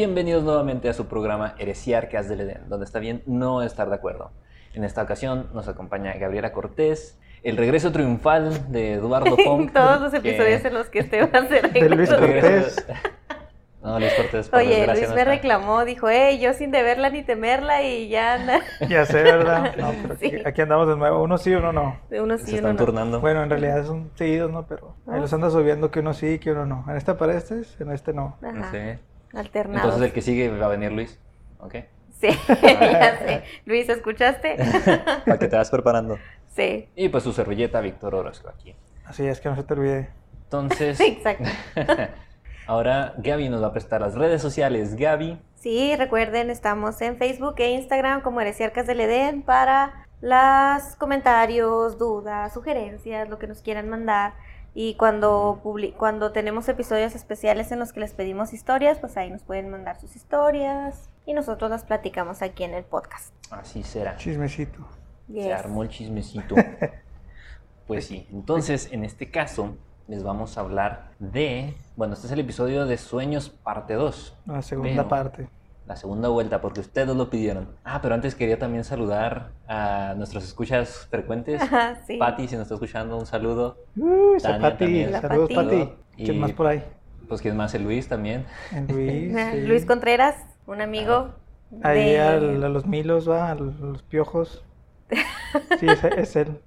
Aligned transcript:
Bienvenidos 0.00 0.42
nuevamente 0.44 0.88
a 0.88 0.94
su 0.94 1.08
programa 1.08 1.54
Heresiarcas 1.58 2.26
del 2.26 2.40
Edén, 2.40 2.62
donde 2.70 2.86
está 2.86 3.00
bien 3.00 3.22
no 3.26 3.62
estar 3.62 3.90
de 3.90 3.96
acuerdo. 3.96 4.30
En 4.72 4.82
esta 4.82 5.02
ocasión 5.02 5.50
nos 5.52 5.68
acompaña 5.68 6.14
Gabriela 6.14 6.54
Cortés, 6.54 7.18
el 7.42 7.58
regreso 7.58 7.92
triunfal 7.92 8.72
de 8.72 8.94
Eduardo 8.94 9.36
Funk. 9.44 9.74
Todos 9.74 10.00
los 10.00 10.14
episodios 10.14 10.64
en 10.64 10.72
los 10.72 10.88
que 10.88 11.00
Esteban 11.00 11.50
se 11.50 11.60
De 11.68 11.90
Luis 11.90 12.08
Cortés. 12.08 12.86
No, 13.82 13.98
Luis 13.98 14.12
Cortés, 14.14 14.48
por 14.48 14.60
Oye, 14.60 14.68
desgracia, 14.76 14.94
Luis 14.94 15.08
no 15.10 15.14
me 15.16 15.20
está. 15.22 15.30
reclamó, 15.32 15.84
dijo, 15.86 16.08
hey, 16.08 16.38
yo 16.40 16.52
sin 16.54 16.70
deberla 16.70 17.08
ni 17.10 17.22
temerla 17.22 17.82
y 17.82 18.08
ya 18.08 18.34
anda. 18.34 18.60
Ya 18.88 19.04
sé, 19.06 19.22
¿verdad? 19.22 19.74
No, 19.76 19.92
pero 20.02 20.14
aquí, 20.14 20.30
Sí. 20.30 20.36
aquí 20.46 20.60
andamos 20.62 20.88
de 20.88 20.96
nuevo. 20.96 21.22
Uno 21.22 21.36
sí, 21.38 21.54
uno 21.54 21.72
no. 21.74 21.98
De 22.10 22.20
uno 22.22 22.36
Se 22.38 22.44
sí, 22.44 22.50
uno 22.52 22.68
están 22.70 22.76
no. 22.76 22.84
turnando. 22.84 23.20
Bueno, 23.20 23.42
en 23.42 23.48
realidad 23.50 23.84
son 23.86 24.10
seguidos, 24.16 24.50
¿no? 24.50 24.66
Pero 24.66 24.96
ahí 25.06 25.18
los 25.20 25.30
anda 25.34 25.48
subiendo 25.50 25.90
que 25.90 26.00
uno 26.00 26.12
sí, 26.14 26.38
que 26.38 26.52
uno 26.52 26.64
no. 26.66 26.84
En 26.88 26.96
este 26.96 27.10
apareces, 27.10 27.78
en 27.80 27.90
este 27.90 28.12
no. 28.14 28.36
Ajá, 28.42 28.70
Sí. 28.70 28.98
Alternados. 29.34 29.84
Entonces 29.84 30.08
el 30.08 30.12
que 30.12 30.22
sigue 30.22 30.48
va 30.48 30.66
a 30.66 30.70
venir 30.70 30.92
Luis. 30.92 31.18
¿Ok? 31.58 31.76
Sí, 32.20 32.28
ya 32.48 33.18
sé. 33.18 33.42
Luis, 33.64 33.88
¿escuchaste? 33.88 34.56
Para 35.26 35.38
que 35.38 35.48
te 35.48 35.56
vas 35.56 35.70
preparando. 35.70 36.18
sí, 36.54 36.88
Y 36.94 37.08
pues 37.08 37.24
su 37.24 37.32
servilleta, 37.32 37.80
Víctor 37.80 38.14
Orozco 38.14 38.48
aquí. 38.48 38.74
Así 39.04 39.26
es 39.26 39.40
que 39.40 39.48
no 39.48 39.56
se 39.56 39.64
te 39.64 39.74
olvide. 39.74 40.10
Entonces, 40.44 41.00
exacto. 41.00 41.44
ahora 42.66 43.14
Gaby 43.18 43.48
nos 43.48 43.62
va 43.62 43.68
a 43.68 43.72
prestar 43.72 44.00
las 44.00 44.14
redes 44.14 44.42
sociales. 44.42 44.96
Gaby, 44.96 45.38
Sí, 45.60 45.94
recuerden, 45.94 46.48
estamos 46.48 47.02
en 47.02 47.18
Facebook 47.18 47.56
e 47.58 47.72
Instagram 47.72 48.22
como 48.22 48.40
Heresiarcas 48.40 48.86
del 48.86 49.00
Edén 49.00 49.42
para 49.42 50.06
los 50.22 50.96
comentarios, 50.96 51.98
dudas, 51.98 52.54
sugerencias, 52.54 53.28
lo 53.28 53.38
que 53.38 53.46
nos 53.46 53.60
quieran 53.60 53.90
mandar. 53.90 54.32
Y 54.74 54.94
cuando, 54.94 55.60
cuando 55.98 56.30
tenemos 56.32 56.68
episodios 56.68 57.14
especiales 57.14 57.72
en 57.72 57.78
los 57.80 57.92
que 57.92 58.00
les 58.00 58.12
pedimos 58.14 58.52
historias, 58.52 58.98
pues 58.98 59.16
ahí 59.16 59.30
nos 59.30 59.42
pueden 59.42 59.68
mandar 59.70 60.00
sus 60.00 60.14
historias 60.16 61.08
y 61.26 61.34
nosotros 61.34 61.70
las 61.70 61.84
platicamos 61.84 62.40
aquí 62.42 62.62
en 62.64 62.74
el 62.74 62.84
podcast. 62.84 63.34
así 63.50 63.82
será. 63.82 64.16
Chismecito. 64.16 64.86
Se 65.32 65.52
armó 65.52 65.82
el 65.82 65.88
chismecito. 65.88 66.54
Pues 67.86 68.06
sí, 68.06 68.28
entonces 68.30 68.88
en 68.92 69.04
este 69.04 69.32
caso 69.32 69.76
les 70.06 70.22
vamos 70.22 70.56
a 70.56 70.60
hablar 70.60 71.10
de, 71.18 71.74
bueno, 71.96 72.14
este 72.14 72.26
es 72.28 72.32
el 72.32 72.38
episodio 72.38 72.86
de 72.86 72.96
Sueños 72.96 73.50
parte 73.50 73.94
2, 73.94 74.38
La 74.46 74.62
segunda 74.62 74.90
Pero- 74.94 75.08
parte. 75.08 75.48
La 75.90 75.96
segunda 75.96 76.28
vuelta, 76.28 76.60
porque 76.60 76.78
ustedes 76.78 77.08
lo 77.16 77.30
pidieron. 77.30 77.66
Ah, 77.82 77.98
pero 78.00 78.14
antes 78.14 78.36
quería 78.36 78.60
también 78.60 78.84
saludar 78.84 79.50
a 79.66 80.14
nuestros 80.16 80.44
escuchas 80.44 81.08
frecuentes. 81.10 81.60
Ajá, 81.60 81.96
sí. 82.06 82.16
Patti, 82.16 82.46
si 82.46 82.54
nos 82.54 82.62
está 82.62 82.74
escuchando, 82.74 83.16
un 83.18 83.26
saludo. 83.26 83.76
Esa 84.36 84.50
Tania 84.52 84.70
Pati. 84.70 85.04
Saludos, 85.20 85.50
Pati. 85.52 85.54
Pati. 85.78 85.92
Y- 86.16 86.24
¿Quién 86.26 86.38
más 86.38 86.52
por 86.52 86.68
ahí? 86.68 86.84
Pues 87.28 87.40
quién 87.42 87.56
más, 87.56 87.74
el 87.74 87.82
Luis 87.82 88.06
también. 88.06 88.46
Luis. 88.88 89.34
sí. 89.52 89.60
Luis 89.62 89.84
Contreras, 89.84 90.36
un 90.68 90.80
amigo. 90.80 91.34
Ahí 91.82 92.04
de- 92.10 92.20
al- 92.20 92.62
a 92.62 92.68
los 92.68 92.86
milos, 92.86 93.28
va, 93.28 93.50
a 93.50 93.54
los 93.56 94.04
piojos. 94.04 94.64
Sí, 95.80 95.86
es, 95.88 96.04
es 96.04 96.36
él. 96.36 96.60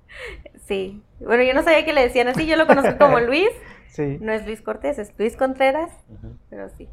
Sí. 0.66 1.02
Bueno, 1.22 1.44
yo 1.44 1.54
no 1.54 1.64
sabía 1.64 1.86
que 1.86 1.94
le 1.94 2.02
decían 2.02 2.28
así, 2.28 2.46
yo 2.46 2.58
lo 2.58 2.68
conozco 2.68 2.98
como 3.00 3.22
Luis. 3.22 3.48
Sí. 3.88 4.18
No 4.20 4.34
es 4.34 4.46
Luis 4.46 4.62
Cortés, 4.62 5.00
es 5.00 5.18
Luis 5.18 5.38
Contreras, 5.38 5.92
pero 6.50 6.68
sí. 6.78 6.90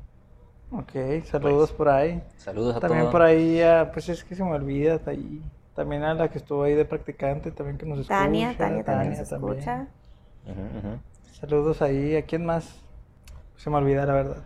Ok, 0.73 0.93
saludos 1.25 1.73
por 1.73 1.89
ahí. 1.89 2.23
Saludos 2.37 2.77
a 2.77 2.81
También 2.81 3.03
todos. 3.03 3.13
por 3.13 3.23
ahí, 3.23 3.61
ah, 3.61 3.91
pues 3.93 4.09
es 4.09 4.23
que 4.25 4.35
se 4.35 4.45
me 4.45 4.53
olvida, 4.53 5.01
ahí. 5.07 5.43
También 5.75 6.03
a 6.05 6.15
la 6.15 6.29
que 6.31 6.39
estuvo 6.39 6.63
ahí 6.63 6.75
de 6.75 6.85
practicante, 6.85 7.51
también 7.51 7.79
que 7.79 7.87
nos 7.87 8.01
escucha. 8.01 8.19
Tania, 8.21 8.55
Tania 8.57 8.85
también 8.85 9.17
se 9.17 9.25
también. 9.27 9.59
escucha. 9.59 9.89
Saludos 11.33 11.83
ahí, 11.83 12.17
¿a 12.17 12.23
quién 12.23 12.45
más? 12.47 12.81
Se 13.57 13.71
me 13.71 13.77
olvida, 13.77 14.07
la 14.07 14.13
verdad. 14.15 14.45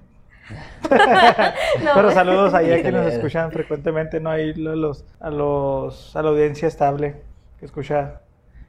No, 1.82 1.90
Pero 1.94 2.10
saludos 2.10 2.52
ahí 2.54 2.70
a 2.72 2.82
quienes 2.82 3.02
nos 3.02 3.12
escuchan 3.14 3.50
frecuentemente, 3.50 4.20
¿no? 4.20 4.30
Ahí 4.30 4.50
a 4.52 4.74
los, 4.76 5.04
a 5.18 5.30
los, 5.30 6.14
a 6.14 6.22
la 6.22 6.28
audiencia 6.30 6.68
estable 6.68 7.22
que 7.58 7.64
escucha 7.64 8.20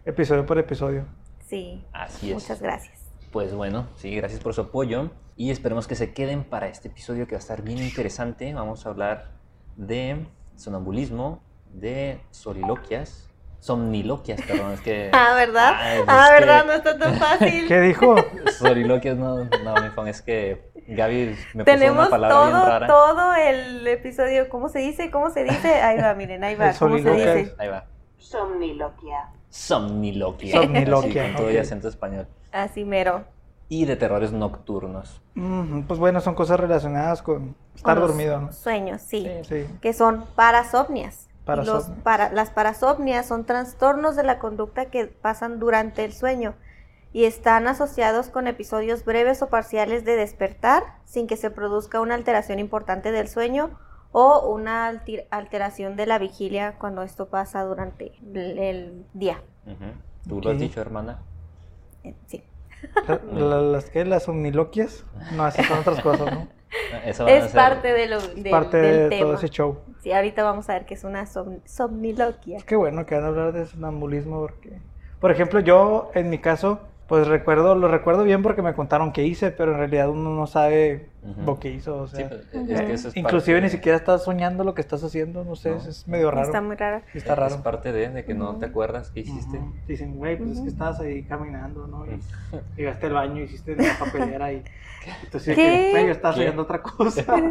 episodio 0.05 0.45
por 0.45 0.57
episodio. 0.57 1.05
Sí. 1.45 1.83
Así 1.93 2.31
es. 2.31 2.33
Muchas 2.35 2.61
gracias. 2.61 3.04
Pues 3.35 3.53
bueno, 3.53 3.89
sí, 3.97 4.15
gracias 4.15 4.39
por 4.39 4.53
su 4.53 4.61
apoyo 4.61 5.09
y 5.35 5.51
esperemos 5.51 5.89
que 5.89 5.95
se 5.95 6.13
queden 6.13 6.45
para 6.45 6.69
este 6.69 6.87
episodio 6.87 7.27
que 7.27 7.35
va 7.35 7.39
a 7.39 7.41
estar 7.41 7.63
bien 7.63 7.79
interesante. 7.79 8.53
Vamos 8.53 8.85
a 8.85 8.89
hablar 8.91 9.31
de 9.75 10.25
sonambulismo, 10.55 11.43
de 11.73 12.21
soliloquias, 12.31 13.29
somniloquias, 13.59 14.41
perdón, 14.41 14.71
es 14.71 14.79
que... 14.79 15.09
Ah, 15.13 15.33
¿verdad? 15.35 15.73
Ah, 15.75 15.95
es 15.95 16.03
ah, 16.07 16.27
que- 16.29 16.33
¿verdad? 16.39 16.65
No 16.65 16.71
está 16.75 16.97
tan 16.97 17.15
fácil. 17.17 17.65
¿Qué 17.67 17.81
dijo? 17.81 18.15
Soliloquias, 18.57 19.17
no, 19.17 19.43
no, 19.43 19.81
mi 19.83 19.89
fan, 19.89 20.07
es 20.07 20.21
que 20.21 20.71
Gaby 20.87 21.35
me 21.55 21.65
puso 21.65 21.77
Tenemos 21.77 22.07
una 22.07 22.09
palabra 22.09 22.39
bien 22.39 22.51
todo, 22.53 22.65
rara. 22.69 22.87
todo 22.87 23.33
el 23.35 23.85
episodio. 23.85 24.47
¿Cómo 24.47 24.69
se 24.69 24.79
dice? 24.79 25.11
¿Cómo 25.11 25.29
se 25.29 25.43
dice? 25.43 25.73
Ahí 25.81 25.97
va, 25.97 26.13
miren, 26.13 26.41
ahí 26.45 26.55
va. 26.55 26.71
¿Cómo 26.79 26.97
se 26.99 27.11
dice? 27.11 27.53
Ahí 27.57 27.67
va. 27.67 27.85
Somniloquia. 28.17 29.29
Somniloquia. 29.49 30.61
Somniloquia, 30.61 31.25
Sí, 31.25 31.33
con 31.33 31.35
todo 31.35 31.51
y 31.51 31.57
acento 31.57 31.89
español. 31.89 32.27
Así 32.55 32.85
mero. 32.85 33.23
Y 33.67 33.85
de 33.85 33.95
terrores 33.95 34.31
nocturnos. 34.31 35.21
Mm, 35.33 35.81
pues 35.83 35.99
bueno, 35.99 36.21
son 36.21 36.35
cosas 36.35 36.59
relacionadas 36.59 37.21
con 37.21 37.55
estar 37.75 37.97
Con 37.97 38.07
dormido, 38.07 38.39
¿no? 38.39 38.53
Sueños, 38.53 39.01
sí. 39.01 39.27
Sí. 39.43 39.65
Que 39.81 39.91
son 39.93 40.23
parasomnias. 40.35 41.27
Los 41.47 41.85
para- 42.03 42.31
las 42.31 42.49
parasomnias 42.49 43.27
son 43.27 43.45
trastornos 43.45 44.15
de 44.15 44.23
la 44.23 44.39
conducta 44.39 44.85
que 44.85 45.05
pasan 45.05 45.59
durante 45.59 46.03
el 46.05 46.13
sueño 46.13 46.55
y 47.13 47.25
están 47.25 47.67
asociados 47.67 48.29
con 48.29 48.47
episodios 48.47 49.03
breves 49.05 49.41
o 49.41 49.47
parciales 49.49 50.05
de 50.05 50.15
despertar 50.15 50.83
sin 51.05 51.27
que 51.27 51.37
se 51.37 51.51
produzca 51.51 52.01
una 52.01 52.15
alteración 52.15 52.59
importante 52.59 53.11
del 53.11 53.27
sueño 53.27 53.69
o 54.11 54.47
una 54.49 54.87
alti- 54.87 55.23
alteración 55.29 55.95
de 55.97 56.05
la 56.07 56.17
vigilia 56.19 56.75
cuando 56.79 57.03
esto 57.03 57.27
pasa 57.27 57.63
durante 57.63 58.13
el, 58.33 58.57
el 58.57 59.05
día. 59.13 59.39
¿Tú 60.27 60.41
lo 60.41 60.51
has 60.51 60.57
dicho, 60.59 60.81
hermana? 60.81 61.19
Eh. 62.31 62.43
La- 63.07 63.19
la- 63.33 63.61
¿Las 63.61 63.89
qué? 63.89 64.05
¿Las 64.05 64.27
omniloquias? 64.29 65.05
No, 65.33 65.47
esas 65.47 65.65
son 65.65 65.79
otras 65.79 66.01
cosas, 66.01 66.31
¿no? 66.31 66.47
Eso 67.05 67.25
Es 67.27 67.45
ser- 67.45 67.53
parte 67.53 67.93
de 67.93 68.07
lo, 68.07 68.19
del- 68.21 68.51
Parte 68.51 68.77
del 68.77 69.09
de 69.09 69.19
todo 69.19 69.33
ese 69.35 69.49
show. 69.49 69.79
Sí, 70.03 70.11
ahorita 70.11 70.43
vamos 70.43 70.69
a 70.69 70.73
ver 70.73 70.85
qué 70.85 70.93
es 70.93 71.03
una 71.03 71.23
som- 71.25 71.61
somniloquia. 71.65 72.59
Qué 72.65 72.75
bueno 72.75 73.05
que 73.05 73.15
van 73.15 73.23
a 73.23 73.27
hablar 73.27 73.53
de 73.53 73.65
sonambulismo 73.65 74.39
porque, 74.41 74.79
por 75.19 75.31
ejemplo, 75.31 75.61
yo 75.61 76.11
en 76.13 76.29
mi 76.29 76.37
caso, 76.39 76.79
pues 77.07 77.27
recuerdo, 77.27 77.75
lo 77.75 77.87
recuerdo 77.87 78.23
bien 78.23 78.41
porque 78.41 78.61
me 78.61 78.73
contaron 78.73 79.11
qué 79.13 79.23
hice, 79.25 79.51
pero 79.51 79.71
en 79.73 79.77
realidad 79.77 80.09
uno 80.09 80.31
no 80.31 80.47
sabe 80.47 81.09
lo 81.45 81.59
que 81.59 81.69
hizo, 81.71 81.97
o 82.01 82.07
Sí, 82.07 82.23
pues, 82.27 82.69
es 82.69 82.81
que 82.81 82.93
eso 82.93 83.07
es 83.09 83.17
inclusive 83.17 83.57
parte 83.57 83.65
ni 83.65 83.69
siquiera 83.71 83.97
estás 83.97 84.23
soñando 84.23 84.63
lo 84.63 84.73
que 84.75 84.81
estás 84.81 85.03
haciendo, 85.03 85.43
no 85.43 85.55
sé, 85.55 85.71
No. 85.71 85.77
es, 85.77 85.85
es 85.87 86.07
medio 86.07 86.29
raro. 86.31 86.45
Está 86.47 86.61
muy 86.61 86.75
rara. 86.75 87.01
Sí, 87.11 87.17
está 87.17 87.33
Es 87.33 87.39
raro. 87.39 87.63
parte 87.63 87.91
de, 87.91 88.09
de 88.09 88.25
que 88.25 88.33
no 88.33 88.55
te 88.57 88.65
acuerdas 88.67 89.09
qué 89.11 89.21
hiciste. 89.21 89.57
Ujú. 89.57 89.73
Dicen, 89.87 90.15
güey, 90.15 90.37
pues 90.37 90.51
es 90.51 90.59
que 90.61 90.69
estabas 90.69 90.99
ahí 90.99 91.23
caminando, 91.23 91.87
¿no? 91.87 92.05
Y 92.05 92.19
llegaste 92.77 93.07
al 93.07 93.13
baño, 93.13 93.41
hiciste 93.43 93.75
la 93.75 93.97
papelera 93.99 94.51
y 94.53 94.63
entonces, 95.23 95.55
¿Qué? 95.55 95.89
güey, 95.91 96.05
yo 96.05 96.11
estaba 96.11 96.33
¿Qué? 96.33 96.41
soñando 96.41 96.61
otra 96.63 96.81
cosa. 96.81 97.23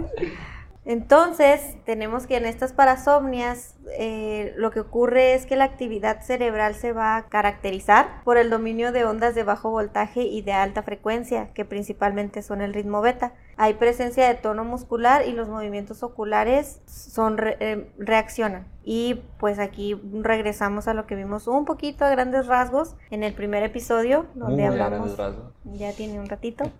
Entonces, 0.86 1.76
tenemos 1.86 2.26
que 2.26 2.36
en 2.36 2.44
estas 2.44 2.74
parasomnias 2.74 3.74
eh, 3.98 4.52
lo 4.56 4.70
que 4.70 4.80
ocurre 4.80 5.34
es 5.34 5.46
que 5.46 5.56
la 5.56 5.64
actividad 5.64 6.20
cerebral 6.20 6.74
se 6.74 6.92
va 6.92 7.16
a 7.16 7.26
caracterizar 7.28 8.22
por 8.22 8.36
el 8.36 8.50
dominio 8.50 8.92
de 8.92 9.04
ondas 9.06 9.34
de 9.34 9.44
bajo 9.44 9.70
voltaje 9.70 10.22
y 10.22 10.42
de 10.42 10.52
alta 10.52 10.82
frecuencia, 10.82 11.48
que 11.54 11.64
principalmente 11.64 12.42
son 12.42 12.60
el 12.60 12.74
ritmo 12.74 13.00
beta. 13.00 13.32
Hay 13.56 13.74
presencia 13.74 14.28
de 14.28 14.34
tono 14.34 14.64
muscular 14.64 15.26
y 15.26 15.32
los 15.32 15.48
movimientos 15.48 16.02
oculares 16.02 16.82
son 16.86 17.38
re- 17.38 17.56
eh, 17.60 17.90
reaccionan. 17.98 18.66
Y 18.82 19.22
pues 19.38 19.58
aquí 19.58 19.98
regresamos 20.20 20.86
a 20.86 20.92
lo 20.92 21.06
que 21.06 21.14
vimos 21.14 21.46
un 21.48 21.64
poquito 21.64 22.04
a 22.04 22.10
grandes 22.10 22.46
rasgos 22.46 22.94
en 23.10 23.22
el 23.22 23.32
primer 23.32 23.62
episodio, 23.62 24.26
donde 24.34 24.56
Muy 24.56 24.64
hablamos 24.64 25.16
ya 25.64 25.92
tiene 25.92 26.20
un 26.20 26.26
ratito, 26.26 26.70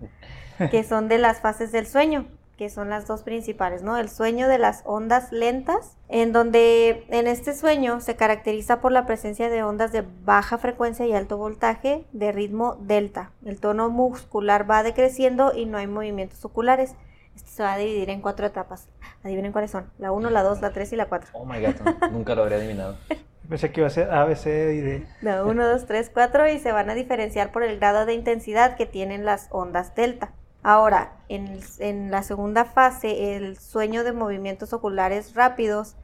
que 0.71 0.85
son 0.85 1.09
de 1.09 1.17
las 1.17 1.41
fases 1.41 1.73
del 1.73 1.87
sueño, 1.87 2.27
que 2.57 2.71
son 2.71 2.91
las 2.91 3.07
dos 3.07 3.23
principales, 3.23 3.83
¿no? 3.83 3.97
El 3.97 4.09
sueño 4.09 4.49
de 4.49 4.59
las 4.59 4.83
ondas 4.85 5.33
lentas, 5.33 5.97
en 6.09 6.33
donde 6.33 7.05
en 7.09 7.27
este 7.27 7.55
sueño 7.55 8.01
se 8.01 8.17
caracteriza 8.17 8.81
por 8.81 8.93
la 8.93 9.07
presencia 9.07 9.51
de 9.51 9.63
ondas 9.63 9.93
de 9.93 10.05
baja 10.25 10.59
frecuencia 10.59 11.07
y 11.07 11.13
alto 11.13 11.37
voltaje 11.37 12.05
de 12.13 12.33
ritmo 12.33 12.77
delta. 12.81 13.33
El 13.45 13.61
tono 13.61 13.91
muscular 13.91 14.71
va 14.71 14.83
decreciendo 14.83 15.53
y 15.55 15.67
no 15.67 15.79
hay 15.79 15.87
movimientos 15.87 16.45
oculares. 16.45 16.95
Esto 17.35 17.51
se 17.51 17.63
va 17.65 17.73
a 17.73 17.79
dividir 17.79 18.11
en 18.11 18.21
cuatro 18.21 18.47
etapas. 18.47 18.89
Adivinen 19.25 19.53
cuáles 19.53 19.73
son. 19.73 19.91
La 19.99 20.13
1, 20.13 20.31
la 20.31 20.43
2, 20.43 20.61
la 20.61 20.73
3 20.73 20.93
y 20.93 20.97
la 20.97 21.07
4. 21.07 21.31
Oh 21.33 21.45
my 21.45 21.61
god, 21.61 21.75
no, 21.85 22.09
nunca 22.11 22.35
lo 22.35 22.43
habría 22.43 22.59
adivinado. 22.59 22.97
Pensé 23.49 23.73
que 23.73 23.81
iba 23.81 23.89
a 23.89 23.91
ser 23.91 24.11
A, 24.11 24.25
B, 24.25 24.37
C 24.37 24.75
y 24.75 24.81
D. 24.81 25.07
La 25.21 25.45
1, 25.45 25.67
2, 25.67 25.87
3, 25.87 26.11
4 26.15 26.49
y 26.49 26.59
se 26.61 26.73
van 26.73 26.89
a 26.89 26.95
diferenciar 26.95 27.53
por 27.53 27.63
el 27.63 27.79
grado 27.79 28.07
de 28.07 28.15
intensidad 28.15 28.77
que 28.77 28.87
tienen 28.87 29.25
las 29.25 29.49
ondas 29.51 29.95
delta. 29.95 30.33
Ahora, 30.65 31.13
en, 31.29 32.11
la 32.11 32.23
segunda 32.23 32.65
fase, 32.65 33.37
el 33.37 33.59
sueño 33.59 34.03
de 34.03 34.13
movimientos 34.13 34.73
oculares 34.73 35.35
rápidos, 35.35 35.95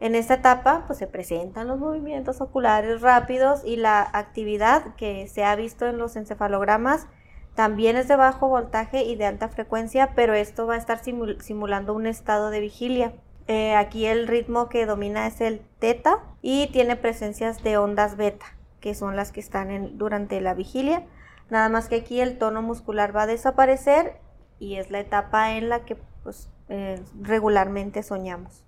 en 0.00 0.16
esta 0.16 0.34
etapa 0.34 0.84
pues 0.88 0.98
se 0.98 1.06
presentan 1.06 1.68
los 1.68 1.78
movimientos 1.78 2.40
oculares 2.40 3.00
rápidos 3.00 3.62
y 3.64 3.76
la 3.76 4.02
actividad 4.12 4.96
que 4.96 5.28
se 5.28 5.44
ha 5.44 5.54
visto 5.56 5.86
en 5.86 5.98
los 5.98 6.16
encefalogramas 6.16 7.06
También 7.54 7.96
es 7.96 8.08
de 8.08 8.16
bajo 8.16 8.48
voltaje 8.48 9.04
y 9.04 9.16
de 9.16 9.26
alta 9.26 9.48
frecuencia, 9.48 10.14
pero 10.14 10.34
esto 10.34 10.66
va 10.66 10.74
a 10.74 10.78
estar 10.78 11.00
simul- 11.02 11.40
simulando 11.40 11.94
un 11.94 12.06
estado 12.06 12.50
de 12.50 12.60
vigilia. 12.60 13.12
Eh, 13.46 13.74
aquí 13.74 14.06
el 14.06 14.26
ritmo 14.28 14.68
que 14.68 14.86
domina 14.86 15.26
es 15.26 15.40
el 15.40 15.60
teta 15.78 16.18
y 16.42 16.68
tiene 16.72 16.96
presencias 16.96 17.62
de 17.62 17.76
ondas 17.76 18.16
beta, 18.16 18.46
que 18.80 18.94
son 18.94 19.16
las 19.16 19.32
que 19.32 19.40
están 19.40 19.98
durante 19.98 20.40
la 20.40 20.54
vigilia. 20.54 21.04
Nada 21.52 21.68
más 21.68 21.90
que 21.90 21.96
aquí 21.96 22.18
el 22.18 22.38
tono 22.38 22.62
muscular 22.62 23.14
va 23.14 23.24
a 23.24 23.26
desaparecer 23.26 24.14
y 24.58 24.76
es 24.76 24.90
la 24.90 25.00
etapa 25.00 25.52
en 25.52 25.68
la 25.68 25.84
que 25.84 25.98
pues, 26.22 26.48
eh, 26.70 26.98
regularmente 27.20 28.02
soñamos. 28.02 28.64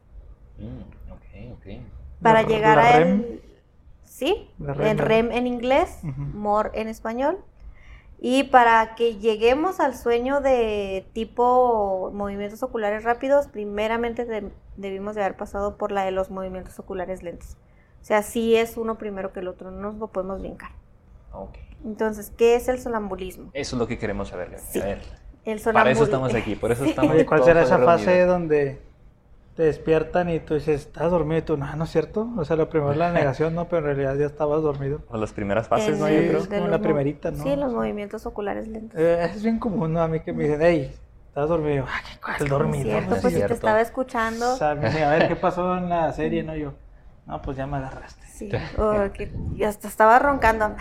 Mm. 0.58 0.82
Para 2.22 2.42
La- 2.42 2.48
llegar 2.48 2.76
la 2.76 2.88
a 2.88 2.98
REM. 2.98 3.08
él, 3.20 3.42
sí, 4.04 4.50
La 4.58 4.74
REM. 4.74 4.98
REM 4.98 5.32
en 5.32 5.46
inglés. 5.46 6.00
MOR 6.02 6.72
en 6.74 6.88
español. 6.88 7.38
Y 8.20 8.44
para 8.44 8.94
que 8.96 9.16
lleguemos 9.16 9.80
al 9.80 9.96
sueño 9.96 10.42
de 10.42 11.06
tipo 11.14 12.10
movimientos 12.12 12.62
oculares 12.62 13.02
rápidos, 13.02 13.46
primeramente 13.48 14.26
de- 14.26 14.50
debimos 14.76 15.14
de 15.14 15.22
haber 15.24 15.38
pasado 15.38 15.78
por 15.78 15.90
la 15.90 16.04
de 16.04 16.10
los 16.10 16.30
movimientos 16.30 16.78
oculares 16.78 17.22
lentos. 17.22 17.56
O 18.02 18.04
sea, 18.04 18.22
sí 18.22 18.56
es 18.56 18.76
uno 18.76 18.98
primero 18.98 19.32
que 19.32 19.40
el 19.40 19.48
otro, 19.48 19.70
no 19.70 19.78
nos 19.80 19.94
lo 19.96 20.08
podemos 20.08 20.40
brincar. 20.40 20.72
Ok. 21.32 21.56
Entonces, 21.84 22.32
¿qué 22.36 22.56
es 22.56 22.68
el 22.68 22.78
sonambulismo? 22.80 23.50
Eso 23.52 23.76
es 23.76 23.80
lo 23.80 23.86
que 23.86 23.98
queremos 23.98 24.28
saber. 24.28 24.50
Gaby. 24.50 24.62
Sí. 24.70 24.80
A 24.80 24.84
ver, 24.84 25.02
El 25.44 25.60
para 25.60 25.90
eso 25.90 26.04
estamos 26.04 26.34
aquí, 26.34 26.54
por 26.56 26.72
eso 26.72 26.84
estamos 26.84 27.12
Oye, 27.12 27.26
¿cuál 27.26 27.44
será 27.44 27.62
esa 27.62 27.76
reunidos. 27.76 28.00
fase 28.00 28.24
donde 28.24 28.80
te 29.54 29.62
despiertan 29.64 30.30
y 30.30 30.40
tú 30.40 30.54
dices, 30.54 30.80
estás 30.80 31.10
dormido 31.10 31.38
y 31.38 31.42
tú, 31.42 31.56
no, 31.56 31.76
no 31.76 31.84
es 31.84 31.90
cierto? 31.90 32.28
O 32.36 32.44
sea, 32.44 32.56
lo 32.56 32.68
primero 32.68 32.92
es 32.92 32.98
la 32.98 33.12
negación, 33.12 33.54
no, 33.54 33.68
pero 33.68 33.78
en 33.80 33.84
realidad 33.96 34.16
ya 34.16 34.26
estabas 34.26 34.62
dormido. 34.62 35.02
O 35.08 35.16
las 35.16 35.32
primeras 35.32 35.68
fases, 35.68 35.98
¿no? 35.98 36.06
sí, 36.08 36.14
Yo 36.14 36.20
creo. 36.28 36.38
es 36.38 36.48
como 36.48 36.68
la 36.68 36.78
primerita, 36.80 37.30
¿no? 37.30 37.42
Sí, 37.42 37.50
los 37.50 37.66
O 37.66 37.68
sea, 37.70 37.78
movimientos 37.78 38.26
oculares 38.26 38.66
lentos. 38.66 38.98
Eh, 38.98 39.24
es 39.34 39.42
bien 39.42 39.58
común, 39.58 39.92
¿no? 39.92 40.00
A 40.00 40.08
mí 40.08 40.20
que 40.20 40.32
me 40.32 40.44
dicen, 40.44 40.60
hey, 40.62 40.92
estás 41.28 41.48
dormido. 41.48 41.84
Ah, 41.88 42.00
¿qué 42.10 42.18
cuál 42.20 42.48
dormido? 42.48 42.84
Es 42.88 42.90
cierto, 42.90 43.10
no 43.10 43.16
es 43.16 43.20
pues 43.22 43.32
si 43.32 43.40
te 43.40 43.46
cierto. 43.46 43.54
estaba 43.54 43.80
escuchando. 43.80 44.54
O 44.54 44.56
sea, 44.56 44.70
a 44.70 44.74
ver, 44.74 45.28
¿qué 45.28 45.36
pasó 45.36 45.76
en 45.76 45.88
la 45.88 46.12
serie? 46.12 46.42
No, 46.42 46.56
yo, 46.56 46.72
no, 47.26 47.40
pues 47.42 47.56
ya 47.56 47.66
me 47.66 47.76
agarraste. 47.76 48.26
Sí, 48.26 48.50
o 48.78 49.12
que 49.12 49.30
y 49.54 49.62
hasta 49.62 49.86
estaba 49.86 50.18
roncando. 50.18 50.74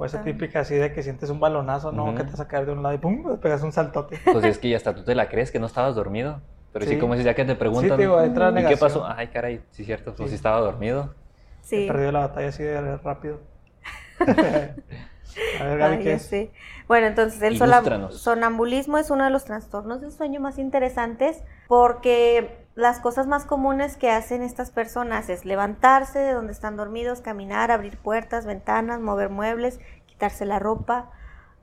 O 0.00 0.04
esa 0.04 0.22
típica 0.22 0.60
así 0.60 0.76
de 0.76 0.92
que 0.92 1.02
sientes 1.02 1.28
un 1.28 1.40
balonazo, 1.40 1.90
¿no? 1.90 2.14
Que 2.14 2.22
te 2.22 2.30
vas 2.30 2.40
a 2.40 2.46
caer 2.46 2.66
de 2.66 2.72
un 2.72 2.82
lado 2.84 2.94
y 2.94 2.98
pum, 2.98 3.32
te 3.32 3.36
pegas 3.38 3.62
un 3.64 3.72
saltote. 3.72 4.18
Pues 4.32 4.44
es 4.44 4.58
que 4.58 4.68
ya 4.70 4.76
hasta 4.76 4.94
tú 4.94 5.02
te 5.02 5.14
la 5.16 5.28
crees 5.28 5.50
que 5.50 5.58
no 5.58 5.66
estabas 5.66 5.96
dormido. 5.96 6.40
Pero 6.72 6.84
sí, 6.86 6.92
Sí. 6.94 6.98
como 7.00 7.14
dices, 7.14 7.24
ya 7.26 7.34
que 7.34 7.44
te 7.44 7.56
preguntan, 7.56 7.90
Sí, 7.90 7.96
te 7.96 8.02
digo, 8.02 8.20
entra 8.22 8.50
¿y 8.60 8.64
qué 8.66 8.76
pasó? 8.76 9.04
Ay, 9.06 9.26
caray, 9.28 9.60
sí, 9.72 9.84
cierto, 9.84 10.14
pues 10.14 10.30
Sí. 10.30 10.36
estaba 10.36 10.60
dormido. 10.60 11.14
Sí. 11.62 11.84
He 11.84 11.88
perdido 11.88 12.12
la 12.12 12.20
batalla 12.20 12.48
así 12.48 12.62
de 12.62 12.96
rápido. 12.98 13.40
a 14.20 15.64
ver, 15.64 15.78
Gaby, 15.78 15.96
Ay, 15.96 16.02
¿qué 16.02 16.12
es? 16.12 16.30
Bueno, 16.86 17.06
entonces 17.06 17.42
el 17.42 17.54
Ilústranos. 17.54 18.20
sonambulismo 18.20 18.98
es 18.98 19.10
uno 19.10 19.24
de 19.24 19.30
los 19.30 19.44
trastornos 19.44 20.00
del 20.00 20.12
sueño 20.12 20.40
más 20.40 20.58
interesantes 20.58 21.42
porque 21.66 22.66
las 22.78 23.00
cosas 23.00 23.26
más 23.26 23.44
comunes 23.44 23.96
que 23.96 24.08
hacen 24.08 24.40
estas 24.40 24.70
personas 24.70 25.28
es 25.30 25.44
levantarse 25.44 26.20
de 26.20 26.32
donde 26.32 26.52
están 26.52 26.76
dormidos, 26.76 27.20
caminar, 27.20 27.72
abrir 27.72 27.98
puertas, 27.98 28.46
ventanas, 28.46 29.00
mover 29.00 29.30
muebles, 29.30 29.80
quitarse 30.06 30.46
la 30.46 30.60
ropa 30.60 31.10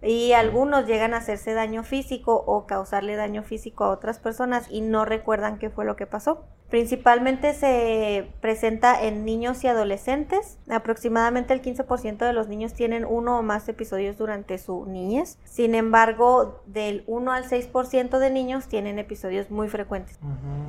y 0.06 0.34
algunos 0.34 0.86
llegan 0.86 1.14
a 1.14 1.18
hacerse 1.18 1.54
daño 1.54 1.84
físico 1.84 2.36
o 2.46 2.66
causarle 2.68 3.16
daño 3.16 3.44
físico 3.44 3.84
a 3.84 3.90
otras 3.90 4.20
personas 4.20 4.68
y 4.70 4.82
no 4.82 5.04
recuerdan 5.06 5.58
qué 5.58 5.70
fue 5.70 5.84
lo 5.86 5.96
que 5.96 6.06
pasó. 6.06 6.46
Principalmente 6.70 7.54
se 7.54 8.32
presenta 8.42 9.02
en 9.04 9.24
niños 9.24 9.64
y 9.64 9.68
adolescentes. 9.68 10.58
Aproximadamente 10.70 11.54
el 11.54 11.62
15% 11.62 12.18
de 12.26 12.34
los 12.34 12.48
niños 12.48 12.74
tienen 12.74 13.06
uno 13.06 13.40
o 13.40 13.42
más 13.44 13.68
episodios 13.70 14.18
durante 14.18 14.58
su 14.58 14.86
niñez. 14.86 15.38
Sin 15.44 15.76
embargo, 15.76 16.62
del 16.66 17.04
1 17.08 17.32
al 17.32 17.46
6% 17.46 18.18
de 18.20 18.30
niños 18.32 18.68
tienen 18.68 19.00
episodios 19.00 19.52
muy 19.52 19.70
frecuentes. 19.70 20.20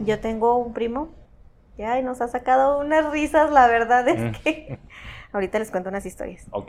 Yo 0.05 0.21
tengo 0.21 0.57
un 0.57 0.75
primo, 0.75 1.09
ya, 1.79 1.99
y 1.99 2.03
nos 2.03 2.21
ha 2.21 2.29
sacado 2.29 2.79
unas 2.79 3.11
risas, 3.11 3.51
la 3.51 3.67
verdad 3.67 4.07
es 4.09 4.21
Mm. 4.21 4.43
que... 4.43 4.79
Ahorita 5.33 5.59
les 5.59 5.71
cuento 5.71 5.89
unas 5.91 6.07
historias. 6.07 6.47
Ok, 6.51 6.69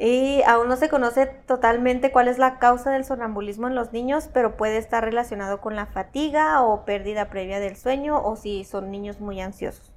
Y 0.00 0.42
aún 0.46 0.68
no 0.68 0.76
se 0.76 0.88
conoce 0.88 1.26
totalmente 1.26 2.12
cuál 2.12 2.28
es 2.28 2.38
la 2.38 2.60
causa 2.60 2.92
del 2.92 3.04
sonambulismo 3.04 3.66
en 3.66 3.74
los 3.74 3.92
niños, 3.92 4.30
pero 4.32 4.56
puede 4.56 4.78
estar 4.78 5.02
relacionado 5.02 5.60
con 5.60 5.74
la 5.74 5.86
fatiga 5.86 6.62
o 6.62 6.84
pérdida 6.84 7.28
previa 7.30 7.58
del 7.58 7.74
sueño 7.74 8.22
o 8.22 8.36
si 8.36 8.62
son 8.62 8.92
niños 8.92 9.18
muy 9.18 9.40
ansiosos. 9.40 9.92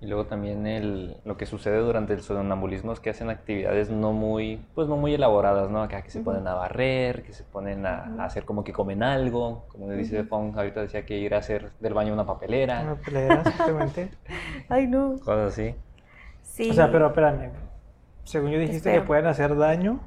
Y 0.00 0.06
luego 0.06 0.26
también 0.26 0.68
el, 0.68 1.16
lo 1.24 1.36
que 1.36 1.46
sucede 1.46 1.78
durante 1.78 2.12
el 2.12 2.22
sonambulismo 2.22 2.92
es 2.92 3.00
que 3.00 3.10
hacen 3.10 3.28
actividades 3.28 3.90
no 3.90 4.12
muy, 4.12 4.64
pues 4.76 4.86
no 4.86 4.96
muy 4.96 5.14
elaboradas, 5.14 5.68
¿no? 5.68 5.82
Acá 5.82 6.02
que 6.02 6.10
se 6.10 6.20
ponen 6.20 6.46
a 6.46 6.54
barrer, 6.54 7.24
que 7.24 7.32
se 7.32 7.42
ponen 7.42 7.86
a, 7.86 8.24
hacer 8.24 8.44
como 8.44 8.62
que 8.62 8.72
comen 8.72 9.02
algo, 9.02 9.64
como 9.66 9.90
dice. 9.90 10.22
Fong, 10.22 10.56
ahorita 10.56 10.80
decía 10.80 11.04
que 11.04 11.18
ir 11.18 11.34
a 11.34 11.38
hacer 11.38 11.72
del 11.80 11.94
baño 11.94 12.12
una 12.12 12.24
papelera, 12.24 12.82
Una 12.82 12.94
pelea, 12.94 13.42
simplemente. 13.44 14.10
Ay, 14.68 14.86
no. 14.86 15.18
cosas 15.24 15.52
así. 15.52 15.74
Sí. 16.42 16.70
O 16.70 16.74
sea, 16.74 16.90
pero 16.92 17.08
espérame. 17.08 17.71
Según 18.24 18.50
yo 18.50 18.58
dijiste 18.58 18.92
que 18.92 19.00
pueden 19.02 19.26
hacer 19.26 19.56
daño 19.56 20.00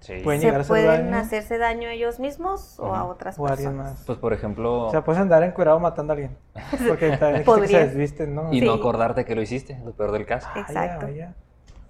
Sí. 0.00 0.14
Pueden 0.24 0.40
¿Se 0.40 0.46
llegar 0.46 0.60
a 0.60 0.62
hacer 0.62 0.68
pueden 0.70 1.10
daño. 1.10 1.16
hacerse 1.18 1.58
daño 1.58 1.88
a 1.88 1.92
ellos 1.92 2.20
mismos 2.20 2.80
o 2.80 2.94
a 2.94 3.04
otras 3.04 3.38
o 3.38 3.44
personas? 3.44 3.74
más. 3.96 4.02
Pues 4.06 4.18
por 4.18 4.32
ejemplo, 4.32 4.86
O 4.86 4.90
sea, 4.90 5.04
puedes 5.04 5.20
andar 5.20 5.42
encuerado 5.42 5.78
matando 5.78 6.12
a 6.12 6.14
alguien. 6.14 6.38
Porque 6.88 7.10
que 7.10 7.16
se 7.18 7.40
Podrías. 7.44 7.88
desvisten, 7.88 8.34
¿no? 8.34 8.50
y 8.52 8.62
no 8.62 8.72
acordarte 8.72 9.26
que 9.26 9.34
lo 9.34 9.42
hiciste, 9.42 9.78
lo 9.84 9.92
peor 9.92 10.12
del 10.12 10.24
caso. 10.24 10.48
Exacto. 10.56 11.06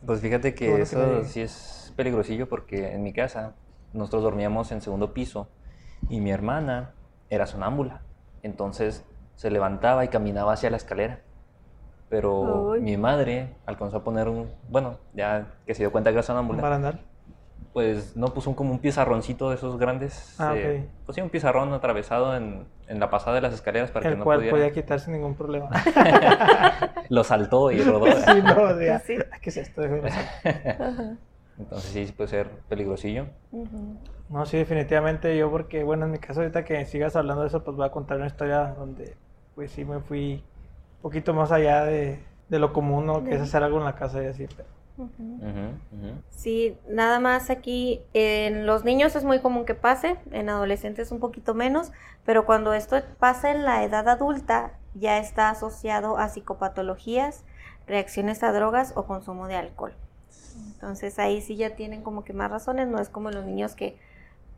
Pues 0.04 0.20
fíjate 0.20 0.54
que 0.54 0.70
bueno 0.70 0.82
eso 0.82 1.24
sí 1.24 1.40
es 1.42 1.92
peligrosillo 1.94 2.48
porque 2.48 2.94
en 2.94 3.02
mi 3.02 3.12
casa 3.12 3.54
nosotros 3.92 4.22
dormíamos 4.24 4.72
en 4.72 4.80
segundo 4.80 5.12
piso 5.14 5.48
y 6.08 6.20
mi 6.20 6.32
hermana 6.32 6.94
era 7.28 7.46
sonámbula. 7.46 8.02
Entonces 8.42 9.04
se 9.36 9.50
levantaba 9.52 10.04
y 10.04 10.08
caminaba 10.08 10.54
hacia 10.54 10.70
la 10.70 10.78
escalera. 10.78 11.20
Pero 12.10 12.74
mi 12.80 12.96
madre 12.98 13.54
alcanzó 13.66 13.98
a 13.98 14.04
poner 14.04 14.28
un, 14.28 14.50
bueno, 14.68 14.96
ya 15.14 15.46
que 15.64 15.74
se 15.74 15.84
dio 15.84 15.92
cuenta 15.92 16.10
que 16.10 16.14
era 16.16 16.22
sonámbula, 16.24 16.60
barandal. 16.60 17.00
pues 17.72 18.16
no 18.16 18.34
puso 18.34 18.50
un, 18.50 18.56
como 18.56 18.72
un 18.72 18.80
pizarroncito 18.80 19.48
de 19.48 19.54
esos 19.54 19.78
grandes. 19.78 20.34
Ah, 20.40 20.54
eh, 20.56 20.82
ok. 20.84 20.90
Pues 21.06 21.14
sí, 21.16 21.22
un 21.22 21.30
pizarrón 21.30 21.72
atravesado 21.72 22.36
en, 22.36 22.66
en 22.88 22.98
la 22.98 23.10
pasada 23.10 23.36
de 23.36 23.42
las 23.42 23.54
escaleras 23.54 23.92
para 23.92 24.02
que 24.02 24.08
El 24.12 24.18
no 24.18 24.24
cual 24.24 24.38
pudiera. 24.40 24.56
podía 24.56 24.72
quitarse 24.72 25.04
sin 25.06 25.14
ningún 25.14 25.36
problema. 25.36 25.70
Lo 27.10 27.22
saltó 27.22 27.70
y 27.70 27.80
rodó. 27.80 28.06
sí, 28.12 28.42
no, 28.44 28.62
o 28.62 28.76
sea, 28.76 28.98
Sí. 28.98 29.16
¿qué 29.40 29.50
es 29.50 29.56
esto? 29.56 29.82
Entonces 31.58 31.90
sí, 31.92 32.12
puede 32.16 32.28
ser 32.28 32.48
peligrosillo. 32.68 33.26
No, 34.30 34.46
sí, 34.46 34.56
definitivamente 34.56 35.36
yo 35.36 35.50
porque, 35.50 35.84
bueno, 35.84 36.06
en 36.06 36.12
mi 36.12 36.18
caso 36.18 36.40
ahorita 36.40 36.64
que 36.64 36.84
sigas 36.86 37.16
hablando 37.16 37.42
de 37.42 37.48
eso, 37.48 37.62
pues 37.62 37.76
voy 37.76 37.86
a 37.86 37.90
contar 37.90 38.16
una 38.16 38.26
historia 38.26 38.74
donde, 38.78 39.16
pues 39.54 39.70
sí 39.72 39.84
me 39.84 40.00
fui 40.00 40.42
poquito 41.02 41.34
más 41.34 41.52
allá 41.52 41.84
de, 41.84 42.20
de 42.48 42.58
lo 42.58 42.72
común, 42.72 43.06
¿no? 43.06 43.24
Que 43.24 43.34
es 43.34 43.40
hacer 43.40 43.62
algo 43.62 43.78
en 43.78 43.84
la 43.84 43.94
casa 43.94 44.22
y 44.22 44.26
así. 44.26 44.46
pero-. 44.56 44.80
Sí, 46.30 46.76
nada 46.88 47.20
más 47.20 47.50
aquí 47.50 48.02
en 48.12 48.66
los 48.66 48.84
niños 48.84 49.16
es 49.16 49.24
muy 49.24 49.40
común 49.40 49.64
que 49.64 49.74
pase, 49.74 50.16
en 50.30 50.48
adolescentes 50.48 51.10
un 51.10 51.20
poquito 51.20 51.54
menos, 51.54 51.92
pero 52.24 52.44
cuando 52.44 52.74
esto 52.74 52.96
pasa 53.18 53.50
en 53.50 53.64
la 53.64 53.84
edad 53.84 54.08
adulta 54.08 54.72
ya 54.94 55.18
está 55.18 55.50
asociado 55.50 56.18
a 56.18 56.28
psicopatologías, 56.28 57.44
reacciones 57.86 58.42
a 58.42 58.52
drogas 58.52 58.92
o 58.96 59.04
consumo 59.06 59.46
de 59.46 59.56
alcohol. 59.56 59.94
Entonces 60.74 61.18
ahí 61.18 61.40
sí 61.40 61.56
ya 61.56 61.76
tienen 61.76 62.02
como 62.02 62.24
que 62.24 62.32
más 62.32 62.50
razones, 62.50 62.88
no 62.88 63.00
es 63.00 63.08
como 63.08 63.30
los 63.30 63.44
niños 63.44 63.74
que 63.74 63.98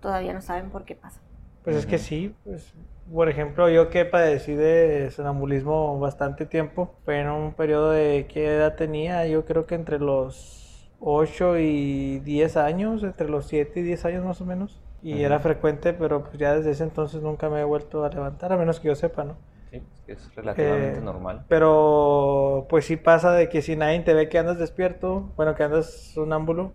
todavía 0.01 0.33
no 0.33 0.43
saben 0.43 0.71
por 0.71 0.85
qué 0.85 0.95
pasa. 0.95 1.21
Pues 1.65 1.77
es 1.77 1.87
que 1.87 1.99
sí, 1.99 2.35
pues, 2.45 2.73
por 3.15 3.29
ejemplo, 3.29 3.69
yo 3.69 3.91
que 3.91 4.05
padecí 4.05 4.55
de 4.55 5.11
sonambulismo 5.11 5.99
bastante 6.01 6.47
tiempo, 6.47 6.99
fue 7.05 7.21
en 7.21 7.29
un 7.31 7.55
periodo 7.55 7.91
de 7.91 8.27
qué 8.29 8.47
edad 8.57 8.77
tenía, 8.77 9.27
yo 9.27 9.45
creo 9.45 9.67
que 9.67 9.75
entre 9.75 9.99
los 9.99 10.93
8 10.99 11.59
y 11.59 12.21
10 12.21 12.57
años, 12.57 13.03
entre 13.03 13.29
los 13.29 13.47
7 13.47 13.81
y 13.81 13.83
10 13.83 14.05
años 14.05 14.25
más 14.25 14.41
o 14.41 14.47
menos. 14.47 14.83
Y 15.01 15.23
era 15.23 15.41
frecuente, 15.41 15.93
pero 15.95 16.23
pues 16.25 16.39
ya 16.39 16.55
desde 16.55 16.71
ese 16.71 16.85
entonces 16.85 17.23
nunca 17.23 17.51
me 17.51 17.61
he 17.61 17.65
vuelto 17.65 18.05
a 18.05 18.09
levantar, 18.11 18.53
a 18.53 18.57
menos 18.57 18.81
que 18.81 18.89
yo 18.89 18.95
sepa, 18.95 19.25
¿no? 19.25 19.37
Sí, 19.71 19.83
es 20.07 20.35
relativamente 20.35 20.99
Eh, 20.99 21.01
normal. 21.01 21.47
Pero 21.49 22.67
pues 22.69 22.85
sí 22.87 22.97
pasa 22.97 23.33
de 23.33 23.49
que 23.49 23.63
si 23.63 23.77
nadie 23.77 24.01
te 24.01 24.15
ve 24.15 24.29
que 24.29 24.39
andas 24.39 24.59
despierto, 24.59 25.33
bueno, 25.37 25.55
que 25.55 25.63
andas 25.65 26.13
sonámbulo, 26.15 26.73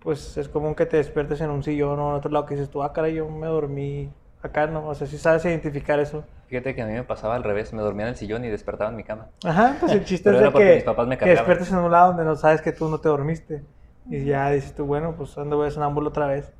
pues 0.00 0.36
es 0.36 0.48
común 0.48 0.74
que 0.74 0.86
te 0.86 0.96
despiertes 0.98 1.40
en 1.40 1.50
un 1.50 1.62
sillón 1.62 1.98
o 2.00 2.10
en 2.10 2.16
otro 2.16 2.30
lado 2.30 2.46
que 2.46 2.54
dices 2.54 2.70
tú, 2.70 2.82
ah, 2.82 2.92
caray, 2.92 3.14
yo 3.14 3.28
me 3.28 3.46
dormí 3.46 4.12
acá, 4.42 4.66
¿no? 4.66 4.86
O 4.88 4.94
sea, 4.94 5.06
si 5.06 5.18
sabes 5.18 5.44
identificar 5.44 5.98
eso. 6.00 6.24
Fíjate 6.48 6.74
que 6.74 6.82
a 6.82 6.86
mí 6.86 6.92
me 6.92 7.04
pasaba 7.04 7.34
al 7.34 7.44
revés, 7.44 7.72
me 7.72 7.80
dormía 7.80 8.04
en 8.06 8.10
el 8.10 8.16
sillón 8.16 8.44
y 8.44 8.48
despertaba 8.48 8.90
en 8.90 8.96
mi 8.96 9.04
cama. 9.04 9.28
Ajá, 9.44 9.76
pues 9.80 9.92
el 9.92 10.04
chiste 10.04 10.30
es 10.30 10.38
de 10.38 10.52
que, 10.52 10.74
mis 10.74 10.84
papás 10.84 11.06
me 11.06 11.16
que 11.16 11.30
despiertes 11.30 11.70
en 11.72 11.78
un 11.78 11.90
lado 11.90 12.08
donde 12.08 12.24
no 12.24 12.36
sabes 12.36 12.60
que 12.60 12.72
tú 12.72 12.88
no 12.88 12.98
te 12.98 13.08
dormiste. 13.08 13.62
Y 14.10 14.24
ya 14.26 14.50
dices 14.50 14.74
tú, 14.74 14.84
bueno, 14.84 15.14
pues 15.16 15.38
ando 15.38 15.56
voy 15.56 15.68
a 15.68 15.70
sonámbulo 15.70 16.10
otra 16.10 16.26
vez. 16.26 16.52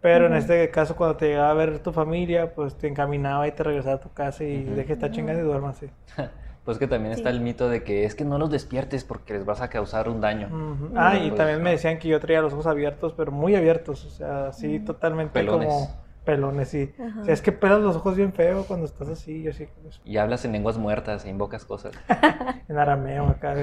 Pero 0.00 0.26
en 0.26 0.32
Ujú. 0.32 0.40
este 0.40 0.70
caso, 0.70 0.96
cuando 0.96 1.16
te 1.16 1.26
llegaba 1.28 1.50
a 1.50 1.54
ver 1.54 1.78
tu 1.80 1.92
familia, 1.92 2.54
pues 2.54 2.76
te 2.76 2.88
encaminaba 2.88 3.46
y 3.48 3.52
te 3.52 3.62
regresaba 3.62 3.96
a 3.96 4.00
tu 4.00 4.12
casa 4.12 4.44
y 4.44 4.64
Ujú. 4.64 4.76
deje 4.76 4.92
esta 4.94 5.10
chingada 5.10 5.38
y 5.40 5.42
duérmase. 5.42 5.90
Pues 6.64 6.76
que 6.78 6.86
también 6.86 7.12
está 7.14 7.30
Sí. 7.30 7.36
el 7.36 7.40
mito 7.40 7.70
de 7.70 7.82
que 7.82 8.04
es 8.04 8.14
que 8.14 8.26
no 8.26 8.36
los 8.38 8.50
despiertes 8.50 9.02
porque 9.02 9.32
les 9.32 9.46
vas 9.46 9.62
a 9.62 9.70
causar 9.70 10.06
un 10.08 10.20
daño. 10.20 10.48
Ujú. 10.48 10.90
Ah, 10.98 11.16
y 11.16 11.28
Pues, 11.28 11.38
también 11.38 11.62
me 11.62 11.70
no. 11.70 11.76
decían 11.76 11.98
que 11.98 12.08
yo 12.08 12.20
traía 12.20 12.42
los 12.42 12.52
ojos 12.52 12.66
abiertos, 12.66 13.14
pero 13.16 13.32
muy 13.32 13.54
abiertos, 13.56 14.04
o 14.04 14.10
sea, 14.10 14.52
sí, 14.52 14.78
totalmente 14.80 15.32
Pelones. 15.32 15.68
como 15.72 16.07
pelones, 16.28 16.68
sí. 16.68 16.92
Ajá. 17.02 17.22
O 17.22 17.24
sea, 17.24 17.32
es 17.32 17.40
que 17.40 17.52
pelas 17.52 17.80
los 17.80 17.96
ojos 17.96 18.14
bien 18.16 18.34
feo 18.34 18.64
cuando 18.66 18.84
estás 18.84 19.08
así, 19.08 19.42
yo 19.42 19.52
sí, 19.54 19.66
pues, 19.82 19.98
Y 20.04 20.18
hablas 20.18 20.44
en 20.44 20.52
lenguas 20.52 20.76
muertas 20.76 21.24
e 21.24 21.30
invocas 21.30 21.64
cosas. 21.64 21.94
en 22.68 22.76
arameo 22.78 23.28
acá. 23.28 23.54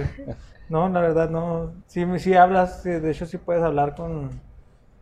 No, 0.67 0.89
la 0.89 0.99
verdad 0.99 1.29
no. 1.29 1.73
Sí, 1.85 2.03
sí 2.17 2.33
hablas, 2.33 2.81
sí, 2.81 2.89
de 2.89 3.11
hecho 3.11 3.27
sí 3.27 3.37
puedes 3.37 3.61
hablar 3.61 3.93
con 3.93 4.31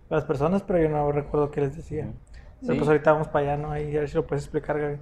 las 0.10 0.26
personas, 0.26 0.62
pero 0.62 0.82
yo 0.82 0.90
no 0.90 1.10
recuerdo 1.14 1.52
qué 1.52 1.62
les 1.62 1.76
decía. 1.78 2.12
Pero 2.60 2.74
Sí. 2.74 2.80
pues 2.80 2.88
ahorita 2.90 3.14
vamos 3.14 3.30
para 3.30 3.54
allá, 3.54 3.58
¿no? 3.62 3.72
Ahí 3.72 3.96
a 3.96 4.02
ver 4.02 4.10
si 4.10 4.16
lo 4.16 4.28
puedes 4.28 4.44
explicar, 4.44 4.78
Gaby. 4.80 4.98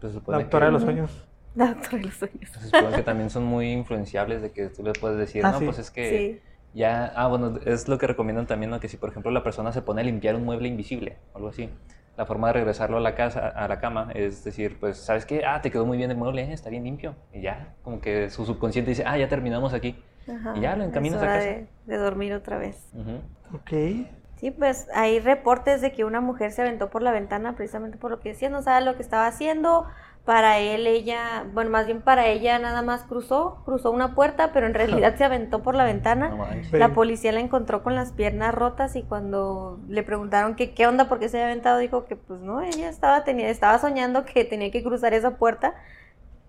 Pues 0.00 0.14
La 0.26 0.38
doctora 0.38 0.60
que- 0.60 0.66
de 0.66 0.72
los 0.72 0.82
sueños. 0.82 1.28
La 1.54 1.66
doctora 1.74 1.98
de 1.98 2.04
los 2.04 2.14
sueños. 2.14 2.50
Se 2.50 2.60
supone 2.66 2.96
que 2.96 3.02
también 3.02 3.28
son 3.28 3.44
muy 3.44 3.70
influenciables 3.72 4.40
de 4.40 4.52
que 4.52 4.68
tú 4.68 4.82
le 4.82 4.92
puedes 4.94 5.18
decir, 5.18 5.44
Ah, 5.44 5.52
no, 5.52 5.58
sí. 5.58 5.64
pues 5.66 5.78
es 5.78 5.90
que 5.90 6.08
Sí. 6.08 6.40
ya, 6.74 7.12
ah, 7.14 7.26
bueno, 7.28 7.58
es 7.66 7.88
lo 7.88 7.96
que 7.98 8.06
recomiendan 8.06 8.46
también, 8.46 8.70
¿no? 8.70 8.80
Que 8.80 8.88
si, 8.88 8.96
por 8.96 9.10
ejemplo, 9.10 9.30
la 9.30 9.42
persona 9.42 9.70
se 9.72 9.82
pone 9.82 10.00
a 10.00 10.04
limpiar 10.04 10.34
un 10.34 10.44
mueble 10.44 10.68
invisible 10.68 11.18
o 11.32 11.36
algo 11.36 11.48
así, 11.50 11.70
la 12.16 12.26
forma 12.26 12.48
de 12.48 12.54
regresarlo 12.54 12.96
a 12.96 13.00
la 13.00 13.14
casa, 13.14 13.48
a 13.48 13.68
la 13.68 13.78
cama, 13.78 14.10
es 14.14 14.42
decir, 14.44 14.78
pues, 14.80 14.96
¿sabes 14.96 15.26
qué? 15.26 15.44
Ah, 15.44 15.60
te 15.60 15.70
quedó 15.70 15.84
muy 15.84 15.98
bien 15.98 16.10
el 16.10 16.16
mueble, 16.16 16.42
eh, 16.42 16.52
está 16.52 16.70
bien 16.70 16.84
limpio. 16.84 17.14
Y 17.32 17.42
ya, 17.42 17.74
como 17.82 18.00
que 18.00 18.30
su 18.30 18.46
subconsciente 18.46 18.90
dice, 18.90 19.04
ah, 19.06 19.18
ya 19.18 19.28
terminamos 19.28 19.74
aquí. 19.74 20.02
Ajá. 20.28 20.54
Y 20.56 20.60
ya 20.60 20.76
lo 20.76 20.84
encaminas 20.84 21.22
a 21.22 21.26
casa. 21.26 21.46
De, 21.46 21.66
de 21.86 21.96
dormir 21.96 22.32
otra 22.32 22.58
vez. 22.58 22.88
Ujú. 22.94 23.20
Ok. 23.56 24.06
Sí, 24.36 24.50
pues 24.50 24.88
hay 24.94 25.20
reportes 25.20 25.80
de 25.80 25.92
que 25.92 26.04
una 26.04 26.20
mujer 26.20 26.52
se 26.52 26.62
aventó 26.62 26.90
por 26.90 27.02
la 27.02 27.10
ventana 27.10 27.56
precisamente 27.56 27.96
por 27.96 28.10
lo 28.10 28.20
que 28.20 28.30
decía, 28.30 28.50
no 28.50 28.62
sabe 28.62 28.84
lo 28.84 28.96
que 28.96 29.02
estaba 29.02 29.26
haciendo. 29.26 29.86
Para 30.26 30.58
él, 30.58 30.86
ella, 30.88 31.44
bueno, 31.54 31.70
más 31.70 31.86
bien 31.86 32.02
para 32.02 32.26
ella 32.26 32.58
nada 32.58 32.82
más 32.82 33.04
cruzó, 33.04 33.62
cruzó 33.64 33.92
una 33.92 34.14
puerta, 34.16 34.50
pero 34.52 34.66
en 34.66 34.74
realidad 34.74 35.16
se 35.16 35.24
aventó 35.24 35.62
por 35.62 35.74
la 35.76 35.84
ventana. 35.84 36.30
No. 36.30 36.46
La 36.76 36.92
policía 36.94 37.30
la 37.32 37.40
encontró 37.40 37.82
con 37.84 37.94
las 37.94 38.12
piernas 38.12 38.52
rotas 38.54 38.96
y 38.96 39.04
cuando 39.04 39.78
le 39.88 40.02
preguntaron 40.02 40.56
que 40.56 40.74
qué 40.74 40.86
onda, 40.88 41.08
por 41.08 41.20
qué 41.20 41.28
se 41.28 41.38
había 41.38 41.46
aventado, 41.46 41.78
dijo 41.78 42.04
que 42.06 42.16
pues 42.16 42.40
no, 42.40 42.60
ella 42.60 42.88
estaba, 42.90 43.22
tenía, 43.24 43.48
estaba 43.48 43.78
soñando 43.78 44.24
que 44.24 44.44
tenía 44.44 44.70
que 44.72 44.82
cruzar 44.82 45.14
esa 45.14 45.36
puerta, 45.38 45.74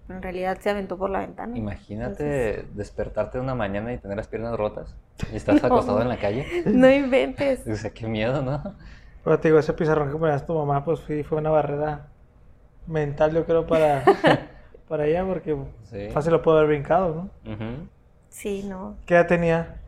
pero 0.08 0.18
en 0.18 0.24
realidad 0.24 0.58
se 0.60 0.72
aventó 0.72 0.98
por 0.98 1.12
la 1.12 1.20
ventana. 1.20 1.56
Imagínate 1.56 2.66
despertarte 2.74 3.40
una 3.40 3.54
mañana 3.54 3.94
y 3.94 4.00
tener 4.00 4.18
las 4.18 4.28
piernas 4.28 4.58
rotas 4.58 4.96
y 5.32 5.36
estás 5.36 5.62
No. 5.62 5.68
acostado 5.68 6.02
en 6.02 6.10
la 6.10 6.18
calle. 6.18 6.48
No 6.66 6.90
inventes. 6.90 7.68
O 7.68 7.76
sea, 7.76 7.92
qué 7.92 8.08
miedo, 8.08 8.42
¿no? 8.42 8.76
Pero 9.24 9.40
te 9.40 9.50
digo, 9.50 9.60
ese 9.60 9.74
pizarrón 9.74 10.12
que 10.12 10.18
ponías 10.18 10.48
tu 10.48 10.56
mamá, 10.56 10.84
pues 10.84 11.02
sí, 11.06 11.24
fue 11.24 11.38
una 11.38 11.52
barrera 11.52 12.08
mental, 12.88 13.34
yo 13.34 13.46
creo, 13.46 13.66
para, 13.68 14.04
para 14.88 15.06
ella, 15.06 15.26
porque 15.26 15.58
Sí. 15.84 16.10
fácil 16.14 16.32
lo 16.34 16.42
pudo 16.42 16.58
haber 16.58 16.70
brincado, 16.70 17.30
¿no? 17.46 17.90
Sí, 18.30 18.64
no. 18.64 18.96
¿Qué 19.06 19.16
edad 19.16 19.28
tenía? 19.28 19.82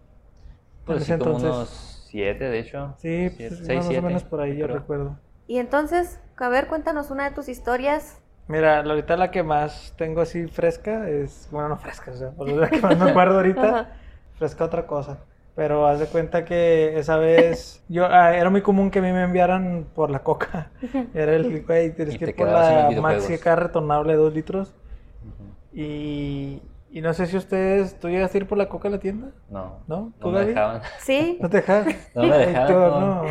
Pues 0.85 1.03
sí, 1.03 1.13
como 1.13 1.37
entonces. 1.37 1.49
unos 1.49 2.03
siete, 2.07 2.45
de 2.45 2.59
hecho. 2.59 2.93
Sí, 2.97 3.29
Siete- 3.29 3.47
pues, 3.49 3.65
seis, 3.65 3.77
más 3.77 3.85
o 3.85 3.89
siete, 3.89 4.05
menos 4.07 4.23
por 4.23 4.41
ahí, 4.41 4.57
yo 4.57 4.65
creo. 4.65 4.79
recuerdo. 4.79 5.15
Y 5.47 5.57
entonces, 5.57 6.19
a 6.37 6.49
ver, 6.49 6.67
cuéntanos 6.67 7.11
una 7.11 7.25
de 7.29 7.35
tus 7.35 7.49
historias. 7.49 8.19
Mira, 8.47 8.83
la- 8.83 8.93
ahorita 8.93 9.15
la 9.17 9.29
que 9.31 9.43
más 9.43 9.93
tengo 9.97 10.21
así 10.21 10.47
fresca 10.47 11.07
es, 11.09 11.47
bueno, 11.51 11.69
no 11.69 11.77
fresca, 11.77 12.11
o 12.11 12.15
sea, 12.15 12.31
por 12.31 12.47
la 12.47 12.69
que 12.69 12.81
más 12.81 12.97
me 12.97 13.11
acuerdo 13.11 13.35
ahorita, 13.37 13.93
fresca 14.37 14.65
otra 14.65 14.87
cosa. 14.87 15.19
Pero 15.59 15.85
haz 15.87 15.99
de 15.99 16.05
cuenta 16.05 16.45
que 16.45 16.97
esa 16.97 17.17
vez, 17.17 17.83
yo, 17.89 18.05
ah, 18.05 18.33
era 18.33 18.49
muy 18.49 18.61
común 18.61 18.89
que 18.89 18.99
a 18.99 19.01
mí 19.01 19.11
me 19.11 19.23
enviaran 19.23 19.87
por 19.93 20.09
la 20.09 20.19
coca. 20.19 20.71
Era 21.13 21.35
el, 21.35 21.65
güey, 21.65 21.93
tienes 21.93 22.17
que 22.17 22.29
ir 22.29 22.35
por 22.37 22.47
la 22.47 22.89
maxi 23.01 23.33
acá 23.33 23.57
retornable 23.57 24.13
de 24.13 24.19
dos 24.19 24.33
litros. 24.33 24.73
Ujú. 25.21 25.77
Y, 25.77 26.61
y 26.91 27.01
no 27.01 27.13
sé 27.13 27.25
si 27.25 27.35
ustedes, 27.35 27.99
¿tú 27.99 28.07
llegaste 28.07 28.37
a 28.37 28.41
ir 28.41 28.47
por 28.47 28.57
la 28.57 28.69
coca 28.69 28.87
a 28.87 28.91
la 28.91 28.99
tienda? 28.99 29.31
No, 29.49 29.79
¿No? 29.85 30.13
¿Tú, 30.21 30.31
no 30.31 30.39
me 30.39 30.45
dejaban. 30.45 30.81
Sí, 30.99 31.37
¿No 31.41 31.49
te 31.49 31.57
dejaban? 31.57 31.93
No 32.15 32.23
me 32.23 32.37
dejaban, 32.37 32.99
no. 33.01 33.25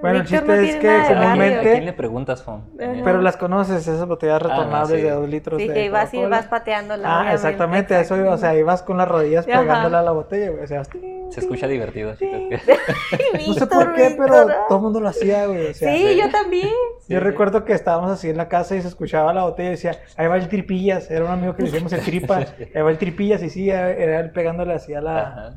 Bueno, 0.00 0.18
el 0.20 0.24
chiste 0.26 0.44
no 0.46 0.54
es 0.54 0.76
que 0.76 0.86
barrio. 0.86 1.02
¿A 1.02 1.06
quién 1.06 1.18
comúnmente, 1.20 1.80
le 1.82 1.92
preguntas, 1.92 2.42
Fon? 2.42 2.64
Pero 2.76 3.20
las 3.20 3.36
conoces, 3.36 3.86
esas 3.86 4.06
botellas 4.06 4.36
Ah, 4.36 4.48
retornables 4.48 5.00
sí. 5.00 5.02
de 5.06 5.10
dos 5.10 5.28
litros 5.28 5.60
sí, 5.60 5.68
de 5.68 5.74
que 5.74 5.84
ibas 5.84 6.14
y 6.14 6.24
vas 6.24 6.46
pateándola. 6.46 7.06
Ah, 7.06 7.12
obviamente, 7.20 7.34
exactamente, 7.36 7.94
a 7.94 8.00
eso 8.00 8.16
iba, 8.16 8.32
o 8.32 8.38
sea, 8.38 8.54
ibas 8.56 8.82
con 8.82 8.96
las 8.96 9.08
rodillas 9.08 9.46
Ajá. 9.48 9.60
pegándole 9.60 9.96
a 9.96 10.02
la 10.02 10.10
botella, 10.12 10.50
güey, 10.50 10.64
o 10.64 10.66
sea, 10.66 10.82
Se 10.84 11.40
escucha 11.40 11.66
divertido, 11.66 12.14
chicos. 12.16 12.40
no 13.46 13.54
sé 13.54 13.66
por 13.66 13.94
qué, 13.94 14.14
pero 14.18 14.46
todo 14.68 14.78
el 14.78 14.82
mundo 14.82 15.00
lo 15.00 15.08
hacía, 15.08 15.46
güey, 15.46 15.66
o 15.68 15.74
sea, 15.74 15.92
Sí, 15.94 16.16
yo 16.16 16.30
también. 16.30 16.68
Sí. 17.00 17.12
yo 17.14 17.20
recuerdo 17.20 17.64
que 17.64 17.72
estábamos 17.72 18.10
así 18.10 18.30
en 18.30 18.36
la 18.36 18.48
casa 18.48 18.76
y 18.76 18.82
se 18.82 18.88
escuchaba 18.88 19.32
la 19.34 19.42
botella 19.44 19.68
y 19.68 19.72
decía, 19.72 19.92
ahí 20.16 20.26
va 20.28 20.36
el 20.36 20.48
tripillas, 20.48 21.10
era 21.10 21.24
un 21.24 21.30
amigo 21.30 21.54
que 21.54 21.62
le 21.62 21.68
decíamos 21.70 21.92
el 21.92 22.00
tripa, 22.00 22.36
ahí 22.74 22.82
va 22.82 22.90
el 22.90 22.98
tripillas 22.98 23.42
y 23.42 23.50
sí, 23.50 23.68
era 23.70 24.20
él 24.20 24.30
pegándole 24.32 24.72
así 24.74 24.94
a 24.94 25.00
la, 25.00 25.20
Ajá. 25.20 25.54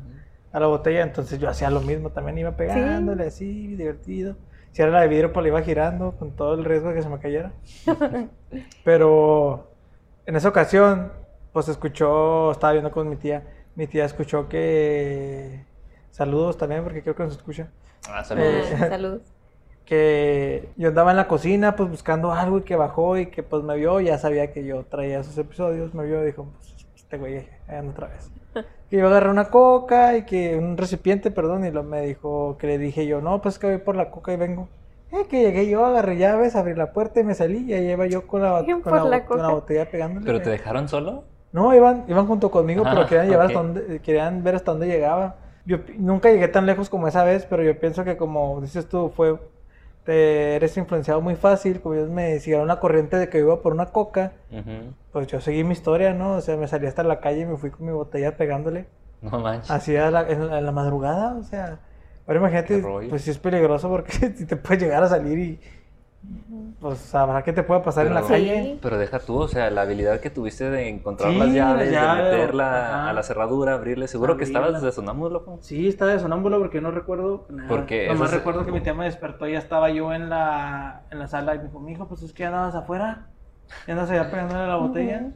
A 0.54 0.60
la 0.60 0.68
botella, 0.68 1.02
entonces 1.02 1.40
yo 1.40 1.48
hacía 1.48 1.68
lo 1.68 1.80
mismo, 1.80 2.10
también 2.10 2.38
iba 2.38 2.52
pegándole 2.52 3.26
así, 3.26 3.74
divertido. 3.74 4.36
Si 4.70 4.82
era 4.82 4.92
la 4.92 5.00
de 5.00 5.08
vidrio, 5.08 5.32
pues 5.32 5.42
la 5.42 5.48
iba 5.48 5.62
girando 5.62 6.12
con 6.12 6.30
todo 6.30 6.54
el 6.54 6.64
riesgo 6.64 6.90
de 6.90 6.94
que 6.94 7.02
se 7.02 7.08
me 7.08 7.18
cayera. 7.18 7.50
Pero 8.84 9.72
en 10.26 10.36
esa 10.36 10.48
ocasión, 10.48 11.12
pues 11.52 11.66
escuchó, 11.68 12.52
estaba 12.52 12.72
viendo 12.72 12.92
con 12.92 13.08
mi 13.08 13.16
tía, 13.16 13.42
mi 13.74 13.88
tía 13.88 14.04
escuchó 14.04 14.48
que... 14.48 15.64
Saludos 16.12 16.56
también, 16.56 16.84
porque 16.84 17.02
creo 17.02 17.16
que 17.16 17.24
nos 17.24 17.32
escucha. 17.36 17.68
Ah, 18.08 18.22
saludos. 18.22 18.70
Eh, 18.70 18.76
Saludos. 18.78 19.22
Que 19.84 20.70
yo 20.76 20.88
andaba 20.88 21.10
en 21.10 21.18
la 21.18 21.28
cocina, 21.28 21.76
pues 21.76 21.90
buscando 21.90 22.32
algo 22.32 22.58
y 22.58 22.62
que 22.62 22.74
bajó 22.74 23.18
y 23.18 23.26
que 23.26 23.42
pues 23.42 23.62
me 23.64 23.76
vio, 23.76 24.00
ya 24.00 24.16
sabía 24.16 24.50
que 24.50 24.64
yo 24.64 24.84
traía 24.84 25.18
esos 25.18 25.36
episodios, 25.36 25.92
me 25.92 26.06
vio 26.06 26.22
y 26.22 26.26
dijo, 26.26 26.46
pues 26.56 26.86
este 26.94 27.18
güey 27.18 27.46
anda 27.68 27.90
otra 27.92 28.08
vez. 28.08 28.30
Que 28.94 29.00
yo 29.00 29.08
agarré 29.08 29.28
una 29.28 29.50
coca 29.50 30.16
y 30.16 30.22
que 30.22 30.54
un 30.56 30.76
recipiente, 30.76 31.32
perdón, 31.32 31.64
y 31.66 31.72
lo 31.72 31.82
me 31.82 32.02
dijo 32.02 32.56
que 32.60 32.68
le 32.68 32.78
dije 32.78 33.08
yo, 33.08 33.20
no, 33.20 33.42
pues 33.42 33.58
que 33.58 33.66
voy 33.66 33.78
por 33.78 33.96
la 33.96 34.12
coca 34.12 34.32
y 34.32 34.36
vengo. 34.36 34.68
Eh, 35.10 35.26
que 35.28 35.42
llegué 35.42 35.68
yo, 35.68 35.84
agarré 35.84 36.16
llaves, 36.16 36.54
abrí 36.54 36.76
la 36.76 36.92
puerta 36.92 37.18
y 37.18 37.24
me 37.24 37.34
salí 37.34 37.64
y 37.68 37.72
ahí 37.72 37.90
iba 37.90 38.06
yo 38.06 38.24
con 38.28 38.42
la, 38.42 38.62
Bien 38.62 38.82
con 38.82 38.92
por 38.92 39.02
la, 39.02 39.08
la 39.10 39.24
con 39.24 39.38
la 39.38 39.42
coca. 39.46 39.54
botella 39.54 39.90
pegándole. 39.90 40.24
¿Pero 40.24 40.40
te 40.40 40.50
dejaron 40.50 40.88
solo? 40.88 41.24
No, 41.50 41.74
iban, 41.74 42.04
iban 42.06 42.28
junto 42.28 42.52
conmigo, 42.52 42.84
pero 42.84 43.00
Ah, 43.00 43.06
querían 43.08 43.28
llevar 43.28 43.46
hasta 43.46 43.58
donde, 43.58 43.98
querían 44.00 44.44
ver 44.44 44.54
hasta 44.54 44.70
dónde 44.70 44.86
llegaba. 44.86 45.38
Yo 45.66 45.78
nunca 45.98 46.30
llegué 46.30 46.46
tan 46.46 46.64
lejos 46.64 46.88
como 46.88 47.08
esa 47.08 47.24
vez, 47.24 47.46
pero 47.50 47.64
yo 47.64 47.76
pienso 47.80 48.04
que 48.04 48.16
como 48.16 48.60
dices 48.60 48.88
tú, 48.88 49.10
fue, 49.16 49.36
te 50.04 50.56
eres 50.56 50.76
influenciado 50.76 51.20
muy 51.20 51.34
fácil, 51.36 51.80
como 51.80 51.94
ellos 51.94 52.10
me 52.10 52.38
siguieron 52.40 52.68
la 52.68 52.78
corriente 52.80 53.16
de 53.16 53.28
que 53.28 53.38
iba 53.38 53.60
por 53.62 53.72
una 53.72 53.86
coca, 53.86 54.32
pues 55.12 55.26
yo 55.28 55.40
seguí 55.40 55.64
mi 55.64 55.72
historia, 55.72 56.12
¿no? 56.12 56.34
O 56.34 56.40
sea, 56.40 56.56
me 56.56 56.68
salí 56.68 56.86
hasta 56.86 57.02
la 57.02 57.20
calle 57.20 57.40
y 57.40 57.46
me 57.46 57.56
fui 57.56 57.70
con 57.70 57.86
mi 57.86 57.92
botella 57.92 58.36
pegándole, 58.36 58.86
No 59.22 59.40
manches. 59.40 59.70
así 59.70 59.96
a 59.96 60.10
la, 60.10 60.28
en, 60.28 60.46
la, 60.48 60.58
en 60.58 60.66
la 60.66 60.72
madrugada, 60.72 61.34
o 61.36 61.42
sea, 61.42 61.78
ahora 62.26 62.40
imagínate, 62.40 62.82
pues 63.08 63.22
sí 63.22 63.30
es 63.30 63.38
peligroso 63.38 63.88
porque 63.88 64.28
te 64.48 64.56
puedes 64.56 64.82
llegar 64.82 65.02
a 65.02 65.08
salir 65.08 65.38
y, 65.38 65.60
pues 66.80 66.98
sabrá 66.98 67.42
qué 67.42 67.52
te 67.52 67.62
puede 67.62 67.80
pasar 67.80 68.06
en 68.06 68.14
la 68.14 68.22
calle. 68.22 68.62
Sí. 68.64 68.78
Pero 68.82 68.98
deja 68.98 69.18
tú, 69.18 69.38
o 69.40 69.48
sea, 69.48 69.70
la 69.70 69.82
habilidad 69.82 70.20
que 70.20 70.30
tuviste 70.30 70.68
de 70.70 70.88
encontrar 70.88 71.32
Sí, 71.32 71.38
las 71.38 71.52
llaves, 71.52 71.90
de 71.90 71.96
meterla 72.00 72.86
ajá. 72.86 73.10
a 73.10 73.12
la 73.12 73.22
cerradura, 73.22 73.74
abrirle. 73.74 74.08
Seguro 74.08 74.36
que 74.36 74.44
estabas 74.44 74.80
de 74.82 74.92
sonámbulo. 74.92 75.58
Sí, 75.60 75.88
estaba 75.88 76.12
de 76.12 76.18
sonámbulo 76.18 76.58
porque 76.58 76.80
no 76.80 76.90
recuerdo 76.90 77.46
nada. 77.50 77.68
Porque 77.68 78.08
Nomás 78.08 78.30
es- 78.30 78.36
recuerdo 78.38 78.64
que 78.64 78.72
mi 78.72 78.80
tía 78.80 78.94
me 78.94 79.04
despertó 79.04 79.46
y 79.48 79.52
ya 79.52 79.58
estaba 79.58 79.90
yo 79.90 80.12
en 80.12 80.28
la, 80.30 81.02
en 81.10 81.18
la 81.18 81.26
sala 81.28 81.54
y 81.54 81.58
me 81.58 81.64
dijo, 81.64 81.80
mijo, 81.80 82.06
pues 82.06 82.22
es 82.22 82.32
que 82.32 82.42
ya 82.42 82.48
andabas 82.48 82.74
afuera. 82.74 83.26
Ya 83.86 83.94
andas 83.94 84.10
allá 84.10 84.30
pegándole 84.30 84.66
la 84.66 84.76
botella. 84.76 85.30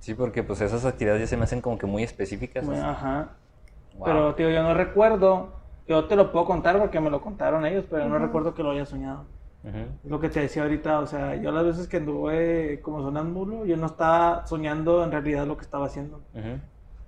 Sí, 0.00 0.14
porque 0.14 0.42
pues 0.42 0.60
esas 0.60 0.84
actividades 0.84 1.20
ya 1.22 1.26
se 1.28 1.36
me 1.36 1.44
hacen 1.44 1.60
como 1.60 1.78
que 1.78 1.86
muy 1.86 2.02
específicas. 2.02 2.66
Bueno, 2.66 2.86
ajá. 2.88 3.28
Wow. 3.96 4.04
Pero, 4.04 4.34
tío, 4.34 4.50
yo 4.50 4.62
no 4.62 4.74
recuerdo. 4.74 5.60
Yo 5.88 6.04
te 6.06 6.16
lo 6.16 6.32
puedo 6.32 6.44
contar 6.46 6.78
porque 6.78 7.00
me 7.00 7.10
lo 7.10 7.20
contaron 7.20 7.64
ellos, 7.66 7.84
pero 7.90 8.08
no 8.08 8.18
recuerdo 8.18 8.54
que 8.54 8.62
lo 8.62 8.70
haya 8.70 8.84
soñado. 8.86 9.24
Lo 10.04 10.18
que 10.18 10.28
te 10.28 10.40
decía 10.40 10.62
ahorita, 10.62 10.98
o 11.00 11.06
sea, 11.06 11.36
yo 11.36 11.52
las 11.52 11.64
veces 11.64 11.88
que 11.88 11.98
anduve 11.98 12.80
como 12.82 13.02
sonámbulo, 13.02 13.64
yo 13.64 13.76
no 13.76 13.86
estaba 13.86 14.46
soñando 14.46 15.04
en 15.04 15.12
realidad 15.12 15.46
lo 15.46 15.56
que 15.56 15.62
estaba 15.64 15.86
haciendo. 15.86 16.20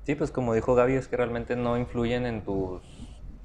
Sí, 0.05 0.15
pues 0.15 0.31
como 0.31 0.55
dijo 0.55 0.75
Gaby, 0.75 0.95
es 0.95 1.09
que 1.09 1.17
realmente 1.17 1.57
no 1.57 1.77
influyen 1.79 2.27
en 2.27 2.45
tus 2.45 2.83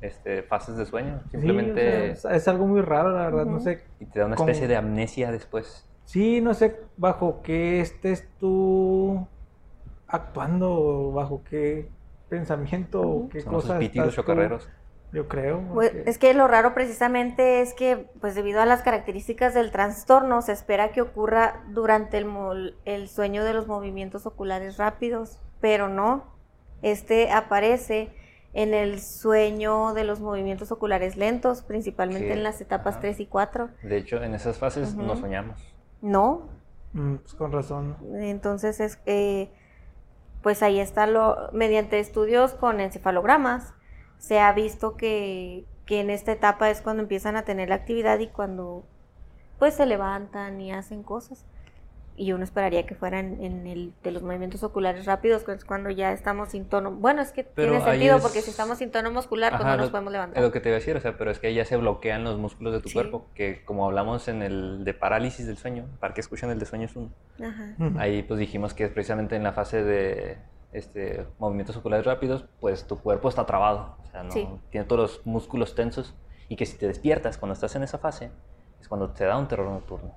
este, 0.02 0.44
fases 0.44 0.78
de 0.78 0.86
sueño. 0.86 1.20
Sí, 1.32 1.38
Simplemente 1.38 2.14
o 2.14 2.16
sea, 2.16 2.32
es, 2.34 2.42
es 2.42 2.48
algo 2.48 2.68
muy 2.68 2.82
raro, 2.82 3.12
la 3.12 3.24
verdad, 3.26 3.46
no 3.46 3.60
sé. 3.60 3.84
y 4.00 4.06
te 4.06 4.20
da 4.20 4.26
una 4.26 4.36
especie 4.36 4.68
de 4.68 4.76
amnesia 4.76 5.32
después. 5.32 5.86
Sí, 6.06 6.42
no 6.42 6.54
sé 6.54 6.76
bajo 6.98 7.42
qué 7.44 7.82
estés 7.82 8.28
tú 8.40 9.26
actuando, 10.08 10.72
o 10.72 11.12
bajo 11.12 11.44
qué 11.50 11.90
pensamiento, 12.30 13.02
o 13.02 13.30
qué 13.30 13.44
cosas. 13.44 13.80
pitidos 13.80 14.10
estás 14.10 14.16
tú- 14.16 14.22
chocarreros. 14.22 14.70
Yo 15.12 15.28
creo. 15.28 15.62
Pues, 15.74 15.90
porque- 15.92 16.10
es 16.10 16.18
que 16.18 16.34
lo 16.34 16.48
raro 16.48 16.74
precisamente 16.74 17.62
es 17.62 17.74
que, 17.74 18.10
pues 18.22 18.36
debido 18.36 18.62
a 18.62 18.66
las 18.66 18.82
características 18.84 19.54
del 19.54 19.72
trastorno, 19.72 20.42
se 20.42 20.52
espera 20.52 20.92
que 20.92 21.02
ocurra 21.02 21.64
durante 21.70 22.18
el, 22.20 23.08
sueño 23.10 23.44
de 23.44 23.54
los 23.54 23.68
movimientos 23.68 24.26
oculares 24.26 24.78
rápidos, 24.78 25.42
pero 25.62 25.88
no. 25.90 26.26
Este 26.82 27.32
aparece 27.32 28.14
en 28.54 28.74
el 28.74 29.02
sueño 29.02 29.94
de 29.94 30.04
los 30.04 30.20
movimientos 30.22 30.72
oculares 30.72 31.18
lentos, 31.18 31.62
principalmente 31.64 32.28
Sí, 32.28 32.34
en 32.34 32.44
las 32.44 32.62
etapas 32.62 32.94
ajá. 32.96 33.02
3 33.02 33.20
y 33.20 33.26
4. 33.26 33.70
De 33.84 33.98
hecho, 33.98 34.22
en 34.24 34.34
esas 34.34 34.58
fases 34.58 34.96
no 34.96 35.16
soñamos. 35.16 35.62
No, 36.02 36.50
Mm, 36.94 37.18
pues 37.18 37.36
con 37.36 37.52
razón. 37.52 37.98
entonces 38.16 38.80
es 38.80 38.98
eh, 39.06 39.52
pues 40.42 40.64
ahí 40.64 40.80
está 40.80 41.06
lo, 41.06 41.50
mediante 41.52 42.00
estudios 42.00 42.54
con 42.56 42.80
encefalogramas, 42.80 43.76
se 44.20 44.40
ha 44.40 44.54
visto 44.54 44.96
que, 44.96 45.66
que 45.88 46.00
en 46.02 46.12
esta 46.12 46.32
etapa 46.32 46.70
es 46.70 46.82
cuando 46.82 47.02
empiezan 47.02 47.36
a 47.36 47.44
tener 47.46 47.70
la 47.70 47.76
actividad 47.76 48.20
y 48.20 48.28
cuando 48.28 48.84
pues 49.58 49.74
se 49.74 49.86
levantan 49.88 50.62
y 50.62 50.72
hacen 50.72 51.02
cosas. 51.04 51.44
Y 52.16 52.34
uno 52.34 52.44
esperaría 52.44 52.86
que 52.86 52.96
fueran 52.96 53.42
en 53.42 53.66
el 53.66 53.94
de 54.04 54.12
los 54.12 54.22
movimientos 54.24 54.62
oculares 54.64 55.06
rápidos, 55.06 55.44
que 55.44 55.54
es 55.54 55.64
cuando 55.64 55.90
ya 55.90 56.12
estamos 56.12 56.50
sin 56.50 56.66
tono. 56.66 56.92
Bueno, 56.92 57.22
es 57.22 57.32
que 57.32 57.46
Pero 57.46 57.72
tiene 57.72 57.86
sentido 57.86 58.18
es- 58.18 58.22
porque 58.22 58.42
si 58.42 58.50
estamos 58.52 58.78
sin 58.78 58.92
tono 58.92 59.10
muscular, 59.10 59.54
pues 59.54 59.64
no 59.64 59.78
nos 59.78 59.90
podemos 59.90 60.12
Es 60.12 60.14
levantar. 60.14 60.44
lo 60.44 60.52
que 60.52 60.60
te 60.60 60.68
iba 60.68 60.76
a 60.76 60.80
decir, 60.80 60.98
o 60.98 61.00
sea, 61.00 61.18
pero 61.18 61.32
es 61.32 61.40
que 61.40 61.48
ahí 61.48 61.56
ya 61.56 61.64
se 61.64 61.78
bloquean 61.78 62.26
los 62.26 62.38
músculos 62.38 62.74
de 62.74 62.82
tu 62.82 62.90
Sí. 62.90 62.94
cuerpo, 62.96 63.26
que 63.36 63.64
como 63.64 63.86
hablamos 63.86 64.28
en 64.28 64.42
el 64.42 64.84
de 64.84 64.94
parálisis 64.94 65.48
del 65.48 65.56
sueño, 65.58 65.86
para 66.02 66.14
que 66.14 66.20
escuchen 66.20 66.50
el 66.50 66.60
de 66.60 66.66
sueño 66.66 66.88
es 66.88 66.96
uno. 66.98 67.10
Ajá. 67.42 67.74
Ahí 67.98 68.22
pues 68.24 68.38
dijimos 68.38 68.74
que 68.74 68.84
es 68.84 68.92
precisamente 68.92 69.38
en 69.38 69.44
la 69.44 69.54
fase 69.54 69.82
de 69.82 70.38
este, 70.72 71.26
movimientos 71.40 71.76
oculares 71.78 72.06
rápidos, 72.06 72.46
pues 72.60 72.86
tu 72.88 72.98
cuerpo 73.00 73.30
está 73.30 73.46
trabado, 73.46 73.96
o 74.04 74.08
sea, 74.12 74.24
no, 74.24 74.32
Sí. 74.32 74.48
tiene 74.70 74.86
todos 74.86 75.02
los 75.02 75.26
músculos 75.26 75.76
tensos 75.76 76.16
y 76.48 76.56
que 76.56 76.66
si 76.66 76.78
te 76.78 76.88
despiertas 76.88 77.38
cuando 77.38 77.54
estás 77.54 77.76
en 77.76 77.84
esa 77.84 77.98
fase, 77.98 78.32
es 78.80 78.88
cuando 78.88 79.10
te 79.10 79.26
da 79.26 79.38
un 79.38 79.48
terror 79.48 79.68
nocturno. 79.70 80.14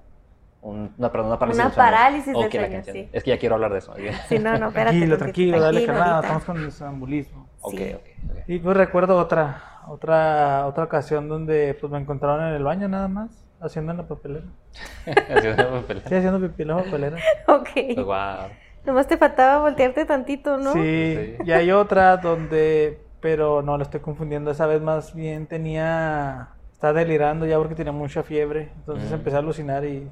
Un- 0.61 0.94
una, 0.97 1.11
perdón, 1.11 1.26
una 1.28 1.38
parálisis 1.40 1.59
Una 1.61 1.68
del 1.71 1.75
sueño. 1.75 1.90
parálisis 1.90 2.26
del 2.26 2.35
sueño, 2.50 2.76
entiende. 2.76 2.92
sí. 3.04 3.11
Es 3.12 3.25
que 3.25 3.30
ya 3.30 3.38
quiero 3.38 3.56
hablar 3.56 3.73
de 3.73 3.78
eso. 3.78 3.94
Sí, 4.28 4.38
no, 4.38 4.56
no, 4.59 4.68
espérate. 4.68 4.90
Tranquilo, 4.97 5.18
tranquilo, 5.18 5.61
dale 5.61 5.78
ahorita. 5.80 6.21
estamos 6.21 6.44
con 6.44 6.56
el 6.59 6.71
sonambulismo. 6.71 7.49
ok, 7.62 7.75
Sí. 7.76 7.92
ok, 7.94 8.02
ok. 8.30 8.37
Y 8.47 8.59
pues 8.61 8.76
recuerdo 8.76 9.16
otra, 9.18 9.80
otra, 9.88 10.66
otra 10.68 10.85
ocasión 10.85 11.28
donde 11.28 11.76
pues 11.80 11.90
me 11.92 11.99
encontraron 11.99 12.47
en 12.47 12.54
el 12.54 12.62
baño 12.62 12.88
nada 12.88 13.09
más, 13.09 13.44
haciendo 13.61 13.90
en 13.90 13.99
la 13.99 14.06
papelera. 14.06 14.47
Haciendo 15.37 15.68
una 15.68 15.80
papelera. 15.80 16.09
Sí, 16.09 16.14
haciendo 16.14 16.40
pipí 16.40 16.62
en 16.62 16.68
la 16.68 16.76
papelera. 16.76 17.16
Ok. 17.49 17.68
Guau. 18.04 18.49
Nomás 18.85 19.07
te 19.09 19.17
faltaba 19.17 19.62
voltearte 19.62 20.05
tantito, 20.05 20.57
¿no? 20.59 20.75
Sí, 20.75 21.07
Sí. 21.15 21.37
y 21.45 21.53
hay 21.53 21.71
otra 21.73 22.17
donde, 22.19 23.01
pero 23.21 23.62
no, 23.62 23.77
la 23.77 23.83
estoy 23.85 24.01
confundiendo, 24.01 24.51
esa 24.51 24.67
vez 24.67 24.81
más 24.81 25.15
bien 25.15 25.47
tenía, 25.49 26.57
estaba 26.73 26.93
delirando 26.93 27.47
ya 27.47 27.59
porque 27.59 27.75
tenía 27.75 27.93
mucha 27.93 28.23
fiebre, 28.23 28.73
entonces 28.77 29.11
Mm. 29.11 29.15
empecé 29.15 29.37
a 29.37 29.39
alucinar 29.41 29.85
y 29.85 30.11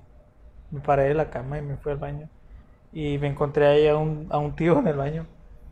me 0.71 0.81
paré 0.81 1.05
de 1.05 1.15
la 1.15 1.31
cama 1.31 1.59
y 1.59 1.63
me 1.63 1.77
fui 1.79 1.93
al 1.93 1.99
baño. 1.99 2.31
Y 2.93 3.19
me 3.19 3.29
encontré 3.29 3.67
ahí 3.67 3.89
a 3.89 3.97
un, 3.99 4.29
a 4.31 4.39
un 4.39 4.57
tío 4.57 4.79
en 4.81 4.89
el 4.89 4.97
baño. 4.97 5.27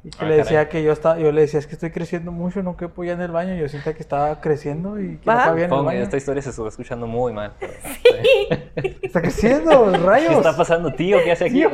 Y 0.08 0.10
que 0.10 0.24
Ah, 0.24 0.28
le 0.28 0.36
decía 0.36 0.58
caray. 0.60 0.68
que 0.70 0.82
yo 0.82 0.92
estaba, 0.92 1.18
yo 1.18 1.30
le 1.32 1.42
decía, 1.42 1.58
es 1.60 1.66
que 1.66 1.74
estoy 1.74 1.90
creciendo 1.90 2.32
mucho, 2.32 2.62
no 2.62 2.78
quepo 2.78 3.04
ya 3.04 3.12
en 3.12 3.20
el 3.20 3.30
baño. 3.30 3.54
Yo 3.56 3.68
sentía 3.68 3.92
que 3.92 4.00
estaba 4.00 4.40
creciendo 4.40 4.98
y 4.98 5.18
que 5.18 5.26
no 5.30 5.36
Va. 5.36 5.44
cabía 5.44 5.66
en 5.66 5.72
el 5.74 5.82
baño. 5.84 6.00
esta 6.00 6.16
historia 6.16 6.40
se 6.40 6.48
está 6.48 6.66
escuchando 6.66 7.06
muy 7.06 7.34
mal. 7.34 7.52
pero- 7.60 7.72
Está 9.02 9.20
creciendo, 9.20 9.92
¿Qué 9.92 9.98
rayos. 9.98 10.32
está 10.32 10.56
pasando, 10.56 10.90
tío? 10.94 11.18
¿Qué 11.22 11.32
hace 11.32 11.44
aquí? 11.44 11.62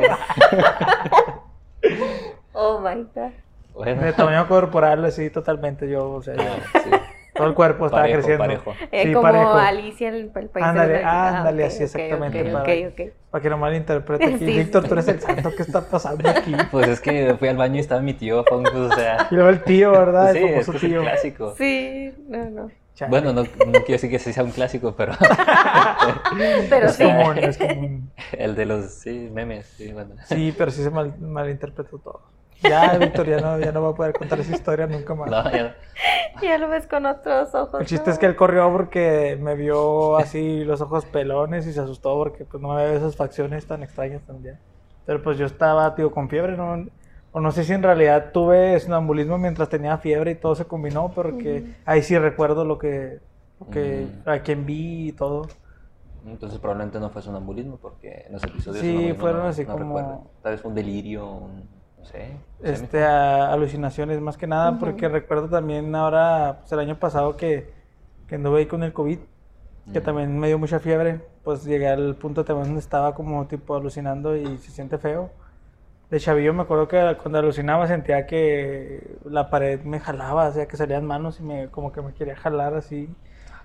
Oh 2.53 2.79
my 2.81 3.07
god. 3.15 3.31
Bueno. 3.75 4.03
De 4.03 4.13
tamaño 4.13 4.47
corporal, 4.49 5.05
así 5.05 5.29
totalmente 5.31 5.89
yo, 5.89 6.09
o 6.11 6.23
sea, 6.23 6.35
yo- 6.35 6.43
Ah, 6.43 6.81
sí. 6.83 6.91
Todo 7.35 7.47
el 7.49 7.55
cuerpo 7.55 7.87
estaba 7.87 8.03
Parejo, 8.03 8.19
creciendo. 8.21 8.45
parejo. 8.45 8.75
Eh, 8.93 9.03
Sí, 9.05 9.13
como 9.13 9.23
parejo. 9.23 9.53
Alicia 9.55 10.09
en 10.09 10.15
el, 10.15 10.21
el 10.23 10.31
país 10.31 10.53
de 10.53 10.63
Ándale, 10.63 11.03
maravillas. 11.03 11.35
ándale, 11.35 11.65
Ah, 11.65 11.67
así 11.67 11.77
ok, 11.77 11.83
exactamente, 11.83 12.41
Ok, 12.43 12.53
para- 12.53 12.63
ok, 12.63 12.93
ok. 12.93 13.13
Para 13.31 13.43
que 13.43 13.51
no 13.51 13.59
malinterprete 13.59 14.25
aquí. 14.25 14.39
Sí, 14.39 14.45
Víctor, 14.59 14.83
sí. 14.83 14.89
tú 14.89 14.95
eres 14.95 15.09
el 15.09 15.21
santo, 15.21 15.51
¿qué 15.57 15.63
está 15.63 15.81
pasando 15.89 16.29
aquí? 16.31 16.55
Pues 16.71 16.89
es 16.89 17.01
que 17.01 17.35
fui 17.39 17.49
al 17.49 17.57
baño 17.57 17.77
y 17.77 17.81
estaba 17.81 18.01
mi 18.01 18.15
tío, 18.15 18.45
Pong, 18.45 18.63
pues, 18.71 18.75
o 18.75 18.95
sea. 18.95 19.27
Y 19.31 19.35
luego 19.35 19.51
el 19.51 19.63
tío, 19.65 19.91
¿verdad? 19.91 20.33
Sí, 20.33 20.39
el 20.39 20.45
es 20.45 20.51
famoso 20.53 20.71
que 20.73 20.77
es 20.79 20.83
el 20.85 20.91
tío. 20.91 21.01
clásico. 21.03 21.55
Sí, 21.59 22.13
no, 22.29 22.45
no. 22.51 22.71
Chale. 22.95 23.11
Bueno, 23.11 23.33
no, 23.33 23.43
no 23.43 23.49
quiero 23.73 23.85
decir 23.89 24.09
que 24.09 24.21
sea 24.21 24.45
un 24.45 24.53
clásico, 24.53 24.95
pero 24.97 25.15
Pero 26.71 26.87
es 26.87 26.95
sí. 26.95 27.03
común, 27.05 27.39
es 27.39 27.59
común. 27.59 28.11
el 28.33 28.55
de 28.55 28.67
los 28.67 28.93
sí, 28.95 29.31
memes. 29.33 29.67
Sí, 29.77 29.93
bueno. 29.93 30.15
Sí, 30.27 30.55
pero 30.57 30.71
sí 30.71 30.83
se 30.83 30.91
mal, 30.91 31.13
malinterpretó 31.19 31.99
todo. 31.99 32.21
Ya, 32.63 32.97
Víctor, 32.99 33.27
ya 33.29 33.41
no, 33.41 33.59
ya 33.59 33.73
no 33.73 33.83
va 33.83 33.91
a 33.91 33.95
poder 33.95 34.13
contar 34.15 34.41
esa 34.41 34.53
historia 34.55 34.87
nunca 34.87 35.15
más. 35.15 35.31
No, 35.31 35.51
ya- 35.51 35.77
Ya 36.43 36.59
lo 36.59 36.69
ves 36.69 36.87
con 36.87 37.07
otros 37.07 37.55
ojos. 37.55 37.81
El 37.81 37.87
chiste 37.87 38.07
¿no? 38.09 38.13
es 38.13 38.19
que 38.19 38.27
él 38.27 38.35
corrió 38.37 38.71
porque 38.73 39.39
me 39.41 39.55
vio 39.55 40.17
así 40.17 40.65
los 40.65 40.81
ojos 40.81 41.05
pelones 41.07 41.67
y 41.67 41.73
se 41.73 41.81
asustó 41.81 42.15
porque 42.17 42.45
pues 42.45 42.61
no 42.63 42.75
me 42.75 42.83
había 42.83 42.95
esas 42.97 43.17
facciones 43.17 43.67
tan 43.67 43.83
extrañas 43.83 44.23
también. 44.23 44.59
Pero 45.07 45.23
pues 45.23 45.39
yo 45.39 45.47
estaba, 45.47 45.95
tío, 45.95 46.11
con 46.11 46.29
fiebre, 46.29 46.57
¿no? 46.57 46.87
O 47.33 47.41
no 47.41 47.53
sé 47.53 47.65
si 47.65 47.73
en 47.73 47.83
realidad 47.83 48.31
tuve 48.33 48.79
sonambulismo 48.81 49.39
mientras 49.39 49.69
tenía 49.69 49.97
fiebre 49.99 50.33
y 50.33 50.35
todo 50.37 50.55
se 50.55 50.65
combinó, 50.65 51.11
porque 51.15 51.65
ahí 51.85 52.03
sí 52.03 52.17
recuerdo 52.19 52.65
lo 52.65 52.79
que, 52.79 53.21
lo 53.61 53.67
que 53.71 54.07
Mm. 54.25 54.29
a 54.29 54.39
quien 54.41 54.67
vi 54.67 55.09
y 55.09 55.13
todo. 55.13 55.47
Entonces 56.27 56.59
probablemente 56.59 56.99
no 56.99 57.11
fue 57.11 57.23
sonambulismo 57.23 57.77
porque 57.77 58.25
en 58.27 58.33
los 58.33 58.43
episodios 58.45 58.81
Sí, 58.83 59.15
fueron 59.19 59.43
no- 59.43 59.49
así 59.49 59.65
no 59.65 59.73
como- 59.73 59.85
recuerdo. 59.99 60.23
Tal 60.43 60.53
vez 60.53 60.61
fue 60.61 60.69
un 60.71 60.75
delirio, 60.75 61.27
un, 61.31 61.69
sé, 62.05 62.37
Este, 62.63 63.03
a- 63.05 63.53
alucinaciones 63.53 64.21
más 64.21 64.37
que 64.37 64.47
nada, 64.47 64.71
Ujú. 64.73 64.81
porque 64.81 65.09
recuerdo 65.09 65.49
también 65.49 65.95
ahora, 65.95 66.59
pues 66.61 66.73
el 66.73 66.79
año 66.81 66.97
pasado 66.99 67.37
que, 67.37 67.71
que 68.29 68.37
anduve 68.37 68.61
ahí 68.61 68.67
con 68.67 68.83
el 68.83 68.93
COVID, 68.93 69.19
que 69.93 70.01
Mm. 70.01 70.03
también 70.03 70.39
me 70.39 70.47
dio 70.49 70.59
mucha 70.59 70.79
fiebre, 70.79 71.21
pues 71.43 71.65
llegué 71.65 71.89
al 71.89 72.15
punto 72.17 72.45
también 72.45 72.69
donde 72.69 72.81
estaba 72.81 73.15
como 73.15 73.47
tipo 73.47 73.75
alucinando 73.77 74.35
y 74.37 74.59
se 74.59 74.71
siente 74.71 74.97
feo. 74.99 75.31
De 76.11 76.21
chavillo 76.21 76.55
me 76.55 76.63
acuerdo 76.63 76.87
que 76.89 77.17
cuando 77.21 77.39
alucinaba 77.39 77.87
sentía 77.87 78.27
que 78.27 79.17
la 79.25 79.51
pared 79.51 79.81
me 79.83 80.01
jalaba, 80.01 80.47
o 80.49 80.53
sea, 80.53 80.67
que 80.67 80.77
salían 80.77 81.05
manos 81.05 81.41
y 81.41 81.43
me 81.43 81.69
como 81.69 81.93
que 81.93 82.01
me 82.03 82.13
quería 82.15 82.37
jalar 82.37 82.75
así. 82.75 83.09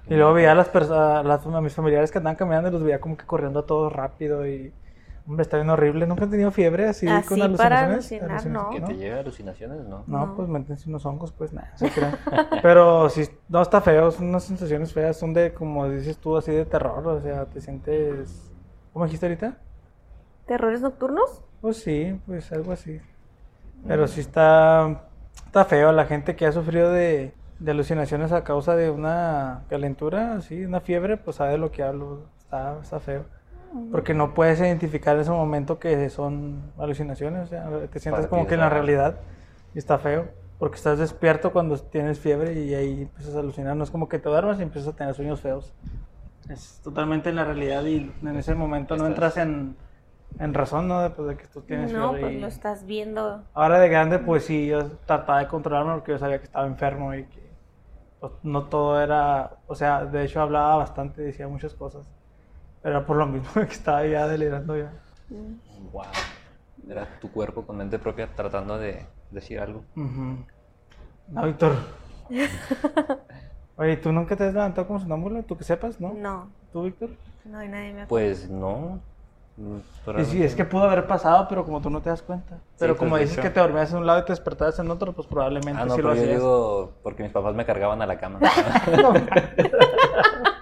Y 0.07 0.15
luego 0.15 0.33
veía 0.33 0.53
a 0.53 0.55
las 0.55 0.69
personas, 0.69 1.45
a 1.45 1.61
mis 1.61 1.73
familiares 1.73 2.11
que 2.11 2.17
andaban 2.17 2.35
caminando 2.37 2.69
y 2.69 2.71
los 2.71 2.81
veía 2.83 2.99
como 2.99 3.15
que 3.15 3.25
corriendo 3.25 3.59
a 3.59 3.65
todos 3.65 3.93
rápido 3.93 4.47
y 4.47 4.73
hombre, 5.29 5.43
está 5.43 5.57
bien 5.57 5.69
horrible. 5.69 6.05
Nunca 6.07 6.25
he 6.25 6.27
tenido 6.27 6.51
fiebre 6.51 6.87
así, 6.89 7.07
Así 7.07 7.27
con 7.39 7.55
para 7.55 7.85
alucinaciones. 7.85 8.43
alucinar, 8.45 8.63
no. 8.65 8.69
Que 8.71 8.81
te 8.81 8.97
lleve 8.97 9.19
alucinaciones, 9.19 9.85
¿no? 9.87 10.03
No, 10.07 10.25
No. 10.27 10.35
pues 10.35 10.49
métense 10.49 10.89
unos 10.89 11.05
hongos, 11.05 11.31
pues 11.31 11.53
nada, 11.53 11.71
se 11.77 11.89
crean. 11.91 12.17
Pero 12.61 13.07
sí, 13.09 13.29
no 13.47 13.61
está 13.61 13.79
feo, 13.79 14.11
son 14.11 14.27
unas 14.29 14.43
sensaciones 14.43 14.91
feas, 14.91 15.17
son 15.17 15.33
de, 15.33 15.53
como 15.53 15.87
dices 15.87 16.17
tú, 16.17 16.35
así 16.35 16.51
de 16.51 16.65
terror, 16.65 17.07
o 17.07 17.21
sea, 17.21 17.45
te 17.45 17.61
sientes... 17.61 18.51
¿Cómo 18.91 19.05
dijiste 19.05 19.27
ahorita? 19.27 19.57
¿Terrores 20.47 20.81
nocturnos? 20.81 21.43
Pues 21.61 21.77
sí, 21.77 22.19
pues 22.25 22.51
algo 22.51 22.71
así. 22.71 22.99
Pero 23.87 24.07
sí 24.07 24.19
está, 24.21 25.03
está 25.45 25.63
feo, 25.65 25.91
la 25.91 26.05
gente 26.05 26.35
que 26.35 26.45
ha 26.47 26.51
sufrido 26.51 26.91
de, 26.91 27.33
de 27.59 27.71
alucinaciones 27.71 28.31
a 28.31 28.43
causa 28.43 28.75
de 28.75 28.89
una 28.89 29.61
calentura, 29.69 30.33
así, 30.33 30.65
una 30.65 30.79
fiebre, 30.81 31.17
pues 31.17 31.37
sabe 31.37 31.51
de 31.51 31.57
lo 31.59 31.71
que 31.71 31.83
hablo, 31.83 32.23
está, 32.39 32.77
está 32.81 32.99
feo. 32.99 33.25
Porque 33.91 34.13
no 34.13 34.33
puedes 34.33 34.59
identificar 34.59 35.15
en 35.15 35.21
ese 35.21 35.31
momento 35.31 35.79
que 35.79 36.09
son 36.09 36.71
alucinaciones, 36.77 37.43
o 37.43 37.47
sea, 37.47 37.87
te 37.87 37.99
sientes 37.99 38.27
como 38.27 38.45
que 38.47 38.53
en 38.53 38.59
la 38.59 38.69
real. 38.69 38.85
realidad 38.85 39.15
y 39.73 39.79
está 39.79 39.97
feo. 39.97 40.27
Porque 40.59 40.75
estás 40.75 40.99
despierto 40.99 41.51
cuando 41.53 41.77
tienes 41.77 42.19
fiebre 42.19 42.53
y 42.53 42.73
ahí 42.75 43.01
empiezas 43.03 43.35
a 43.35 43.39
alucinar. 43.39 43.75
No 43.75 43.83
es 43.83 43.91
como 43.91 44.09
que 44.09 44.19
te 44.19 44.27
duermas 44.29 44.59
y 44.59 44.63
empiezas 44.63 44.93
a 44.93 44.95
tener 44.95 45.13
sueños 45.15 45.39
feos. 45.41 45.73
Es 46.49 46.81
totalmente 46.83 47.29
en 47.29 47.35
la 47.37 47.45
realidad 47.45 47.83
y 47.85 48.11
en 48.21 48.35
ese 48.37 48.55
momento 48.55 48.97
no 48.97 49.05
entras 49.07 49.37
en, 49.37 49.75
en 50.39 50.53
razón, 50.53 50.87
¿no? 50.87 51.01
Después 51.01 51.27
de 51.29 51.37
que 51.37 51.47
tú 51.47 51.61
tienes 51.61 51.93
No, 51.93 52.09
fiebre. 52.09 52.21
pues 52.21 52.33
y- 52.33 52.41
lo 52.41 52.47
estás 52.47 52.85
viendo. 52.85 53.43
Ahora 53.53 53.79
de 53.79 53.87
grande, 53.89 54.19
pues 54.19 54.43
sí, 54.45 54.67
yo 54.67 54.85
trataba 55.05 55.39
de 55.39 55.47
controlarme 55.47 55.93
porque 55.93 56.11
yo 56.11 56.17
sabía 56.19 56.39
que 56.39 56.45
estaba 56.45 56.67
enfermo 56.67 57.13
y 57.13 57.23
que 57.23 57.49
pues, 58.19 58.33
no 58.43 58.65
todo 58.65 59.01
era, 59.01 59.51
o 59.67 59.75
sea, 59.75 60.05
de 60.05 60.25
hecho 60.25 60.41
hablaba 60.41 60.75
bastante, 60.77 61.21
decía 61.21 61.47
muchas 61.47 61.73
cosas. 61.73 62.05
Pero 62.81 62.97
era 62.97 63.05
por 63.05 63.17
lo 63.17 63.25
mismo 63.25 63.49
que 63.53 63.61
estaba 63.73 64.05
ya 64.05 64.27
delirando 64.27 64.77
ya. 64.77 64.91
Wow. 65.91 66.03
Era 66.89 67.07
tu 67.19 67.31
cuerpo 67.31 67.65
con 67.65 67.77
mente 67.77 67.99
propia 67.99 68.27
tratando 68.35 68.77
de 68.77 69.05
decir 69.31 69.59
algo. 69.59 69.83
No, 69.95 71.43
Víctor. 71.45 71.73
Oye, 73.75 73.97
¿tú 73.97 74.11
nunca 74.11 74.35
te 74.35 74.45
has 74.45 74.53
levantado 74.53 74.87
como 74.87 74.99
sonámbulo? 74.99 75.43
¿Tú 75.43 75.57
que 75.57 75.63
sepas, 75.63 75.99
no? 76.01 76.13
No, 76.13 76.49
¿Tú, 76.73 76.83
Víctor? 76.83 77.09
no 77.45 77.57
hay 77.59 77.67
nadie 77.67 77.93
me 77.93 78.01
acuerda. 78.01 78.07
Pues 78.07 78.49
no. 78.49 78.99
Y 80.17 80.25
sí, 80.25 80.41
es 80.41 80.55
que 80.55 80.63
pudo 80.63 80.83
haber 80.83 81.05
pasado, 81.05 81.47
pero 81.49 81.65
como 81.65 81.81
tú 81.81 81.89
no 81.89 82.01
te 82.01 82.09
das 82.09 82.21
cuenta. 82.21 82.59
Pero 82.77 82.93
pues, 82.93 82.99
como 82.99 83.17
dices 83.17 83.37
que 83.39 83.49
te 83.49 83.59
dormías 83.59 83.91
en 83.91 83.97
un 83.99 84.05
lado 84.05 84.19
y 84.19 84.25
te 84.25 84.31
despertabas 84.31 84.79
en 84.79 84.89
otro, 84.89 85.11
pues 85.13 85.27
probablemente 85.27 85.81
Ah, 85.81 85.85
no, 85.85 85.95
sí 85.95 86.01
lo 86.01 86.09
pero 86.09 86.15
yo 86.15 86.21
hacías. 86.21 86.37
digo 86.37 86.93
porque 87.03 87.23
mis 87.23 87.31
papás 87.31 87.55
me 87.55 87.65
cargaban 87.65 88.01
a 88.01 88.05
la 88.05 88.17
cama. 88.17 88.39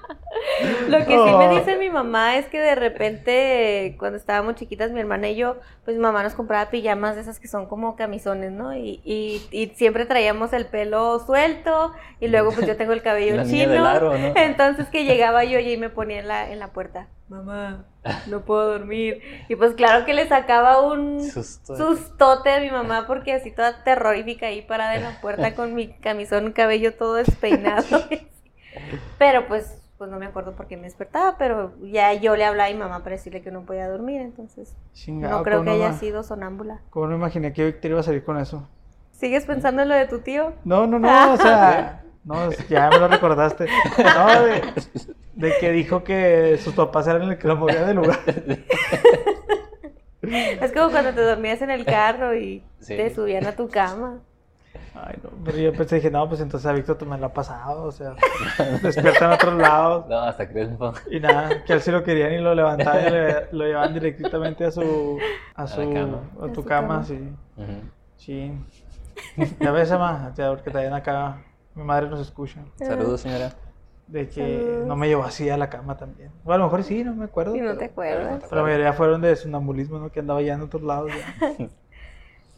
Lo 0.88 0.98
que 1.00 1.06
sí 1.06 1.36
me 1.38 1.48
Oh. 1.48 1.60
dice 1.60 1.78
mi 1.78 1.90
mamá 1.90 2.38
es 2.38 2.46
que 2.48 2.60
de 2.60 2.76
repente, 2.76 3.96
cuando 4.00 4.18
estábamos 4.18 4.56
chiquitas, 4.56 4.92
mi 4.92 5.00
hermana 5.00 5.30
y 5.30 5.36
yo, 5.36 5.58
pues 5.84 5.98
mi 5.98 6.02
mamá 6.02 6.24
nos 6.24 6.34
compraba 6.36 6.70
pijamas 6.70 7.16
de 7.16 7.22
esas 7.22 7.40
que 7.40 7.48
son 7.48 7.66
como 7.68 7.96
camisones, 7.96 8.52
¿no? 8.52 8.74
Y, 8.76 9.02
y, 9.04 9.42
y 9.52 9.68
siempre 9.76 10.06
traíamos 10.06 10.54
el 10.54 10.66
pelo 10.66 11.20
suelto 11.26 11.94
y 12.20 12.28
luego 12.30 12.52
pues 12.52 12.66
yo 12.66 12.78
tengo 12.78 12.94
el 12.94 13.02
cabello 13.02 13.36
La 13.38 13.44
niña 13.44 13.64
chino. 13.66 13.72
del 13.74 13.86
aro, 13.86 14.18
¿no? 14.18 14.34
Entonces 14.36 14.88
que 14.90 15.04
llegaba 15.06 15.44
yo 15.44 15.60
y 15.60 15.78
me 15.78 15.90
ponía 15.90 16.20
en 16.20 16.28
la, 16.28 16.50
en 16.52 16.60
la 16.60 16.70
puerta, 16.70 17.08
mamá, 17.30 17.86
no 18.28 18.42
puedo 18.46 18.72
dormir. 18.72 19.22
Y 19.50 19.56
pues 19.58 19.74
claro 19.74 20.06
que 20.06 20.14
le 20.14 20.28
sacaba 20.28 20.82
un 20.82 21.22
Susto. 21.30 21.76
sustote 21.76 22.52
a 22.52 22.60
mi 22.62 22.72
mamá 22.72 23.06
porque 23.06 23.34
así 23.34 23.52
toda 23.52 23.84
terrorífica 23.84 24.48
ahí 24.48 24.62
parada 24.62 24.96
en 24.96 25.04
la 25.04 25.20
puerta 25.20 25.56
con 25.56 25.74
mi 25.76 25.90
camisón, 26.00 26.54
cabello 26.54 26.94
todo 26.94 27.16
despeinado. 27.16 27.84
Pero 29.18 29.48
pues 29.48 29.82
pues 29.98 30.10
no 30.12 30.20
me 30.20 30.26
acuerdo 30.28 30.54
por 30.56 30.68
qué 30.68 30.78
me 30.78 30.84
despertaba, 30.84 31.38
pero 31.38 31.74
ya 31.82 32.14
yo 32.14 32.36
le 32.36 32.46
hablaba 32.46 32.70
a 32.70 32.74
mi 32.74 32.78
mamá 32.80 33.00
para 33.00 33.16
decirle 33.16 33.42
que 33.42 33.52
no 33.52 33.64
podía 33.66 33.88
dormir, 33.90 34.22
entonces 34.22 34.76
Chingado, 34.94 35.38
no 35.40 35.44
creo 35.44 35.64
que 35.64 35.70
¿cómo 35.72 35.84
haya 35.84 35.94
sido 35.94 36.24
sonámbula. 36.24 36.82
¿Cómo 36.92 37.08
no 37.08 37.16
imaginé 37.16 37.52
que 37.54 37.66
Víctor 37.66 37.92
iba 37.92 38.00
a 38.00 38.04
salir 38.04 38.24
con 38.24 38.38
eso? 38.38 38.68
¿Sigues 39.12 39.46
pensando 39.46 39.82
en 39.82 39.90
lo 39.90 39.96
de 39.96 40.06
tu 40.06 40.20
tío? 40.20 40.54
No, 40.64 40.86
no, 40.86 41.00
no, 41.00 41.34
o 41.34 41.38
sea, 41.38 42.04
no, 42.24 42.52
ya 42.70 42.90
me 42.90 43.00
lo 43.00 43.08
recordaste. 43.08 43.66
No, 43.98 44.44
de, 44.44 44.62
de 45.34 45.54
que 45.60 45.72
dijo 45.72 46.04
que 46.04 46.60
sus 46.62 46.76
papás 46.76 47.08
eran 47.08 47.24
el 47.32 47.38
que 47.40 47.48
lo 47.48 47.56
movía 47.56 47.84
del 47.86 47.96
lugar. 47.98 48.20
Es 50.22 50.74
como 50.74 50.90
cuando 50.92 51.14
te 51.14 51.22
dormías 51.22 51.62
en 51.62 51.72
el 51.72 51.86
carro 51.86 52.36
y 52.36 52.64
Sí. 52.80 52.98
te 52.98 53.14
subían 53.14 53.46
a 53.46 53.54
tu 53.56 53.70
cama. 53.70 54.20
Ay, 54.96 55.16
no, 55.24 55.30
pero 55.44 55.58
yo 55.58 55.74
pensé, 55.74 55.96
dije, 55.96 56.10
no, 56.12 56.28
pues 56.28 56.42
entonces 56.42 56.66
a 56.70 56.74
Víctor 56.74 57.06
me 57.06 57.18
lo 57.18 57.28
ha 57.28 57.34
pasado, 57.34 57.84
o 57.84 57.92
sea, 57.92 58.16
despierta 58.82 59.26
en 59.26 59.32
otros 59.34 59.54
lados. 59.56 60.06
No, 60.10 60.20
hasta 60.20 60.48
poco. 60.78 60.94
Y 61.10 61.20
nada, 61.20 61.64
que 61.64 61.74
él 61.74 61.82
sí 61.82 61.92
lo 61.92 62.04
querían 62.04 62.34
y 62.34 62.40
lo 62.40 62.54
levantaban 62.56 63.08
y 63.08 63.10
le- 63.10 63.48
lo 63.52 63.66
llevaban 63.66 63.94
directamente 63.94 64.66
a 64.66 64.72
su, 64.72 65.18
a 65.56 65.68
su, 65.68 65.94
cama. 65.94 66.20
a 66.42 66.46
A 66.46 66.48
tu 66.50 66.62
su 66.62 66.66
cama, 66.66 66.88
cama. 66.88 67.04
sí. 67.04 67.34
Ujú. 67.58 67.72
Sí. 68.16 68.54
Ya 69.60 69.72
ves, 69.72 69.92
Emma, 69.92 70.32
ya, 70.36 70.50
porque 70.50 70.70
también 70.72 70.94
acá 70.94 71.44
mi 71.76 71.84
madre 71.84 72.08
nos 72.10 72.20
escucha. 72.20 72.60
Saludos, 72.76 73.22
señora. 73.22 73.52
De 74.08 74.28
que 74.30 74.60
Saludos. 74.64 74.88
no 74.88 74.96
me 74.96 75.08
llevó 75.08 75.24
así 75.24 75.50
a 75.50 75.58
la 75.58 75.70
cama 75.70 75.98
también. 75.98 76.32
O 76.46 76.54
a 76.54 76.58
lo 76.58 76.64
mejor 76.66 76.84
sí, 76.84 77.04
no 77.04 77.14
me 77.14 77.26
acuerdo. 77.26 77.56
Y 77.56 77.60
no 77.60 77.68
pero- 77.68 77.78
te 77.80 77.86
acuerdas. 77.86 78.44
Pero 78.50 78.56
la 78.56 78.64
mayoría 78.64 78.94
fueron 78.94 79.22
de 79.22 79.36
sonambulismo, 79.36 80.00
¿no? 80.00 80.10
Que 80.12 80.22
andaba 80.22 80.42
ya 80.42 80.54
en 80.54 80.62
otros 80.62 80.82
lados. 80.84 81.12
ya. 81.12 81.68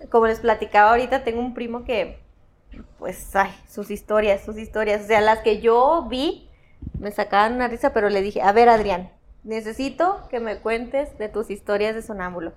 Como 0.09 0.27
les 0.27 0.39
platicaba 0.39 0.91
ahorita, 0.91 1.23
tengo 1.23 1.39
un 1.39 1.53
primo 1.53 1.83
que, 1.83 2.19
pues, 2.97 3.35
ay, 3.35 3.51
sus 3.67 3.91
historias, 3.91 4.43
sus 4.43 4.57
historias. 4.57 5.03
O 5.03 5.07
sea, 5.07 5.21
las 5.21 5.39
que 5.39 5.59
yo 5.59 6.07
vi 6.09 6.49
me 6.97 7.11
sacaban 7.11 7.55
una 7.55 7.67
risa, 7.67 7.93
pero 7.93 8.09
le 8.09 8.21
dije, 8.21 8.41
a 8.41 8.51
ver, 8.51 8.69
Adrián, 8.69 9.11
necesito 9.43 10.27
que 10.29 10.39
me 10.39 10.59
cuentes 10.59 11.17
de 11.17 11.29
tus 11.29 11.49
historias 11.49 11.95
de 11.95 12.01
sonámbulo. 12.01 12.53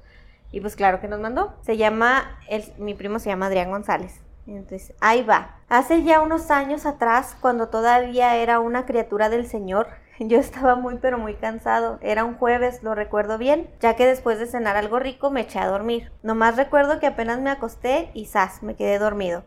Y 0.50 0.60
pues 0.60 0.76
claro 0.76 1.00
que 1.00 1.08
nos 1.08 1.20
mandó. 1.20 1.54
Se 1.62 1.76
llama, 1.76 2.38
el, 2.48 2.64
mi 2.78 2.94
primo 2.94 3.18
se 3.18 3.30
llama 3.30 3.46
Adrián 3.46 3.70
González. 3.70 4.20
Entonces, 4.46 4.92
ahí 5.00 5.22
va. 5.22 5.56
Hace 5.68 6.02
ya 6.02 6.20
unos 6.20 6.50
años 6.50 6.84
atrás, 6.84 7.36
cuando 7.40 7.68
todavía 7.68 8.36
era 8.36 8.60
una 8.60 8.84
criatura 8.84 9.28
del 9.28 9.46
Señor, 9.46 9.88
yo 10.28 10.38
estaba 10.38 10.74
muy 10.76 10.98
pero 10.98 11.18
muy 11.18 11.34
cansado. 11.34 11.98
Era 12.02 12.24
un 12.24 12.36
jueves, 12.36 12.82
lo 12.82 12.94
recuerdo 12.94 13.38
bien, 13.38 13.68
ya 13.80 13.96
que 13.96 14.06
después 14.06 14.38
de 14.38 14.46
cenar 14.46 14.76
algo 14.76 14.98
rico 14.98 15.30
me 15.30 15.42
eché 15.42 15.58
a 15.58 15.68
dormir. 15.68 16.12
Nomás 16.22 16.56
recuerdo 16.56 17.00
que 17.00 17.06
apenas 17.06 17.40
me 17.40 17.50
acosté 17.50 18.10
y 18.14 18.26
zas, 18.26 18.62
me 18.62 18.74
quedé 18.74 18.98
dormido. 18.98 19.44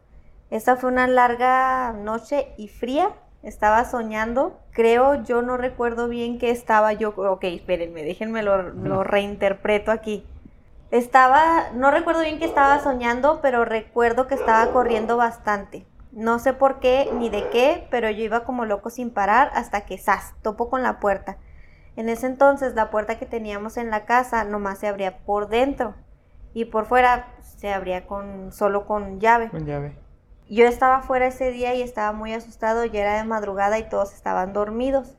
Esta 0.49 0.75
fue 0.75 0.91
una 0.91 1.07
larga 1.07 1.93
noche 1.93 2.53
y 2.57 2.67
fría. 2.67 3.09
Estaba 3.43 3.85
soñando. 3.85 4.59
Creo, 4.71 5.23
yo 5.23 5.41
no 5.41 5.57
recuerdo 5.57 6.07
bien 6.07 6.39
qué 6.39 6.49
estaba 6.49 6.93
yo. 6.93 7.09
Ok, 7.15 7.43
espérenme, 7.43 8.03
déjenme 8.03 8.41
lo, 8.41 8.61
lo 8.61 9.03
reinterpreto 9.03 9.91
aquí. 9.91 10.25
Estaba, 10.91 11.71
no 11.73 11.91
recuerdo 11.91 12.21
bien 12.21 12.39
que 12.39 12.45
estaba 12.45 12.79
soñando, 12.79 13.39
pero 13.41 13.65
recuerdo 13.65 14.27
que 14.27 14.35
estaba 14.35 14.71
corriendo 14.71 15.17
bastante. 15.17 15.85
No 16.15 16.39
sé 16.39 16.53
por 16.53 16.79
qué 16.79 17.09
ni 17.13 17.29
de 17.29 17.49
qué, 17.49 17.87
pero 17.91 18.09
yo 18.09 18.23
iba 18.23 18.43
como 18.45 18.65
loco 18.65 18.89
sin 18.89 19.11
parar 19.11 19.51
hasta 19.53 19.81
que 19.85 19.97
¡zas! 19.97 20.33
topo 20.41 20.69
con 20.69 20.81
la 20.81 20.99
puerta. 20.99 21.37
En 21.97 22.09
ese 22.09 22.25
entonces 22.25 22.73
la 22.73 22.89
puerta 22.89 23.19
que 23.19 23.25
teníamos 23.25 23.77
en 23.77 23.89
la 23.91 24.05
casa 24.05 24.43
nomás 24.45 24.79
se 24.79 24.87
abría 24.87 25.19
por 25.19 25.49
dentro 25.49 25.93
y 26.53 26.65
por 26.65 26.85
fuera 26.85 27.27
se 27.57 27.73
abría 27.73 28.07
con 28.07 28.51
solo 28.53 28.85
con 28.85 29.19
llave. 29.19 29.49
Con 29.49 29.65
llave. 29.65 29.97
Yo 30.49 30.65
estaba 30.67 31.01
fuera 31.01 31.27
ese 31.27 31.51
día 31.51 31.73
y 31.75 31.81
estaba 31.81 32.11
muy 32.11 32.33
asustado, 32.33 32.85
ya 32.85 33.01
era 33.01 33.17
de 33.17 33.23
madrugada 33.25 33.77
y 33.77 33.89
todos 33.89 34.13
estaban 34.13 34.53
dormidos. 34.53 35.15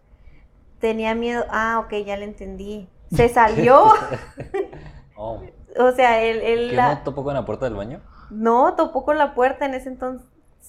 Tenía 0.81 1.15
miedo, 1.15 1.45
ah, 1.51 1.83
ok, 1.85 1.93
ya 2.07 2.17
le 2.17 2.25
entendí. 2.25 2.89
Se 3.15 3.29
salió, 3.33 3.85
Oh, 5.19 5.43
o 5.79 5.93
sea, 5.93 6.23
él, 6.23 6.41
él 6.43 6.69
¿Qué 6.71 6.77
la- 6.77 6.95
no 6.97 7.03
topó 7.03 7.25
con 7.25 7.35
la 7.35 7.45
puerta 7.45 7.65
del 7.67 7.75
baño? 7.75 8.01
no 8.31 8.75
topó 8.77 9.05
con 9.05 9.19
la 9.19 9.35
puerta 9.35 9.67
en 9.67 9.75
ese 9.75 9.89
entonces. 9.89 10.27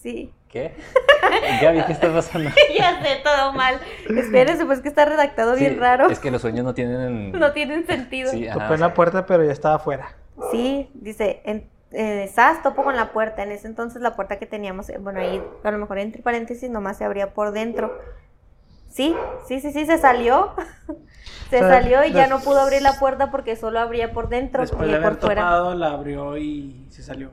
Sí, 0.08 0.34
¿Qué? 0.48 0.74
Gaby, 1.62 1.84
¿qué 1.84 1.92
está 1.92 2.14
pasando? 2.14 2.50
ya 2.80 3.04
sé, 3.04 3.20
todo 3.22 3.52
mal. 3.52 3.78
Espérense, 4.10 4.66
pues 4.66 4.80
que 4.80 4.88
está 4.88 5.04
redactado 5.04 5.58
bien 5.58 5.78
raro. 5.78 6.10
Es 6.10 6.20
que 6.20 6.32
los 6.32 6.42
sueños 6.42 6.64
no 6.64 6.74
tienen. 6.74 7.32
No 7.38 7.52
tienen 7.52 7.86
sentido. 7.86 8.32
Sí, 8.32 8.48
ajá, 8.48 8.70
Topé 8.70 8.78
la 8.78 8.94
puerta, 8.94 9.26
pero 9.26 9.44
ya 9.44 9.52
estaba 9.52 9.76
afuera. 9.76 10.16
Sí, 10.50 10.90
dice, 10.94 11.42
en, 11.44 11.70
eh, 11.92 12.32
Sas 12.34 12.64
topo 12.64 12.86
con 12.86 12.96
la 12.96 13.12
puerta. 13.12 13.44
En 13.44 13.52
ese 13.52 13.68
entonces 13.68 14.02
la 14.02 14.16
puerta 14.16 14.40
que 14.40 14.46
teníamos, 14.46 14.88
eh, 14.88 14.98
bueno, 14.98 15.20
ahí 15.20 15.44
a 15.62 15.72
lo 15.72 15.78
mejor 15.78 16.00
entre 16.00 16.22
paréntesis 16.22 16.70
nomás 16.70 16.98
se 16.98 17.04
abría 17.04 17.34
por 17.34 17.52
dentro. 17.52 18.00
Sí, 18.88 19.14
sí, 19.46 19.60
sí, 19.60 19.74
sí, 19.74 19.86
se 19.86 19.98
salió. 19.98 20.54
se 21.50 21.58
O 21.58 21.68
sea, 21.68 21.82
salió 21.82 22.06
y 22.06 22.14
ya 22.14 22.28
no 22.28 22.40
pudo 22.40 22.62
abrir 22.62 22.82
la 22.82 22.94
puerta 22.94 23.30
porque 23.30 23.58
solo 23.58 23.82
abría 23.82 24.14
por 24.14 24.30
dentro 24.30 24.62
Después 24.62 24.88
y 24.88 24.92
de 24.94 25.00
por 25.00 25.06
haber 25.06 25.20
fuera. 25.20 25.42
topado, 25.42 25.76
la 25.76 25.92
abrió 25.92 26.38
y 26.38 26.88
se 26.90 27.04
salió. 27.04 27.32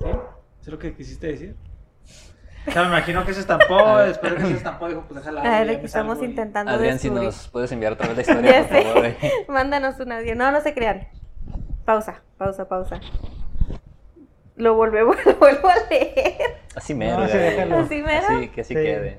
¿Sí? 0.00 0.06
¿Eso 0.68 0.74
es 0.76 0.82
lo 0.84 0.90
que 0.90 0.94
quisiste 0.94 1.28
decir? 1.28 1.56
O 2.66 2.70
sea, 2.70 2.82
me 2.82 2.88
imagino 2.88 3.24
que 3.24 3.32
se 3.32 3.40
estampó, 3.40 3.96
después 4.06 4.32
de 4.32 4.38
que 4.38 4.44
se 4.48 4.52
estampó, 4.58 4.86
dijo, 4.86 5.02
pues 5.08 5.20
déjala. 5.24 5.40
A 5.40 5.64
ver, 5.64 5.82
estamos 5.82 6.22
intentando 6.22 6.70
Adrián, 6.72 6.98
si 6.98 7.08
nos 7.08 7.48
puedes 7.48 7.72
enviar 7.72 7.94
otra 7.94 8.08
vez 8.08 8.16
la 8.16 8.20
historia, 8.34 8.68
por 8.68 8.82
favor. 8.82 9.06
eh. 9.06 9.16
Mándanos 9.48 9.98
un 9.98 10.12
audio. 10.12 10.34
No, 10.34 10.52
no 10.52 10.60
se 10.60 10.74
crean. 10.74 11.08
Pausa, 11.86 12.22
pausa, 12.36 12.68
pausa. 12.68 13.00
Lo 14.56 14.74
volvemos, 14.74 15.16
lo 15.24 15.36
vuelvo 15.36 15.68
a 15.68 15.76
leer. 15.88 16.36
Así 16.76 16.92
mero. 16.94 17.20
No, 17.20 17.26
sí, 17.28 17.32
Gaby. 17.32 17.44
déjalo. 17.44 17.78
Así 17.78 18.02
mero. 18.02 18.26
Así, 18.28 18.48
que 18.48 18.60
así 18.60 18.74
Sí. 18.74 18.80
quede. 18.82 19.18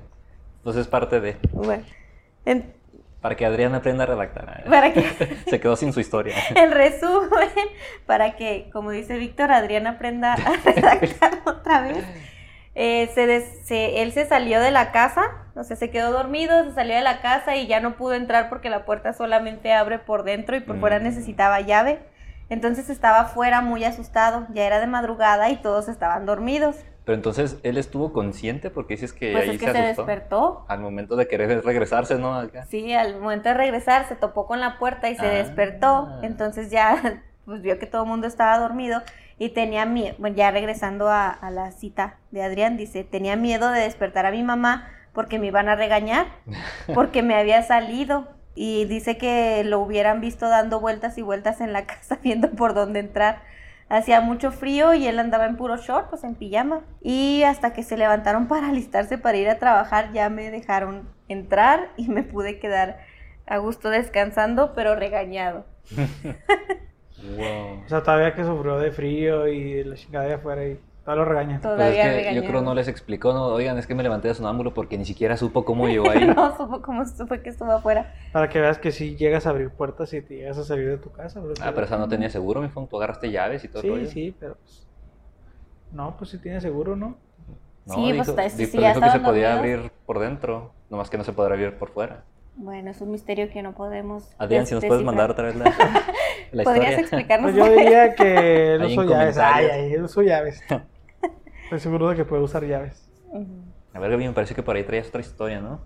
Pues 0.63 0.75
es 0.75 0.85
parte 0.87 1.19
de. 1.19 1.37
Bueno, 1.51 1.83
en- 2.45 2.71
Para 3.21 3.35
que 3.35 3.45
Adrián 3.45 3.75
aprenda 3.75 4.03
a 4.03 4.07
redactar. 4.07 4.63
eh. 4.65 4.69
para 4.69 4.93
que 4.93 5.01
Se 5.49 5.59
quedó 5.59 5.75
sin 5.75 5.91
su 5.93 5.99
historia. 5.99 6.35
el 6.55 6.71
resumen, 6.71 7.49
para 8.05 8.35
que, 8.37 8.69
como 8.71 8.91
dice 8.91 9.17
Víctor, 9.17 9.51
Adrián 9.51 9.87
aprenda 9.87 10.33
a 10.33 10.35
redactar 10.65 11.39
otra 11.45 11.81
vez. 11.81 12.03
Eh, 12.75 13.09
se 13.13 13.25
des- 13.27 13.65
se- 13.67 14.01
él 14.01 14.13
se 14.13 14.25
salió 14.25 14.61
de 14.61 14.71
la 14.71 14.91
casa, 14.93 15.23
o 15.55 15.63
sea, 15.63 15.75
se 15.75 15.89
quedó 15.89 16.11
dormido, 16.11 16.63
se 16.63 16.73
salió 16.73 16.95
de 16.95 17.01
la 17.01 17.19
casa 17.19 17.57
y 17.57 17.67
ya 17.67 17.81
no 17.81 17.97
pudo 17.97 18.13
entrar 18.13 18.47
porque 18.47 18.69
la 18.69 18.85
puerta 18.85 19.11
solamente 19.11 19.73
abre 19.73 19.99
por 19.99 20.23
dentro 20.23 20.55
y 20.55 20.61
por 20.61 20.79
fuera 20.79 20.99
Mm. 20.99 21.03
necesitaba 21.03 21.59
llave. 21.59 21.99
Entonces 22.49 22.89
estaba 22.89 23.25
fuera 23.25 23.59
muy 23.61 23.83
asustado, 23.83 24.47
ya 24.53 24.65
era 24.65 24.79
de 24.79 24.87
madrugada 24.87 25.49
y 25.49 25.57
todos 25.57 25.89
estaban 25.89 26.25
dormidos. 26.25 26.77
Pero 27.09 27.15
entonces 27.17 27.57
él 27.63 27.79
estuvo 27.79 28.13
consciente 28.13 28.69
porque 28.69 28.93
dices 28.93 29.13
que 29.13 29.31
Pues 29.31 29.45
ahí 29.45 29.55
es 29.55 29.59
que 29.59 29.65
se 29.65 29.71
se 29.71 29.77
asustó. 29.79 30.05
despertó. 30.05 30.65
Al 30.67 30.79
momento 30.79 31.15
de 31.15 31.27
querer 31.27 31.65
regresarse, 31.65 32.19
¿no? 32.19 32.35
Acá. 32.35 32.67
Sí, 32.67 32.93
al 32.93 33.19
momento 33.19 33.49
de 33.49 33.55
regresar 33.55 34.07
se 34.07 34.15
topó 34.15 34.45
con 34.45 34.59
la 34.59 34.77
puerta 34.77 35.09
y 35.09 35.15
se 35.15 35.25
Ah. 35.25 35.29
despertó. 35.31 36.07
Entonces 36.21 36.69
ya 36.69 37.23
pues 37.45 37.63
vio 37.63 37.79
que 37.79 37.87
todo 37.87 38.03
el 38.03 38.09
mundo 38.09 38.27
estaba 38.27 38.59
dormido 38.59 39.01
y 39.39 39.49
tenía 39.49 39.87
miedo, 39.87 40.15
bueno, 40.19 40.35
ya 40.35 40.51
regresando 40.51 41.09
a, 41.09 41.29
a 41.31 41.49
la 41.49 41.71
cita 41.71 42.17
de 42.29 42.43
Adrián, 42.43 42.77
dice, 42.77 43.03
tenía 43.03 43.35
miedo 43.35 43.71
de 43.71 43.79
despertar 43.79 44.27
a 44.27 44.31
mi 44.31 44.43
mamá 44.43 44.87
porque 45.11 45.39
me 45.39 45.47
iban 45.47 45.67
a 45.67 45.75
regañar, 45.75 46.27
porque 46.93 47.23
me 47.23 47.33
había 47.33 47.63
salido. 47.63 48.27
Y 48.53 48.85
dice 48.85 49.17
que 49.17 49.63
lo 49.63 49.79
hubieran 49.79 50.21
visto 50.21 50.47
dando 50.47 50.79
vueltas 50.79 51.17
y 51.17 51.23
vueltas 51.23 51.59
en 51.59 51.73
la 51.73 51.87
casa 51.87 52.19
viendo 52.21 52.51
por 52.51 52.75
dónde 52.75 52.99
entrar. 52.99 53.41
Hacía 53.89 54.21
mucho 54.21 54.51
frío 54.51 54.93
y 54.93 55.07
él 55.07 55.19
andaba 55.19 55.45
en 55.45 55.57
puro 55.57 55.77
short, 55.77 56.09
pues 56.09 56.23
en 56.23 56.35
pijama. 56.35 56.81
Y 57.01 57.43
hasta 57.43 57.73
que 57.73 57.83
se 57.83 57.97
levantaron 57.97 58.47
para 58.47 58.69
alistarse 58.69 59.17
para 59.17 59.37
ir 59.37 59.49
a 59.49 59.59
trabajar, 59.59 60.13
ya 60.13 60.29
me 60.29 60.51
dejaron 60.51 61.09
entrar 61.27 61.91
y 61.97 62.07
me 62.07 62.23
pude 62.23 62.59
quedar 62.59 62.99
a 63.47 63.57
gusto 63.57 63.89
descansando, 63.89 64.73
pero 64.75 64.95
regañado. 64.95 65.65
Wow. 67.21 67.83
O 67.85 67.89
sea, 67.89 68.01
todavía 68.01 68.33
que 68.33 68.45
sufrió 68.45 68.79
de 68.79 68.91
frío 68.91 69.45
y 69.47 69.83
la 69.83 69.95
chingada 69.95 70.25
de 70.25 70.33
afuera 70.35 70.65
y 70.65 70.79
todo 71.09 71.23
lo 71.23 71.25
regaña. 71.25 71.59
Pues 71.59 71.73
es 71.73 71.77
Todavía 71.77 72.29
que 72.29 72.35
yo 72.35 72.43
creo 72.45 72.61
no 72.61 72.75
les 72.75 72.87
explicó, 72.87 73.33
no, 73.33 73.45
oigan, 73.47 73.79
es 73.79 73.87
que 73.87 73.95
me 73.95 74.03
levanté 74.03 74.27
de 74.27 74.35
sonámbulo 74.35 74.75
porque 74.75 74.95
ni 74.95 75.05
siquiera 75.05 75.37
supo 75.37 75.65
cómo 75.65 75.87
llegó 75.87 76.07
ahí. 76.07 76.23
no 76.27 76.55
supo 76.55 76.83
cómo 76.83 77.03
fue 77.05 77.41
que 77.41 77.49
estuvo 77.49 77.71
afuera. 77.71 78.13
Para 78.31 78.47
que 78.47 78.61
veas 78.61 78.77
que 78.77 78.91
si 78.91 79.15
llegas 79.15 79.47
a 79.47 79.49
abrir 79.49 79.71
puertas 79.71 80.13
y 80.13 80.21
te 80.21 80.35
llegas 80.35 80.59
a 80.59 80.63
salir 80.63 80.87
de 80.87 80.97
tu 80.99 81.11
casa. 81.11 81.39
bro. 81.39 81.55
Ah, 81.63 81.71
pero 81.73 81.87
esa 81.87 81.97
no 81.97 82.07
tenía 82.07 82.29
seguro, 82.29 82.61
mi 82.61 82.69
phone. 82.69 82.87
Tú 82.87 82.97
agarraste 82.97 83.31
llaves 83.31 83.63
y 83.63 83.69
todo 83.69 83.81
el 83.81 84.05
Sí, 84.07 84.13
sí, 84.13 84.35
pero... 84.39 84.55
pues, 84.63 84.87
No, 85.91 86.15
pues 86.15 86.29
sí 86.29 86.37
tiene 86.37 86.61
seguro, 86.61 86.95
¿no? 86.95 87.17
No, 87.87 87.93
Sí, 87.95 88.13
pues, 88.15 88.27
dijo, 88.27 88.49
sí, 88.51 88.65
sí, 88.67 88.77
ya 88.77 88.89
dijo 88.89 89.01
que 89.01 89.09
se 89.09 89.19
podía 89.19 89.57
abrir 89.57 89.91
por 90.05 90.19
dentro, 90.19 90.73
nomás 90.91 91.09
que 91.09 91.17
no 91.17 91.23
se 91.23 91.33
podrá 91.33 91.55
abrir 91.55 91.73
por 91.79 91.89
fuera. 91.89 92.23
Bueno, 92.55 92.91
es 92.91 93.01
un 93.01 93.09
misterio 93.11 93.49
que 93.49 93.63
no 93.63 93.73
podemos. 93.73 94.35
Adrián, 94.37 94.67
si 94.67 94.75
nos 94.75 94.85
puedes 94.85 95.03
mandar 95.03 95.31
otra 95.31 95.45
vez 95.45 95.55
la, 95.55 95.65
la 96.51 96.63
¿Podrías 96.63 96.91
historia. 96.91 96.99
explicarnos? 96.99 97.51
Pues 97.53 97.55
yo 97.55 97.71
diría 97.71 98.13
que 98.13 98.75
en 98.75 98.83
usó 98.83 99.03
llaves. 99.05 99.37
Ay, 99.39 99.65
ay, 99.71 99.93
él 99.93 100.03
usó 100.03 100.21
llaves. 100.21 100.61
Estoy 101.69 101.79
seguro 101.81 102.09
de 102.09 102.15
que 102.15 102.25
puede 102.25 102.41
usar 102.41 102.63
llaves. 102.65 103.07
A 103.93 103.99
ver, 103.99 104.09
Gaby, 104.09 104.27
me 104.27 104.33
parece 104.33 104.55
que 104.55 104.63
por 104.63 104.75
ahí 104.75 104.83
traías 104.83 105.07
otra 105.09 105.21
historia, 105.21 105.61
¿no? 105.61 105.81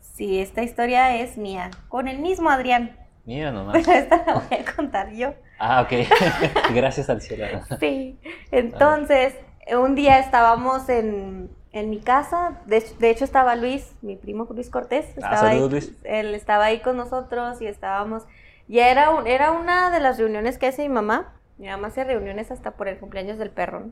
Sí, 0.00 0.40
esta 0.40 0.62
historia 0.62 1.16
es 1.16 1.38
mía, 1.38 1.70
con 1.88 2.06
el 2.06 2.18
mismo 2.18 2.50
Adrián, 2.50 2.96
Mira 3.24 3.50
nomás. 3.52 3.78
pero 3.84 3.98
esta 3.98 4.24
la 4.26 4.34
voy 4.34 4.58
a 4.58 4.74
contar 4.76 5.10
yo. 5.12 5.32
Ah, 5.58 5.80
ok. 5.82 5.90
Gracias 6.74 7.08
al 7.08 7.22
cielo. 7.22 7.46
Sí, 7.80 8.18
entonces, 8.50 9.34
un 9.74 9.94
día 9.94 10.18
estábamos 10.18 10.88
en, 10.90 11.50
en 11.72 11.88
mi 11.90 12.00
casa. 12.00 12.60
De, 12.66 12.84
de 12.98 13.10
hecho 13.10 13.24
estaba 13.24 13.56
Luis, 13.56 13.94
mi 14.02 14.16
primo 14.16 14.46
Luis 14.50 14.68
Cortés. 14.68 15.06
Ah, 15.22 15.32
Estaba 15.32 15.48
ahí, 15.48 15.56
saludos, 15.56 15.72
Luis. 15.72 15.92
Él 16.04 16.34
estaba 16.34 16.66
ahí 16.66 16.80
con 16.80 16.96
nosotros 16.98 17.60
y 17.62 17.66
estábamos... 17.66 18.24
Ya 18.68 18.90
era, 18.90 19.10
un- 19.10 19.26
era 19.26 19.52
una 19.52 19.90
de 19.90 20.00
las 20.00 20.18
reuniones 20.18 20.58
que 20.58 20.66
hace 20.66 20.82
mi 20.82 20.88
mamá. 20.90 21.32
Mi 21.58 21.68
mamá 21.68 21.88
hace 21.88 22.04
reuniones 22.04 22.50
hasta 22.50 22.72
por 22.72 22.88
el 22.88 22.98
cumpleaños 22.98 23.38
del 23.38 23.50
perro. 23.50 23.90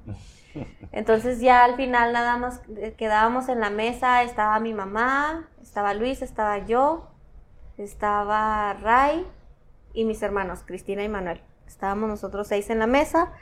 Entonces 0.92 1.40
ya 1.40 1.64
al 1.64 1.76
final 1.76 2.12
nada 2.12 2.36
más 2.36 2.60
eh, 2.76 2.94
quedábamos 2.96 3.48
en 3.48 3.60
la 3.60 3.70
mesa, 3.70 4.22
estaba 4.22 4.60
mi 4.60 4.74
mamá, 4.74 5.48
estaba 5.62 5.94
Luis, 5.94 6.20
estaba 6.20 6.58
yo, 6.58 7.08
estaba 7.78 8.74
Ray 8.74 9.26
y 9.94 10.04
mis 10.04 10.22
hermanos, 10.22 10.62
Cristina 10.64 11.02
y 11.02 11.08
Manuel. 11.08 11.40
Estábamos 11.66 12.08
nosotros 12.08 12.48
seis 12.48 12.68
en 12.68 12.78
la 12.78 12.86
mesa 12.86 13.32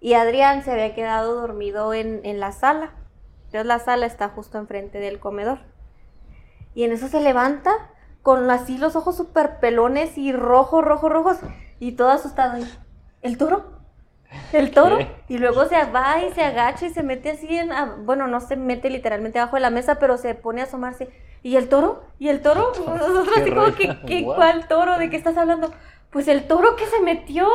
y 0.00 0.14
Adrián 0.14 0.62
se 0.62 0.70
había 0.70 0.94
quedado 0.94 1.34
dormido 1.34 1.92
en, 1.92 2.20
en 2.24 2.38
la 2.38 2.52
sala. 2.52 2.92
Entonces 3.46 3.66
la 3.66 3.80
sala 3.80 4.06
está 4.06 4.28
justo 4.28 4.58
enfrente 4.58 5.00
del 5.00 5.18
comedor. 5.18 5.58
Y 6.74 6.84
en 6.84 6.92
eso 6.92 7.08
se 7.08 7.20
levanta 7.20 7.72
con 8.22 8.50
así 8.50 8.78
los 8.78 8.96
ojos 8.96 9.16
súper 9.16 9.60
pelones 9.60 10.18
y 10.18 10.32
rojos, 10.32 10.84
rojos, 10.84 11.10
rojos. 11.10 11.38
Y 11.80 11.92
todo 11.92 12.10
asustado. 12.10 12.64
¿El 13.26 13.38
toro? 13.38 13.64
¿El 14.52 14.72
toro? 14.72 14.98
¿Qué? 14.98 15.08
Y 15.28 15.38
luego 15.38 15.66
se 15.66 15.84
va 15.86 16.22
y 16.22 16.32
se 16.34 16.42
agacha 16.44 16.86
y 16.86 16.90
se 16.90 17.02
mete 17.02 17.30
así 17.30 17.56
en... 17.56 17.72
a- 17.72 17.96
Bueno, 18.00 18.26
no 18.28 18.40
se 18.40 18.56
mete 18.56 18.90
literalmente 18.90 19.38
abajo 19.38 19.56
de 19.56 19.62
la 19.62 19.70
mesa, 19.70 19.98
pero 19.98 20.18
se 20.18 20.34
pone 20.34 20.60
a 20.60 20.64
asomarse. 20.64 21.10
¿Y 21.42 21.56
el 21.56 21.68
toro? 21.68 22.04
¿Y 22.18 22.28
el 22.28 22.42
toro? 22.42 22.72
Nosotros 22.86 23.28
así 23.40 23.52
como 23.52 23.74
que, 23.74 24.04
¿qué? 24.06 24.32
¿cuál 24.34 24.68
toro? 24.68 24.98
¿De 24.98 25.10
qué 25.10 25.16
estás 25.16 25.36
hablando? 25.36 25.72
Pues 26.10 26.28
el 26.28 26.46
toro 26.46 26.76
que 26.76 26.86
se 26.86 27.00
metió, 27.00 27.48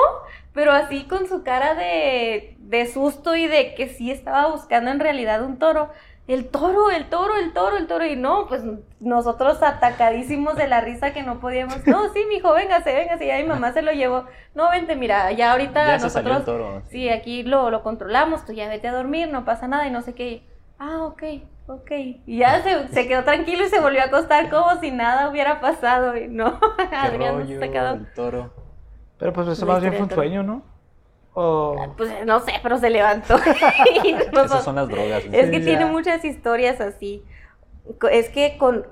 pero 0.53 0.71
así 0.73 1.05
con 1.07 1.27
su 1.27 1.43
cara 1.43 1.75
de, 1.75 2.55
de 2.59 2.85
susto 2.87 3.35
y 3.35 3.47
de 3.47 3.73
que 3.75 3.87
sí 3.89 4.11
estaba 4.11 4.47
buscando 4.51 4.91
en 4.91 4.99
realidad 4.99 5.43
un 5.43 5.57
toro. 5.59 5.91
El 6.27 6.47
toro, 6.49 6.89
el 6.91 7.09
toro, 7.09 7.35
el 7.35 7.51
toro, 7.51 7.75
el 7.77 7.87
toro. 7.87 8.05
Y 8.05 8.15
no, 8.15 8.47
pues 8.47 8.61
nosotros 8.99 9.61
atacadísimos 9.63 10.55
de 10.55 10.67
la 10.67 10.79
risa 10.79 11.11
que 11.13 11.23
no 11.23 11.39
podíamos. 11.39 11.85
No, 11.87 12.09
sí, 12.13 12.23
mijo, 12.29 12.53
véngase, 12.53 12.93
véngase. 12.93 13.25
Y 13.25 13.27
ya 13.27 13.37
mi 13.37 13.43
mamá 13.43 13.73
se 13.73 13.81
lo 13.81 13.91
llevó. 13.91 14.25
No, 14.55 14.69
vente, 14.69 14.95
mira, 14.95 15.31
ya 15.31 15.51
ahorita 15.51 15.87
Ya 15.87 15.99
se 15.99 16.05
nosotros. 16.05 16.13
salió 16.13 16.37
el 16.37 16.45
toro. 16.45 16.81
Sí, 16.89 17.09
aquí 17.09 17.43
lo, 17.43 17.69
lo 17.71 17.83
controlamos, 17.83 18.45
tú 18.45 18.53
ya 18.53 18.69
vete 18.69 18.87
a 18.87 18.93
dormir, 18.93 19.29
no 19.29 19.43
pasa 19.45 19.67
nada 19.67 19.87
y 19.87 19.91
no 19.91 20.01
sé 20.03 20.13
qué. 20.13 20.47
Ah, 20.79 21.03
ok, 21.03 21.23
ok. 21.67 21.91
Y 22.25 22.37
ya 22.39 22.61
se, 22.61 22.87
se 22.89 23.07
quedó 23.07 23.23
tranquilo 23.23 23.65
y 23.65 23.69
se 23.69 23.79
volvió 23.81 24.01
a 24.01 24.05
acostar 24.05 24.49
como 24.49 24.79
si 24.79 24.91
nada 24.91 25.29
hubiera 25.29 25.59
pasado. 25.59 26.15
Y 26.15 26.27
no, 26.27 26.59
Adrián 26.91 27.39
rollo, 27.39 27.59
se 27.59 27.71
quedó. 27.71 27.93
el 27.93 28.13
toro. 28.13 28.53
Pero 29.17 29.33
pues 29.33 29.47
eso 29.49 29.65
más 29.65 29.81
bien 29.81 29.93
fue 29.93 30.03
un 30.03 30.09
sueño, 30.11 30.43
¿no? 30.43 30.63
O... 31.33 31.93
Pues 31.97 32.25
no 32.25 32.39
sé, 32.41 32.53
pero 32.61 32.77
se 32.77 32.89
levantó. 32.89 33.35
Esas 34.05 34.33
nosotros- 34.33 34.63
son 34.63 34.75
las 34.75 34.87
drogas. 34.89 35.23
Es 35.31 35.45
Sí, 35.45 35.51
que 35.51 35.59
ya. 35.59 35.65
tiene 35.65 35.85
muchas 35.85 36.25
historias 36.25 36.81
así. 36.81 37.23
Es 38.11 38.29
que 38.29 38.57
con 38.57 38.85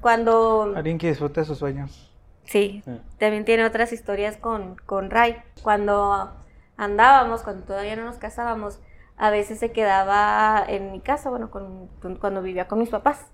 cuando 0.00 0.72
Alguien 0.74 0.98
que 0.98 1.08
disfrute 1.08 1.40
de 1.40 1.46
sus 1.46 1.58
sueños. 1.58 2.10
Sí, 2.44 2.82
también 3.18 3.44
tiene 3.44 3.66
otras 3.66 3.92
historias 3.92 4.36
con, 4.38 4.76
con 4.86 5.10
Ray. 5.10 5.36
Cuando 5.62 6.32
andábamos, 6.78 7.42
cuando 7.42 7.64
todavía 7.64 7.94
no 7.96 8.04
nos 8.04 8.16
casábamos, 8.16 8.80
a 9.18 9.30
veces 9.30 9.58
se 9.58 9.70
quedaba 9.72 10.64
en 10.66 10.92
mi 10.92 11.00
casa, 11.00 11.28
bueno, 11.28 11.50
con- 11.50 11.88
con- 12.00 12.16
cuando 12.16 12.40
vivía 12.40 12.66
con 12.66 12.78
mis 12.78 12.88
papás. 12.88 13.26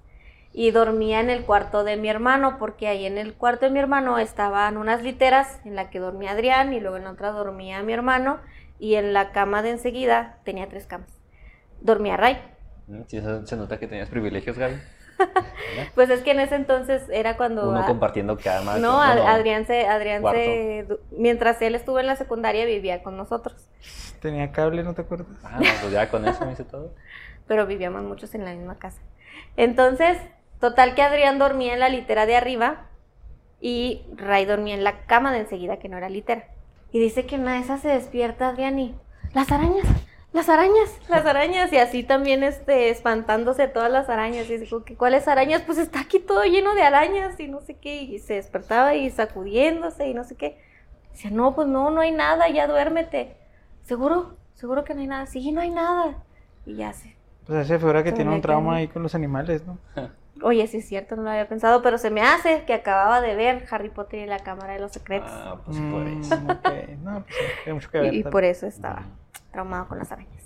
Y 0.55 0.71
dormía 0.71 1.21
en 1.21 1.31
el 1.31 1.45
cuarto 1.45 1.85
de 1.85 1.97
mi 1.97 2.09
hermano, 2.09 2.57
porque 2.59 2.89
ahí 2.89 3.07
en 3.07 3.19
el 3.19 3.35
cuarto 3.35 3.67
de 3.67 3.73
mi 3.73 3.81
hermano 3.81 4.19
estaban 4.19 4.77
unas 4.77 5.03
literas 5.03 5.61
en 5.67 5.75
la 5.77 5.91
que 5.91 5.99
dormía 5.99 6.31
Adrián 6.31 6.73
y 6.73 6.81
luego 6.81 6.97
en 6.97 7.07
otra 7.09 7.33
dormía 7.33 7.83
mi 7.83 7.93
hermano 7.93 8.39
y 8.79 8.95
en 8.95 9.13
la 9.13 9.33
cama 9.33 9.63
de 9.63 9.71
enseguida 9.71 10.39
tenía 10.45 10.69
tres 10.69 10.87
camas. 10.87 11.09
Dormía 11.81 12.17
Ray. 12.17 12.39
Mm, 12.87 13.03
Sí, 13.09 13.21
se, 13.47 13.57
nota 13.57 13.79
que 13.79 13.87
tenías 13.89 14.09
privilegios, 14.09 14.57
Gaby. 14.57 14.77
Pues 15.95 16.11
es 16.11 16.23
que 16.23 16.33
en 16.33 16.41
ese 16.41 16.57
entonces 16.57 17.03
era 17.11 17.37
cuando... 17.37 17.69
Uno 17.71 17.81
a- 17.81 17.87
compartiendo 17.87 18.37
cama. 18.39 18.79
No, 18.79 19.01
Adrián 19.01 19.67
se, 19.67 19.87
Adrián 19.87 20.23
se, 20.23 20.85
du- 20.89 20.99
mientras 21.11 21.61
él 21.63 21.75
estuvo 21.75 21.99
en 22.01 22.07
la 22.07 22.17
secundaria 22.17 22.65
vivía 22.65 23.03
con 23.03 23.17
nosotros, 23.17 23.69
Tenía 24.21 24.51
cable, 24.53 24.83
¿no 24.83 24.95
te 24.95 25.03
acuerdas? 25.03 25.27
Ah, 25.45 25.59
no, 25.59 25.65
pues 25.83 25.93
ya 25.93 26.09
con 26.09 26.25
eso 26.27 26.45
me 26.47 26.53
hice 26.53 26.65
todo. 26.65 26.91
pero 27.47 27.67
vivíamos 27.67 28.03
muchos 28.03 28.35
en 28.35 28.45
la 28.45 28.53
misma 28.55 28.79
casa. 28.79 29.01
Entonces, 29.57 30.19
total 30.61 30.95
que 30.95 31.03
Adrián 31.03 31.39
dormía 31.39 31.75
en 31.75 31.81
la 31.81 31.89
litera 31.89 32.27
de 32.27 32.37
arriba 32.37 32.87
y 33.61 34.03
Ray 34.15 34.45
dormía 34.45 34.75
en 34.75 34.85
la 34.85 35.07
cama 35.07 35.33
de 35.33 35.41
enseguida 35.41 35.79
que 35.79 35.89
no 35.89 35.97
era 35.97 36.09
litera. 36.09 36.49
Y 36.93 37.01
dice 37.01 37.27
que 37.27 37.37
una 37.37 37.55
de 37.55 37.61
esas 37.61 37.81
se 37.81 37.89
despierta 37.89 38.49
Adrián 38.49 38.79
y 38.79 38.95
las 39.33 39.51
arañas, 39.51 39.87
las 40.33 40.49
arañas, 40.49 40.99
las 41.09 41.27
arañas 41.27 41.73
y 41.73 41.79
así 41.79 42.03
también 42.03 42.45
este 42.45 42.91
espantándose 42.91 43.67
todas 43.69 43.91
las 43.91 44.09
arañas 44.09 44.49
y 44.51 44.59
dijo 44.59 44.85
que 44.85 44.97
cuáles 44.97 45.27
arañas, 45.29 45.63
pues 45.63 45.79
está 45.79 46.01
aquí 46.01 46.19
todo 46.21 46.45
lleno 46.45 46.75
de 46.75 46.83
arañas 46.83 47.39
y 47.41 47.49
no 47.49 47.61
sé 47.61 47.75
qué 47.75 48.03
y 48.03 48.19
se 48.19 48.35
despertaba 48.35 48.95
y 48.95 49.11
sacudiéndose 49.11 50.09
y 50.09 50.15
no 50.15 50.25
sé 50.25 50.37
qué. 50.37 50.59
Dice, 51.13 51.31
"No, 51.31 51.55
pues 51.55 51.69
no, 51.69 51.91
no 51.91 52.01
hay 52.01 52.13
nada, 52.13 52.49
ya 52.49 52.67
duérmete." 52.67 53.37
¿Seguro? 53.83 54.37
¿Seguro 54.55 54.85
que 54.85 54.95
no 54.95 55.01
hay 55.01 55.07
nada? 55.07 55.27
Sí, 55.27 55.53
no 55.53 55.61
hay 55.61 55.71
nada. 55.71 56.23
Y 56.67 56.77
ya 56.77 56.93
se 56.93 57.15
Pues 57.47 57.67
esa 57.67 57.79
figura 57.79 58.03
que 58.03 58.11
Se 58.11 58.17
tiene 58.17 58.33
un 58.33 58.41
trauma 58.41 58.77
ahí 58.77 58.89
con 58.89 59.03
los 59.03 59.15
animales, 59.15 59.65
¿no? 59.67 59.79
Oye, 60.43 60.67
sí 60.67 60.79
es 60.79 60.89
cierto, 60.89 61.17
no 61.17 61.23
lo 61.23 61.31
había 61.31 61.49
pensado, 61.49 61.81
pero 61.83 61.97
se 61.97 62.11
me 62.11 62.21
hace 62.21 62.65
que 62.65 62.75
acababa 62.75 63.21
de 63.21 63.35
ver 63.37 63.65
Harry 63.71 63.89
Potter 63.89 64.21
y 64.21 64.27
la 64.27 64.41
Cámara 64.41 64.75
de 64.75 64.81
los 64.81 64.93
Secretos. 64.93 65.31
Ah, 65.33 65.57
pues 65.65 65.79
por 65.79 66.03
Mm, 66.03 66.21
eso. 66.21 66.37
No, 67.03 67.25
pues 67.25 67.39
tiene 67.63 67.75
mucho 67.75 67.91
que 67.91 68.01
ver. 68.01 68.15
y, 68.15 68.23
por 68.25 68.45
eso 68.45 68.67
estaba 68.67 69.05
traumado 69.53 69.87
con 69.89 69.99
las 69.99 70.11
arañas. 70.11 70.43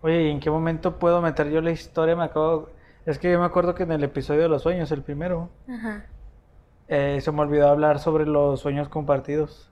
Oye, 0.00 0.22
¿y 0.22 0.30
en 0.30 0.40
qué 0.40 0.50
momento 0.50 0.98
puedo 0.98 1.20
meter 1.20 1.50
yo 1.50 1.60
la 1.60 1.70
historia? 1.70 2.16
Me 2.16 2.24
acabo... 2.24 2.70
Es 3.04 3.18
que 3.18 3.30
yo 3.30 3.38
me 3.38 3.44
acuerdo 3.46 3.74
que 3.74 3.82
en 3.84 3.92
el 3.92 4.02
episodio 4.04 4.42
de 4.42 4.48
los 4.48 4.62
sueños, 4.62 4.90
el 4.92 5.02
primero, 5.02 5.50
Ajá. 5.68 6.04
eh, 6.88 7.20
se 7.20 7.32
me 7.32 7.40
olvidó 7.40 7.68
hablar 7.68 7.98
sobre 7.98 8.26
los 8.26 8.60
sueños 8.60 8.88
compartidos, 8.88 9.70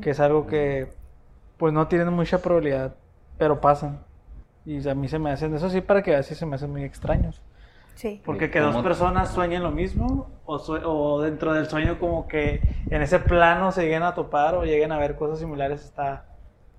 que 0.00 0.10
es 0.10 0.20
algo 0.20 0.46
que 0.46 0.88
pues 1.58 1.72
no 1.74 1.88
tienen 1.88 2.12
mucha 2.12 2.38
probabilidad, 2.38 2.94
pero 3.38 3.60
pasan. 3.60 4.00
Y 4.64 4.86
a 4.88 4.94
mí 4.94 5.08
se 5.08 5.18
me 5.18 5.30
hacen, 5.30 5.54
eso 5.54 5.68
sí, 5.70 5.80
para 5.82 6.02
que 6.02 6.14
así 6.16 6.34
se 6.34 6.46
me 6.46 6.56
hacen 6.56 6.70
muy 6.70 6.84
extraños. 6.84 7.42
Sí. 8.00 8.22
Porque 8.24 8.50
que 8.50 8.60
dos 8.60 8.82
personas 8.82 9.28
sueñen 9.30 9.62
lo 9.62 9.70
mismo, 9.70 10.30
o, 10.46 10.54
o 10.56 11.20
dentro 11.20 11.52
del 11.52 11.68
sueño 11.68 11.98
como 11.98 12.26
que 12.26 12.62
en 12.88 13.02
ese 13.02 13.18
plano 13.18 13.72
se 13.72 13.82
lleguen 13.82 14.02
a 14.04 14.14
topar 14.14 14.54
o 14.54 14.64
lleguen 14.64 14.90
a 14.90 14.98
ver 14.98 15.16
cosas 15.16 15.38
similares, 15.38 15.84
está, 15.84 16.24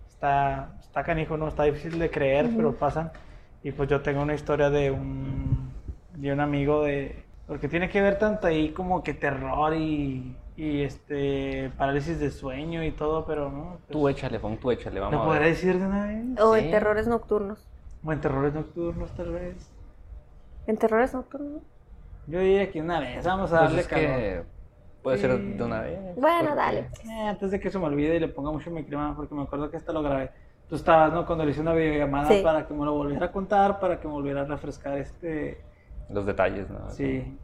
está, 0.08 0.72
está 0.80 1.04
canijo, 1.04 1.38
¿no? 1.38 1.48
Está 1.48 1.62
difícil 1.66 2.00
de 2.00 2.10
creer, 2.10 2.46
Ujú. 2.48 2.58
pero 2.58 2.76
pasan. 2.76 3.12
Y 3.62 3.72
pues 3.72 3.88
yo 3.88 4.02
tengo 4.02 4.24
una 4.24 4.34
historia 4.34 4.72
de 4.72 4.90
un, 4.90 5.72
de 6.16 6.34
un 6.34 6.40
amigo 6.40 6.82
de... 6.86 7.24
Porque 7.46 7.68
tiene 7.68 7.88
que 7.88 8.02
ver 8.02 8.18
tanto 8.18 8.48
ahí 8.48 8.72
como 8.72 9.04
que 9.04 9.14
terror 9.14 9.76
y, 9.76 10.36
y 10.58 10.82
este 10.82 11.70
parálisis 11.78 12.20
de 12.20 12.32
sueño 12.32 12.84
y 12.84 12.90
todo, 12.94 13.26
pero 13.28 13.52
no. 13.52 13.78
pues, 13.86 13.92
Tú 13.92 14.10
échale, 14.10 14.40
Fon, 14.40 14.58
tú 14.58 14.72
échale, 14.72 15.00
vamos 15.00 15.14
¿Lo 15.14 15.22
a 15.22 15.26
podré 15.28 15.50
decir 15.50 15.78
de 15.78 15.86
una 15.86 16.08
vez? 16.08 16.26
O 16.42 16.56
Sí. 16.56 16.62
en 16.62 16.72
terrores 16.72 17.08
nocturnos. 17.08 17.64
O 18.04 18.12
en 18.12 18.20
terrores 18.22 18.56
nocturnos 18.56 19.12
tal 19.12 19.34
vez. 19.34 19.72
¿En 20.68 20.78
terrores 20.78 21.14
nocturnos? 21.14 21.64
Yo 22.28 22.40
diría 22.40 22.72
que 22.72 22.82
una 22.82 23.00
vez, 23.00 23.26
vamos 23.26 23.52
a 23.52 23.60
Pues 23.60 23.62
darle 23.70 23.82
es 23.82 23.88
calor. 23.88 24.06
que 24.06 24.44
puede 25.02 25.18
ser 25.18 25.40
de 25.40 25.64
una 25.64 25.82
vez. 25.82 26.00
Bueno, 26.16 26.40
porque- 26.50 26.56
dale. 26.56 26.80
Eh, 27.10 27.28
antes 27.28 27.52
de 27.52 27.60
que 27.60 27.70
se 27.72 27.80
me 27.80 27.86
olvide 27.86 28.16
y 28.16 28.20
le 28.20 28.28
ponga 28.28 28.52
mucho 28.52 28.70
mi 28.72 28.84
clima, 28.84 29.16
porque 29.16 29.34
me 29.34 29.42
acuerdo 29.44 29.70
que 29.72 29.78
hasta 29.78 29.92
lo 29.92 30.02
grabé. 30.04 30.32
Tú 30.70 30.76
estabas, 30.76 31.12
¿no? 31.12 31.26
Cuando 31.26 31.44
le 31.44 31.52
hice 31.52 31.62
una 31.62 31.74
videollamada 31.74 32.30
Sí. 32.30 32.42
para 32.44 32.66
que 32.68 32.74
me 32.74 32.86
lo 32.86 32.94
volviera 32.94 33.26
a 33.26 33.32
contar, 33.32 33.80
para 33.80 34.00
que 34.00 34.08
me 34.08 34.14
volviera 34.14 34.42
a 34.42 34.46
refrescar 34.46 34.98
este... 34.98 35.62
Los 36.10 36.26
detalles, 36.26 36.70
¿no? 36.70 36.90
Sí. 36.92 37.38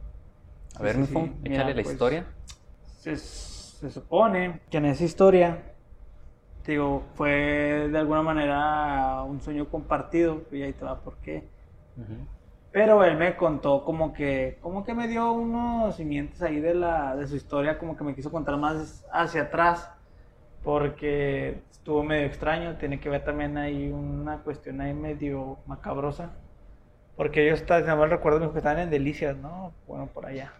A 0.78 0.82
ver, 0.82 0.94
Sí, 0.94 1.02
échale 1.12 1.32
Mira, 1.42 1.64
la 1.68 1.74
pues, 1.74 1.90
historia. 1.92 2.24
Se, 3.00 3.16
se 3.16 3.90
supone 3.90 4.60
que 4.70 4.78
en 4.78 4.84
esa 4.86 5.04
historia, 5.04 5.58
digo, 6.66 7.02
fue 7.14 7.88
de 7.90 7.98
alguna 7.98 8.22
manera 8.22 9.22
un 9.24 9.40
sueño 9.42 9.68
compartido, 9.68 10.42
y 10.52 10.62
ahí 10.62 10.72
te 10.72 10.84
va 10.84 11.00
por 11.00 11.16
qué. 11.18 11.48
Ujú. 11.96 12.14
Pero 12.72 13.02
él 13.04 13.16
me 13.16 13.36
contó 13.36 13.82
como 13.84 14.12
que, 14.12 14.58
como 14.60 14.84
que 14.84 14.94
me 14.94 15.08
dio 15.08 15.32
unos 15.32 15.96
cimientos 15.96 16.42
ahí 16.42 16.60
de 16.60 16.74
la, 16.74 17.16
de 17.16 17.26
su 17.26 17.36
historia, 17.36 17.78
como 17.78 17.96
que 17.96 18.04
me 18.04 18.14
quiso 18.14 18.30
contar 18.30 18.56
más 18.58 19.06
hacia 19.10 19.42
atrás, 19.42 19.90
porque 20.62 21.62
estuvo 21.70 22.02
medio 22.02 22.26
extraño, 22.26 22.76
tiene 22.76 23.00
que 23.00 23.08
ver 23.08 23.24
también 23.24 23.56
ahí 23.56 23.90
una 23.90 24.38
cuestión 24.38 24.80
ahí 24.82 24.92
medio 24.92 25.58
macabrosa, 25.66 26.32
porque 27.16 27.46
ellos, 27.46 27.60
si 27.66 27.82
no 27.84 27.96
mal 27.96 28.10
recuerdo, 28.10 28.52
que 28.52 28.58
estaban 28.58 28.80
en 28.80 28.90
Delicias, 28.90 29.36
¿no? 29.36 29.72
Bueno, 29.86 30.06
por 30.06 30.26
allá. 30.26 30.52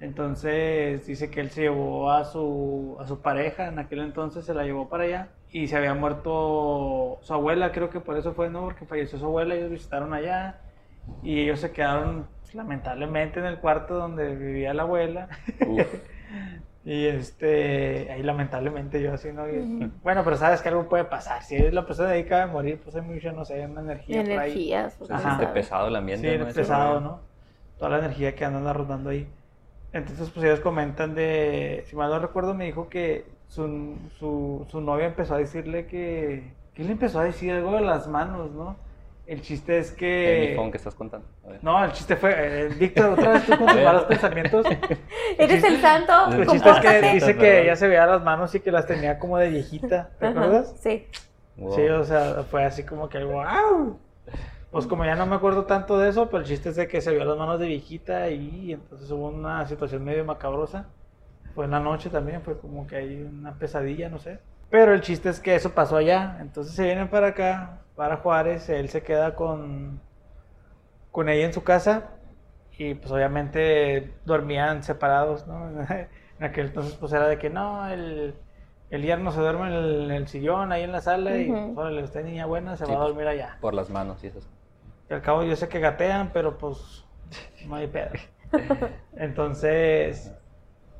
Entonces 0.00 1.06
dice 1.06 1.30
que 1.30 1.40
él 1.40 1.50
se 1.50 1.62
llevó 1.62 2.10
a 2.10 2.24
su, 2.24 2.96
a 3.00 3.06
su 3.06 3.20
pareja, 3.22 3.68
en 3.68 3.78
aquel 3.78 4.00
entonces 4.00 4.44
se 4.44 4.54
la 4.54 4.64
llevó 4.64 4.88
para 4.88 5.04
allá 5.04 5.28
y 5.52 5.68
se 5.68 5.76
había 5.76 5.94
muerto 5.94 7.18
su 7.22 7.32
abuela, 7.32 7.70
creo 7.70 7.88
que 7.90 8.00
por 8.00 8.16
eso 8.16 8.34
fue, 8.34 8.50
¿no? 8.50 8.62
Porque 8.64 8.84
falleció 8.86 9.18
su 9.20 9.26
abuela, 9.26 9.54
ellos 9.54 9.70
visitaron 9.70 10.12
allá 10.12 10.58
y 11.22 11.40
ellos 11.40 11.60
se 11.60 11.72
quedaron 11.72 12.26
pues, 12.42 12.54
lamentablemente 12.54 13.40
en 13.40 13.46
el 13.46 13.58
cuarto 13.58 13.94
donde 13.94 14.34
vivía 14.34 14.74
la 14.74 14.82
abuela. 14.82 15.28
Uf, 15.66 15.86
Y 16.84 17.06
este, 17.06 18.10
ahí 18.10 18.24
lamentablemente 18.24 19.00
yo 19.00 19.14
así, 19.14 19.30
¿no? 19.32 19.48
Y- 19.48 19.58
Ujú. 19.60 19.90
Bueno, 20.02 20.24
pero 20.24 20.36
sabes 20.36 20.62
que 20.62 20.68
algo 20.68 20.88
puede 20.88 21.04
pasar. 21.04 21.42
Si 21.44 21.56
la 21.70 21.86
persona 21.86 22.08
dedica 22.10 22.42
a 22.42 22.46
morir, 22.48 22.80
pues 22.82 22.96
hay 22.96 23.02
mucha, 23.02 23.30
no 23.30 23.44
sé, 23.44 23.64
una 23.66 23.82
energía 23.82 24.20
por 24.22 24.30
ahí. 24.32 24.50
Energías. 24.50 24.94
o 24.94 24.98
Pues 25.06 25.08
sea, 25.08 25.16
Ajá. 25.18 25.42
este 25.42 25.46
pesado 25.54 25.86
el 25.86 25.92
Sí, 25.92 25.98
ambiente. 25.98 26.38
¿no? 26.38 26.48
es 26.48 26.54
pesado. 26.54 27.00
¿no? 27.00 27.20
Toda 27.78 27.90
la 27.92 27.98
energía 28.00 28.34
que 28.34 28.44
andan 28.44 28.74
rondando 28.74 29.10
ahí. 29.10 29.28
Entonces, 29.92 30.28
pues 30.30 30.44
ellos 30.44 30.58
comentan 30.58 31.14
de, 31.14 31.84
si 31.86 31.94
mal 31.94 32.10
no 32.10 32.18
recuerdo, 32.18 32.52
me 32.54 32.64
dijo 32.64 32.88
que 32.88 33.26
su, 33.46 33.94
su, 34.18 34.66
su 34.68 34.80
novia 34.80 35.06
empezó 35.06 35.34
a 35.34 35.38
decirle 35.38 35.86
que, 35.86 36.50
que 36.74 36.82
él 36.82 36.90
empezó 36.90 37.20
a 37.20 37.24
decir 37.24 37.52
algo 37.52 37.72
de 37.72 37.82
las 37.82 38.08
manos, 38.08 38.50
¿no? 38.50 38.74
El 39.32 39.40
chiste 39.40 39.78
es 39.78 39.92
El 39.92 39.96
que... 39.96 40.48
mifón 40.50 40.70
que 40.70 40.76
estás 40.76 40.94
contando. 40.94 41.26
A 41.46 41.48
ver. 41.52 41.64
No, 41.64 41.82
el 41.82 41.92
chiste 41.92 42.16
fue, 42.16 42.34
eh, 42.36 42.68
Víctor, 42.68 43.12
otra 43.12 43.30
vez 43.30 43.46
tú 43.46 43.56
con 43.56 43.66
A 43.68 43.72
tus 43.72 43.82
malos 43.82 44.04
pensamientos. 44.04 44.66
Eres 45.38 45.64
el 45.64 45.80
santo. 45.80 46.12
El 46.32 46.46
chiste 46.48 46.68
es 46.68 46.80
que 46.80 47.12
dice 47.14 47.36
que 47.38 47.62
ella 47.62 47.74
se 47.74 47.88
veía 47.88 48.04
las 48.04 48.22
manos 48.22 48.54
y 48.54 48.60
que 48.60 48.70
las 48.70 48.86
tenía 48.86 49.18
como 49.18 49.38
de 49.38 49.48
viejita, 49.48 50.10
¿te 50.18 50.26
Ajá, 50.26 50.38
acuerdas? 50.38 50.74
Sí. 50.80 51.06
Wow. 51.56 51.74
Sí, 51.74 51.80
o 51.88 52.04
sea, 52.04 52.44
fue 52.50 52.62
así 52.62 52.84
como 52.84 53.08
que 53.08 53.24
wow. 53.24 53.98
Pues 54.70 54.86
como 54.86 55.06
ya 55.06 55.14
no 55.14 55.24
me 55.24 55.36
acuerdo 55.36 55.64
tanto 55.64 55.98
de 55.98 56.10
eso, 56.10 56.26
pero 56.26 56.42
el 56.42 56.44
chiste 56.44 56.68
es 56.68 56.76
de 56.76 56.86
que 56.86 57.00
se 57.00 57.10
vio 57.12 57.24
las 57.24 57.38
manos 57.38 57.58
de 57.58 57.68
viejita 57.68 58.28
y 58.28 58.74
entonces 58.74 59.10
hubo 59.10 59.28
una 59.28 59.66
situación 59.66 60.04
medio 60.04 60.26
macabrosa. 60.26 60.88
Fue 61.54 61.64
en 61.64 61.70
la 61.70 61.80
noche 61.80 62.10
también, 62.10 62.42
fue 62.42 62.58
como 62.58 62.86
que 62.86 62.96
hay 62.96 63.22
una 63.22 63.54
pesadilla, 63.54 64.10
no 64.10 64.18
sé. 64.18 64.40
Pero 64.68 64.92
el 64.92 65.00
chiste 65.00 65.30
es 65.30 65.40
que 65.40 65.54
eso 65.54 65.70
pasó 65.70 65.96
allá. 65.96 66.36
Entonces 66.40 66.74
se 66.74 66.84
vienen 66.84 67.08
para 67.08 67.28
acá, 67.28 67.81
para 67.96 68.18
Juárez, 68.18 68.68
él 68.68 68.88
se 68.88 69.02
queda 69.02 69.34
con, 69.36 70.00
con 71.10 71.28
ella 71.28 71.44
en 71.46 71.52
su 71.52 71.62
casa 71.64 72.10
y 72.78 72.94
pues 72.94 73.12
obviamente 73.12 74.14
dormían 74.24 74.82
separados, 74.82 75.46
¿no? 75.46 75.70
En 76.38 76.46
aquel 76.46 76.66
entonces 76.68 76.96
pues 76.96 77.12
era 77.12 77.28
de 77.28 77.38
que 77.38 77.50
no, 77.50 77.88
el, 77.88 78.34
el 78.90 79.02
yerno 79.02 79.30
se 79.30 79.40
duerme 79.40 79.68
en 79.68 79.72
el, 79.74 80.04
en 80.06 80.10
el 80.12 80.28
sillón 80.28 80.72
ahí 80.72 80.82
en 80.82 80.90
la 80.92 81.00
sala 81.00 81.38
y 81.38 81.52
pues 81.52 81.70
órale, 81.76 82.02
usted 82.02 82.24
niña 82.24 82.46
buena 82.46 82.76
se 82.76 82.84
Sí, 82.84 82.90
va 82.94 82.94
a 82.94 82.98
pues. 82.98 83.08
dormir 83.08 83.26
allá. 83.28 83.58
Por 83.60 83.74
las 83.74 83.90
manos 83.90 84.22
y 84.24 84.28
esas. 84.28 84.48
Y 85.08 85.14
al 85.14 85.22
cabo 85.22 85.44
yo 85.44 85.54
sé 85.56 85.68
que 85.68 85.80
gatean, 85.80 86.32
pero 86.32 86.58
pues 86.58 87.04
no 87.66 87.76
hay 87.76 87.86
pedo. 87.88 88.10
Entonces, 89.16 90.32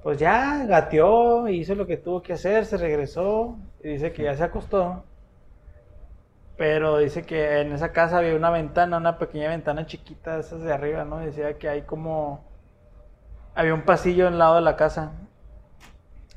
pues 0.02 0.18
ya 0.18 0.64
gateó, 0.66 1.48
hizo 1.48 1.74
lo 1.74 1.86
que 1.86 1.96
tuvo 1.98 2.22
que 2.22 2.34
hacer, 2.34 2.66
se 2.66 2.76
regresó 2.78 3.58
y 3.82 3.90
dice 3.90 4.12
que 4.12 4.24
ya 4.24 4.36
se 4.36 4.44
acostó. 4.44 5.04
Pero 6.62 6.98
dice 6.98 7.24
que 7.24 7.60
en 7.60 7.72
esa 7.72 7.90
casa 7.90 8.18
había 8.18 8.36
una 8.36 8.48
ventana, 8.48 8.98
una 8.98 9.18
pequeña 9.18 9.48
ventana 9.48 9.84
chiquita, 9.84 10.38
esas 10.38 10.62
de 10.62 10.72
arriba, 10.72 11.04
¿no? 11.04 11.18
Decía 11.18 11.58
que 11.58 11.68
hay 11.68 11.82
como... 11.82 12.44
Había 13.56 13.74
un 13.74 13.82
pasillo 13.82 14.28
en 14.28 14.34
el 14.34 14.38
lado 14.38 14.54
de 14.54 14.60
la 14.60 14.76
casa. 14.76 15.10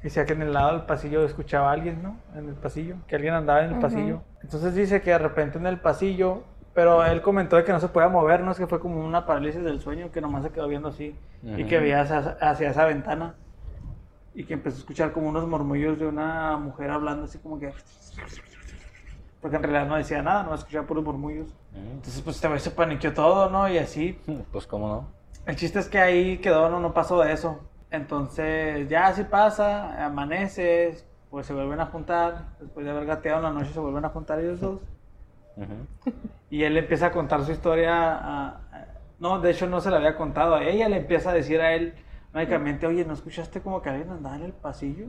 Decía 0.02 0.26
que 0.26 0.34
en 0.34 0.42
el 0.42 0.52
lado 0.52 0.72
del 0.72 0.88
pasillo 0.88 1.24
escuchaba 1.24 1.70
a 1.70 1.74
alguien, 1.74 2.02
¿no? 2.02 2.18
En 2.36 2.50
el 2.50 2.56
pasillo, 2.56 2.96
que 3.08 3.16
alguien 3.16 3.36
andaba 3.36 3.66
en 3.66 3.76
el 3.76 3.80
pasillo. 3.80 4.24
Entonces 4.42 4.74
dice 4.74 5.00
que 5.04 5.12
de 5.12 5.20
repente 5.20 5.60
en 5.60 5.68
el 5.68 5.80
pasillo, 5.80 6.42
pero 6.74 7.06
él 7.06 7.22
comentó 7.22 7.58
de 7.58 7.64
que 7.64 7.72
no 7.72 7.80
se 7.80 7.90
podía 7.90 8.10
mover, 8.10 8.42
¿no? 8.42 8.50
Es 8.50 8.58
que 8.58 8.66
fue 8.66 8.80
como 8.80 9.06
una 9.06 9.28
parálisis 9.28 9.64
del 9.64 9.80
sueño, 9.80 10.12
que 10.12 10.22
nomás 10.22 10.42
se 10.42 10.50
quedó 10.50 10.68
viendo 10.68 10.88
así. 10.88 11.16
Y 11.44 11.66
que 11.66 11.78
veía 11.78 12.02
hacia, 12.02 12.36
hacia 12.42 12.72
esa 12.72 12.86
ventana. 12.86 13.36
Y 14.34 14.46
que 14.46 14.56
empezó 14.56 14.78
a 14.78 14.80
escuchar 14.80 15.12
como 15.12 15.30
unos 15.30 15.48
murmullos 15.48 16.00
de 16.00 16.08
una 16.08 16.58
mujer 16.58 16.90
hablando 16.90 17.26
así 17.26 17.38
como 17.38 17.60
que... 17.60 17.72
Porque 19.46 19.58
en 19.58 19.62
realidad 19.62 19.86
no 19.86 19.96
decía 19.96 20.24
nada, 20.24 20.42
no 20.42 20.56
escuchaba 20.56 20.88
puros 20.88 21.04
murmullos. 21.04 21.46
Mm. 21.72 21.92
Entonces 21.98 22.20
pues 22.24 22.38
este 22.38 22.48
güey 22.48 22.60
se 22.60 22.72
paniqueó 22.72 23.14
todo, 23.14 23.48
¿no? 23.52 23.70
Y 23.70 23.78
así. 23.78 24.20
Pues 24.52 24.66
cómo 24.66 24.88
no. 24.88 25.08
El 25.46 25.56
chiste 25.56 25.78
es 25.78 25.88
que 25.88 26.00
ahí 26.00 26.40
quedó, 26.40 26.68
no, 26.68 26.80
no 26.80 26.96
pasó 26.96 27.22
de 27.22 27.32
eso. 27.32 27.60
Entonces 27.92 28.90
ya 28.90 29.06
así 29.06 29.24
pasa, 29.24 30.04
amanece, 30.04 30.98
pues 31.30 31.46
se 31.46 31.54
vuelven 31.54 31.80
a 31.80 31.86
juntar. 31.86 32.46
Después 32.60 32.88
de 32.88 32.92
haber 32.92 33.06
gateado 33.06 33.38
en 33.38 33.44
la 33.44 33.52
noche 33.52 33.72
se 33.72 33.80
vuelven 33.80 34.04
a 34.06 34.10
juntar 34.10 34.40
ellos 34.40 34.60
dos. 34.60 34.80
Ujú. 35.58 36.12
Y 36.50 36.64
él 36.64 36.74
le 36.74 36.80
empieza 36.80 37.08
a 37.08 37.12
contar 37.12 37.44
su 37.44 37.52
historia. 37.52 38.16
a- 38.16 38.48
a- 38.50 38.86
no, 39.20 39.40
de 39.42 39.52
hecho 39.52 39.68
no 39.68 39.80
se 39.80 39.92
la 39.92 39.98
había 39.98 40.16
contado 40.18 40.56
a 40.56 40.64
ella. 40.64 40.90
Le 40.90 40.98
empieza 40.98 41.30
a 41.30 41.34
decir 41.34 41.62
a 41.62 41.74
él 41.74 41.94
mágicamente, 42.34 42.88
oye, 42.88 43.06
¿no 43.06 43.14
escuchaste 43.14 43.62
como 43.62 43.80
que 43.84 43.90
alguien 43.90 44.10
andaba 44.10 44.38
en 44.38 44.44
el 44.44 44.54
pasillo? 44.54 45.06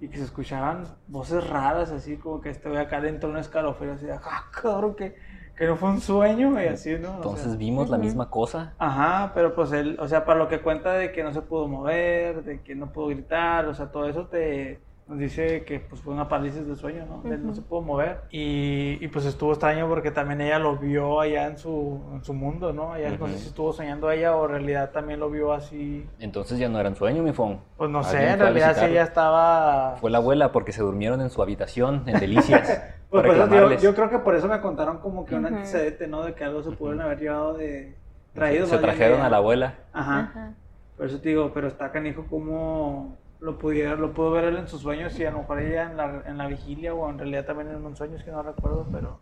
Y 0.00 0.08
que 0.08 0.16
se 0.16 0.24
escuchaban 0.24 0.84
voces 1.08 1.46
raras, 1.48 1.90
así 1.90 2.16
como 2.16 2.40
que 2.40 2.50
este 2.50 2.68
güey 2.68 2.80
acá 2.80 3.00
dentro 3.00 3.28
de 3.28 3.34
un 3.34 3.40
escalofrío, 3.40 3.92
así, 3.92 4.06
de, 4.06 4.12
ah, 4.14 4.44
cabrón, 4.50 4.94
que, 4.96 5.14
que 5.56 5.66
no 5.66 5.76
fue 5.76 5.90
un 5.90 6.00
sueño, 6.00 6.60
y 6.62 6.66
así, 6.66 6.96
¿no? 6.98 7.10
O 7.10 7.16
Entonces 7.16 7.48
sea, 7.48 7.56
vimos 7.56 7.90
la 7.90 7.98
misma 7.98 8.30
cosa. 8.30 8.74
Ajá, 8.78 9.32
pero 9.34 9.54
pues 9.54 9.72
él, 9.72 9.98
o 10.00 10.08
sea, 10.08 10.24
para 10.24 10.38
lo 10.38 10.48
que 10.48 10.60
cuenta 10.62 10.94
de 10.94 11.12
que 11.12 11.22
no 11.22 11.32
se 11.32 11.42
pudo 11.42 11.68
mover, 11.68 12.44
de 12.44 12.62
que 12.62 12.74
no 12.74 12.92
pudo 12.92 13.08
gritar, 13.08 13.66
o 13.66 13.74
sea, 13.74 13.92
todo 13.92 14.08
eso 14.08 14.26
te 14.26 14.80
nos 15.10 15.18
dice 15.18 15.64
que 15.64 15.80
pues 15.80 16.00
fue 16.00 16.14
una 16.14 16.28
parálisis 16.28 16.64
del 16.64 16.76
sueño, 16.76 17.04
¿no? 17.04 17.28
Él 17.28 17.44
no 17.44 17.52
se 17.52 17.62
pudo 17.62 17.82
mover 17.82 18.20
y, 18.30 18.96
y, 19.04 19.08
pues 19.08 19.24
estuvo 19.24 19.50
extraño 19.50 19.88
porque 19.88 20.12
también 20.12 20.40
ella 20.40 20.60
lo 20.60 20.76
vio 20.76 21.20
allá 21.20 21.48
en 21.48 21.58
su, 21.58 22.00
en 22.12 22.22
su 22.22 22.32
mundo, 22.32 22.72
¿no? 22.72 22.94
Ella 22.94 23.16
no 23.18 23.26
sé 23.26 23.38
si 23.38 23.48
estuvo 23.48 23.72
soñando 23.72 24.08
ella 24.12 24.36
o 24.36 24.44
en 24.44 24.50
realidad 24.52 24.90
también 24.92 25.18
lo 25.18 25.28
vio 25.28 25.52
así, 25.52 26.06
Entonces 26.20 26.60
ya 26.60 26.68
no 26.68 26.78
era 26.78 26.88
un 26.90 26.94
sueño, 26.94 27.24
mifón. 27.24 27.58
pues 27.76 27.90
no 27.90 28.04
sé, 28.04 28.22
en 28.22 28.34
a 28.40 28.44
realidad 28.44 28.76
sí 28.78 28.84
ella 28.84 29.02
estaba... 29.02 29.96
Fue 30.00 30.12
la 30.12 30.18
abuela 30.18 30.52
porque 30.52 30.70
se 30.70 30.80
durmieron 30.82 31.20
en 31.20 31.30
su 31.30 31.42
habitación, 31.42 32.04
en 32.06 32.20
delicias. 32.20 32.80
Pues, 33.10 33.26
para 33.26 33.48
por 33.48 33.72
eso, 33.72 33.82
yo, 33.82 33.92
creo 33.96 34.08
que 34.08 34.20
por 34.20 34.36
eso 34.36 34.46
me 34.46 34.60
contaron 34.60 34.98
como 34.98 35.24
que 35.26 35.34
un 35.34 35.44
antecedente, 35.44 36.06
¿no? 36.06 36.22
De 36.22 36.34
que 36.34 36.44
algo 36.44 36.62
se 36.62 36.70
pudieron 36.70 37.00
haber 37.00 37.18
llevado 37.18 37.54
de... 37.54 37.96
Traído 38.34 38.66
se 38.66 38.74
bien 38.78 38.82
trajeron 38.82 39.18
de- 39.18 39.26
a 39.26 39.30
la 39.30 39.38
abuela. 39.38 39.74
Ajá. 39.92 40.20
Ajá. 40.20 40.54
Por 40.96 41.06
eso 41.06 41.20
te 41.20 41.30
digo, 41.30 41.50
pero 41.52 41.66
está 41.66 41.90
canijo 41.90 42.24
como 42.30 43.16
lo 43.40 43.58
pudiera, 43.58 43.94
lo 43.96 44.12
pudo 44.12 44.32
ver 44.32 44.44
él 44.44 44.56
en 44.58 44.68
sus 44.68 44.82
sueños 44.82 45.18
y 45.18 45.24
a 45.24 45.30
lo 45.30 45.38
mejor 45.38 45.60
ella 45.60 45.90
en 45.90 45.96
la, 45.96 46.22
en 46.26 46.36
la 46.38 46.46
vigilia 46.46 46.92
o 46.94 47.08
en 47.08 47.18
realidad 47.18 47.44
también 47.46 47.70
en 47.70 47.84
un 47.84 47.96
sueño, 47.96 48.16
es 48.16 48.24
que 48.24 48.30
no 48.30 48.42
recuerdo, 48.42 48.86
pero 48.92 49.18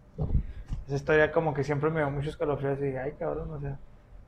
esa 0.87 0.97
historia 0.97 1.31
como 1.33 1.55
que 1.55 1.63
siempre 1.65 1.91
me 1.91 2.01
dio 2.01 2.11
muchos 2.11 2.31
escalofríos 2.31 2.79
y 2.81 2.83
dije, 2.87 2.99
ay 2.99 3.13
cabrón, 3.19 3.51
o 3.53 3.61
sea, 3.61 3.79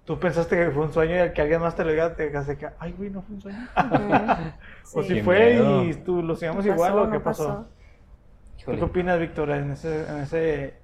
tú 0.05 0.19
pensaste 0.19 0.57
que 0.57 0.71
fue 0.71 0.85
un 0.85 0.93
sueño 0.93 1.17
y 1.17 1.19
al 1.19 1.33
que 1.33 1.43
alguien 1.43 1.61
más 1.61 1.75
te 1.75 1.85
lo 1.85 1.91
diga 1.91 2.15
te 2.15 2.31
quedaste 2.31 2.57
que, 2.57 2.69
ay 2.79 2.93
güey, 2.97 3.11
no 3.11 3.23
fue 3.23 3.35
un 3.37 3.41
sueño. 3.43 3.69
o 4.95 5.03
Sí. 5.03 5.09
si 5.09 5.15
Qué 5.15 5.23
fue 5.25 5.39
miedo. 5.55 5.85
y 5.85 5.95
tú 5.95 6.23
lo 6.23 6.37
sigamos 6.37 6.65
igual 6.67 6.93
pasó, 6.93 7.03
o 7.03 7.11
qué 7.11 7.19
no 7.19 7.23
pasó. 7.25 7.47
pasó. 7.49 7.65
¿Tú 7.65 8.61
Híjole. 8.63 8.79
qué 8.79 8.85
opinas, 8.85 9.19
Víctor, 9.19 9.51
en 9.51 9.71
ese, 9.73 10.07
en 10.09 10.19
ese... 10.19 10.75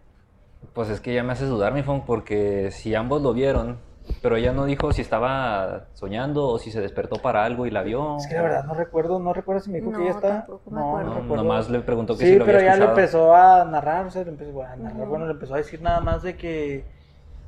Pues 0.73 0.89
es 0.89 1.01
que 1.01 1.13
ya 1.15 1.23
me 1.23 1.33
haces 1.33 1.49
dudar, 1.49 1.73
mifón, 1.75 2.05
porque 2.07 2.71
si 2.73 2.95
ambos 2.95 3.21
lo 3.23 3.33
vieron, 3.35 3.79
pero 4.23 4.37
ella 4.37 4.53
no 4.53 4.65
dijo 4.65 4.93
si 4.93 5.03
estaba 5.03 5.87
soñando 5.95 6.49
o 6.49 6.59
si 6.59 6.71
se 6.71 6.81
despertó 6.81 7.17
para 7.17 7.45
algo 7.45 7.67
y 7.67 7.71
la 7.71 7.83
vio. 7.83 8.17
Es 8.19 8.27
que 8.27 8.35
la 8.35 8.43
verdad 8.43 8.65
no 8.65 8.75
recuerdo, 8.75 9.19
no 9.19 9.33
recuerdo 9.33 9.61
si 9.63 9.71
me 9.71 9.79
dijo 9.81 9.91
que 9.93 9.99
No, 9.99 10.05
ya 10.05 10.11
está. 10.11 10.29
tampoco 10.39 10.71
me 10.71 10.81
acuerdo. 10.81 11.09
No, 11.11 11.21
recuerdo. 11.21 11.43
nomás 11.45 11.71
le 11.71 11.81
preguntó 11.81 12.17
que 12.17 12.25
sí, 12.25 12.33
si 12.33 12.39
lo 12.39 12.45
pero 12.45 12.59
había 12.59 12.73
ya 12.73 12.79
le 12.79 12.85
empezó 12.87 13.35
a 13.35 13.65
narrar, 13.65 14.07
o 14.07 14.11
sea, 14.11 14.23
le 14.25 14.31
empezó 14.31 14.63
a 14.63 14.77
narrar, 14.77 15.07
bueno, 15.07 15.27
le 15.27 15.33
empezó 15.33 15.55
a 15.55 15.59
decir 15.59 15.81
nada 15.83 16.01
más 16.01 16.23
de 16.23 16.37
que 16.37 16.85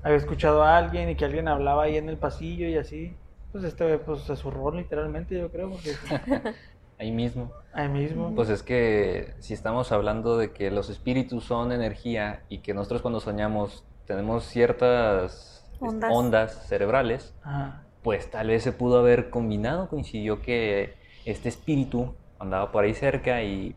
había 0.02 0.16
escuchado 0.16 0.62
a 0.62 0.76
alguien 0.76 1.08
y 1.10 1.16
que 1.16 1.24
alguien 1.24 1.48
hablaba 1.48 1.84
ahí 1.84 1.96
en 1.96 2.08
el 2.08 2.16
pasillo 2.16 2.66
y 2.68 2.76
así. 2.76 3.16
Pues 3.52 3.64
este, 3.64 3.98
pues 3.98 4.20
se 4.22 4.36
zurró 4.36 4.70
literalmente, 4.70 5.38
yo 5.38 5.50
creo, 5.50 5.70
porque 5.70 5.92
Ahí 7.00 7.12
mismo. 7.12 7.52
ahí 7.72 7.88
mismo. 7.88 8.34
Pues 8.34 8.48
es 8.50 8.62
que 8.64 9.32
si 9.38 9.54
estamos 9.54 9.92
hablando 9.92 10.36
de 10.36 10.50
que 10.52 10.70
los 10.72 10.90
espíritus 10.90 11.44
son 11.44 11.70
energía 11.70 12.40
y 12.48 12.58
que 12.58 12.74
nosotros 12.74 13.02
cuando 13.02 13.20
soñamos 13.20 13.84
tenemos 14.06 14.44
ciertas 14.44 15.57
Ondas. 15.80 16.10
ondas 16.12 16.66
cerebrales, 16.68 17.34
Ajá. 17.42 17.82
pues 18.02 18.30
tal 18.30 18.48
vez 18.48 18.62
se 18.62 18.72
pudo 18.72 18.98
haber 18.98 19.30
combinado, 19.30 19.88
coincidió 19.88 20.40
que 20.42 20.94
este 21.24 21.48
espíritu 21.48 22.14
andaba 22.38 22.70
por 22.72 22.84
ahí 22.84 22.94
cerca 22.94 23.42
y 23.42 23.74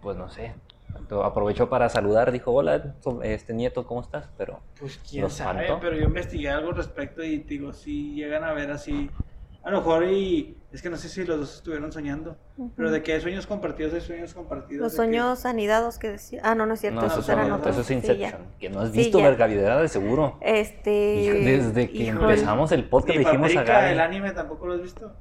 pues 0.00 0.16
no 0.16 0.28
sé, 0.28 0.54
aprovechó 1.24 1.68
para 1.68 1.88
saludar, 1.88 2.30
dijo, 2.32 2.52
hola, 2.52 2.94
este 3.22 3.52
nieto, 3.54 3.86
¿cómo 3.86 4.00
estás? 4.00 4.28
Pero 4.36 4.60
Pues 4.78 4.98
quién 5.08 5.22
¿Lo 5.22 5.30
sabe, 5.30 5.62
espantó? 5.64 5.80
pero 5.82 5.96
yo 5.96 6.04
investigué 6.04 6.50
algo 6.50 6.70
al 6.70 6.76
respecto 6.76 7.22
y 7.22 7.38
digo, 7.38 7.72
si 7.72 8.14
llegan 8.14 8.44
a 8.44 8.52
ver 8.52 8.70
así, 8.70 9.10
a 9.62 9.70
lo 9.70 9.78
mejor 9.78 10.04
y 10.04 10.56
es 10.74 10.82
que 10.82 10.90
no 10.90 10.96
sé 10.96 11.08
si 11.08 11.24
los 11.24 11.38
dos 11.38 11.54
estuvieron 11.56 11.92
soñando, 11.92 12.36
pero 12.76 12.90
de 12.90 13.02
que 13.02 13.12
hay 13.12 13.20
sueños 13.20 13.46
compartidos, 13.46 13.94
hay 13.94 14.00
sueños 14.00 14.34
compartidos. 14.34 14.82
Los 14.82 14.92
de 14.92 14.96
que- 14.96 14.96
sueños 14.96 15.46
anidados 15.46 15.98
que 15.98 16.10
decía. 16.10 16.40
Ah, 16.42 16.54
no, 16.56 16.66
no 16.66 16.74
es 16.74 16.80
cierto. 16.80 17.00
no, 17.00 17.06
eso, 17.06 17.36
no, 17.36 17.54
otros. 17.56 17.72
eso 17.74 17.80
es 17.82 17.86
Sí, 17.86 17.94
Inception, 17.94 18.18
ya. 18.42 18.58
que 18.58 18.70
no 18.70 18.80
has 18.80 18.90
Sí, 18.90 18.98
visto 18.98 19.18
ya. 19.20 19.24
Vergavidad 19.28 19.80
de 19.80 19.88
seguro. 19.88 20.36
Este. 20.40 20.90
Desde 20.90 21.88
que 21.90 21.96
híjole. 22.02 22.32
empezamos 22.32 22.72
el 22.72 22.84
podcast 22.88 23.18
dijimos 23.18 23.54
a 23.56 23.62
Gaby, 23.62 23.92
el 23.92 24.00
anime 24.00 24.32
tampoco 24.32 24.66
lo 24.66 24.74
has 24.74 24.82
visto. 24.82 25.12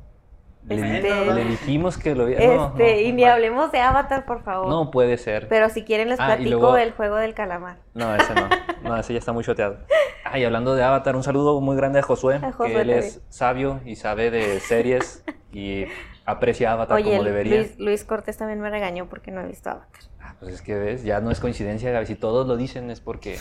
Le, 0.68 0.97
Este- 0.97 1.34
le 1.34 1.45
dijimos 1.45 1.97
que 1.97 2.16
lo 2.16 2.26
vi- 2.26 2.34
Este, 2.34 2.47
no, 2.47 2.74
no, 2.78 2.89
y 2.89 3.11
ni 3.11 3.26
hablemos 3.26 3.72
de 3.72 3.80
Avatar, 3.82 4.26
por 4.26 4.43
favor. 4.43 4.70
No 4.70 4.91
puede 4.91 5.18
ser. 5.18 5.47
Pero 5.49 5.70
si 5.70 5.84
quieren 5.84 6.09
les 6.09 6.20
Ah, 6.20 6.28
platico 6.28 6.49
luego- 6.51 6.78
el 6.78 6.91
juego 6.93 7.16
del 7.18 7.34
calamar. 7.34 7.78
No, 7.93 8.16
ese 8.16 8.34
no. 8.34 8.47
No, 8.84 8.97
ese 8.97 9.14
ya 9.14 9.20
está 9.20 9.32
muy 9.32 9.43
choteado. 9.45 9.78
Ah, 10.26 10.38
y 10.38 10.43
hablando 10.43 10.76
de 10.76 10.84
Avatar, 10.84 11.16
un 11.16 11.24
saludo 11.24 11.59
muy 11.61 11.76
grande 11.78 11.99
a 11.99 12.01
Josué, 12.01 12.36
A 12.43 12.51
Josué 12.51 12.74
que 12.74 12.82
él 12.82 12.89
es 12.89 13.22
sabio 13.30 13.80
y 13.86 13.95
sabe 13.95 14.30
de 14.32 14.59
series 14.59 15.24
y 15.53 15.86
aprecia 16.26 16.74
Avatar 16.74 16.97
Oye, 16.97 17.11
como 17.11 17.24
debería. 17.24 17.57
Luis, 17.57 17.80
Luis 17.80 18.03
Cortés 18.03 18.38
también 18.38 18.59
me 18.59 18.70
regañó 18.70 19.07
porque 19.07 19.32
no 19.32 19.39
he 19.41 19.47
visto 19.47 19.70
Avatar. 19.70 20.01
Ah, 20.22 20.36
pues 20.39 20.55
es 20.55 20.61
que 20.61 20.76
ves, 20.76 21.03
ya 21.03 21.22
no 21.22 21.32
es 21.32 21.39
coincidencia, 21.39 21.91
Gaby. 21.91 22.05
Si 22.07 22.16
todos 22.16 22.45
lo 22.47 22.57
dicen 22.57 22.89
es 22.91 22.99
porque. 22.99 23.38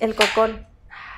El 0.00 0.14
cocón. 0.14 0.66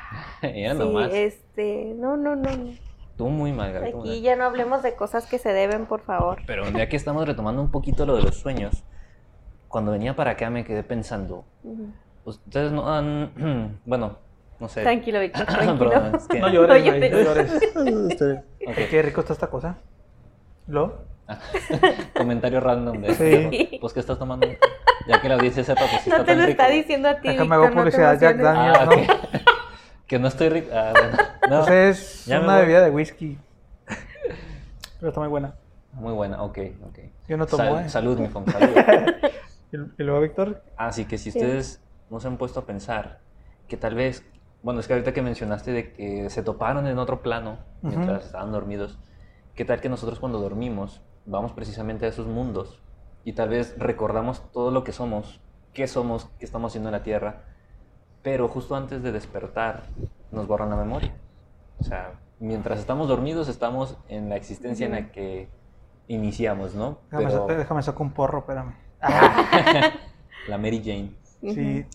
ya 0.43 0.73
sí, 0.73 0.79
nomás. 0.79 1.11
este. 1.13 1.93
No, 1.97 2.17
no, 2.17 2.37
no. 2.37 2.51
no. 2.51 2.73
Tú 3.21 3.29
muy 3.29 3.53
mal, 3.53 3.71
Gaby, 3.73 3.89
Aquí 3.89 3.97
mal. 3.99 4.21
ya 4.23 4.35
no 4.37 4.45
hablemos 4.45 4.83
de 4.83 4.95
cosas 4.95 5.27
que 5.27 5.39
se 5.39 5.53
deben, 5.53 5.85
por 5.85 6.01
favor. 6.01 6.41
Pero 6.47 6.69
ya 6.71 6.89
que 6.89 6.97
estamos 6.97 7.27
retomando 7.27 7.61
un 7.61 7.71
poquito 7.71 8.07
lo 8.07 8.17
de 8.17 8.23
los 8.23 8.37
sueños, 8.37 8.83
cuando 9.69 9.93
venía 9.93 10.17
para 10.17 10.31
acá 10.33 10.49
me 10.49 10.65
quedé 10.65 10.83
pensando, 10.83 11.45
Ujú. 11.63 11.93
ustedes 12.25 12.73
no 12.73 12.91
han... 12.91 13.79
Bueno, 13.85 14.17
no 14.59 14.69
sé. 14.69 14.83
Tranquilo, 14.83 15.21
Víctor, 15.21 15.45
tranquilo. 15.47 15.91
Perdón, 15.91 16.15
es 16.17 16.29
que... 16.29 16.39
No 16.41 16.49
llores, 16.49 16.85
No 16.85 17.19
no 17.19 17.25
llores. 17.25 17.63
Ok. 18.67 18.77
Qué 18.91 19.03
rico 19.03 19.21
está 19.21 19.35
esta 19.35 19.49
cosa. 19.49 19.77
¿Lo? 20.67 21.11
Comentario 22.17 22.61
random 22.61 23.03
de... 23.03 23.15
Sí. 23.15 23.79
Pues, 23.81 23.93
¿qué 23.93 24.01
estás 24.01 24.19
tomando? 24.19 24.47
Ya 25.07 25.21
que 25.21 25.29
la 25.29 25.35
audiencia 25.35 25.63
sepa, 25.63 25.81
pues, 25.91 26.03
si 26.03 26.11
No 26.11 26.17
está 26.17 26.25
te 26.27 26.33
tan 26.33 26.41
lo 26.41 26.47
rico. 26.47 26.63
está 26.63 26.73
diciendo 26.73 27.09
a 27.09 27.21
ti, 27.21 27.29
Déjame 27.29 27.55
hago 27.55 27.65
Víctor, 27.65 27.77
no 27.77 27.83
publicidad 27.91 28.19
Jack. 28.21 28.37
Daniels. 28.39 28.79
Ah, 28.81 28.85
ok. 28.89 29.60
Que 30.11 30.19
no 30.19 30.27
estoy 30.27 30.49
rico. 30.49 30.71
Ah, 30.75 30.93
bueno. 30.93 31.17
No. 31.17 31.61
Entonces 31.61 32.27
es 32.29 32.37
una 32.37 32.59
bebida 32.59 32.83
de 32.83 32.91
whisky. 32.91 33.39
Pero 34.99 35.09
está 35.09 35.21
muy 35.21 35.29
buena. 35.29 35.55
Muy 35.93 36.13
buena, 36.13 36.43
ok, 36.43 36.59
ok. 36.89 36.99
Yo 37.29 37.37
no 37.37 37.47
tomo, 37.47 37.63
Sal- 37.63 37.85
eh. 37.87 37.89
Salud, 37.89 38.19
mi 38.19 38.29
salud. 38.29 38.75
Y 39.99 40.03
luego, 40.03 40.21
Víctor, 40.21 40.65
Así 40.77 41.05
que 41.05 41.17
si 41.17 41.31
Sí. 41.31 41.39
ustedes 41.39 41.81
no 42.11 42.19
se 42.19 42.27
han 42.27 42.39
puesto 42.39 42.59
a 42.59 42.65
pensar 42.67 43.21
que 43.69 43.77
tal 43.77 43.95
vez, 43.95 44.25
bueno, 44.65 44.81
es 44.81 44.89
que 44.89 44.95
ahorita 44.95 45.13
que 45.13 45.23
mencionaste 45.23 45.71
de 45.71 45.93
que 45.93 46.29
se 46.29 46.43
toparon 46.43 46.89
en 46.89 46.99
otro 46.99 47.23
plano 47.23 47.59
mientras 47.81 48.25
estaban 48.27 48.51
dormidos, 48.51 48.99
¿qué 49.55 49.65
tal 49.65 49.81
que 49.81 49.89
nosotros 49.89 50.19
cuando 50.19 50.41
dormimos 50.41 51.03
vamos 51.25 51.53
precisamente 51.53 52.05
a 52.07 52.09
esos 52.09 52.27
mundos 52.27 52.83
y 53.25 53.35
tal 53.35 53.49
vez 53.51 53.77
recordamos 53.79 54.43
todo 54.51 54.73
lo 54.73 54.83
que 54.83 54.91
somos, 54.91 55.41
qué 55.73 55.87
somos, 55.87 56.29
qué 56.41 56.47
estamos 56.47 56.73
haciendo 56.73 56.89
en 56.89 56.95
la 56.95 57.05
Tierra, 57.05 57.45
pero 58.23 58.49
justo 58.49 58.75
antes 58.77 59.03
de 59.03 59.13
despertar 59.13 59.83
nos 60.33 60.47
borran 60.47 60.71
la 60.71 60.77
memoria? 60.77 61.15
O 61.79 61.85
sea, 61.85 62.13
mientras 62.39 62.79
estamos 62.79 63.09
dormidos 63.09 63.49
estamos 63.49 63.97
en 64.09 64.29
la 64.29 64.37
existencia 64.37 64.87
en 64.87 64.93
la 64.93 65.13
que 65.13 65.49
iniciamos, 66.09 66.75
¿no? 66.75 66.99
déjame, 67.11 67.31
Pero 67.31 67.47
déjame 67.59 67.83
sacar 67.83 68.03
un 68.03 68.13
porro, 68.13 68.41
espérame. 68.41 68.75
la 70.49 70.59
Mary 70.59 70.83
Jane. 70.85 71.13
Sí, 71.55 71.87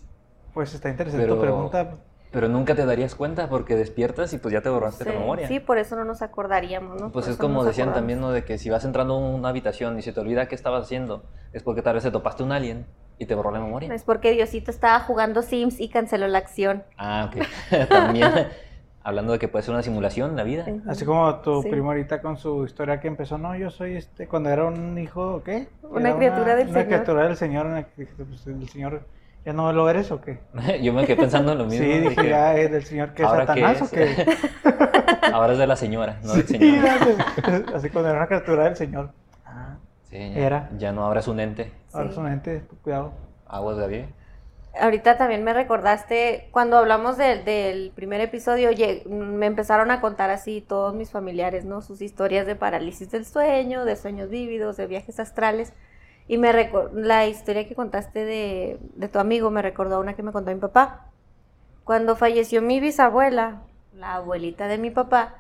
pues 0.54 0.74
está 0.74 0.90
interesante 0.90 1.24
Pero- 1.26 1.36
tu 1.36 1.42
pregunta. 1.42 1.96
Pero 2.32 2.50
nunca 2.50 2.76
te 2.76 2.86
darías 2.86 3.16
cuenta 3.16 3.48
porque 3.48 3.78
despiertas 3.78 4.34
y 4.34 4.40
pues 4.40 4.52
ya 4.52 4.60
te 4.62 4.68
borraste 4.68 5.06
Sí, 5.06 5.10
la 5.10 5.18
memoria. 5.20 5.48
sí, 5.48 5.62
por 5.62 5.78
eso 5.78 5.96
no 5.96 6.04
nos 6.04 6.22
acordaríamos, 6.22 7.00
¿no? 7.00 7.10
Pues 7.10 7.26
Por 7.28 7.32
es 7.32 7.38
como 7.40 7.64
decían 7.64 7.88
acordamos. 7.90 7.96
también, 8.02 8.20
¿no? 8.20 8.32
De 8.32 8.44
que 8.44 8.58
si 8.58 8.70
vas 8.70 8.84
entrando 8.84 9.14
a 9.14 9.18
una 9.20 9.48
habitación 9.48 9.98
y 9.98 10.02
se 10.02 10.12
te 10.12 10.20
olvida 10.20 10.46
qué 10.50 10.56
estabas 10.56 10.84
haciendo, 10.84 11.24
es 11.54 11.64
porque 11.64 11.82
tal 11.82 11.94
vez 11.94 12.04
te 12.04 12.12
topaste 12.12 12.44
un 12.44 12.52
alien 12.52 12.86
y 13.18 13.26
te 13.26 13.36
borró 13.36 13.52
la 13.52 13.60
memoria. 13.60 13.94
Es 13.94 14.04
porque 14.04 14.32
Diosito 14.32 14.72
estaba 14.72 15.00
jugando 15.00 15.42
Sims 15.42 15.80
y 15.80 15.90
canceló 15.90 16.28
la 16.28 16.38
acción. 16.40 16.84
Ah, 16.98 17.30
ok. 17.32 17.88
también, 17.90 18.30
hablando 19.04 19.34
de 19.34 19.40
que 19.40 19.48
puede 19.48 19.64
ser 19.64 19.74
una 19.74 19.84
simulación 19.84 20.36
la 20.36 20.44
vida. 20.44 20.66
Así 20.88 21.06
como 21.06 21.34
tu 21.38 21.62
Sí. 21.62 21.70
primo 21.70 21.92
ahorita 21.92 22.22
con 22.22 22.38
su 22.38 22.66
historia 22.66 23.00
que 23.00 23.08
empezó, 23.08 23.38
no, 23.38 23.56
yo 23.56 23.70
soy 23.70 23.96
este, 23.98 24.28
cuando 24.28 24.50
era 24.50 24.66
un 24.66 24.98
hijo, 24.98 25.42
¿qué? 25.44 25.68
Una 25.84 26.10
Era 26.10 26.18
criatura 26.18 26.56
del 26.56 26.68
una 26.70 26.74
Señor. 26.74 26.88
criatura 26.88 27.24
del 27.28 27.38
Señor, 27.38 27.86
pues, 27.96 28.48
el 28.48 28.68
Señor, 28.70 29.02
¿ya 29.46 29.54
no 29.54 29.72
lo 29.72 29.90
eres 29.90 30.12
o 30.12 30.20
qué? 30.22 30.40
Yo 30.82 30.92
me 30.92 31.06
quedé 31.06 31.16
pensando 31.18 31.52
en 31.54 31.58
lo 31.60 31.66
mismo. 31.66 31.86
sí, 31.86 32.00
dije, 32.00 32.16
que 32.16 32.30
ya 32.30 32.56
es 32.58 32.72
del 32.72 32.84
Señor 32.84 33.14
que 33.14 33.22
es 33.24 33.28
¿ahora 33.30 33.46
Satanás 33.46 33.78
qué 33.78 33.84
o 33.84 33.90
qué. 34.16 34.26
Ahora 35.34 35.54
es 35.54 35.60
de 35.60 35.68
la 35.68 35.76
señora, 35.76 36.20
no 36.24 36.34
del 36.34 36.46
Sí, 36.48 36.58
señor. 36.58 36.86
así 37.74 37.90
cuando 37.90 38.10
era 38.10 38.20
una 38.20 38.28
criatura 38.28 38.66
del 38.66 38.76
Señor. 38.76 39.10
Sí, 40.16 40.34
ya, 40.34 40.46
Era. 40.46 40.70
Ya 40.78 40.92
no 40.92 41.04
ahora 41.04 41.20
es 41.20 41.28
un 41.28 41.40
ente. 41.40 41.72
Sí. 41.90 42.00
es 42.10 42.18
una 42.18 42.30
gente, 42.30 42.64
cuidado. 42.84 43.14
Aguas 43.48 43.78
Gaby. 43.78 44.06
Ahorita 44.80 45.18
también 45.18 45.44
me 45.44 45.54
recordaste, 45.54 46.50
cuando 46.52 46.78
hablamos 46.78 47.18
de- 47.18 47.42
del 47.44 47.92
primer 47.96 48.20
episodio, 48.20 48.70
me 49.08 49.46
empezaron 49.46 49.90
a 49.90 50.02
contar 50.02 50.30
así 50.32 50.60
todos 50.62 50.94
mis 50.94 51.12
familiares, 51.12 51.64
¿no? 51.64 51.82
Sus 51.82 52.02
historias 52.02 52.46
de 52.46 52.56
parálisis 52.58 53.10
del 53.10 53.26
sueño, 53.26 53.86
de 53.86 53.96
sueños 53.96 54.30
vívidos, 54.30 54.76
de 54.76 54.88
viajes 54.88 55.20
astrales. 55.20 55.72
Y 56.28 56.38
me 56.38 56.52
la 56.94 57.26
historia 57.28 57.68
que 57.68 57.76
contaste 57.76 58.26
de, 58.26 58.80
de 58.96 59.08
tu 59.08 59.20
amigo 59.20 59.50
me 59.52 59.62
recordó 59.62 59.96
a 59.96 60.00
una 60.00 60.16
que 60.16 60.24
me 60.24 60.32
contó 60.34 60.52
mi 60.52 60.60
papá. 60.60 61.06
Cuando 61.86 62.16
falleció 62.16 62.62
mi 62.62 62.80
bisabuela, 62.80 63.62
la 63.94 64.16
abuelita 64.16 64.68
de 64.68 64.78
mi 64.78 64.90
papá, 64.90 65.36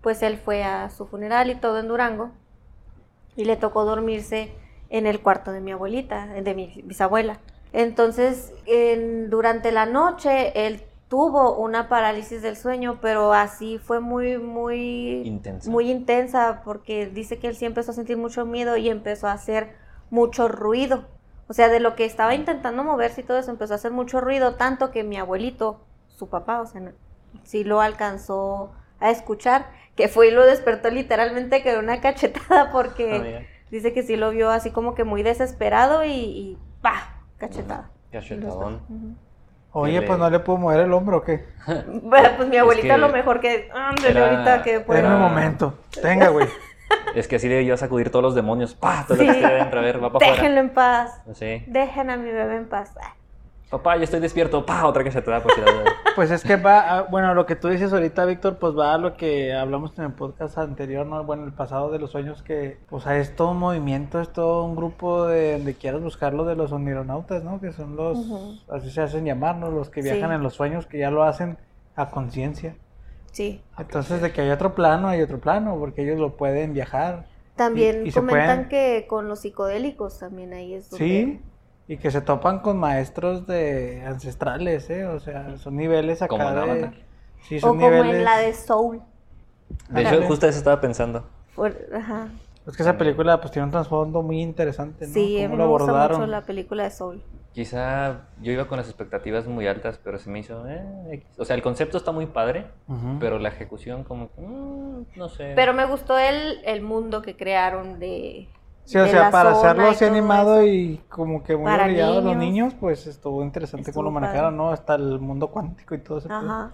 pues 0.00 0.22
él 0.22 0.38
fue 0.38 0.62
a 0.64 0.88
su 0.90 1.06
funeral 1.06 1.50
y 1.50 1.56
todo 1.56 1.78
en 1.80 1.88
Durango. 1.88 2.30
Y 3.38 3.44
le 3.46 3.56
tocó 3.56 3.84
dormirse 3.84 4.52
en 4.90 5.06
el 5.06 5.20
cuarto 5.22 5.52
de 5.52 5.60
mi 5.60 5.72
abuelita, 5.72 6.26
de 6.26 6.54
mi 6.54 6.82
bisabuela. 6.84 7.38
Entonces, 7.72 8.52
en- 8.66 9.30
durante 9.30 9.72
la 9.72 9.86
noche, 9.86 10.66
él 10.66 10.82
tuvo 11.08 11.56
una 11.56 11.88
parálisis 11.88 12.42
del 12.42 12.56
sueño, 12.56 12.98
pero 13.00 13.32
así 13.32 13.78
fue 13.78 14.00
muy, 14.00 14.38
muy 14.38 15.22
Intensa. 15.24 15.70
muy 15.70 15.90
intensa, 15.90 16.62
porque 16.64 17.06
dice 17.06 17.38
que 17.38 17.46
él 17.48 17.56
sí 17.56 17.64
empezó 17.64 17.92
a 17.92 17.94
sentir 17.94 18.16
mucho 18.16 18.44
miedo 18.44 18.76
y 18.76 18.88
empezó 18.90 19.28
a 19.28 19.32
hacer 19.32 19.74
mucho 20.10 20.48
ruido. 20.48 21.04
O 21.48 21.54
sea, 21.54 21.68
de 21.68 21.80
lo 21.80 21.94
que 21.94 22.04
estaba 22.04 22.34
intentando 22.34 22.84
moverse 22.84 23.22
y 23.22 23.24
todo 23.24 23.38
eso, 23.38 23.50
empezó 23.50 23.72
a 23.72 23.76
hacer 23.76 23.92
mucho 23.92 24.20
ruido, 24.20 24.56
tanto 24.56 24.90
que 24.90 25.04
mi 25.04 25.16
abuelito, 25.16 25.80
su 26.08 26.28
papá, 26.28 26.60
o 26.60 26.66
sea, 26.66 26.92
sí 27.44 27.64
lo 27.64 27.80
alcanzó 27.80 28.72
a 29.00 29.10
escuchar, 29.10 29.70
que 29.98 30.08
fue 30.08 30.28
y 30.28 30.30
lo 30.30 30.46
despertó 30.46 30.88
literalmente 30.90 31.62
con 31.62 31.76
una 31.84 32.00
cachetada, 32.00 32.70
porque 32.72 33.42
Ah, 33.42 33.46
dice 33.70 33.92
que 33.92 34.02
sí 34.04 34.16
lo 34.16 34.30
vio 34.30 34.48
así 34.48 34.70
como 34.70 34.94
que 34.94 35.02
muy 35.04 35.22
desesperado 35.22 36.04
y, 36.04 36.10
y 36.12 36.58
¡pa! 36.80 37.16
cachetada. 37.36 37.90
Cachetadón. 38.12 39.18
Oye, 39.72 40.00
pues 40.02 40.18
no 40.18 40.30
le 40.30 40.38
puedo 40.38 40.58
mover 40.58 40.80
el 40.80 40.92
hombro 40.92 41.18
o 41.18 41.22
qué. 41.22 41.44
Bueno, 42.02 42.28
pues 42.36 42.48
mi 42.48 42.56
abuelita 42.56 42.94
que 42.94 43.00
lo 43.00 43.08
mejor 43.10 43.40
que... 43.40 43.68
Ándale, 43.74 44.10
era- 44.10 44.30
ahorita 44.30 44.62
que 44.62 44.80
pueda. 44.80 45.00
Un 45.00 45.06
Bueno. 45.18 45.28
momento. 45.28 45.74
Tenga, 46.00 46.28
güey. 46.28 46.46
Es 47.14 47.28
que 47.28 47.36
así 47.36 47.70
a 47.70 47.76
sacudir 47.76 48.08
todos 48.10 48.22
los 48.22 48.34
demonios. 48.34 48.74
¡Pah! 48.74 49.04
Todo 49.06 49.18
lo 49.18 49.22
Sí. 49.24 49.28
que 49.28 49.34
esté 49.34 49.46
adentro. 49.46 49.80
A 49.80 49.82
ver, 49.82 50.02
va 50.02 50.10
para. 50.12 50.26
Déjenlo 50.30 50.60
en 50.60 50.70
paz. 50.70 51.20
Sí. 51.34 51.64
Dejen 51.66 52.08
a 52.10 52.16
mi 52.16 52.30
bebé 52.30 52.56
en 52.56 52.68
paz. 52.68 52.94
Ah, 53.02 53.14
Papá, 53.70 53.96
ya 53.98 54.04
estoy 54.04 54.20
despierto. 54.20 54.64
¡Pah! 54.64 54.86
Otra 54.86 55.04
que 55.04 55.10
se 55.12 55.20
te 55.20 55.30
da 55.30 55.42
por 55.42 55.52
si 55.52 55.60
la 55.60 55.70
duda. 55.70 55.84
Pues 56.18 56.32
es 56.32 56.42
que 56.42 56.56
va, 56.56 56.80
a- 56.98 57.02
bueno, 57.02 57.32
lo 57.34 57.46
que 57.46 57.54
tú 57.54 57.68
dices 57.68 57.92
ahorita, 57.92 58.24
Víctor, 58.24 58.56
pues 58.58 58.76
va 58.76 58.92
a 58.94 58.98
lo 58.98 59.16
que 59.16 59.54
hablamos 59.54 59.96
en 59.98 60.06
el 60.06 60.12
podcast 60.14 60.58
anterior, 60.58 61.06
¿no? 61.06 61.22
Bueno, 61.22 61.44
el 61.44 61.52
pasado 61.52 61.92
de 61.92 62.00
los 62.00 62.10
sueños, 62.10 62.42
que, 62.42 62.76
pues 62.90 63.06
es 63.06 63.36
todo 63.36 63.52
un 63.52 63.58
movimiento, 63.58 64.20
es 64.20 64.32
todo 64.32 64.64
un 64.64 64.74
grupo 64.74 65.26
de 65.28 65.52
donde 65.52 65.74
quieras 65.74 66.02
buscarlo 66.02 66.44
de 66.44 66.56
los 66.56 66.72
onironautas, 66.72 67.44
¿no? 67.44 67.60
Que 67.60 67.72
son 67.72 67.94
los, 67.94 68.18
así 68.68 68.90
se 68.90 69.00
hacen 69.02 69.26
llamar, 69.26 69.58
¿no? 69.58 69.70
Los 69.70 69.90
que 69.90 70.02
Sí. 70.02 70.10
viajan 70.10 70.32
en 70.32 70.42
los 70.42 70.54
sueños, 70.54 70.86
que 70.86 70.98
ya 70.98 71.12
lo 71.12 71.22
hacen 71.22 71.56
a 71.94 72.10
conciencia. 72.10 72.74
Sí. 73.30 73.62
Entonces, 73.78 74.20
de 74.20 74.32
que 74.32 74.40
hay 74.40 74.50
otro 74.50 74.74
plano, 74.74 75.06
hay 75.06 75.22
otro 75.22 75.38
plano, 75.38 75.76
porque 75.78 76.02
ellos 76.02 76.18
lo 76.18 76.30
pueden 76.36 76.72
viajar. 76.74 77.26
También 77.54 78.04
Y- 78.04 78.08
y 78.08 78.10
se 78.10 78.18
comentan 78.18 78.66
pueden- 78.66 78.68
que 78.70 79.06
con 79.06 79.28
los 79.28 79.38
psicodélicos 79.40 80.18
también 80.18 80.52
ahí 80.52 80.74
es 80.74 80.90
donde... 80.90 81.04
Sí, 81.06 81.40
y 81.88 81.96
que 81.96 82.10
se 82.10 82.20
topan 82.20 82.60
con 82.60 82.78
maestros 82.78 83.46
de 83.46 84.04
ancestrales, 84.06 84.88
¿eh? 84.90 85.06
O 85.06 85.18
sea, 85.20 85.56
son 85.58 85.76
niveles 85.76 86.20
acá 86.22 86.28
Como 86.28 86.48
en 86.48 86.54
de... 86.54 86.60
Avatar. 86.60 86.94
Sí, 87.42 87.56
O 87.56 87.60
son 87.60 87.78
como 87.78 87.90
niveles... 87.90 88.16
en 88.16 88.24
la 88.24 88.36
de 88.38 88.52
Soul. 88.54 89.00
De 89.88 90.02
hecho, 90.02 90.22
justo 90.22 90.46
eso 90.46 90.58
estaba 90.58 90.80
pensando. 90.80 91.26
Por- 91.56 91.76
ajá. 91.94 92.28
Es 92.66 92.76
que 92.76 92.82
esa 92.82 92.98
película 92.98 93.40
pues 93.40 93.50
tiene 93.50 93.64
un 93.64 93.72
trasfondo 93.72 94.22
muy 94.22 94.42
interesante, 94.42 95.06
¿no? 95.06 95.12
Sí, 95.14 95.46
me 95.48 95.64
gusta 95.66 96.08
mucho 96.08 96.26
la 96.26 96.42
película 96.42 96.84
de 96.84 96.90
Soul. 96.90 97.22
Quizá 97.54 98.26
yo 98.42 98.52
iba 98.52 98.66
con 98.68 98.76
las 98.76 98.86
expectativas 98.88 99.46
muy 99.46 99.66
altas, 99.66 99.98
pero 100.04 100.18
se 100.18 100.28
me 100.28 100.40
hizo. 100.40 100.68
eh, 100.68 101.24
o 101.38 101.44
sea, 101.46 101.56
el 101.56 101.62
concepto 101.62 101.96
está 101.96 102.12
muy 102.12 102.26
padre, 102.26 102.66
pero 103.18 103.38
la 103.38 103.48
ejecución, 103.48 104.04
como 104.04 104.30
que. 104.30 104.42
mm, 104.42 105.04
no 105.16 105.28
sé. 105.30 105.54
Pero 105.56 105.72
me 105.72 105.86
gustó 105.86 106.18
el, 106.18 106.60
el 106.64 106.82
mundo 106.82 107.22
que 107.22 107.36
crearon 107.36 107.98
de... 107.98 108.48
Sí, 108.88 108.96
o 108.98 109.02
de 109.02 109.10
sea, 109.10 109.30
para 109.30 109.50
hacerlo 109.50 109.88
así 109.88 110.04
animado 110.06 110.60
eso. 110.60 110.66
y 110.66 111.00
como 111.10 111.42
que 111.42 111.54
muy 111.56 111.70
brillado 111.70 112.18
a 112.18 112.22
los 112.22 112.36
niños. 112.36 112.72
pues 112.80 113.06
estuvo 113.06 113.42
interesante 113.44 113.92
cómo 113.92 114.04
lo 114.04 114.08
Estuvo 114.08 114.20
manejaron, 114.20 114.56
padre. 114.56 114.56
¿no? 114.56 114.70
Hasta 114.70 114.94
el 114.94 115.18
mundo 115.20 115.48
cuántico 115.48 115.94
y 115.94 115.98
todo 115.98 116.18
eso. 116.18 116.28
Ajá. 116.32 116.70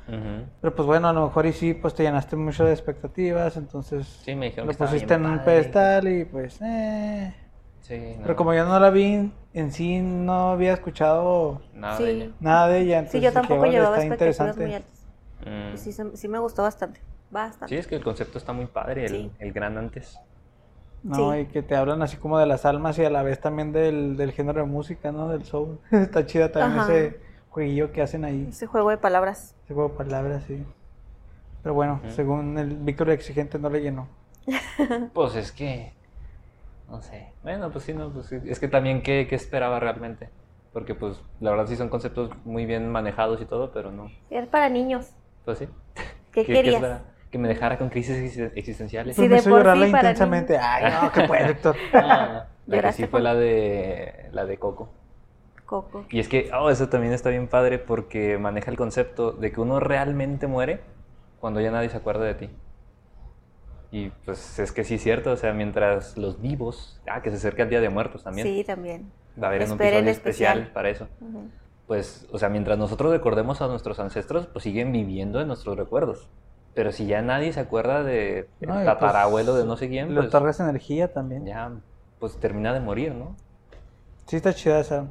Pero 0.61 0.75
pues 0.77 0.87
bueno, 0.87 1.09
a 1.09 1.13
lo 1.13 1.27
mejor 1.27 1.47
y 1.47 1.53
sí, 1.53 1.75
pues 1.75 1.93
te 1.95 2.05
llenaste 2.05 2.37
mucho 2.37 2.65
de 2.65 2.73
expectativas, 2.73 3.57
entonces 3.57 4.07
Sí, 4.25 4.35
me 4.37 4.47
dijeron 4.47 4.69
lo 4.69 4.75
pusiste 4.75 5.15
en 5.15 5.27
un 5.27 5.41
pedestal 5.41 6.07
y 6.09 6.25
pues, 6.25 6.61
eh... 6.63 7.35
Sí, 7.81 8.15
no, 8.17 8.23
Pero 8.23 8.37
como 8.37 8.55
yo 8.55 8.65
no 8.65 8.79
la 8.81 8.89
vi 8.91 9.31
en 9.53 9.73
sí, 9.73 9.99
no 10.01 10.51
había 10.53 10.73
escuchado 10.73 11.61
Nada 11.75 11.97
Sí. 11.99 12.05
de 12.05 12.11
ella. 12.13 12.31
nada 12.41 12.69
de 12.69 12.81
ella, 12.81 12.99
entonces 13.01 13.21
Sí, 13.21 13.25
yo 13.27 13.33
tampoco 13.33 13.61
"Órale, 13.61 13.73
llevaba 13.77 13.97
expectativas 13.97 14.37
interesante. 14.41 14.65
muy 14.67 14.75
altas. 14.75 15.07
Mm. 15.75 15.77
Sí, 15.77 15.93
sí 16.17 16.29
me 16.29 16.39
gustó 16.39 16.63
bastante. 16.63 17.01
Bastante. 17.31 17.75
Sí, 17.75 17.77
es 17.79 17.87
que 17.89 17.97
el 17.97 18.05
concepto 18.05 18.39
está 18.39 18.53
muy 18.53 18.67
padre, 18.67 19.05
el, 19.07 19.11
Sí. 19.11 19.31
el 19.41 19.53
gran 19.53 19.77
antes. 19.77 20.19
No, 21.05 21.33
Sí. 21.33 21.39
y 21.41 21.47
que 21.47 21.63
te 21.63 21.77
hablan 21.77 22.01
así 22.03 22.17
como 22.17 22.39
de 22.39 22.47
las 22.47 22.65
almas 22.65 22.99
y 22.99 23.05
a 23.05 23.11
la 23.11 23.23
vez 23.23 23.39
también 23.41 23.73
del, 23.73 24.17
del 24.17 24.33
género 24.33 24.63
de 24.63 24.67
música, 24.67 25.13
¿no? 25.13 25.29
Del 25.29 25.45
soul. 25.45 25.79
Está 25.93 26.25
chida 26.27 26.51
también 26.51 26.81
Ajá. 26.81 26.93
ese 26.97 27.21
jueguillo 27.51 27.93
que 27.93 28.03
hacen 28.03 28.25
ahí. 28.25 28.47
Ese 28.49 28.67
juego 28.67 28.91
de 28.91 28.97
palabras. 28.97 29.55
Ese 29.65 29.75
juego 29.75 29.91
de 29.91 29.97
palabras, 29.97 30.43
sí. 30.49 30.65
Pero 31.63 31.75
bueno, 31.75 32.01
según 32.09 32.59
el 32.59 32.77
Víctor 32.79 33.11
exigente 33.11 33.59
no 33.59 33.71
le 33.71 33.81
llenó. 33.83 34.09
Pues 35.15 35.35
es 35.37 35.53
que. 35.53 35.93
No 36.91 37.01
sé. 37.01 37.33
Bueno, 37.43 37.71
pues 37.71 37.85
sí, 37.85 37.93
no, 37.95 38.11
pues 38.11 38.27
sí. 38.27 38.37
Es 38.47 38.59
que 38.61 38.69
también, 38.69 39.03
¿qué, 39.03 39.27
qué 39.29 39.35
esperaba 39.35 39.81
realmente? 39.81 40.29
Porque, 40.73 40.95
pues, 40.95 41.21
la 41.41 41.51
verdad 41.51 41.67
sí 41.67 41.77
son 41.77 41.89
conceptos 41.89 42.31
muy 42.45 42.67
bien 42.67 42.91
manejados 42.91 43.41
y 43.41 43.47
todo, 43.47 43.73
pero 43.73 43.91
no. 43.93 44.11
Era 44.31 44.47
para 44.47 44.69
niños. 44.69 45.11
Pues 45.45 45.59
sí. 45.59 45.69
¿Qué, 46.33 46.45
querías? 46.47 46.75
espera- 46.83 47.03
que 47.35 47.39
me 47.39 47.49
dejara 47.49 47.77
con 47.79 47.89
crisis 47.89 48.17
existen- 48.17 48.53
existenciales. 48.55 49.17
Sí, 49.17 49.23
Pues 49.23 49.29
me 49.29 49.35
de 49.35 49.41
hizo 49.41 49.51
por 49.51 49.59
llorar 49.59 49.77
sí, 49.77 49.91
para 49.91 50.03
intensamente. 50.11 50.57
Ay, 50.57 50.93
no, 51.03 51.11
qué 51.11 51.23
puede, 51.27 51.51
Héctor. 51.51 51.75
No, 51.93 52.01
no, 52.01 52.07
la 52.07 52.47
que 52.71 52.77
¿Lloraste 52.77 53.03
sí 53.03 53.09
fue 53.09 53.21
la 53.21 53.35
de 53.35 54.29
la 54.31 54.45
de 54.47 54.57
Coco. 54.57 54.89
Coco. 55.67 56.05
Y 56.11 56.21
es 56.21 56.29
que, 56.29 56.49
oh, 56.57 56.71
eso 56.71 56.89
también 56.89 57.13
está 57.13 57.31
bien 57.31 57.49
padre 57.49 57.79
porque 57.81 58.39
maneja 58.39 58.71
el 58.71 58.77
concepto 58.77 59.33
de 59.33 59.51
que 59.51 59.61
uno 59.61 59.81
realmente 59.81 60.47
muere 60.47 60.81
cuando 61.41 61.61
ya 61.61 61.73
nadie 61.73 61.89
se 61.89 61.97
acuerda 61.97 62.25
de 62.25 62.35
ti. 62.35 62.51
Y 63.91 64.11
pues 64.25 64.59
es 64.61 64.71
que 64.71 64.85
sí 64.85 64.95
es 64.95 65.03
cierto, 65.03 65.33
o 65.33 65.37
sea, 65.37 65.53
mientras 65.53 66.17
los 66.17 66.41
vivos, 66.41 67.01
ah, 67.09 67.21
que 67.21 67.31
se 67.31 67.37
acerca 67.37 67.65
el 67.65 67.71
Día 67.71 67.81
de 67.81 67.89
Muertos 67.91 68.23
también, 68.23 68.47
Sí, 68.47 68.63
también. 68.65 69.11
va 69.41 69.49
a 69.49 69.51
haber 69.51 69.63
un 69.63 69.73
episodio 69.73 69.99
especial. 70.11 70.59
especial. 70.59 70.73
para 70.73 70.89
eso. 70.91 71.09
Pues, 71.87 72.27
o 72.33 72.39
sea, 72.39 72.49
mientras 72.49 72.79
nosotros 72.79 73.11
recordemos 73.13 73.61
a 73.61 73.67
nuestros 73.69 73.99
ancestros, 74.01 74.47
pues 74.47 74.63
siguen 74.63 74.91
viviendo 74.93 75.41
en 75.41 75.49
nuestros 75.49 75.77
recuerdos. 75.77 76.29
Pero 76.75 76.91
si 76.93 77.07
ya 77.07 77.23
nadie 77.23 77.53
se 77.53 77.61
acuerda 77.61 78.03
de 78.03 78.49
el 78.61 78.69
No, 78.69 78.83
y 78.83 78.85
tatarabuelo 78.85 79.53
pues, 79.53 79.63
de 79.63 79.69
no 79.69 79.77
sé 79.77 79.89
quién, 79.89 80.09
Le 80.09 80.17
pues 80.17 80.29
otorgas 80.29 80.59
energía 80.61 81.13
también. 81.13 81.47
ya 81.47 81.71
pues 82.19 82.37
termina 82.39 82.73
de 82.73 82.81
morir, 82.81 83.15
¿no? 83.15 83.37
Sí, 84.27 84.37
está 84.37 84.55
chida 84.55 84.81
esa. 84.81 85.07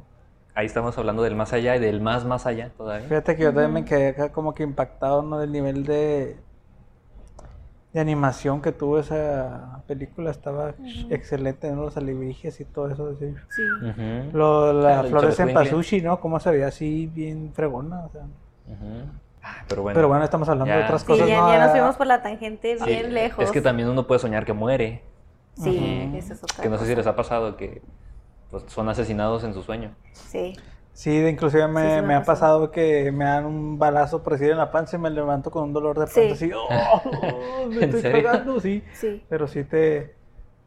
Ahí 0.54 0.66
estamos 0.66 0.96
hablando 0.98 1.22
del 1.22 1.34
más 1.34 1.52
allá 1.52 1.76
y 1.76 1.80
del 1.80 2.00
más 2.00 2.24
más 2.24 2.46
allá 2.46 2.70
todavía. 2.76 3.08
Fíjate 3.08 3.36
que 3.36 3.42
yo 3.44 3.48
también 3.52 3.72
me 3.72 3.84
quedé 3.84 4.08
acá 4.08 4.30
como 4.30 4.54
que 4.54 4.62
impactado, 4.62 5.22
¿no? 5.22 5.38
Del 5.38 5.50
nivel 5.52 5.84
de, 5.84 6.36
de 7.92 8.00
animación 8.00 8.60
que 8.60 8.72
tuvo 8.72 8.98
esa 8.98 9.82
película. 9.86 10.30
Estaba 10.30 10.74
excelente, 11.10 11.70
¿no? 11.70 11.84
Los 11.84 11.96
alebrijes 11.96 12.60
y 12.60 12.64
todo 12.64 12.90
eso. 12.90 13.08
así. 13.08 13.34
Sí. 13.48 13.62
Ujú. 13.62 14.36
Lo, 14.36 14.72
la 14.72 15.00
el 15.00 15.06
flores 15.08 15.38
en 15.40 15.52
pasushi, 15.52 16.02
¿no? 16.02 16.20
Cómo 16.20 16.38
se 16.40 16.50
veía 16.50 16.68
así 16.68 17.06
bien 17.06 17.52
fregona. 17.54 18.04
O 18.04 18.10
sea. 18.10 18.22
Ah, 18.68 19.04
Pero 19.68 19.82
bueno. 19.82 19.94
Pero 19.96 20.08
bueno, 20.08 20.24
estamos 20.24 20.48
hablando 20.48 20.72
de 20.72 20.80
Ya. 20.80 20.84
otras 20.86 21.00
Sí, 21.02 21.06
cosas. 21.06 21.28
ya, 21.28 21.40
¿no? 21.40 21.52
ya 21.52 21.58
nos 21.58 21.68
Ah, 21.68 21.72
fuimos 21.72 21.96
por 21.96 22.06
la 22.06 22.22
tangente 22.22 22.78
Sí, 22.78 22.84
bien 22.84 23.14
lejos. 23.14 23.44
Es 23.44 23.50
que 23.50 23.60
también 23.60 23.88
uno 23.88 24.06
puede 24.06 24.18
soñar 24.20 24.44
que 24.44 24.52
muere. 24.52 25.02
Sí, 25.56 26.12
eso 26.16 26.32
es 26.34 26.42
otra 26.42 26.62
Que 26.62 26.68
no 26.68 26.76
sé 26.78 26.84
si 26.84 26.90
cosa. 26.90 26.98
les 26.98 27.06
ha 27.06 27.16
pasado 27.16 27.56
que 27.56 27.80
pues, 28.50 28.64
son 28.68 28.88
asesinados 28.88 29.44
en 29.44 29.54
su 29.54 29.62
sueño. 29.62 29.94
Sí. 30.12 30.54
Sí, 30.92 31.26
inclusive 31.26 31.66
me, 31.66 31.80
Sí, 31.82 31.88
sí 31.88 31.94
me 31.96 32.02
me 32.02 32.14
ha 32.14 32.22
pasado 32.22 32.70
que 32.70 33.10
me 33.12 33.24
dan 33.24 33.46
un 33.46 33.78
balazo 33.78 34.22
por 34.22 34.34
decir 34.34 34.50
en 34.50 34.58
la 34.58 34.70
panza 34.70 34.96
y 34.96 35.00
me 35.00 35.10
levanto 35.10 35.50
con 35.50 35.64
un 35.64 35.72
dolor 35.72 35.98
de 35.98 36.06
Sí. 36.06 36.20
panza 36.20 36.34
así. 36.34 36.50
¡Oh! 36.54 37.66
me 37.68 37.84
¿En 37.84 37.94
estoy 37.94 38.60
sí. 38.60 38.82
Sí. 38.92 39.24
Pero 39.28 39.48
sí 39.48 39.64
te... 39.64 40.14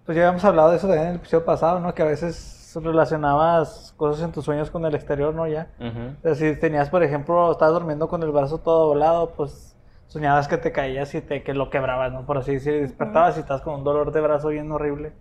Pues 0.05 0.15
ya 0.17 0.23
habíamos 0.23 0.43
hablado 0.45 0.69
de 0.71 0.77
eso 0.77 0.87
también 0.87 1.07
en 1.07 1.13
el 1.13 1.19
episodio 1.19 1.43
pasado, 1.45 1.79
¿no? 1.79 1.93
Que 1.93 2.01
a 2.01 2.05
veces 2.05 2.35
relacionabas 2.83 3.93
cosas 3.97 4.23
en 4.23 4.31
tus 4.31 4.45
sueños 4.45 4.69
con 4.69 4.85
el 4.85 4.95
exterior, 4.95 5.33
¿no? 5.33 5.47
Ya. 5.47 5.67
O 5.79 6.21
sea, 6.23 6.35
si 6.35 6.55
tenías, 6.59 6.89
por 6.89 7.03
ejemplo, 7.03 7.51
estabas 7.51 7.73
durmiendo 7.73 8.07
con 8.07 8.23
el 8.23 8.31
brazo 8.31 8.59
todo 8.59 8.87
doblado, 8.89 9.31
pues 9.31 9.75
soñabas 10.07 10.47
que 10.47 10.57
te 10.57 10.71
caías 10.71 11.13
y 11.15 11.21
te, 11.21 11.43
que 11.43 11.53
lo 11.53 11.69
quebrabas, 11.69 12.13
¿no? 12.13 12.25
Por 12.25 12.37
así 12.37 12.53
decir, 12.53 12.73
y 12.73 12.79
despertabas 12.79 13.37
y 13.37 13.41
estás 13.41 13.61
con 13.61 13.75
un 13.75 13.83
dolor 13.83 14.11
de 14.11 14.21
brazo 14.21 14.49
bien 14.49 14.71
horrible. 14.71 15.13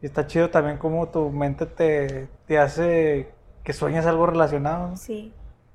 Y 0.00 0.06
está 0.06 0.26
chido 0.28 0.50
también 0.50 0.78
como 0.78 1.08
tu 1.08 1.30
mente 1.30 1.66
te, 1.66 2.28
te 2.46 2.58
hace 2.58 3.32
que 3.64 3.72
sueñes 3.72 4.06
algo 4.06 4.26
relacionado. 4.26 4.90
¿no? 4.90 4.96
Sí. 4.96 5.32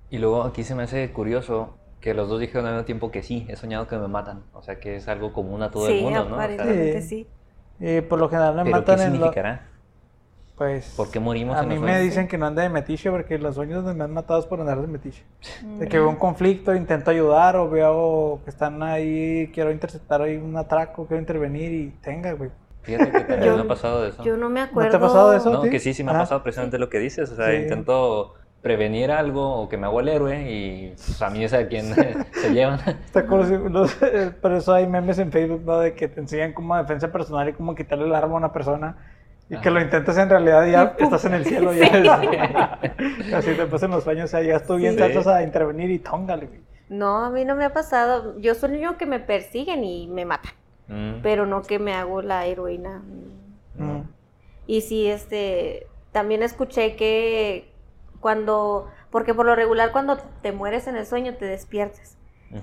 Y 0.09 0.19
luego 0.19 0.43
aquí 0.43 0.63
se 0.63 0.73
me 0.73 0.83
hace 0.83 1.11
curioso 1.11 1.75
que 1.99 2.13
los 2.13 2.29
dos 2.29 2.39
dijeron 2.39 2.65
al 2.65 2.73
mismo 2.73 2.85
tiempo 2.85 3.11
que 3.11 3.23
sí, 3.23 3.45
he 3.49 3.57
soñado 3.57 3.88
que 3.88 3.97
me 3.97 4.07
matan. 4.07 4.43
O 4.53 4.61
sea 4.61 4.79
que 4.79 4.95
es 4.95 5.07
algo 5.09 5.33
común 5.33 5.63
a 5.63 5.71
todo 5.71 5.88
el 5.89 6.01
mundo, 6.01 6.19
¿no? 6.19 6.25
O 6.25 6.27
sea, 6.27 6.45
aparentemente 6.45 7.01
Sí. 7.01 7.27
sí. 7.79 7.85
Y 7.97 8.01
por 8.01 8.19
lo 8.19 8.29
general 8.29 8.55
me 8.55 8.63
¿Pero 8.63 8.85
qué 8.85 8.91
matan 8.91 9.13
en 9.13 9.19
lo... 9.19 9.31
Pues... 10.57 10.93
¿Por 10.97 11.11
qué 11.11 11.19
morimos 11.19 11.55
A 11.55 11.61
en 11.61 11.67
mí 11.69 11.75
los 11.75 11.83
me 11.83 11.99
dicen 12.01 12.27
que 12.27 12.37
no 12.37 12.47
ande 12.47 12.63
de 12.63 12.69
metiche 12.69 13.11
porque 13.11 13.37
los 13.37 13.53
sueños 13.53 13.83
donde 13.83 13.95
me 13.99 14.05
han 14.05 14.13
matado 14.13 14.39
es 14.39 14.47
por 14.47 14.59
andar 14.59 14.81
de 14.81 14.87
metiche. 14.87 15.23
De 15.61 15.85
Mm. 15.85 15.89
que 15.89 15.99
veo 15.99 16.09
un 16.09 16.15
conflicto, 16.15 16.73
intento 16.73 17.11
ayudar 17.11 17.55
o 17.57 17.69
veo 17.69 18.39
que 18.43 18.49
están 18.49 18.81
ahí, 18.81 19.51
quiero 19.53 19.71
interceptar 19.71 20.23
ahí 20.23 20.35
un 20.37 20.57
atraco, 20.57 21.05
quiero 21.05 21.21
intervenir 21.21 21.71
y 21.71 21.89
tenga, 22.01 22.31
güey. 22.33 22.49
Fíjate 22.81 23.11
que 23.11 23.19
también 23.19 23.43
Yo- 23.43 23.55
me 23.57 23.61
ha 23.63 23.67
pasado 23.67 24.01
de 24.01 24.09
eso. 24.09 24.23
Yo 24.23 24.35
no 24.35 24.49
me 24.49 24.61
¿No 24.61 24.65
te 24.65 24.71
acuerdo. 24.71 24.97
ha 24.97 24.99
pasado 24.99 25.33
eso? 25.33 25.51
No, 25.51 25.61
¿sí? 25.63 25.69
que 25.69 25.79
sí, 25.79 25.93
sí 25.93 26.03
me 26.03 26.11
ha 26.11 26.15
Ah. 26.15 26.19
pasado 26.19 26.41
precisamente 26.41 26.79
lo 26.79 26.89
que 26.89 26.97
dices. 26.99 27.29
O 27.31 27.35
sea, 27.35 27.51
Sí. 27.51 27.57
intento 27.57 28.33
prevenir 28.63 29.11
algo 29.11 29.61
o 29.61 29.69
que 29.69 29.77
me 29.77 29.85
hago 29.85 29.99
el 29.99 30.07
héroe 30.09 30.51
y 30.51 30.87
pues, 30.95 31.21
a 31.21 31.29
mí 31.29 31.43
es 31.43 31.53
a 31.53 31.67
quien 31.67 31.85
se 32.33 32.51
llevan. 32.51 32.79
Sí, 32.79 33.53
los- 33.69 33.93
por 34.41 34.53
eso 34.53 34.73
hay 34.73 34.87
memes 34.87 35.19
en 35.19 35.31
Facebook, 35.31 35.61
¿no? 35.65 35.77
De 35.79 35.93
que 35.93 36.07
te 36.07 36.19
enseñan 36.19 36.53
como 36.53 36.75
defensa 36.77 37.11
personal 37.11 37.47
y 37.47 37.53
cómo 37.53 37.75
quitarle 37.75 38.05
el 38.05 38.15
arma 38.15 38.33
a 38.33 38.37
una 38.37 38.51
persona. 38.51 38.97
Y 39.49 39.57
que 39.57 39.69
lo 39.71 39.81
intentas 39.81 40.17
en 40.17 40.29
realidad 40.29 40.65
y 40.67 40.71
ya 40.71 40.95
estás 40.99 41.23
en 41.25 41.33
el 41.35 41.45
cielo. 41.45 41.73
Ya. 41.73 41.87
Así 43.35 43.53
te 43.53 43.65
pasan 43.65 43.91
los 43.91 44.03
sueños, 44.03 44.25
o 44.25 44.27
sea, 44.27 44.41
ya 44.41 44.59
tú 44.59 44.75
bien 44.75 44.93
Sí. 44.93 44.99
saltas 44.99 45.27
a 45.27 45.43
intervenir 45.43 45.89
y 45.89 45.99
tóngale. 45.99 46.49
No, 46.89 47.25
a 47.25 47.29
mí 47.29 47.45
no 47.45 47.55
me 47.55 47.65
ha 47.65 47.73
pasado. 47.73 48.37
Yo 48.39 48.55
sueño 48.55 48.97
que 48.97 49.05
me 49.05 49.19
persiguen 49.19 49.83
y 49.83 50.07
me 50.07 50.25
matan, 50.25 50.53
Mm, 50.89 51.21
pero 51.21 51.45
no 51.45 51.61
que 51.63 51.79
me 51.79 51.93
hago 51.93 52.21
la 52.21 52.45
heroína. 52.45 53.01
Mm. 53.75 54.01
Y 54.67 54.81
sí, 54.81 55.07
este, 55.07 55.87
también 56.13 56.43
escuché 56.43 56.95
que 56.95 57.71
cuando, 58.21 58.87
porque 59.11 59.33
por 59.33 59.45
lo 59.45 59.55
regular 59.55 59.91
cuando 59.91 60.17
te 60.41 60.51
mueres 60.51 60.87
en 60.87 60.95
el 60.95 61.05
sueño 61.05 61.35
te 61.35 61.45
despiertas 61.45 62.17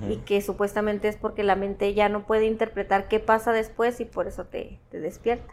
y 0.09 0.17
que 0.19 0.41
supuestamente 0.41 1.09
es 1.09 1.17
porque 1.17 1.43
la 1.45 1.57
mente 1.57 1.93
ya 1.93 2.09
no 2.09 2.25
puede 2.27 2.47
interpretar 2.47 3.07
qué 3.09 3.21
pasa 3.21 3.53
después 3.53 4.01
y 4.01 4.07
por 4.07 4.27
eso 4.27 4.45
te, 4.47 4.81
te 4.91 4.99
despierta. 5.01 5.53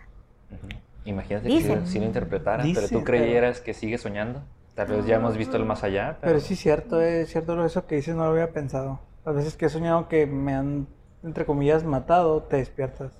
Ujú. 0.49 0.67
Imagínate 1.05 1.47
Dicen. 1.47 1.81
que 1.81 1.87
si 1.87 1.99
lo 1.99 2.05
interpretaran, 2.05 2.71
pero 2.73 2.87
tú 2.87 3.03
creyeras 3.03 3.59
que 3.61 3.73
sigue 3.73 3.97
soñando. 3.97 4.41
Tal 4.75 4.87
vez 4.87 5.05
ya 5.05 5.15
hemos 5.17 5.35
visto 5.37 5.57
el 5.57 5.65
más 5.65 5.83
allá, 5.83 6.17
pero, 6.21 6.33
Pero 6.33 6.39
sí 6.39 6.53
es 6.53 6.59
cierto, 6.59 7.01
es 7.01 7.29
cierto 7.29 7.63
eso 7.65 7.85
que 7.87 7.95
dices, 7.95 8.15
no 8.15 8.23
lo 8.25 8.31
había 8.31 8.51
pensado. 8.53 8.99
Las 9.25 9.35
veces 9.35 9.57
que 9.57 9.65
he 9.65 9.69
soñado 9.69 10.07
que 10.07 10.25
me 10.25 10.53
han, 10.53 10.87
entre 11.23 11.45
comillas, 11.45 11.83
matado, 11.83 12.43
te 12.43 12.57
despiertas. 12.57 13.11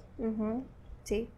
Sí. 1.03 1.29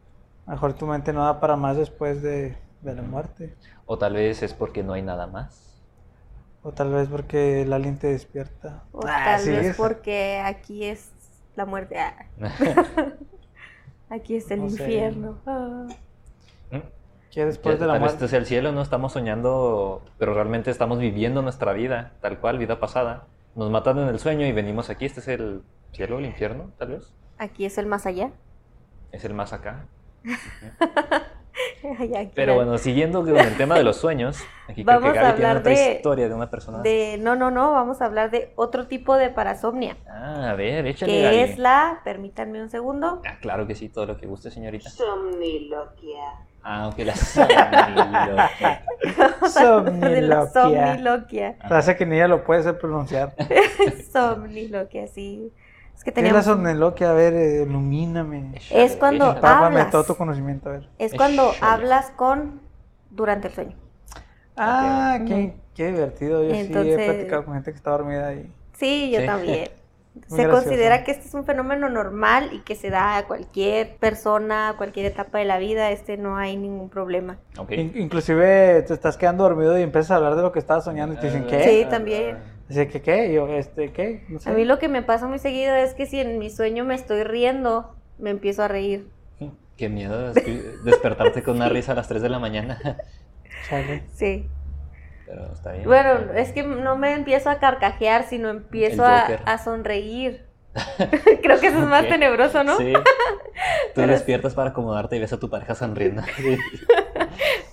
A 0.45 0.51
lo 0.51 0.55
mejor 0.55 0.73
tu 0.73 0.85
mente 0.85 1.13
no 1.13 1.23
da 1.23 1.39
para 1.39 1.55
más 1.55 1.77
después 1.77 2.21
de, 2.21 2.55
de 2.81 2.95
la 2.95 3.01
muerte. 3.01 3.55
O 3.85 3.97
tal 3.97 4.13
vez 4.13 4.43
es 4.43 4.53
porque 4.53 4.83
no 4.83 4.93
hay 4.93 5.01
nada 5.01 5.25
más. 5.27 5.81
O 6.61 6.71
tal 6.71 6.91
vez 6.93 7.07
porque 7.09 7.63
el 7.63 7.73
alien 7.73 7.97
te 7.97 8.07
despierta. 8.07 8.83
O 8.91 8.99
Ah, 9.05 9.23
tal 9.25 9.41
sí, 9.41 9.49
vez 9.49 9.75
porque 9.75 10.39
aquí 10.45 10.85
es 10.85 11.11
la 11.55 11.65
muerte. 11.65 11.97
ah, 11.97 12.15
aquí 14.09 14.35
es 14.35 14.49
el 14.51 14.59
No 14.59 14.65
infierno. 14.67 15.37
ah. 15.45 15.87
Que 17.31 17.45
después 17.45 17.79
de 17.79 17.87
la 17.87 17.97
muerte. 17.97 18.15
este 18.15 18.27
sea 18.27 18.39
el 18.39 18.45
cielo, 18.45 18.71
no 18.71 18.81
estamos 18.81 19.13
soñando, 19.13 20.03
pero 20.19 20.33
realmente 20.33 20.69
estamos 20.69 20.99
viviendo 20.99 21.41
nuestra 21.41 21.73
vida, 21.73 22.11
tal 22.21 22.39
cual, 22.39 22.59
vida 22.59 22.79
pasada. 22.79 23.25
Nos 23.55 23.71
matan 23.71 23.97
en 23.99 24.07
el 24.07 24.19
sueño 24.19 24.45
y 24.45 24.51
venimos 24.51 24.89
aquí. 24.89 25.05
Este 25.05 25.19
es 25.19 25.27
el 25.27 25.63
cielo, 25.91 26.19
el 26.19 26.25
infierno, 26.25 26.71
tal 26.77 26.89
vez. 26.89 27.13
Aquí 27.39 27.65
es 27.65 27.77
el 27.77 27.87
más 27.87 28.05
allá. 28.05 28.31
Es 29.11 29.25
el 29.25 29.33
más 29.33 29.51
acá. 29.51 29.87
Ay, 31.99 32.15
aquí 32.15 32.31
Pero 32.35 32.55
bueno, 32.55 32.77
siguiendo 32.77 33.21
con 33.23 33.37
el 33.37 33.57
tema 33.57 33.75
de 33.75 33.83
los 33.83 33.97
sueños, 33.97 34.37
aquí 34.67 34.83
creo 34.83 34.99
Vamos 34.99 35.13
que 35.13 35.19
a 35.19 35.21
tiene 35.21 35.29
hablar 35.49 35.57
otra 35.57 35.71
de- 35.73 35.93
historia 35.95 36.27
de 36.29 36.33
una 36.35 36.49
persona. 36.49 36.79
de 36.81 37.17
no, 37.19 37.35
no, 37.35 37.51
no, 37.51 37.71
vamos 37.71 38.01
a 38.01 38.05
hablar 38.05 38.31
de 38.31 38.51
otro 38.55 38.87
tipo 38.87 39.15
de 39.17 39.29
parasomnia, 39.29 39.97
Ah, 40.09 40.51
a 40.51 40.55
ver, 40.55 40.85
échale 40.87 41.11
que 41.11 41.21
Gaby. 41.23 41.37
es 41.39 41.57
la, 41.57 42.01
permítanme 42.03 42.61
un 42.61 42.69
segundo, 42.69 43.21
Ah, 43.25 43.37
claro 43.41 43.67
que 43.67 43.75
sí, 43.75 43.89
todo 43.89 44.05
lo 44.05 44.17
que 44.17 44.25
guste, 44.27 44.49
señorita. 44.51 44.89
Somniloquia. 44.89 46.23
Ah, 46.65 46.87
ok, 46.87 46.97
la 46.99 47.15
somniloquia. 47.15 48.85
Somniloquia. 49.51 50.47
somniloquia. 50.53 51.55
Hace 51.59 51.95
que 51.97 52.05
ni 52.05 52.15
ella 52.15 52.27
lo 52.29 52.43
puede 52.45 52.61
hacer 52.61 52.77
pronunciar. 52.77 53.35
¿Qué 53.35 54.03
somniloquia, 54.13 55.07
sí. 55.07 55.51
Es 55.95 56.03
que 56.03 56.09
es 56.09 56.15
la 56.15 56.21
teníamos... 56.21 56.45
somniloquia? 56.45 57.11
A 57.11 57.13
ver, 57.13 57.33
eh, 57.33 57.63
ilumíname. 57.63 58.55
Es 58.71 58.95
cuando 58.95 59.25
hablas. 59.41 59.89
todo 59.91 60.03
tu 60.03 60.15
conocimiento, 60.15 60.69
a 60.69 60.73
ver. 60.73 60.89
Es 60.99 61.13
cuando 61.13 61.51
Échale. 61.51 61.71
hablas 61.71 62.11
con 62.11 62.61
durante 63.09 63.47
el 63.47 63.53
sueño. 63.53 63.75
Ah, 64.57 65.19
qué, 65.27 65.55
qué 65.75 65.87
divertido. 65.87 66.43
Yo 66.43 66.51
sí 66.53 66.59
Entonces- 66.61 66.99
he 66.99 67.05
platicado 67.05 67.45
con 67.45 67.53
gente 67.55 67.71
que 67.71 67.77
está 67.77 67.91
dormida 67.91 68.27
ahí. 68.27 68.51
Sí, 68.73 69.11
yo 69.11 69.19
Sí. 69.21 69.25
también. 69.25 69.69
Muy 70.13 70.23
Se 70.37 70.43
gracioso. 70.43 70.63
considera 70.67 71.03
que 71.03 71.09
este 71.11 71.27
es 71.27 71.33
un 71.33 71.43
fenómeno 71.43 71.89
normal 71.89 72.49
y 72.53 72.59
que 72.59 72.75
se 72.75 72.91
da 72.91 73.17
a 73.17 73.25
cualquier 73.25 73.95
persona, 73.95 74.69
a 74.69 74.77
cualquier 74.77 75.07
etapa 75.07 75.39
de 75.39 75.45
la 75.45 75.57
vida. 75.57 75.89
Este 75.89 76.17
no 76.17 76.37
hay 76.37 76.55
ningún 76.55 76.89
problema. 76.89 77.37
Ok. 77.57 77.71
In- 77.71 77.93
inclusive 77.95 78.83
te 78.83 78.93
estás 78.93 79.17
quedando 79.17 79.43
dormido 79.43 79.75
y 79.79 79.81
empiezas 79.81 80.11
a 80.11 80.15
hablar 80.17 80.35
de 80.35 80.43
lo 80.43 80.51
que 80.51 80.59
estabas 80.59 80.83
soñando 80.83 81.15
y 81.15 81.17
te 81.17 81.25
dicen, 81.27 81.47
¿qué? 81.47 81.63
Sí, 81.63 81.89
también. 81.89 82.37
Así 82.69 82.87
que, 82.87 83.01
¿qué? 83.01 83.33
Yo, 83.33 83.47
este, 83.49 83.91
¿qué? 83.91 84.23
No 84.29 84.39
sé. 84.39 84.49
A 84.49 84.53
mí 84.53 84.65
lo 84.65 84.79
que 84.79 84.87
me 84.87 85.01
pasa 85.01 85.27
muy 85.27 85.39
seguido 85.39 85.75
es 85.75 85.93
que 85.93 86.05
si 86.05 86.19
en 86.19 86.39
mi 86.39 86.49
sueño 86.49 86.85
me 86.85 86.95
estoy 86.95 87.23
riendo, 87.23 87.95
me 88.17 88.29
empiezo 88.29 88.63
a 88.63 88.67
reír. 88.67 89.07
Qué 89.77 89.89
miedo 89.89 90.33
despertarte 90.33 91.41
con 91.41 91.55
una 91.55 91.69
risa 91.69 91.93
a 91.93 91.95
las 91.95 92.07
3 92.07 92.21
de 92.21 92.29
la 92.29 92.39
mañana. 92.39 92.97
Chale. 93.67 94.03
Sí. 94.13 94.47
Pero 95.25 95.51
está 95.51 95.71
bien. 95.71 95.85
Bueno, 95.85 96.33
es 96.35 96.51
que 96.51 96.63
no 96.63 96.95
me 96.95 97.13
empiezo 97.13 97.49
a 97.49 97.59
carcajear, 97.59 98.23
sino 98.27 98.49
empiezo 98.49 99.03
a, 99.05 99.57
sonreír. 99.57 100.45
Creo 101.41 101.59
que 101.59 101.67
eso 101.67 101.79
es 101.79 101.87
más 101.87 102.07
tenebroso, 102.07 102.63
¿no? 102.63 102.77
Sí. 102.77 102.93
Tú 102.93 103.01
Pero- 103.95 104.11
despiertas 104.11 104.53
para 104.53 104.71
acomodarte 104.71 105.15
y 105.15 105.19
ves 105.19 105.33
a 105.33 105.39
tu 105.39 105.49
pareja 105.49 105.75
sonriendo. 105.75 106.21
Sí. 106.37 106.57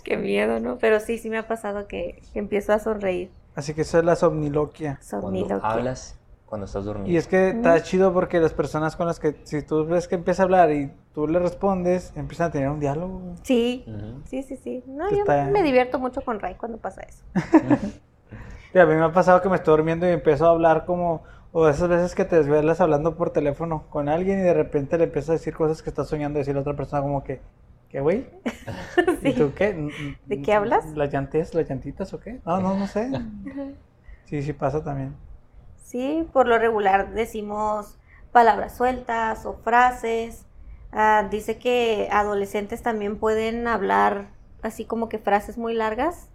Qué 0.04 0.16
miedo, 0.16 0.58
¿no? 0.60 0.78
Pero 0.78 1.00
sí, 1.00 1.18
sí 1.18 1.28
me 1.30 1.38
ha 1.38 1.46
pasado 1.46 1.86
que, 1.86 2.22
que 2.32 2.38
empiezo 2.38 2.72
a 2.72 2.78
sonreír. 2.78 3.30
Así 3.60 3.74
que 3.74 3.82
eso 3.82 3.98
es 3.98 4.04
la 4.04 4.16
somniloquia. 4.16 4.98
Cuando 5.20 5.46
hablas 5.62 6.16
cuando 6.46 6.64
estás 6.64 6.84
dormido. 6.84 7.08
Y 7.08 7.16
es 7.16 7.28
que 7.28 7.50
está 7.50 7.80
chido 7.82 8.12
porque 8.12 8.40
las 8.40 8.52
personas 8.54 8.96
con 8.96 9.06
las 9.06 9.20
que, 9.20 9.36
si 9.44 9.62
tú 9.62 9.84
ves 9.86 10.08
que 10.08 10.16
empieza 10.16 10.42
a 10.42 10.44
hablar 10.44 10.72
y 10.72 10.90
tú 11.14 11.28
le 11.28 11.38
respondes, 11.38 12.12
empiezan 12.16 12.48
a 12.48 12.50
tener 12.50 12.68
un 12.70 12.80
diálogo. 12.80 13.36
Sí, 13.42 13.84
sí, 14.24 14.42
sí, 14.42 14.56
sí. 14.56 14.82
No, 14.86 15.08
yo 15.10 15.18
está- 15.18 15.44
me 15.44 15.62
divierto 15.62 15.98
mucho 15.98 16.22
con 16.22 16.40
Ray 16.40 16.54
cuando 16.56 16.78
pasa 16.78 17.02
eso. 17.02 17.22
Y 18.72 18.78
a 18.78 18.86
mí 18.86 18.94
me 18.94 19.02
ha 19.02 19.12
pasado 19.12 19.42
que 19.42 19.48
me 19.48 19.56
estoy 19.56 19.76
durmiendo 19.76 20.06
y 20.08 20.12
empiezo 20.12 20.46
a 20.46 20.50
hablar 20.50 20.84
como, 20.86 21.24
o 21.52 21.68
esas 21.68 21.88
veces 21.88 22.14
que 22.14 22.24
te 22.24 22.36
desvelas 22.36 22.80
hablando 22.80 23.16
por 23.16 23.30
teléfono 23.30 23.84
con 23.90 24.08
alguien 24.08 24.38
y 24.38 24.42
de 24.42 24.54
repente 24.54 24.96
le 24.96 25.04
empiezas 25.04 25.30
a 25.30 25.32
decir 25.34 25.54
cosas 25.54 25.82
que 25.82 25.90
estás 25.90 26.06
soñando 26.08 26.38
decir 26.38 26.52
a 26.52 26.54
la 26.56 26.60
otra 26.60 26.76
persona 26.76 27.02
como 27.02 27.24
que, 27.24 27.40
¿qué 27.90 28.00
güey? 28.00 28.26
¿Y 29.22 29.32
tú 29.32 29.52
qué? 29.54 29.74
¿De 30.28 30.40
qué 30.40 30.52
hablas? 30.54 30.84
¿Las 30.94 31.12
llantes, 31.12 31.54
las 31.54 31.68
llantitas 31.68 32.12
o 32.14 32.20
qué? 32.20 32.40
No, 32.44 32.60
no, 32.60 32.74
no 32.76 32.86
sé. 32.86 33.10
Sí, 34.24 34.42
sí 34.42 34.52
pasa 34.54 34.82
también. 34.82 35.14
Sí, 35.76 36.28
por 36.32 36.46
lo 36.46 36.58
regular 36.58 37.12
decimos 37.14 37.98
palabras 38.32 38.76
sueltas 38.76 39.44
o 39.46 39.54
frases. 39.62 40.46
Ah, 40.92 41.26
dice 41.30 41.58
que 41.58 42.08
adolescentes 42.12 42.82
también 42.82 43.18
pueden 43.18 43.66
hablar 43.68 44.34
así 44.62 44.84
como 44.86 45.08
que 45.08 45.18
frases 45.18 45.58
muy 45.58 45.74
largas 45.74 46.30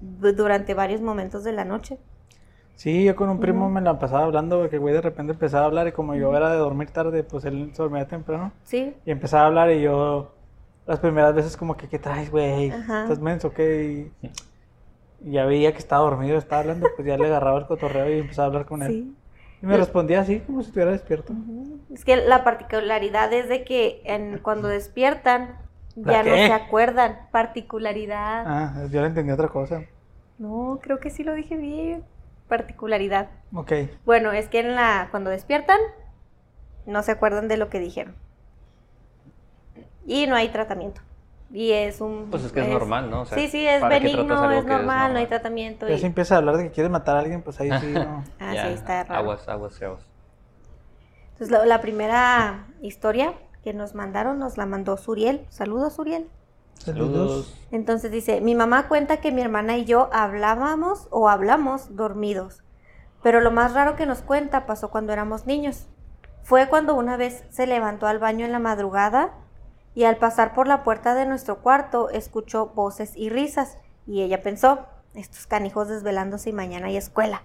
du- 0.00 0.34
durante 0.34 0.74
varios 0.74 1.02
momentos 1.02 1.44
de 1.44 1.52
la 1.52 1.64
noche. 1.64 1.98
Sí, 2.74 3.04
yo 3.04 3.16
con 3.16 3.28
un 3.30 3.40
primo 3.40 3.70
me 3.70 3.80
la 3.80 3.98
pasaba 3.98 4.24
hablando 4.24 4.58
porque 4.60 4.76
el 4.76 4.80
güey 4.80 4.94
de 4.94 5.00
repente 5.00 5.32
empezaba 5.32 5.64
a 5.64 5.66
hablar 5.68 5.88
y 5.88 5.92
como 5.92 6.14
yo 6.14 6.36
era 6.36 6.50
de 6.50 6.58
dormir 6.58 6.90
tarde, 6.90 7.22
pues 7.24 7.44
él 7.46 7.70
se 7.72 7.82
dormía 7.82 8.06
temprano. 8.06 8.52
Sí, 8.64 8.94
Y 9.04 9.10
empezaba 9.12 9.44
a 9.44 9.46
hablar 9.46 9.70
y 9.70 9.80
yo 9.82 10.35
las 10.86 11.00
primeras 11.00 11.34
veces 11.34 11.56
como 11.56 11.76
que, 11.76 11.88
¿qué 11.88 11.98
traes, 11.98 12.30
güey? 12.30 12.68
¿Estás 12.68 13.18
menso 13.18 13.52
qué? 13.52 14.10
Y, 14.22 15.28
y 15.28 15.32
ya 15.32 15.44
veía 15.44 15.72
que 15.72 15.78
estaba 15.78 16.02
dormido, 16.02 16.38
estaba 16.38 16.60
hablando, 16.60 16.88
pues 16.94 17.06
ya 17.06 17.16
le 17.16 17.26
agarraba 17.26 17.58
el 17.58 17.66
cotorreo 17.66 18.10
y 18.14 18.20
empezaba 18.20 18.46
a 18.46 18.48
hablar 18.48 18.66
con 18.66 18.82
él. 18.82 18.92
sí. 18.92 19.16
Y 19.62 19.66
me 19.66 19.76
respondía 19.78 20.20
así, 20.20 20.40
como 20.40 20.60
si 20.60 20.68
estuviera 20.68 20.92
despierto. 20.92 21.32
Es 21.90 22.04
que 22.04 22.16
la 22.16 22.44
particularidad 22.44 23.32
es 23.32 23.48
de 23.48 23.64
que 23.64 24.02
en, 24.04 24.38
cuando 24.38 24.68
despiertan 24.68 25.56
¿La 25.96 26.12
ya 26.12 26.22
no 26.22 26.36
se 26.36 26.52
acuerdan. 26.52 27.20
Particularidad. 27.32 28.44
Ah, 28.46 28.86
yo 28.90 29.00
le 29.00 29.06
entendí 29.06 29.32
otra 29.32 29.48
cosa. 29.48 29.82
No, 30.38 30.78
creo 30.82 31.00
que 31.00 31.08
sí 31.08 31.24
lo 31.24 31.32
dije 31.32 31.56
bien. 31.56 32.04
Particularidad. 32.48 33.30
Ok. 33.54 33.72
Bueno, 34.04 34.32
es 34.32 34.48
que 34.48 34.60
en 34.60 34.74
la 34.74 35.08
cuando 35.10 35.30
despiertan 35.30 35.80
no 36.84 37.02
se 37.02 37.12
acuerdan 37.12 37.48
de 37.48 37.56
lo 37.56 37.70
que 37.70 37.80
dijeron. 37.80 38.14
Y 40.06 40.26
no 40.26 40.36
hay 40.36 40.48
tratamiento. 40.48 41.00
Y 41.52 41.72
es 41.72 42.00
un 42.00 42.28
Pues 42.30 42.44
es 42.44 42.52
que 42.52 42.60
es 42.60 42.68
normal, 42.68 43.10
¿no? 43.10 43.22
O 43.22 43.26
sea, 43.26 43.38
sí, 43.38 43.48
sí, 43.48 43.66
es 43.66 43.80
¿para 43.80 44.00
qué 44.00 44.08
tratas 44.08 44.28
benigno, 44.28 44.50
es 44.52 44.64
normal, 44.64 45.12
no 45.12 45.18
hay 45.18 45.26
tratamiento. 45.26 45.88
Ya 45.88 45.94
y- 45.94 45.98
si 45.98 46.06
empieza 46.06 46.34
a 46.34 46.38
hablar 46.38 46.56
de 46.56 46.64
que 46.64 46.70
quiere 46.70 46.88
matar 46.88 47.16
a 47.16 47.20
alguien, 47.20 47.42
pues 47.42 47.60
ahí 47.60 47.70
sí, 47.80 47.86
no. 47.94 48.24
Ah, 48.40 48.54
Ya, 48.54 48.68
sí, 48.68 48.74
está 48.74 49.04
raro. 49.04 49.20
Aguas, 49.20 49.48
aguas, 49.48 49.80
aguas. 49.82 50.02
Entonces, 51.32 51.50
la, 51.50 51.66
la 51.66 51.80
primera 51.80 52.66
historia 52.80 53.34
que 53.62 53.74
nos 53.74 53.94
mandaron 53.94 54.38
nos 54.38 54.56
la 54.56 54.66
mandó 54.66 54.96
Suriel. 54.96 55.44
Saludos, 55.50 55.94
Suriel. 55.94 56.28
Saludos. 56.74 57.54
Entonces 57.70 58.10
dice, 58.10 58.40
mi 58.40 58.54
mamá 58.54 58.86
cuenta 58.88 59.18
que 59.18 59.32
mi 59.32 59.42
hermana 59.42 59.76
y 59.76 59.84
yo 59.84 60.08
hablábamos 60.12 61.08
o 61.10 61.28
hablamos 61.28 61.96
dormidos, 61.96 62.62
pero 63.22 63.40
lo 63.40 63.50
más 63.50 63.72
raro 63.74 63.96
que 63.96 64.06
nos 64.06 64.20
cuenta 64.22 64.66
pasó 64.66 64.90
cuando 64.90 65.12
éramos 65.12 65.46
niños. 65.46 65.86
Fue 66.42 66.68
cuando 66.68 66.94
una 66.94 67.16
vez 67.16 67.44
se 67.50 67.66
levantó 67.66 68.06
al 68.06 68.18
baño 68.18 68.44
en 68.46 68.52
la 68.52 68.58
madrugada 68.60 69.32
y 69.96 70.04
al 70.04 70.18
pasar 70.18 70.54
por 70.54 70.68
la 70.68 70.84
puerta 70.84 71.14
de 71.16 71.26
nuestro 71.26 71.60
cuarto 71.62 72.10
escuchó 72.10 72.66
voces 72.66 73.12
y 73.16 73.30
risas 73.30 73.78
y 74.06 74.22
ella 74.22 74.42
pensó, 74.42 74.86
estos 75.14 75.46
canijos 75.48 75.88
desvelándose 75.88 76.50
y 76.50 76.52
mañana 76.52 76.86
hay 76.86 76.98
escuela. 76.98 77.42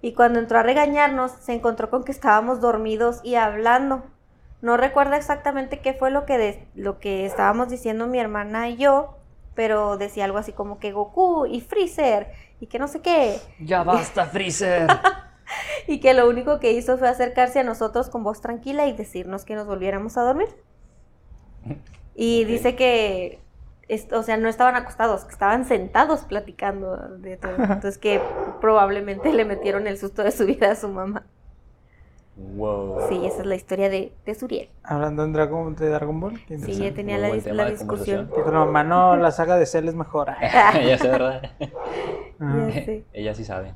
Y 0.00 0.14
cuando 0.14 0.38
entró 0.38 0.60
a 0.60 0.62
regañarnos 0.62 1.32
se 1.32 1.52
encontró 1.52 1.90
con 1.90 2.04
que 2.04 2.12
estábamos 2.12 2.60
dormidos 2.60 3.20
y 3.24 3.34
hablando. 3.34 4.04
No 4.60 4.76
recuerdo 4.76 5.14
exactamente 5.16 5.80
qué 5.80 5.92
fue 5.92 6.12
lo 6.12 6.24
que, 6.24 6.38
de- 6.38 6.68
lo 6.76 7.00
que 7.00 7.26
estábamos 7.26 7.68
diciendo 7.68 8.06
mi 8.06 8.20
hermana 8.20 8.68
y 8.68 8.76
yo, 8.76 9.16
pero 9.56 9.96
decía 9.96 10.24
algo 10.24 10.38
así 10.38 10.52
como 10.52 10.78
que 10.78 10.92
Goku 10.92 11.46
y 11.46 11.60
Freezer 11.60 12.28
y 12.60 12.68
que 12.68 12.78
no 12.78 12.86
sé 12.86 13.00
qué. 13.00 13.40
Ya 13.58 13.82
basta, 13.82 14.24
Freezer. 14.26 14.86
Y 15.86 16.00
que 16.00 16.14
lo 16.14 16.28
único 16.28 16.60
que 16.60 16.72
hizo 16.72 16.96
fue 16.96 17.08
acercarse 17.08 17.60
a 17.60 17.64
nosotros 17.64 18.08
con 18.08 18.22
voz 18.22 18.40
tranquila 18.40 18.86
y 18.86 18.92
decirnos 18.92 19.44
que 19.44 19.54
nos 19.56 19.66
volviéramos 19.66 20.16
a 20.16 20.22
dormir. 20.22 20.48
Y 22.14 22.44
dice 22.44 22.76
que, 22.76 23.38
es- 23.88 24.12
o 24.12 24.22
sea, 24.22 24.36
no 24.36 24.48
estaban 24.48 24.76
acostados, 24.76 25.24
que 25.24 25.32
estaban 25.32 25.64
sentados 25.64 26.20
platicando 26.22 26.96
de 27.18 27.36
todo. 27.36 27.52
Entonces 27.58 27.98
que 27.98 28.20
probablemente 28.60 29.32
le 29.32 29.44
metieron 29.44 29.86
el 29.86 29.98
susto 29.98 30.22
de 30.22 30.30
su 30.30 30.44
vida 30.46 30.70
a 30.72 30.74
su 30.76 30.88
mamá. 30.88 31.24
wow. 32.36 33.08
Sí, 33.08 33.24
esa 33.26 33.40
es 33.40 33.46
la 33.46 33.54
historia 33.54 33.88
de, 33.88 34.12
de 34.26 34.34
Suriel. 34.34 34.68
Hablando 34.82 35.24
en 35.24 35.32
Dragon, 35.32 35.74
de 35.74 35.88
Dragon 35.88 36.20
Ball. 36.20 36.38
Sí, 36.48 36.74
ya 36.74 36.92
tenía 36.94 37.18
la, 37.18 37.30
dis- 37.30 37.70
discusión. 37.70 38.30
Que 38.34 38.42
con 38.42 38.52
la 38.52 38.60
mamá 38.60 38.84
no, 38.84 39.16
la 39.16 39.30
saga 39.30 39.56
de 39.56 39.66
Cell 39.66 39.88
es 39.88 39.94
mejor. 39.94 40.30
Ya 40.86 40.98
sé, 40.98 41.08
¿verdad? 41.08 41.42
ah. 42.40 42.66
Ya 42.68 42.84
sé. 42.84 43.04
Ella 43.12 43.34
sí 43.34 43.44
sabe. 43.44 43.74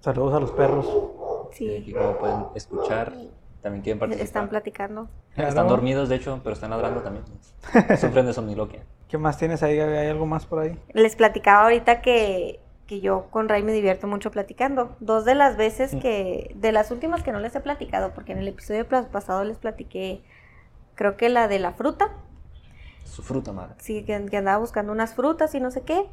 Saludos 0.00 0.34
a 0.34 0.40
los 0.40 0.50
perros. 0.52 0.86
Y 1.58 1.76
aquí 1.76 1.86
Sí, 1.86 1.92
como 1.92 2.16
pueden 2.18 2.44
escuchar, 2.54 3.12
también 3.62 3.82
quieren 3.82 3.98
participar. 3.98 4.24
están 4.24 4.48
platicando. 4.48 5.08
Están 5.36 5.68
dormidos, 5.68 6.08
de 6.08 6.16
hecho, 6.16 6.40
pero 6.42 6.54
están 6.54 6.70
ladrando 6.70 7.02
también. 7.02 7.24
Sufren 7.98 8.26
de 8.26 8.32
somniloquia. 8.32 8.84
¿Qué 9.08 9.18
más 9.18 9.38
tienes 9.38 9.62
ahí? 9.62 9.78
¿Hay 9.78 10.08
algo 10.08 10.26
más 10.26 10.46
por 10.46 10.60
ahí? 10.60 10.78
Les 10.92 11.16
platicaba 11.16 11.62
ahorita 11.64 12.00
que, 12.02 12.60
que 12.86 13.00
yo 13.00 13.26
con 13.30 13.48
Ray 13.48 13.62
me 13.62 13.72
divierto 13.72 14.06
mucho 14.06 14.30
platicando. 14.30 14.96
Dos 15.00 15.24
de 15.24 15.34
las 15.34 15.56
veces 15.56 15.96
que, 15.96 16.52
de 16.56 16.72
las 16.72 16.90
últimas 16.90 17.22
que 17.22 17.32
no 17.32 17.40
les 17.40 17.54
he 17.54 17.60
platicado, 17.60 18.12
porque 18.14 18.32
en 18.32 18.38
el 18.38 18.48
episodio 18.48 18.86
pasado 18.88 19.44
les 19.44 19.58
platiqué, 19.58 20.22
creo 20.94 21.16
que 21.16 21.28
la 21.28 21.48
de 21.48 21.58
la 21.58 21.72
fruta, 21.72 22.10
Su 23.04 23.22
fruta 23.22 23.52
madre. 23.52 23.74
sí, 23.78 24.04
que, 24.04 24.26
que 24.26 24.36
andaba 24.36 24.58
buscando 24.58 24.92
unas 24.92 25.14
frutas 25.14 25.54
y 25.54 25.60
no 25.60 25.70
sé 25.70 25.82
qué, 25.82 26.06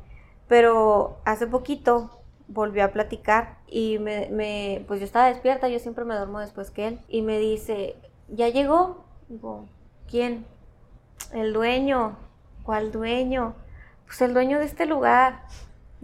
pero 0.47 1.21
hace 1.25 1.47
poquito 1.47 2.21
volvió 2.47 2.85
a 2.85 2.89
platicar 2.91 3.57
y 3.67 3.99
me, 3.99 4.29
me- 4.29 4.83
pues 4.87 4.99
yo 4.99 5.05
estaba 5.05 5.27
despierta, 5.27 5.67
yo 5.69 5.79
siempre 5.79 6.05
me 6.05 6.15
duermo 6.15 6.39
después 6.39 6.71
que 6.71 6.87
él, 6.87 6.99
y 7.07 7.21
me 7.21 7.39
dice, 7.39 7.95
¿ya 8.29 8.49
llegó? 8.49 9.05
Digo, 9.29 9.65
¿quién? 10.09 10.45
El 11.33 11.53
dueño. 11.53 12.17
¿Cuál 12.63 12.91
dueño? 12.91 13.55
Pues 14.07 14.21
el 14.21 14.33
dueño 14.33 14.59
de 14.59 14.65
este 14.65 14.85
lugar. 14.85 15.43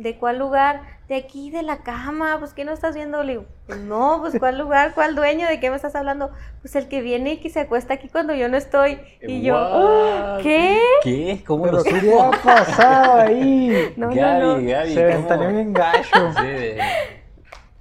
¿De 0.01 0.17
cuál 0.17 0.39
lugar? 0.39 0.81
De 1.07 1.15
aquí, 1.15 1.51
de 1.51 1.61
la 1.61 1.83
cama. 1.83 2.37
Pues, 2.39 2.53
¿qué 2.53 2.65
no 2.65 2.71
estás 2.71 2.95
viendo? 2.95 3.21
Le 3.23 3.33
digo, 3.33 3.45
"Pues 3.67 3.79
no, 3.81 4.17
pues, 4.21 4.39
¿cuál 4.39 4.57
lugar? 4.57 4.93
¿Cuál 4.95 5.15
dueño? 5.15 5.47
¿De 5.47 5.59
qué 5.59 5.69
me 5.69 5.75
estás 5.75 5.93
hablando? 5.95 6.31
Pues 6.61 6.75
el 6.75 6.87
que 6.87 7.01
viene 7.01 7.33
y 7.33 7.37
que 7.37 7.49
se 7.51 7.59
acuesta 7.59 7.93
aquí 7.93 8.09
cuando 8.09 8.33
yo 8.33 8.49
no 8.49 8.57
estoy. 8.57 8.99
Y 9.21 9.43
yo, 9.43 9.55
"Ah? 9.57 10.39
¿qué? 10.41 10.79
¿Qué? 11.03 11.43
¿Cómo 11.45 11.67
lo 11.67 11.83
¿qué 11.83 12.13
ha 12.19 12.31
pasado 12.43 13.13
ahí? 13.19 13.93
No, 13.97 14.07
Gaby, 14.07 14.19
no, 14.21 14.57
no. 14.57 14.67
Gaby, 14.67 14.93
Se 14.93 15.03
ventaneó 15.05 15.49
bien 15.51 15.71
gacho. 15.73 16.33
Sí, 16.39 16.45
de, 16.47 16.81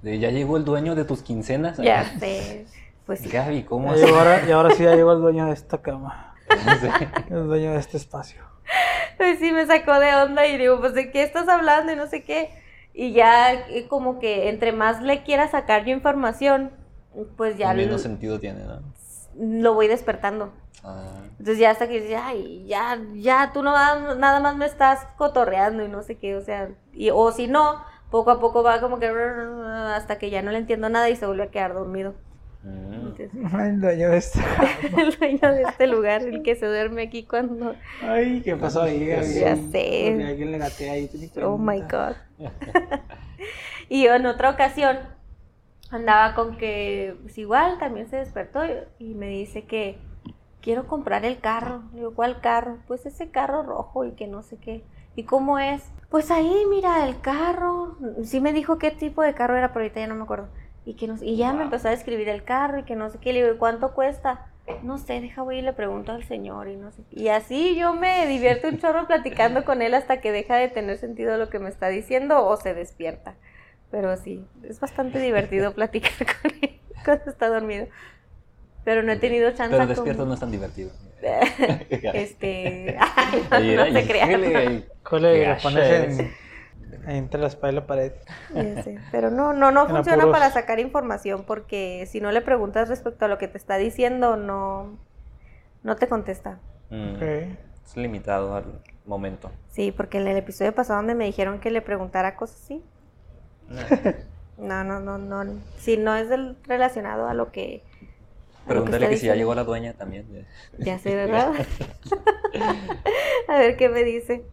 de 0.03 0.19
ya 0.19 0.29
llegó 0.29 0.57
el 0.57 0.65
dueño 0.65 0.93
de 0.93 1.05
tus 1.05 1.23
quincenas. 1.23 1.77
Ya 1.77 2.03
sé. 2.19 2.65
Pues 3.07 3.19
sí. 3.21 3.29
Gaby, 3.29 3.63
¿cómo 3.63 3.95
llegó 3.95 4.15
ahora- 4.17 4.41
y 4.47 4.51
ahora 4.51 4.69
sí 4.75 4.83
ya 4.83 4.93
llegó 4.95 5.13
el 5.13 5.21
dueño 5.21 5.47
de 5.47 5.53
esta 5.53 5.79
cama. 5.81 6.35
Sí. 6.49 6.87
El 7.31 7.47
dueño 7.47 7.71
de 7.71 7.79
este 7.79 7.97
espacio. 7.97 8.43
Pues 9.17 9.39
sí, 9.39 9.51
me 9.51 9.65
sacó 9.65 9.99
de 9.99 10.13
onda 10.15 10.47
y 10.47 10.57
digo, 10.57 10.79
pues 10.79 10.93
de 10.93 11.11
qué 11.11 11.23
estás 11.23 11.47
hablando 11.47 11.91
y 11.91 11.95
no 11.95 12.07
sé 12.07 12.23
qué. 12.23 12.49
Y 12.93 13.13
ya 13.13 13.53
eh, 13.53 13.87
como 13.87 14.19
que 14.19 14.49
entre 14.49 14.71
más 14.71 15.01
le 15.01 15.23
quiera 15.23 15.47
sacar 15.47 15.85
yo 15.85 15.93
información, 15.93 16.71
pues 17.37 17.57
ya 17.57 17.73
lo, 17.73 17.97
sentido 17.97 18.39
tiene, 18.39 18.63
¿no? 18.63 18.81
lo 19.35 19.73
voy 19.73 19.87
despertando. 19.87 20.51
Ah, 20.83 20.99
Entonces 21.39 21.59
ya 21.59 21.71
hasta 21.71 21.87
que 21.87 22.01
dice, 22.01 22.15
ay, 22.15 22.65
ya, 22.67 22.99
ya, 23.13 23.51
tú 23.53 23.63
no 23.63 23.71
va- 23.71 24.15
nada 24.15 24.39
más 24.39 24.55
me 24.55 24.65
estás 24.65 25.07
cotorreando 25.17 25.83
y 25.83 25.87
no 25.87 26.03
sé 26.03 26.17
qué, 26.17 26.35
o 26.35 26.41
sea, 26.41 26.69
y, 26.93 27.09
o 27.11 27.31
si 27.31 27.47
no, 27.47 27.83
poco 28.09 28.31
a 28.31 28.39
poco 28.39 28.63
va 28.63 28.81
como 28.81 28.99
que 28.99 29.07
hasta 29.95 30.17
que 30.17 30.29
ya 30.29 30.41
no 30.41 30.51
le 30.51 30.57
entiendo 30.59 30.89
nada 30.89 31.09
y 31.09 31.15
se 31.15 31.25
vuelve 31.25 31.43
a 31.43 31.51
quedar 31.51 31.73
dormido. 31.73 32.13
Entonces, 32.63 33.31
El 33.33 33.81
dueño 33.81 34.09
de 34.09 34.17
esta 34.17 34.39
el 34.97 35.17
dueño 35.17 35.53
de 35.53 35.63
este 35.63 35.87
lugar, 35.87 36.21
el 36.21 36.43
que 36.43 36.55
se 36.55 36.67
duerme 36.67 37.03
aquí 37.03 37.23
cuando... 37.23 37.75
Ay, 38.01 38.41
¿qué 38.41 38.55
pasó 38.55 38.83
ahí? 38.83 39.05
Ya 39.05 39.23
sé. 39.23 40.23
Alguien 40.25 40.51
le 40.51 40.57
gatea 40.57 40.93
ahí. 40.93 41.07
¿te 41.07 41.17
di 41.17 41.31
Oh 41.43 41.57
my 41.57 41.81
god. 41.81 42.15
y 43.89 44.05
en 44.05 44.25
otra 44.25 44.51
ocasión 44.51 44.97
andaba 45.89 46.35
con 46.35 46.57
que, 46.57 47.15
pues 47.23 47.37
igual, 47.37 47.79
también 47.79 48.07
se 48.09 48.17
despertó 48.17 48.61
y, 48.99 49.13
me 49.15 49.27
dice 49.27 49.65
que 49.65 49.97
quiero 50.61 50.87
comprar 50.87 51.25
el 51.25 51.39
carro. 51.39 51.83
Digo, 51.93 52.13
¿cuál 52.13 52.41
carro? 52.41 52.77
Pues 52.87 53.05
ese 53.05 53.31
carro 53.31 53.63
rojo 53.63 54.05
y 54.05 54.11
que 54.11 54.27
no 54.27 54.43
sé 54.43 54.57
qué. 54.57 54.83
¿Y 55.15 55.23
cómo 55.23 55.59
es? 55.59 55.83
Pues 56.09 56.31
ahí, 56.31 56.63
mira, 56.69 57.07
el 57.07 57.19
carro. 57.19 57.97
Sí 58.23 58.39
me 58.39 58.53
dijo 58.53 58.77
qué 58.77 58.91
tipo 58.91 59.21
de 59.23 59.33
carro 59.33 59.57
era, 59.57 59.73
pero 59.73 59.83
ahorita 59.83 59.99
ya 59.99 60.07
no 60.07 60.15
me 60.15 60.23
acuerdo. 60.23 60.47
Y, 60.85 60.95
que 60.95 61.07
no, 61.07 61.17
sé- 61.17 61.25
y 61.25 61.37
ya 61.37 61.53
me 61.53 61.63
empezó 61.63 61.87
a 61.87 61.91
describir 61.91 62.27
el 62.29 62.43
carro 62.43 62.79
y 62.79 62.83
que 62.83 62.95
no 62.95 63.09
sé 63.09 63.19
qué. 63.19 63.33
Le 63.33 63.43
digo, 63.43 63.55
¿y 63.55 63.57
cuánto 63.57 63.93
cuesta? 63.93 64.47
No 64.83 64.97
sé, 64.97 65.21
deja 65.21 65.41
voy 65.43 65.57
y 65.59 65.61
le 65.61 65.73
pregunto 65.73 66.11
al 66.11 66.23
señor 66.23 66.67
y 66.69 66.75
no 66.75 66.91
sé. 66.91 67.03
qué. 67.09 67.19
Y 67.21 67.29
así 67.29 67.75
yo 67.75 67.93
me 67.93 68.25
divierto 68.27 68.67
un 68.69 68.79
chorro 68.79 69.05
platicando 69.07 69.65
con 69.65 69.81
él 69.81 69.93
hasta 69.93 70.21
que 70.21 70.31
deja 70.31 70.55
de 70.55 70.69
tener 70.69 70.97
sentido 70.97 71.37
lo 71.37 71.49
que 71.49 71.59
me 71.59 71.69
está 71.69 71.89
diciendo 71.89 72.45
o 72.45 72.57
se 72.57 72.73
despierta. 72.73 73.35
Pero 73.91 74.15
sí, 74.17 74.45
es 74.67 74.79
bastante 74.79 75.19
divertido 75.19 75.73
platicar 75.75 76.11
con 76.41 76.51
él 76.61 76.79
cuando 77.03 77.29
está 77.29 77.47
dormido. 77.49 77.87
Pero 78.83 79.03
no 79.03 79.11
he 79.11 79.17
tenido 79.17 79.51
chance 79.51 79.75
Pero 79.75 79.85
despierto 79.87 80.25
no 80.25 80.33
es 80.33 80.39
tan 80.39 80.51
divertido. 80.51 80.91
Este. 82.13 82.97
ay, 83.51 83.75
no, 83.75 83.85
se 83.85 84.07
crean. 84.07 84.29
qué 85.11 85.57
pones 85.61 85.91
en, 86.19 86.31
entre 87.07 87.39
la 87.41 87.47
espalda 87.47 87.71
y 87.71 87.75
la 87.81 87.87
pared. 87.87 88.11
Ya 88.53 88.83
sé, 88.83 88.99
Pero 89.11 89.29
no, 89.31 89.53
no, 89.53 89.71
no 89.71 89.83
En 89.87 89.89
funciona 89.89 90.23
apuros. 90.23 90.39
para 90.39 90.51
sacar 90.51 90.79
información 90.79 91.43
porque 91.45 92.07
si 92.09 92.21
no 92.21 92.31
le 92.31 92.41
preguntas 92.41 92.89
respecto 92.89 93.25
a 93.25 93.27
lo 93.27 93.37
que 93.37 93.47
te 93.47 93.57
está 93.57 93.77
diciendo, 93.77 94.35
no, 94.37 94.97
no 95.83 95.95
te 95.95 96.07
contesta. 96.07 96.59
Mm. 96.89 97.15
Es 97.21 97.95
limitado 97.97 98.55
al 98.55 98.65
momento. 99.05 99.51
Sí, 99.69 99.91
porque 99.91 100.19
en 100.19 100.27
el 100.27 100.37
episodio 100.37 100.73
pasado 100.75 100.97
donde 100.97 101.15
me 101.15 101.25
dijeron 101.25 101.59
que 101.59 101.71
le 101.71 101.81
preguntara 101.81 102.35
cosas 102.35 102.61
así. 102.63 102.83
No, 104.57 104.83
no, 104.83 104.99
no, 104.99 105.17
no. 105.17 105.59
Si 105.77 105.97
no 105.97 106.15
es 106.15 106.29
del- 106.29 106.57
relacionado 106.65 107.27
a 107.27 107.33
lo 107.33 107.51
que. 107.51 107.83
a 107.83 108.03
lo 108.03 108.05
que 108.59 108.67
Pregúntale 108.67 109.05
está 109.05 109.09
que 109.09 109.17
si 109.17 109.25
ya 109.27 109.35
llegó 109.35 109.55
la 109.55 109.63
dueña 109.63 109.93
también. 109.93 110.45
Ya 110.77 110.99
sé, 110.99 111.15
¿verdad? 111.15 111.51
a 113.47 113.57
ver 113.57 113.77
qué 113.77 113.89
me 113.89 114.03
dice. 114.03 114.43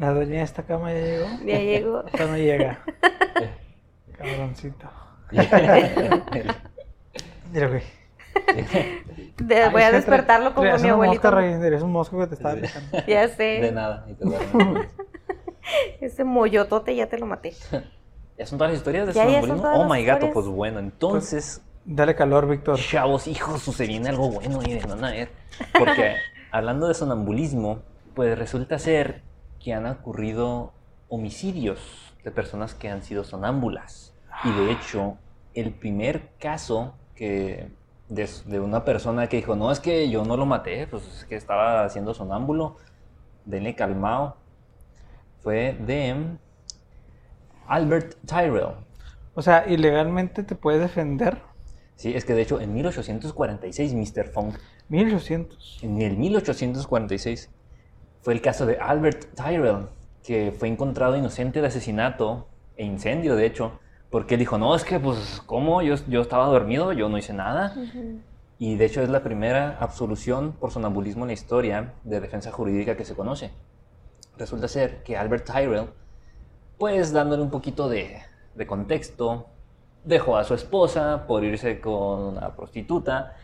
La 0.00 0.12
dueña 0.12 0.38
de 0.38 0.42
esta 0.42 0.62
cama 0.62 0.92
ya 0.92 0.98
llegó. 1.00 1.26
Ya 1.44 1.58
llegó. 1.58 2.04
Esta 2.06 2.24
no 2.26 2.36
llega. 2.38 2.82
Cabroncito. 4.18 4.90
Mira, 7.52 7.68
güey. 7.68 7.82
De- 9.38 9.68
voy 9.68 9.82
a 9.82 9.92
despertarlo 9.92 10.54
como 10.54 10.72
mi 10.78 10.88
abuelito. 10.88 11.30
Mosca, 11.30 11.66
eres 11.66 11.82
un 11.82 11.92
mosco 11.92 12.18
que 12.18 12.26
te 12.28 12.34
estaba 12.34 12.54
picando. 12.54 12.98
Ya 13.06 13.26
De 13.26 13.34
sé. 13.34 13.72
nada. 13.72 14.06
y 14.08 14.14
te. 14.14 14.24
Ese 16.00 16.24
mollotote 16.24 16.96
ya 16.96 17.06
te 17.06 17.18
lo 17.18 17.26
maté. 17.26 17.52
¿Ya 18.38 18.46
son 18.46 18.56
todas 18.58 18.72
las 18.72 18.78
historias 18.80 19.06
de 19.06 19.12
sonambulismo? 19.12 19.70
Oh 19.74 19.84
my 19.86 20.02
gato, 20.04 20.30
pues 20.32 20.46
bueno, 20.46 20.78
entonces, 20.78 21.62
Dale 21.84 22.14
calor, 22.14 22.48
Víctor. 22.48 22.78
chavos, 22.78 23.26
hijos, 23.26 23.60
se 23.62 23.86
viene 23.86 24.08
algo 24.08 24.30
bueno 24.30 24.60
y 24.62 24.78
van 24.78 25.04
a 25.04 25.10
ver. 25.10 25.28
Porque 25.78 26.14
hablando 26.50 26.88
de 26.88 26.94
sonambulismo, 26.94 27.82
pues 28.14 28.38
resulta 28.38 28.78
ser 28.78 29.22
que 29.62 29.74
han 29.74 29.86
ocurrido 29.86 30.72
homicidios 31.08 32.14
de 32.24 32.30
personas 32.30 32.74
que 32.74 32.88
han 32.88 33.02
sido 33.02 33.24
sonámbulas. 33.24 34.14
Y 34.44 34.50
de 34.52 34.72
hecho, 34.72 35.18
el 35.54 35.72
primer 35.72 36.30
caso 36.38 36.94
que 37.14 37.68
de, 38.08 38.28
de 38.46 38.60
una 38.60 38.84
persona 38.84 39.28
que 39.28 39.36
dijo, 39.36 39.54
no, 39.56 39.70
es 39.70 39.80
que 39.80 40.10
yo 40.10 40.24
no 40.24 40.36
lo 40.36 40.46
maté, 40.46 40.86
pues 40.86 41.06
es 41.06 41.24
que 41.24 41.36
estaba 41.36 41.84
haciendo 41.84 42.14
sonámbulo, 42.14 42.76
denle 43.44 43.74
calmado, 43.74 44.36
fue 45.42 45.76
de 45.80 46.36
Albert 47.66 48.16
Tyrell. 48.26 48.74
O 49.34 49.42
sea, 49.42 49.66
ilegalmente 49.68 50.42
te 50.42 50.54
puedes 50.54 50.80
defender. 50.80 51.42
Sí, 51.96 52.14
es 52.14 52.24
que 52.24 52.34
de 52.34 52.42
hecho 52.42 52.60
en 52.60 52.74
1846 52.74 53.94
Mr. 53.94 54.28
Funk, 54.28 54.56
1800. 54.88 55.80
en 55.82 56.00
el 56.00 56.16
1846, 56.16 57.50
fue 58.22 58.34
el 58.34 58.40
caso 58.40 58.66
de 58.66 58.78
Albert 58.78 59.34
Tyrell, 59.34 59.86
que 60.22 60.52
fue 60.56 60.68
encontrado 60.68 61.16
inocente 61.16 61.60
de 61.60 61.68
asesinato 61.68 62.46
e 62.76 62.84
incendio, 62.84 63.36
de 63.36 63.46
hecho, 63.46 63.72
porque 64.10 64.34
él 64.34 64.40
dijo, 64.40 64.58
no, 64.58 64.74
es 64.74 64.84
que 64.84 64.98
pues, 64.98 65.42
¿cómo? 65.46 65.82
Yo, 65.82 65.94
yo 66.08 66.20
estaba 66.20 66.46
dormido, 66.46 66.92
yo 66.92 67.08
no 67.08 67.16
hice 67.16 67.32
nada. 67.32 67.74
Y 68.58 68.76
de 68.76 68.84
hecho 68.84 69.00
es 69.02 69.08
la 69.08 69.22
primera 69.22 69.78
absolución 69.80 70.52
por 70.52 70.70
sonambulismo 70.70 71.24
en 71.24 71.28
la 71.28 71.32
historia 71.32 71.94
de 72.04 72.20
defensa 72.20 72.52
jurídica 72.52 72.96
que 72.96 73.04
se 73.04 73.14
conoce. 73.14 73.50
Resulta 74.36 74.68
ser 74.68 75.02
que 75.02 75.16
Albert 75.16 75.50
Tyrell, 75.50 75.86
pues 76.78 77.12
dándole 77.12 77.42
un 77.42 77.50
poquito 77.50 77.88
de, 77.88 78.20
de 78.54 78.66
contexto, 78.66 79.46
dejó 80.04 80.36
a 80.36 80.44
su 80.44 80.54
esposa 80.54 81.26
por 81.26 81.44
irse 81.44 81.80
con 81.80 82.20
una 82.20 82.54
prostituta. 82.54 83.34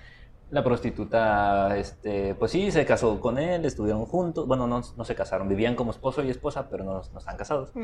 La 0.48 0.62
prostituta, 0.62 1.76
este, 1.76 2.34
pues 2.36 2.52
sí, 2.52 2.70
se 2.70 2.86
casó 2.86 3.18
con 3.20 3.36
él, 3.38 3.64
estuvieron 3.64 4.06
juntos. 4.06 4.46
Bueno, 4.46 4.66
no, 4.68 4.80
no 4.96 5.04
se 5.04 5.14
casaron, 5.16 5.48
vivían 5.48 5.74
como 5.74 5.90
esposo 5.90 6.22
y 6.22 6.30
esposa, 6.30 6.68
pero 6.70 6.84
no, 6.84 6.92
no 7.12 7.18
están 7.18 7.36
casados. 7.36 7.74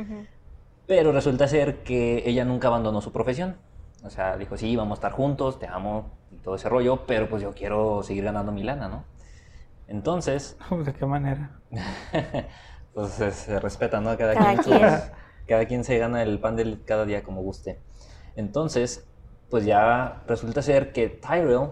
Pero 0.86 1.12
resulta 1.12 1.48
ser 1.48 1.82
que 1.82 2.22
ella 2.28 2.44
nunca 2.44 2.68
abandonó 2.68 3.00
su 3.00 3.12
profesión. 3.12 3.56
O 4.04 4.10
sea, 4.10 4.36
dijo, 4.36 4.56
sí, 4.56 4.76
vamos 4.76 4.96
a 4.96 5.00
estar 5.00 5.12
juntos, 5.12 5.58
te 5.58 5.66
amo 5.66 6.18
y 6.30 6.38
todo 6.38 6.54
ese 6.56 6.68
rollo, 6.68 7.04
pero 7.06 7.28
pues 7.28 7.42
yo 7.42 7.52
quiero 7.52 8.02
seguir 8.02 8.24
ganando 8.24 8.52
mi 8.52 8.62
lana, 8.62 8.88
¿no? 8.88 9.04
Entonces, 9.86 10.56
¿De 10.70 10.92
qué 10.94 11.06
manera? 11.06 11.60
pues 12.94 13.12
se, 13.12 13.30
se 13.32 13.60
respeta, 13.60 14.00
¿no? 14.00 14.16
Cada, 14.16 14.34
Cada 14.34 14.56
quien, 14.56 14.58
quien. 14.62 14.90
sus- 14.90 15.10
cada 15.46 15.66
quien 15.66 15.84
se 15.84 15.98
gana 15.98 16.22
el 16.22 16.40
pan 16.40 16.56
del 16.56 16.84
cada 16.84 17.04
día 17.04 17.22
como 17.22 17.42
guste. 17.42 17.80
Entonces, 18.36 19.08
pues 19.50 19.64
ya 19.64 20.22
resulta 20.26 20.62
ser 20.62 20.92
que 20.92 21.08
Tyrell 21.08 21.70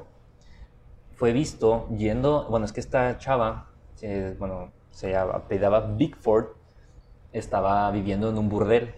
fue 1.20 1.34
visto 1.34 1.86
yendo, 1.90 2.46
bueno, 2.48 2.64
es 2.64 2.72
que 2.72 2.80
esta 2.80 3.18
chava, 3.18 3.68
eh, 4.00 4.34
bueno, 4.38 4.72
se 4.90 5.14
apellidaba 5.14 5.82
Bigford, 5.82 6.46
estaba 7.34 7.90
viviendo 7.90 8.30
en 8.30 8.38
un 8.38 8.48
burdel. 8.48 8.94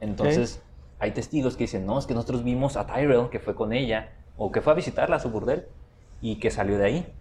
Entonces, 0.00 0.62
hay 0.98 1.10
testigos 1.10 1.58
que 1.58 1.64
dicen, 1.64 1.84
no, 1.84 1.98
es 1.98 2.06
que 2.06 2.14
nosotros 2.14 2.42
vimos 2.42 2.78
a 2.78 2.86
Tyrell 2.86 3.28
que 3.28 3.38
fue 3.38 3.54
con 3.54 3.74
ella, 3.74 4.14
o 4.38 4.50
que 4.50 4.62
fue 4.62 4.72
a 4.72 4.76
visitarla 4.76 5.16
a 5.16 5.20
su 5.20 5.28
burdel, 5.28 5.66
y 6.22 6.36
que 6.36 6.50
salió 6.50 6.78
de 6.78 6.86
ahí. 6.86 7.14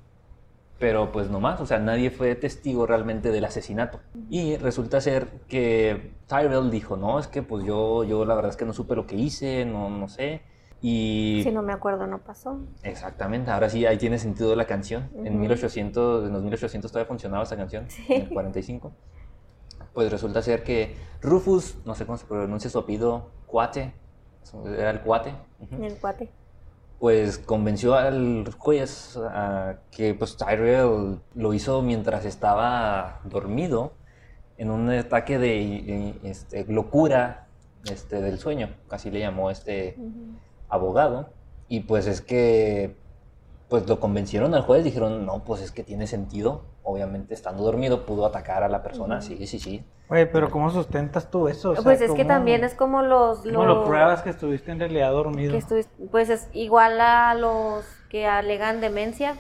Pero 0.80 1.12
pues 1.12 1.30
no 1.30 1.42
más, 1.42 1.60
o 1.60 1.66
sea, 1.66 1.80
nadie 1.80 2.10
fue 2.10 2.34
testigo 2.36 2.86
realmente 2.86 3.32
del 3.32 3.44
asesinato. 3.44 4.00
Y 4.30 4.56
resulta 4.56 5.02
ser 5.02 5.28
que 5.50 6.14
Tyrell 6.28 6.72
dijo, 6.72 6.96
no, 6.96 7.20
es 7.20 7.28
que 7.28 7.44
pues 7.44 7.66
yo, 7.66 8.06
yo 8.06 8.24
la 8.24 8.34
verdad 8.34 8.52
es 8.52 8.56
que 8.56 8.64
no 8.64 8.72
supe 8.72 8.96
lo 8.96 9.08
que 9.08 9.18
hice, 9.18 9.66
no, 9.66 9.90
no 9.90 10.08
sé. 10.08 10.42
Y 10.82 11.42
Si 11.44 11.52
no 11.52 11.64
me 11.64 11.74
acuerdo, 11.74 12.06
no 12.06 12.20
pasó. 12.20 12.60
exactamente, 12.84 13.50
ahora 13.50 13.70
sí, 13.70 13.86
ahí 13.86 13.98
tiene 13.98 14.20
sentido 14.20 14.56
la 14.56 14.66
canción. 14.66 15.10
En 15.16 15.34
Ujú. 15.34 15.40
1800, 15.40 16.28
en 16.28 16.34
los 16.34 16.44
1800 16.44 16.92
todavía 16.92 17.08
funcionaba 17.08 17.44
esta 17.44 17.58
canción, 17.58 17.90
Sí. 17.90 18.06
en 18.10 18.22
el 18.24 18.30
45. 18.30 18.92
Pues 19.94 20.12
resulta 20.12 20.42
ser 20.44 20.64
que 20.64 20.96
Rufus, 21.22 21.78
no 21.86 21.96
sé 21.96 22.06
cómo 22.06 22.18
se 22.18 22.26
pronuncia 22.28 22.70
su 22.70 22.78
apellido, 22.78 23.32
Cuate, 23.48 23.94
era 24.78 24.92
el 24.92 25.02
Cuate. 25.02 25.34
El 25.82 25.96
cuate. 26.00 26.30
pues 27.00 27.38
convenció 27.40 27.96
al 27.96 28.46
juez 28.58 29.18
a 29.18 29.78
que 29.92 30.14
pues 30.14 30.38
Tyrell 30.38 31.20
lo 31.36 31.54
hizo 31.54 31.82
mientras 31.82 32.26
estaba 32.26 33.20
dormido 33.24 33.94
en 34.58 34.70
un 34.72 34.90
ataque 34.90 35.38
de 35.38 36.16
este, 36.24 36.66
locura 36.66 37.48
este, 37.92 38.22
del 38.22 38.40
sueño, 38.40 38.70
así 38.90 39.10
le 39.12 39.20
llamó 39.20 39.50
este. 39.52 39.98
Abogado 40.70 41.30
y 41.68 41.82
pues 41.82 42.08
es 42.08 42.22
que 42.22 42.96
pues 43.70 43.88
lo 43.90 44.00
convencieron 44.00 44.54
al 44.56 44.62
juez, 44.62 44.84
dijeron 44.86 45.26
no, 45.26 45.44
pues 45.44 45.62
es 45.62 45.72
que 45.72 45.84
tiene 45.84 46.08
sentido, 46.08 46.64
obviamente 46.84 47.34
estando 47.34 47.64
dormido 47.64 48.06
pudo 48.06 48.26
atacar 48.26 48.64
a 48.64 48.70
la 48.70 48.82
persona, 48.82 49.22
sí, 49.22 49.46
sí, 49.46 49.60
sí. 49.60 49.84
Güey, 50.08 50.32
pero 50.32 50.50
¿cómo 50.50 50.70
sustentas 50.70 51.30
tú 51.30 51.50
eso? 51.50 51.72
O 51.72 51.76
sea, 51.76 51.84
pues 51.84 52.00
es 52.00 52.12
que 52.12 52.18
¿cómo- 52.24 52.28
también 52.30 52.64
es 52.64 52.74
como 52.76 53.02
los... 53.02 53.40
¿Cómo 53.40 53.66
lo 53.66 53.76
los- 53.76 53.88
pruebas 53.90 54.22
que 54.22 54.30
estuviste 54.30 54.72
en 54.72 54.80
realidad 54.80 55.12
dormido? 55.12 55.52
que 55.52 55.58
estuviste- 55.58 55.92
pues 56.12 56.30
es 56.30 56.48
igual 56.54 57.02
a 57.02 57.34
los 57.34 57.84
que 58.10 58.26
alegan 58.26 58.80
demencia. 58.80 59.36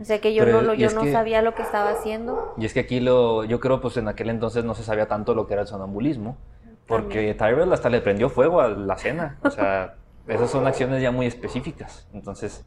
O 0.00 0.04
sea 0.04 0.20
que 0.20 0.32
yo 0.32 0.44
Pero- 0.44 0.62
no, 0.62 0.72
yo 0.72 0.88
no 0.90 1.02
que- 1.02 1.12
sabía 1.12 1.42
lo 1.42 1.54
que 1.54 1.60
estaba 1.62 1.90
haciendo. 1.90 2.54
Y 2.56 2.64
es 2.64 2.72
que 2.72 2.80
aquí 2.80 3.00
lo, 3.00 3.44
yo 3.44 3.60
creo 3.60 3.82
pues 3.82 3.98
en 3.98 4.08
aquel 4.08 4.30
entonces 4.30 4.64
no 4.64 4.74
se 4.74 4.84
sabía 4.84 5.06
tanto 5.08 5.34
lo 5.34 5.46
que 5.46 5.52
era 5.52 5.62
el 5.62 5.68
sonambulismo, 5.68 6.38
porque 6.86 7.34
Tyrell 7.34 7.70
hasta 7.74 7.90
le 7.90 8.00
prendió 8.00 8.30
fuego 8.30 8.62
a 8.62 8.68
la 8.68 8.96
cena, 8.96 9.36
o 9.42 9.50
sea, 9.50 9.96
esas 10.28 10.50
son 10.50 10.66
acciones 10.66 11.02
ya 11.02 11.10
muy 11.10 11.26
específicas, 11.26 12.06
entonces 12.12 12.64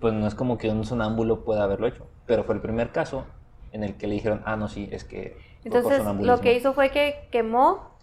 pues 0.00 0.12
no 0.12 0.26
es 0.26 0.34
como 0.34 0.58
que 0.58 0.68
un 0.70 0.84
sonámbulo 0.84 1.44
pueda 1.44 1.64
haberlo 1.64 1.86
hecho, 1.86 2.06
pero 2.26 2.44
fue 2.44 2.54
el 2.56 2.60
primer 2.60 2.90
caso 2.92 3.24
en 3.72 3.84
el 3.84 3.96
que 3.96 4.06
le 4.06 4.14
dijeron, 4.14 4.42
ah, 4.44 4.56
no, 4.56 4.68
sí, 4.68 4.88
es 4.92 5.04
que... 5.04 5.36
Entonces 5.64 5.98
sonambulismo". 5.98 6.36
lo 6.36 6.42
que 6.42 6.54
hizo 6.54 6.72
fue 6.74 6.90
que 6.90 7.28
quemó, 7.30 7.94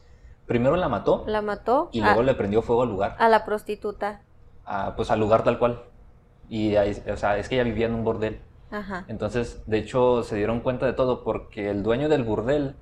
Primero 0.48 0.76
la 0.76 0.90
mató 0.90 1.24
la 1.28 1.42
mató 1.42 1.90
y 1.94 2.02
a, 2.02 2.06
luego 2.08 2.24
le 2.24 2.34
prendió 2.34 2.62
fuego 2.62 2.82
al 2.84 2.90
lugar, 2.90 3.16
a 3.20 3.30
la 3.30 3.46
prostituta. 3.46 4.22
a- 4.66 4.96
pues 4.96 5.12
al 5.12 5.20
lugar 5.20 5.44
tal 5.44 5.60
cual. 5.60 5.84
Y 6.50 6.76
ahí, 6.76 7.02
o 7.10 7.16
sea, 7.16 7.38
es 7.38 7.48
que 7.48 7.56
ella 7.56 7.64
vivía 7.64 7.86
en 7.86 7.94
un 7.94 8.04
bordel. 8.04 8.42
Ajá. 8.72 9.06
Entonces, 9.08 9.64
de 9.68 9.78
hecho, 9.78 10.24
se 10.24 10.36
dieron 10.36 10.60
cuenta 10.60 10.86
de 10.86 10.94
todo 10.94 11.24
porque 11.24 11.70
el 11.70 11.84
dueño 11.84 12.10
del 12.10 12.24
burdel, 12.24 12.76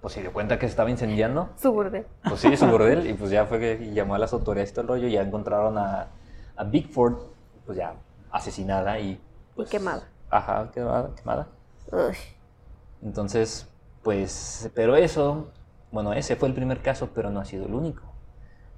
pues 0.00 0.14
se 0.14 0.22
dio 0.22 0.32
cuenta 0.32 0.58
que 0.58 0.66
se 0.66 0.70
estaba 0.70 0.90
incendiando 0.90 1.50
Su 1.56 1.72
burdel. 1.72 2.06
Pues 2.24 2.40
sí, 2.40 2.56
su 2.56 2.66
burdel, 2.70 3.06
y 3.08 3.14
pues 3.14 3.30
ya 3.30 3.46
fue 3.46 3.58
que 3.58 3.92
llamó 3.92 4.14
a 4.14 4.18
las 4.18 4.32
autoridades 4.32 4.70
y 4.70 4.74
todo 4.74 4.82
el 4.82 4.88
rollo, 4.88 5.08
y 5.08 5.12
ya 5.12 5.22
encontraron 5.22 5.78
a, 5.78 6.08
a 6.56 6.64
Bigford, 6.64 7.16
pues 7.66 7.78
ya 7.78 7.94
asesinada 8.30 8.98
y... 8.98 9.20
Pues, 9.54 9.68
quemada. 9.68 10.08
Ajá, 10.30 10.70
quemada, 10.72 11.14
quemada. 11.14 11.48
Uy. 11.92 12.16
Entonces, 13.02 13.68
pues, 14.02 14.70
pero 14.74 14.96
eso, 14.96 15.50
bueno, 15.90 16.12
ese 16.12 16.36
fue 16.36 16.48
el 16.48 16.54
primer 16.54 16.80
caso, 16.82 17.10
pero 17.14 17.30
no 17.30 17.40
ha 17.40 17.44
sido 17.44 17.66
el 17.66 17.74
único. 17.74 18.02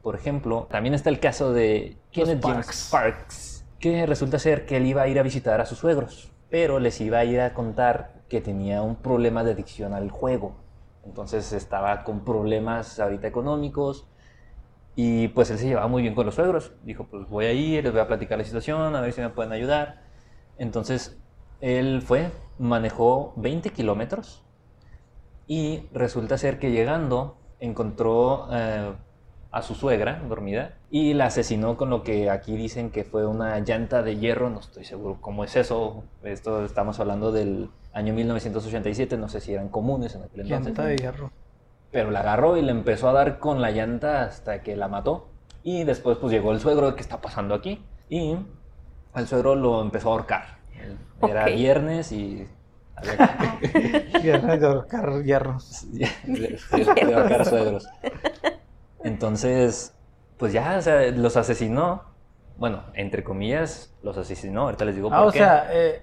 Por 0.03 0.17
ejemplo, 0.17 0.67
también 0.71 0.95
está 0.95 1.11
el 1.11 1.21
caso 1.21 1.53
de 1.53 1.97
Kenneth 2.11 2.43
James. 2.43 2.89
Parks, 2.91 3.65
que 3.79 4.05
resulta 4.07 4.39
ser 4.39 4.67
que 4.67 4.77
él 4.79 4.87
iba 4.87 5.03
a 5.03 5.09
ir 5.09 5.19
a 5.19 5.23
visitar 5.23 5.61
a 5.61 5.67
sus 5.67 5.79
suegros, 5.79 6.33
pero 6.51 6.81
les 6.81 7.01
iba 7.01 7.19
a 7.19 7.25
ir 7.25 7.41
a 7.41 7.55
contar 7.55 8.23
que 8.29 8.41
tenía 8.41 8.83
un 8.83 8.97
problema 8.97 9.45
de 9.45 9.53
adicción 9.53 9.95
al 9.95 10.11
juego. 10.11 10.55
Entonces 11.05 11.53
estaba 11.53 12.05
con 12.05 12.25
problemas 12.25 13.01
ahorita 13.01 13.27
económicos 13.27 14.07
Y 14.95 15.29
pues 15.29 15.51
él 15.51 15.59
se 15.59 15.69
llevaba 15.69 15.89
muy 15.89 16.03
bien 16.03 16.15
con 16.15 16.27
los 16.27 16.35
suegros. 16.37 16.73
Dijo, 16.85 17.07
pues 17.11 17.29
voy 17.29 17.47
a 17.47 17.53
ir, 17.53 17.85
les 17.85 17.93
voy 17.93 18.03
a 18.03 18.07
platicar 18.09 18.39
la 18.39 18.45
situación, 18.45 18.95
a 18.97 19.01
ver 19.01 19.13
si 19.13 19.21
me 19.23 19.31
pueden 19.31 19.53
ayudar. 19.53 20.03
Entonces, 20.59 21.19
él 21.61 22.03
fue, 22.03 22.31
manejó 22.59 23.33
20 23.37 23.71
kilómetros 23.71 24.43
y 25.47 25.89
resulta 25.93 26.39
ser 26.39 26.59
que 26.59 26.71
llegando 26.71 27.37
encontró 27.61 28.49
eh, 28.53 28.93
a 29.51 29.63
su 29.63 29.75
suegra 29.75 30.23
dormida 30.29 30.79
y 30.91 31.15
la 31.15 31.27
asesinó 31.27 31.77
con 31.77 31.91
lo 31.91 32.03
que 32.03 32.31
aquí 32.31 32.57
dicen 32.57 32.91
que 32.91 33.05
fue 33.05 33.27
una 33.27 33.59
llanta 33.61 34.03
de 34.03 34.17
hierro, 34.19 34.51
no 34.51 34.61
estoy 34.61 34.85
seguro 34.85 35.19
cómo 35.21 35.45
es 35.45 35.57
eso, 35.57 36.05
esto 36.23 36.65
estamos 36.65 37.01
hablando 37.01 37.33
del 37.33 37.71
año 37.93 38.15
1987, 38.15 39.17
no 39.19 39.29
sé 39.29 39.41
si 39.41 39.53
eran 39.55 39.69
comunes 39.69 40.15
en 40.15 40.23
aquel 40.23 40.41
entonces. 40.43 40.67
Llanta 40.67 40.85
de 40.85 40.97
hierro. 40.97 41.31
Pero 41.91 42.11
la 42.11 42.21
agarró 42.21 42.57
y 42.57 42.63
le 42.63 42.71
empezó 42.71 43.09
a 43.09 43.13
dar 43.13 43.39
con 43.39 43.61
la 43.61 43.71
llanta 43.71 44.23
hasta 44.23 44.63
que 44.63 44.77
la 44.77 44.89
mató. 44.89 45.29
Y 45.63 45.85
después 45.85 46.19
pues 46.19 46.33
llegó 46.33 46.53
el 46.53 46.61
suegro, 46.61 46.95
¿qué 46.95 47.03
está 47.03 47.21
pasando 47.21 47.55
aquí? 47.55 47.85
Y 48.09 48.37
el 49.15 49.27
suegro 49.27 49.55
lo 49.55 49.81
empezó 49.83 50.09
a 50.09 50.13
ahorcar. 50.13 50.45
Era 51.23 51.45
Ok. 51.45 51.51
viernes 51.55 52.13
y... 52.13 52.49
Viernes 54.23 54.61
de 54.61 54.67
ahorcar 54.67 55.23
hierros. 55.23 55.87
de, 55.93 56.09
de- 56.27 56.59
de 57.07 57.15
ahorcar 57.15 57.45
suegros. 57.47 57.87
Entonces, 59.05 59.95
pues 60.39 60.53
ya, 60.53 60.77
o 60.79 60.83
sea, 60.83 61.11
los 61.11 61.37
asesinó. 61.37 62.03
Bueno, 62.59 62.85
entre 62.95 63.25
comillas, 63.25 63.93
los 64.03 64.17
asesinó. 64.19 64.63
Ahorita 64.63 64.85
les 64.85 64.95
digo 64.95 65.09
por 65.09 65.19
Ah, 65.19 65.25
o 65.27 65.33
qué. 65.33 65.39
sea, 65.39 65.69
eh, 65.73 66.03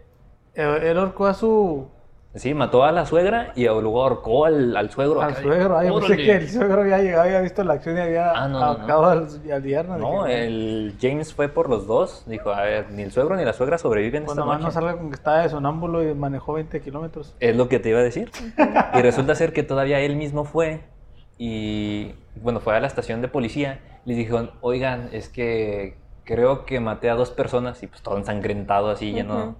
él 0.62 0.98
ahorcó 0.98 1.28
a 1.28 1.34
su 1.34 1.88
Sí, 2.36 2.54
mató 2.54 2.84
a 2.84 2.92
la 2.92 3.08
suegra 3.08 3.54
y 3.56 3.64
luego 3.66 4.04
ahorcó 4.04 4.46
al, 4.46 4.78
al 4.78 4.92
suegro. 4.92 5.20
al 5.20 5.36
suegro. 5.36 5.76
Ay, 5.76 5.90
pensé 5.92 6.16
que 6.16 6.36
el 6.36 6.48
suegro 6.48 6.82
había 6.82 7.00
llegado, 7.00 7.24
había 7.24 7.42
visto 7.42 7.64
la 7.64 7.74
acción 7.74 7.98
y 7.98 8.02
había 8.02 8.32
Ah, 8.32 8.48
no, 8.48 8.54
no, 8.54 8.60
no. 8.60 8.66
ahorcado 8.66 9.06
al, 9.08 9.28
al 9.52 9.64
yerno. 9.64 9.98
No, 9.98 10.26
Dije, 10.26 10.46
el 10.46 10.96
James 11.02 11.34
fue 11.34 11.50
por 11.50 11.70
los 11.70 11.88
dos. 11.88 12.24
Dijo, 12.28 12.52
a 12.52 12.62
ver, 12.62 12.92
ni 12.92 13.02
el 13.02 13.12
suegro 13.12 13.36
ni 13.36 13.44
la 13.44 13.54
suegra 13.54 13.80
sobreviven 13.80 14.26
Pues 14.26 14.34
esta 14.38 14.42
nomás 14.46 14.62
no 14.62 14.70
salga 14.70 14.96
con 14.96 15.10
que 15.10 15.16
estaba 15.16 15.40
de 15.42 15.50
sonámbulo 15.50 16.08
y 16.08 16.14
manejó 16.14 16.54
20 16.54 16.80
kilómetros. 16.82 17.36
Es 17.40 17.56
lo 17.56 17.68
que 17.68 17.80
te 17.80 17.90
iba 17.90 18.00
a 18.00 18.04
decir. 18.04 18.30
Y 18.94 19.02
resulta 19.02 19.34
ser 19.34 19.52
que 19.52 19.64
todavía 19.64 20.00
él 20.00 20.16
mismo 20.16 20.46
fue 20.46 20.82
y, 21.40 22.14
bueno, 22.36 22.60
fue 22.60 22.76
a 22.76 22.80
la 22.80 22.88
estación 22.88 23.22
de 23.24 23.28
policía. 23.28 23.80
Les 24.06 24.16
dijo, 24.18 24.50
oigan, 24.62 25.10
es 25.14 25.30
que 25.30 25.98
creo 26.26 26.66
que 26.66 26.80
maté 26.80 27.10
a 27.10 27.16
dos 27.16 27.32
personas 27.32 27.82
y 27.82 27.88
pues 27.88 28.04
todo 28.04 28.18
ensangrentado 28.18 28.92
así, 28.92 29.14
lleno. 29.14 29.36
Ujú. 29.40 29.56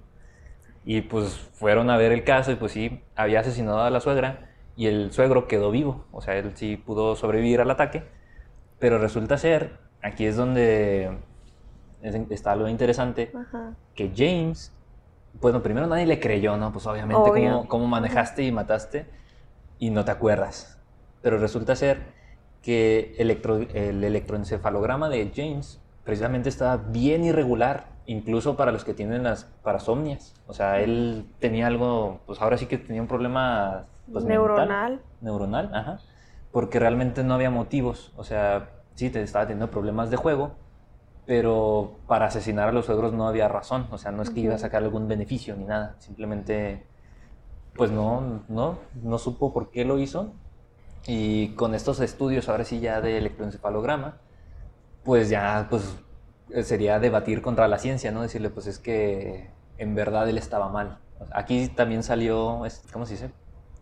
Y 0.84 1.02
pues 1.02 1.34
fueron 1.54 1.90
a 1.90 1.96
ver 1.96 2.12
el 2.12 2.24
caso 2.24 2.52
y 2.52 2.56
pues 2.56 2.72
sí, 2.72 3.02
había 3.14 3.40
asesinado 3.40 3.80
a 3.82 3.90
la 3.90 4.00
suegra 4.00 4.50
y 4.76 4.86
el 4.86 5.12
suegro 5.12 5.46
quedó 5.46 5.70
vivo. 5.70 6.06
O 6.12 6.22
sea, 6.22 6.36
él 6.36 6.52
sí 6.54 6.76
pudo 6.76 7.16
sobrevivir 7.16 7.60
al 7.60 7.70
ataque. 7.70 8.04
Pero 8.78 8.98
resulta 8.98 9.36
ser, 9.36 9.78
aquí 10.02 10.24
es 10.24 10.36
donde 10.36 11.18
es- 12.02 12.14
está 12.30 12.56
lo 12.56 12.66
interesante, 12.68 13.30
Ajá. 13.34 13.74
que 13.94 14.10
James, 14.16 14.72
bueno, 15.40 15.62
primero 15.62 15.86
nadie 15.86 16.06
le 16.06 16.18
creyó, 16.18 16.56
¿no? 16.56 16.72
Pues 16.72 16.86
obviamente 16.86 17.30
cómo, 17.30 17.68
cómo 17.68 17.86
manejaste 17.86 18.42
y 18.42 18.50
mataste 18.52 19.04
y 19.78 19.90
no 19.90 20.04
te 20.06 20.12
acuerdas. 20.12 20.78
Pero 21.20 21.36
resulta 21.36 21.76
ser 21.76 21.98
que 22.62 23.14
electro- 23.18 23.66
el 23.74 24.02
electroencefalograma 24.02 25.10
de 25.10 25.30
James 25.34 25.78
precisamente 26.04 26.48
estaba 26.48 26.78
bien 26.78 27.22
irregular, 27.24 27.84
incluso 28.06 28.56
para 28.56 28.72
los 28.72 28.84
que 28.84 28.94
tienen 28.94 29.22
las 29.22 29.44
parasomnias. 29.62 30.34
O 30.46 30.52
sea, 30.52 30.80
él 30.80 31.26
tenía 31.38 31.66
algo, 31.66 32.20
pues 32.26 32.40
ahora 32.40 32.56
sí 32.56 32.66
que 32.66 32.78
tenía 32.78 33.02
un 33.02 33.08
problema 33.08 33.86
pues, 34.12 34.24
mental. 34.24 34.46
Neuronal. 34.46 35.00
neuronal, 35.20 35.74
ajá, 35.74 36.00
porque 36.52 36.78
realmente 36.78 37.22
no 37.22 37.34
había 37.34 37.50
motivos, 37.50 38.12
o 38.16 38.24
sea, 38.24 38.70
sí, 38.94 39.10
te 39.10 39.22
estaba 39.22 39.46
teniendo 39.46 39.70
problemas 39.70 40.10
de 40.10 40.16
juego, 40.16 40.52
pero 41.26 41.98
para 42.06 42.26
asesinar 42.26 42.68
a 42.68 42.72
los 42.72 42.86
suegros 42.86 43.12
no 43.12 43.28
había 43.28 43.48
razón, 43.48 43.86
o 43.90 43.98
sea, 43.98 44.10
no 44.10 44.22
es 44.22 44.30
que 44.30 44.40
iba 44.40 44.54
a 44.54 44.58
sacar 44.58 44.82
algún 44.82 45.06
beneficio 45.06 45.54
ni 45.56 45.64
nada, 45.64 45.94
simplemente, 45.98 46.86
pues 47.76 47.92
no, 47.92 48.42
no, 48.48 48.78
no 49.02 49.18
supo 49.18 49.52
por 49.52 49.70
qué 49.70 49.84
lo 49.84 49.98
hizo, 49.98 50.32
y 51.06 51.50
con 51.54 51.74
estos 51.74 52.00
estudios, 52.00 52.48
ahora 52.48 52.64
sí 52.64 52.80
ya 52.80 53.00
de 53.00 53.18
electroencefalograma, 53.18 54.16
pues 55.04 55.30
ya, 55.30 55.66
pues 55.70 55.96
sería 56.62 56.98
debatir 56.98 57.42
contra 57.42 57.68
la 57.68 57.78
ciencia, 57.78 58.10
¿no? 58.12 58.22
Decirle, 58.22 58.50
pues 58.50 58.66
es 58.66 58.78
que 58.78 59.50
en 59.78 59.94
verdad 59.94 60.28
él 60.28 60.38
estaba 60.38 60.68
mal. 60.68 60.98
Aquí 61.32 61.68
también 61.68 62.02
salió, 62.02 62.62
¿cómo 62.92 63.06
se 63.06 63.12
dice? 63.14 63.30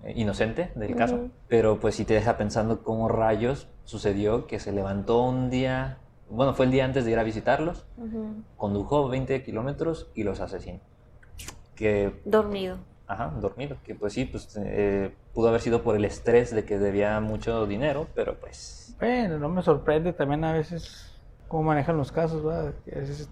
Eh, 0.05 0.13
Inocente 0.17 0.71
del 0.77 0.95
caso, 0.95 1.17
Ujú. 1.17 1.31
pero 1.49 1.81
pues 1.81 1.95
sí 1.97 2.05
te 2.05 2.15
deja 2.15 2.37
pensando 2.37 2.83
cómo 2.85 3.09
rayos 3.09 3.69
sucedió 3.85 4.47
que 4.47 4.61
se 4.61 4.73
levantó 4.73 5.23
un 5.23 5.51
día, 5.51 5.99
bueno, 6.31 6.55
fue 6.55 6.67
el 6.67 6.71
día 6.73 6.85
antes 6.85 7.05
de 7.05 7.11
ir 7.13 7.19
a 7.19 7.25
visitarlos, 7.25 7.85
Ujú. 7.97 8.43
condujo 8.57 9.09
20 9.09 9.43
kilómetros 9.43 10.11
y 10.15 10.23
los 10.23 10.41
asesinó. 10.41 10.81
Que 11.75 12.21
Dormido. 12.25 12.79
Ajá, 13.07 13.33
dormido. 13.41 13.77
Que 13.85 13.95
pues 13.95 14.13
sí, 14.13 14.27
pues 14.27 14.57
eh, 14.63 15.15
pudo 15.33 15.49
haber 15.49 15.61
sido 15.63 15.83
por 15.83 15.97
el 15.97 16.05
estrés 16.05 16.55
de 16.55 16.65
que 16.65 16.79
debía 16.79 17.19
mucho 17.21 17.67
dinero, 17.67 18.07
pero 18.15 18.39
pues 18.39 18.95
Bueno, 18.99 19.39
no 19.39 19.49
me 19.49 19.63
sorprende 19.63 20.13
también 20.13 20.45
a 20.45 20.53
veces 20.53 21.18
cómo 21.49 21.63
manejan 21.65 21.97
los 21.97 22.13
casos, 22.13 22.45
¿verdad? 22.45 22.75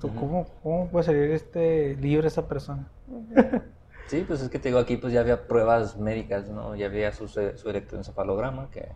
Tú. 0.01 0.15
¿cómo, 0.15 0.47
¿cómo 0.63 0.89
puede 0.89 1.05
salir 1.05 1.31
este 1.31 1.97
libre 1.97 2.29
esa 2.29 2.49
persona? 2.49 2.89
Sí, 4.09 4.25
pues 4.25 4.41
es 4.41 4.49
que 4.49 4.61
te 4.61 4.69
digo 4.69 4.79
aquí 4.79 4.97
pues 4.97 5.13
ya 5.13 5.19
había 5.19 5.49
pruebas 5.49 5.97
médicas, 5.99 6.49
¿no? 6.49 6.77
Ya 6.77 6.87
había 6.87 7.11
su, 7.13 7.27
su 7.27 7.69
electroencefalograma 7.69 8.71
que 8.71 8.87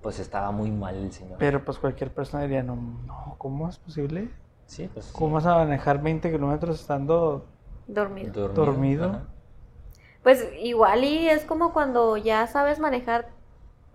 pues 0.00 0.20
estaba 0.20 0.52
muy 0.52 0.70
mal 0.70 0.94
el 0.94 1.12
señor. 1.12 1.38
Pero 1.38 1.64
pues 1.64 1.78
cualquier 1.78 2.12
persona 2.12 2.44
diría, 2.44 2.62
no, 2.62 2.76
no 2.76 3.34
¿cómo 3.38 3.68
es 3.68 3.78
posible? 3.78 4.28
sí, 4.66 4.88
pues 4.92 5.06
sí, 5.06 5.12
¿Cómo 5.12 5.34
vas 5.34 5.46
a 5.46 5.56
manejar 5.56 6.00
20 6.00 6.30
kilómetros 6.30 6.80
estando 6.80 7.44
Dormido. 7.86 8.48
dormido. 8.48 9.20
Pues 10.22 10.48
igual 10.60 11.04
y 11.04 11.28
es 11.28 11.44
como 11.44 11.72
cuando 11.72 12.16
ya 12.16 12.46
sabes 12.46 12.78
manejar, 12.78 13.28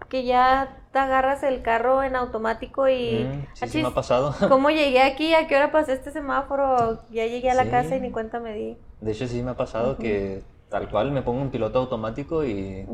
que 0.10 0.24
ya 0.24 0.78
te 0.94 1.00
agarras 1.00 1.44
el 1.44 1.62
carro 1.62 2.02
en 2.04 2.16
automático 2.16 2.88
y... 2.88 3.26
Mm, 3.26 3.42
sí, 3.42 3.48
sí 3.56 3.66
"Achis, 3.66 3.82
me 3.84 3.88
ha 3.90 3.94
pasado. 3.94 4.34
¿Cómo 4.50 4.70
llegué 4.70 5.02
aquí? 5.02 5.34
¿A 5.34 5.48
qué 5.48 5.56
hora 5.56 5.72
pasé 5.72 5.94
este 5.94 6.12
semáforo? 6.12 7.02
Ya 7.12 7.26
llegué 7.26 7.50
a 7.52 7.56
la 7.56 7.64
Sí. 7.64 7.70
casa 7.70 7.96
y 7.98 8.02
ni 8.02 8.12
cuenta 8.12 8.40
me 8.40 8.54
di. 8.54 8.78
De 9.02 9.12
hecho 9.12 9.28
sí 9.28 9.42
me 9.44 9.52
ha 9.52 9.58
pasado 9.58 9.98
que 9.98 10.42
tal 10.70 10.90
cual 10.90 11.12
me 11.12 11.22
pongo 11.22 11.42
en 11.42 11.50
piloto 11.50 11.80
automático 11.80 12.44
y 12.46 12.88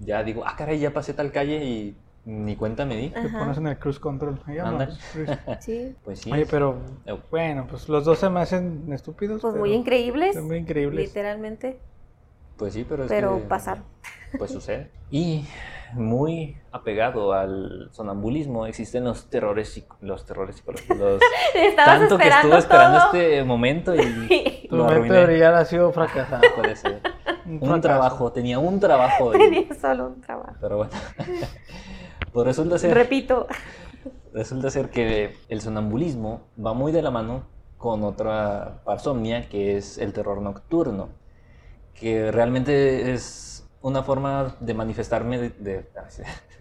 ya 0.00 0.22
digo, 0.22 0.42
ah, 0.46 0.54
caray, 0.56 0.78
ya 0.78 0.92
pasé 0.92 1.14
tal 1.14 1.30
calle 1.32 1.64
y 1.64 1.96
ni 2.24 2.56
cuenta 2.56 2.84
me 2.84 2.96
di. 2.96 3.08
te 3.10 3.18
Ajá. 3.20 3.38
pones 3.38 3.56
en 3.58 3.66
el 3.68 3.78
cruise 3.78 3.98
control? 3.98 4.40
Ahí 4.46 4.58
Anda. 4.58 4.86
vamos, 4.86 5.00
cruise. 5.12 5.30
Sí. 5.60 5.94
Pues 6.04 6.20
sí. 6.20 6.32
Oye, 6.32 6.46
pero 6.50 6.76
bueno, 7.30 7.66
pues 7.68 7.88
los 7.88 8.04
dos 8.04 8.18
se 8.18 8.28
me 8.28 8.40
hacen 8.40 8.92
estúpidos. 8.92 9.40
Pues 9.40 9.52
pero 9.52 9.64
muy 9.64 9.72
increíbles. 9.74 10.34
Son 10.34 10.46
muy 10.46 10.58
increíbles. 10.58 11.06
Literalmente. 11.08 11.78
Pues 12.56 12.74
sí, 12.74 12.84
pero 12.86 13.04
es 13.04 13.08
Pero 13.08 13.36
que- 13.38 13.44
pasaron. 13.44 13.84
Pues 14.36 14.50
sucede. 14.50 14.90
Y 15.10 15.44
muy 15.94 16.56
apegado 16.72 17.32
al 17.32 17.88
sonambulismo 17.92 18.66
existen 18.66 19.04
los 19.04 19.28
terrores, 19.30 19.84
los 20.00 20.24
terrores 20.26 20.56
psicológicos. 20.56 20.98
Tanto 21.76 22.16
que 22.18 22.28
estuve 22.28 22.58
esperando 22.58 22.98
todo. 22.98 23.06
este 23.14 23.44
momento 23.44 23.94
y 23.94 24.66
Tu 24.70 24.76
lo 24.76 24.84
mente 24.84 24.96
arruiné. 24.98 25.16
de 25.18 25.26
brillar 25.26 25.54
ha 25.54 25.64
sido 25.64 25.90
fracasada. 25.92 26.42
Puede 26.56 26.76
ser. 26.76 27.00
Un, 27.46 27.52
Un 27.54 27.58
fracaso. 27.60 27.80
trabajo, 27.80 28.32
tenía 28.32 28.58
un 28.58 28.78
trabajo. 28.80 29.34
y- 29.34 29.38
Tenía 29.38 29.74
solo 29.80 30.06
un 30.08 30.20
trabajo. 30.20 30.54
Pero 30.60 30.76
bueno. 30.78 30.92
Pues 32.32 32.46
resulta 32.46 32.78
ser, 32.78 32.94
Repito. 32.94 33.46
resulta 34.32 34.70
ser 34.70 34.90
que 34.90 35.36
el 35.48 35.60
sonambulismo 35.60 36.42
va 36.64 36.72
muy 36.74 36.92
de 36.92 37.02
la 37.02 37.10
mano 37.10 37.44
con 37.76 38.04
otra 38.04 38.82
parsomnia 38.84 39.48
que 39.48 39.76
es 39.76 39.98
el 39.98 40.12
terror 40.12 40.40
nocturno. 40.40 41.08
Que 41.94 42.30
realmente 42.30 43.12
es 43.12 43.49
una 43.82 44.02
forma 44.02 44.56
de 44.60 44.74
manifestarme 44.74 45.38
de, 45.38 45.50
de- 45.50 45.90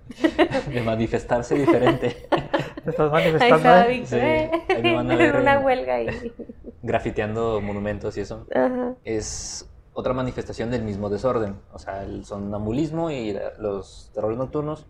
de 0.73 0.81
manifestarse 0.81 1.55
diferente. 1.55 2.27
Te 2.83 2.89
estás 2.91 3.11
Ahí 3.13 3.31
manifestando. 3.31 3.89
¿eh? 3.89 4.03
Sí, 4.05 4.15
¿eh? 4.15 4.51
ahí 4.69 4.81
me 4.83 4.95
van 4.95 5.11
a 5.11 5.15
ver 5.17 5.35
En 5.35 5.41
una 5.41 5.55
en- 5.55 5.65
huelga 5.65 5.95
ahí. 5.95 6.33
grafiteando 6.81 7.61
monumentos 7.61 8.17
y 8.17 8.21
eso. 8.21 8.47
Ajá. 8.53 8.95
es 9.03 9.69
otra 9.93 10.13
manifestación 10.13 10.71
del 10.71 10.83
mismo 10.83 11.09
desorden. 11.09 11.59
O 11.73 11.79
sea, 11.79 12.03
el 12.03 12.23
sonambulismo 12.25 13.11
y 13.11 13.33
la- 13.33 13.53
los 13.59 14.11
terrores 14.13 14.37
nocturnos 14.37 14.85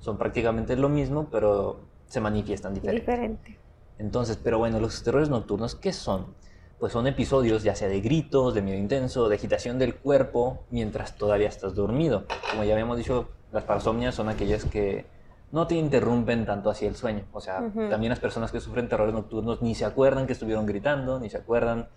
son 0.00 0.18
prácticamente 0.18 0.76
lo 0.76 0.88
mismo, 0.88 1.28
pero 1.30 1.80
se 2.06 2.20
manifiestan 2.20 2.74
diferente. 2.74 3.00
Diferente. 3.10 3.58
Entonces, 3.98 4.36
pero 4.42 4.58
bueno, 4.58 4.80
los 4.80 5.02
terrores 5.02 5.28
nocturnos, 5.28 5.74
¿qué 5.74 5.92
son? 5.92 6.34
Pues 6.78 6.92
son 6.92 7.06
episodios 7.06 7.62
ya 7.64 7.74
sea 7.74 7.88
de 7.88 8.00
gritos, 8.00 8.54
de 8.54 8.62
miedo 8.62 8.78
intenso, 8.78 9.28
de 9.28 9.36
agitación 9.36 9.78
del 9.78 9.96
cuerpo 9.96 10.64
mientras 10.70 11.16
todavía 11.16 11.48
estás 11.48 11.74
dormido. 11.74 12.24
Como 12.50 12.64
ya 12.64 12.74
habíamos 12.74 12.96
dicho, 12.96 13.28
las 13.52 13.64
parsomnias 13.64 14.14
son 14.14 14.28
aquellas 14.28 14.64
que 14.64 15.06
no 15.50 15.66
te 15.66 15.74
interrumpen 15.74 16.44
tanto 16.46 16.70
así 16.70 16.86
el 16.86 16.94
sueño. 16.94 17.24
O 17.32 17.40
sea, 17.40 17.70
también 17.90 18.10
las 18.10 18.20
personas 18.20 18.52
que 18.52 18.60
sufren 18.60 18.88
terrores 18.88 19.14
nocturnos 19.14 19.62
ni 19.62 19.74
se 19.74 19.84
acuerdan 19.84 20.26
que 20.26 20.34
estuvieron 20.34 20.66
gritando, 20.66 21.18
ni 21.18 21.30
se 21.30 21.38
acuerdan 21.38 21.88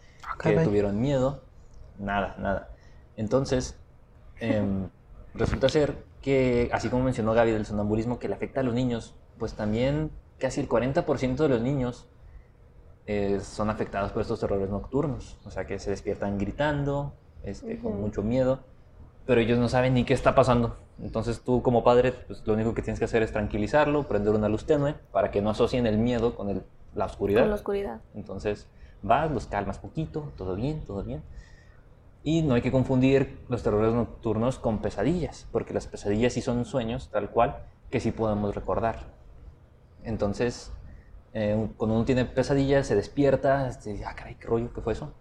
que 0.41 0.53
caray. 0.53 0.65
tuvieron 0.65 0.99
miedo. 0.99 1.43
Nada, 1.99 2.36
nada. 2.39 2.69
Entonces, 3.17 3.77
em, 4.39 4.89
resulta 5.34 5.69
ser 5.69 5.95
que, 6.21 6.69
así 6.71 6.89
como 6.89 7.03
mencionó 7.03 7.34
Gaby 7.34 7.51
del 7.51 7.65
sonambulismo 7.65 8.19
que 8.19 8.27
le 8.29 8.36
afecta 8.36 8.61
a 8.61 8.63
los 8.63 8.73
niños, 8.73 9.15
pues 9.38 9.53
también 9.53 10.11
casi 10.39 10.61
el 10.61 10.69
40% 10.69 11.36
de 11.36 11.49
los 11.49 11.61
niños 11.61 12.07
eh, 13.05 13.39
son 13.41 13.69
afectados 13.69 14.11
por 14.11 14.21
estos 14.21 14.39
terrores 14.39 14.69
nocturnos. 14.69 15.37
O 15.45 15.51
sea, 15.51 15.65
que 15.65 15.79
se 15.79 15.89
despiertan 15.89 16.37
gritando, 16.37 17.13
este, 17.43 17.79
con 17.79 17.93
Ujú. 17.93 18.01
mucho 18.01 18.21
miedo, 18.23 18.59
pero 19.25 19.41
ellos 19.41 19.57
no 19.59 19.69
saben 19.69 19.93
ni 19.93 20.03
qué 20.03 20.13
está 20.13 20.35
pasando. 20.35 20.77
Entonces 20.99 21.41
tú 21.41 21.61
como 21.61 21.83
padre, 21.83 22.11
pues, 22.11 22.45
lo 22.45 22.53
único 22.53 22.73
que 22.73 22.81
tienes 22.81 22.99
que 22.99 23.05
hacer 23.05 23.23
es 23.23 23.31
tranquilizarlo, 23.31 24.03
prender 24.03 24.33
una 24.33 24.49
luz 24.49 24.65
tenue 24.65 24.93
para 25.11 25.31
que 25.31 25.41
no 25.41 25.49
asocien 25.49 25.87
el 25.87 25.97
miedo 25.97 26.35
con 26.35 26.49
el- 26.49 26.63
la 26.93 27.05
oscuridad. 27.05 27.41
Con 27.41 27.49
la 27.49 27.55
oscuridad. 27.55 28.01
Entonces 28.13 28.67
vas, 29.01 29.31
los 29.31 29.47
calmas 29.47 29.79
poquito, 29.79 30.31
todo 30.37 30.55
bien, 30.55 30.85
todo 30.85 31.03
bien. 31.03 31.23
Y 32.23 32.43
no 32.43 32.53
hay 32.53 32.61
que 32.61 32.71
confundir 32.71 33.39
los 33.49 33.63
terrores 33.63 33.93
nocturnos 33.93 34.59
con 34.59 34.79
pesadillas, 34.79 35.47
porque 35.51 35.73
las 35.73 35.87
pesadillas 35.87 36.33
sí 36.33 36.41
son 36.41 36.65
sueños, 36.65 37.09
tal 37.11 37.31
cual, 37.31 37.63
que 37.89 37.99
sí 37.99 38.11
podemos 38.11 38.53
recordar. 38.53 38.99
Entonces, 40.03 40.71
eh, 41.34 41.69
cuando 41.77 41.95
uno 41.95 42.05
tiene 42.05 42.25
pesadillas, 42.25 42.88
se 42.88 42.95
despierta, 42.95 43.67
este, 43.67 43.91
dice, 43.91 44.05
ah, 44.05 44.15
caray, 44.15 44.36
qué 44.38 44.47
rollo, 44.47 44.73
¿qué 44.73 44.82
fue 44.82 44.93
eso? 44.93 45.13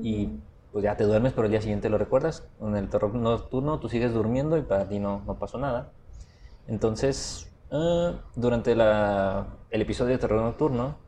Y 0.00 0.28
Ujú. 0.28 0.42
pues 0.72 0.84
ya 0.84 0.96
te 0.96 1.04
duermes, 1.04 1.32
pero 1.34 1.46
el 1.46 1.52
día 1.52 1.60
siguiente 1.62 1.90
lo 1.90 1.98
recuerdas. 1.98 2.50
En 2.60 2.76
el 2.76 2.88
terror 2.90 3.14
nocturno 3.14 3.80
tú 3.80 3.88
sigues 3.88 4.12
durmiendo 4.14 4.56
y 4.58 4.62
para 4.62 4.88
ti 4.88 4.98
no, 4.98 5.22
no 5.26 5.38
pasó 5.38 5.58
nada. 5.58 5.94
Entonces, 6.66 7.52
eh, 7.70 8.12
durante 8.36 8.74
la- 8.76 9.46
el 9.70 9.82
episodio 9.82 10.12
de 10.12 10.18
terror 10.18 10.42
nocturno, 10.42 10.98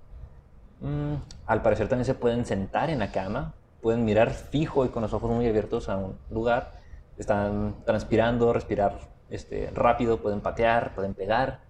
mm, 0.80 1.14
al 1.46 1.62
parecer 1.62 1.88
también 1.88 2.04
se 2.06 2.14
pueden 2.14 2.44
sentar 2.44 2.90
en 2.90 2.98
la 2.98 3.12
cama, 3.12 3.54
pueden 3.80 4.04
mirar 4.04 4.30
fijo 4.30 4.84
y 4.84 4.88
con 4.88 5.02
los 5.02 5.12
ojos 5.12 5.30
muy 5.30 5.46
abiertos 5.46 5.88
a 5.88 5.96
un 5.96 6.18
lugar, 6.30 6.72
están 7.16 7.84
transpirando, 7.84 8.52
respirar 8.52 8.98
este, 9.28 9.70
rápido, 9.74 10.20
pueden 10.22 10.40
patear, 10.40 10.94
pueden 10.94 11.14
pegar 11.14 11.60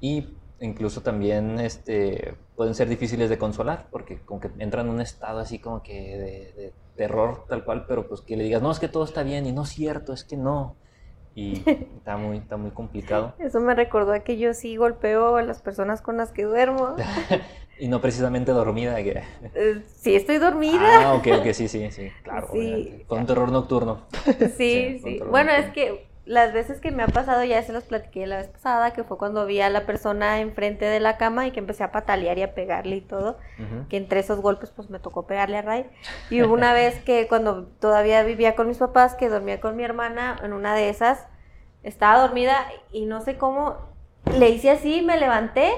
y 0.00 0.37
incluso 0.60 1.02
también 1.02 1.60
este, 1.60 2.34
pueden 2.56 2.74
ser 2.74 2.88
difíciles 2.88 3.30
de 3.30 3.38
consolar 3.38 3.86
porque 3.90 4.20
como 4.20 4.40
que 4.40 4.50
entran 4.58 4.86
en 4.86 4.94
un 4.94 5.00
estado 5.00 5.38
así 5.38 5.58
como 5.58 5.82
que 5.82 5.92
de, 5.92 6.62
de 6.62 6.72
terror 6.96 7.44
tal 7.48 7.64
cual, 7.64 7.86
pero 7.86 8.08
pues 8.08 8.20
que 8.20 8.36
le 8.36 8.44
digas, 8.44 8.60
no, 8.60 8.70
es 8.70 8.78
que 8.78 8.88
todo 8.88 9.04
está 9.04 9.22
bien 9.22 9.46
y 9.46 9.52
no 9.52 9.62
es 9.62 9.70
cierto, 9.70 10.12
es 10.12 10.24
que 10.24 10.36
no. 10.36 10.76
Y 11.34 11.62
está 11.96 12.16
muy, 12.16 12.38
está 12.38 12.56
muy 12.56 12.72
complicado. 12.72 13.34
Eso 13.38 13.60
me 13.60 13.74
recordó 13.74 14.12
a 14.12 14.20
que 14.20 14.38
yo 14.38 14.54
sí 14.54 14.76
golpeo 14.76 15.36
a 15.36 15.42
las 15.42 15.62
personas 15.62 16.02
con 16.02 16.16
las 16.16 16.32
que 16.32 16.44
duermo. 16.44 16.96
Y 17.80 17.86
no 17.86 18.00
precisamente 18.00 18.50
dormida. 18.50 18.96
Que... 18.96 19.22
Eh, 19.54 19.82
sí, 19.86 20.16
estoy 20.16 20.38
dormida. 20.38 21.10
Ah, 21.10 21.14
ok, 21.14 21.28
ok, 21.38 21.52
sí, 21.52 21.68
sí, 21.68 21.88
sí, 21.92 22.10
claro. 22.24 22.48
Sí. 22.52 23.04
Con 23.06 23.20
un 23.20 23.26
terror 23.26 23.52
nocturno. 23.52 24.02
Sí, 24.56 25.00
Sí, 25.00 25.20
Bueno, 25.30 25.52
es 25.52 25.70
que 25.70 26.07
las 26.28 26.52
veces 26.52 26.78
que 26.78 26.90
me 26.90 27.02
ha 27.02 27.08
pasado, 27.08 27.42
ya 27.42 27.62
se 27.62 27.72
los 27.72 27.84
platiqué 27.84 28.26
la 28.26 28.36
vez 28.36 28.48
pasada, 28.48 28.92
que 28.92 29.02
fue 29.02 29.16
cuando 29.16 29.46
vi 29.46 29.62
a 29.62 29.70
la 29.70 29.86
persona 29.86 30.40
enfrente 30.40 30.84
de 30.84 31.00
la 31.00 31.16
cama 31.16 31.46
y 31.46 31.52
que 31.52 31.58
empecé 31.58 31.84
a 31.84 31.90
patalear 31.90 32.36
y 32.36 32.42
a 32.42 32.54
pegarle 32.54 32.96
y 32.96 33.00
todo, 33.00 33.38
que 33.88 33.96
entre 33.96 34.20
esos 34.20 34.40
golpes 34.40 34.70
pues 34.70 34.90
me 34.90 34.98
tocó 34.98 35.26
pegarle 35.26 35.56
a 35.56 35.62
Ray. 35.62 35.86
Y 36.30 36.42
hubo 36.42 36.52
una 36.52 36.74
vez 36.74 37.00
que 37.00 37.26
cuando 37.28 37.64
todavía 37.80 38.22
vivía 38.24 38.56
con 38.56 38.68
mis 38.68 38.76
papás, 38.76 39.14
que 39.14 39.30
dormía 39.30 39.58
con 39.60 39.74
mi 39.74 39.84
hermana, 39.84 40.36
en 40.42 40.52
una 40.52 40.74
de 40.74 40.90
esas, 40.90 41.26
estaba 41.82 42.20
dormida 42.20 42.66
y 42.92 43.06
no 43.06 43.22
sé 43.22 43.38
cómo, 43.38 43.78
le 44.38 44.50
hice 44.50 44.70
así, 44.70 45.00
me 45.00 45.18
levanté. 45.18 45.72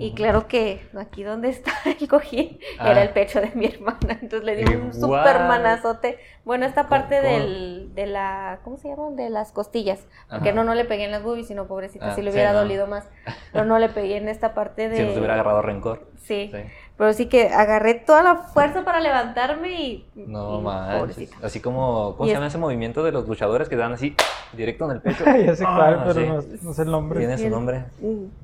Y 0.00 0.12
claro 0.14 0.46
que 0.46 0.80
aquí 0.96 1.24
donde 1.24 1.48
está 1.48 1.72
el 2.00 2.06
cojín 2.08 2.60
Ah. 2.78 2.92
era 2.92 3.02
el 3.02 3.10
pecho 3.10 3.40
de 3.40 3.50
mi 3.54 3.66
hermana. 3.66 4.16
Entonces 4.22 4.44
le 4.44 4.54
di 4.54 4.74
un 4.74 4.94
super 4.94 5.40
manazote. 5.40 6.18
Bueno, 6.44 6.64
esta 6.66 6.82
¿Cómo- 6.84 6.90
parte 6.90 7.20
del, 7.20 7.94
de 7.96 8.06
la, 8.06 8.60
¿cómo 8.62 8.76
se 8.76 8.88
llama? 8.88 9.10
De 9.10 9.28
las 9.28 9.50
costillas. 9.50 10.06
Porque 10.30 10.50
Ajá. 10.50 10.56
no, 10.56 10.62
no 10.62 10.74
le 10.74 10.84
pegué 10.84 11.04
en 11.04 11.10
las 11.10 11.22
boobies, 11.24 11.48
sino 11.48 11.66
pobrecita, 11.66 12.12
Ah, 12.12 12.14
si 12.14 12.22
le 12.22 12.30
sí, 12.30 12.36
hubiera 12.36 12.52
no. 12.52 12.60
dolido 12.60 12.86
más. 12.86 13.08
Pero 13.52 13.64
no 13.64 13.78
le 13.80 13.88
pegué 13.88 14.16
en 14.18 14.28
esta 14.28 14.54
parte 14.54 14.88
de... 14.88 14.96
Si 14.98 15.02
nos 15.02 15.16
hubiera 15.16 15.34
agarrado 15.34 15.62
rencor. 15.62 16.06
Sí. 16.22 16.50
Sí. 16.52 16.62
Pero 16.98 17.12
sí 17.12 17.26
que 17.26 17.48
agarré 17.50 17.94
toda 17.94 18.24
la 18.24 18.34
fuerza 18.34 18.84
para 18.84 18.98
levantarme 19.00 19.80
y... 19.80 20.08
No 20.16 20.58
y 20.58 20.62
manches. 20.64 21.30
Así 21.42 21.60
como, 21.60 22.16
¿cómo 22.16 22.24
Y 22.24 22.30
se 22.30 22.32
es- 22.32 22.36
llama 22.38 22.48
ese 22.48 22.58
movimiento 22.58 23.04
de 23.04 23.12
los 23.12 23.28
luchadores 23.28 23.68
que 23.68 23.76
dan 23.76 23.92
así 23.92 24.16
directo 24.52 24.84
en 24.86 24.90
el 24.90 25.00
pecho? 25.00 25.24
ya 25.46 25.54
sé 25.54 25.62
cuál, 25.64 25.94
Ah, 26.00 26.04
pero 26.08 26.20
sí. 26.20 26.26
no, 26.26 26.42
no 26.68 26.74
sé 26.74 26.82
el 26.82 26.90
nombre. 26.90 27.20
Tiene 27.20 27.38
su 27.38 27.48
nombre. 27.48 27.84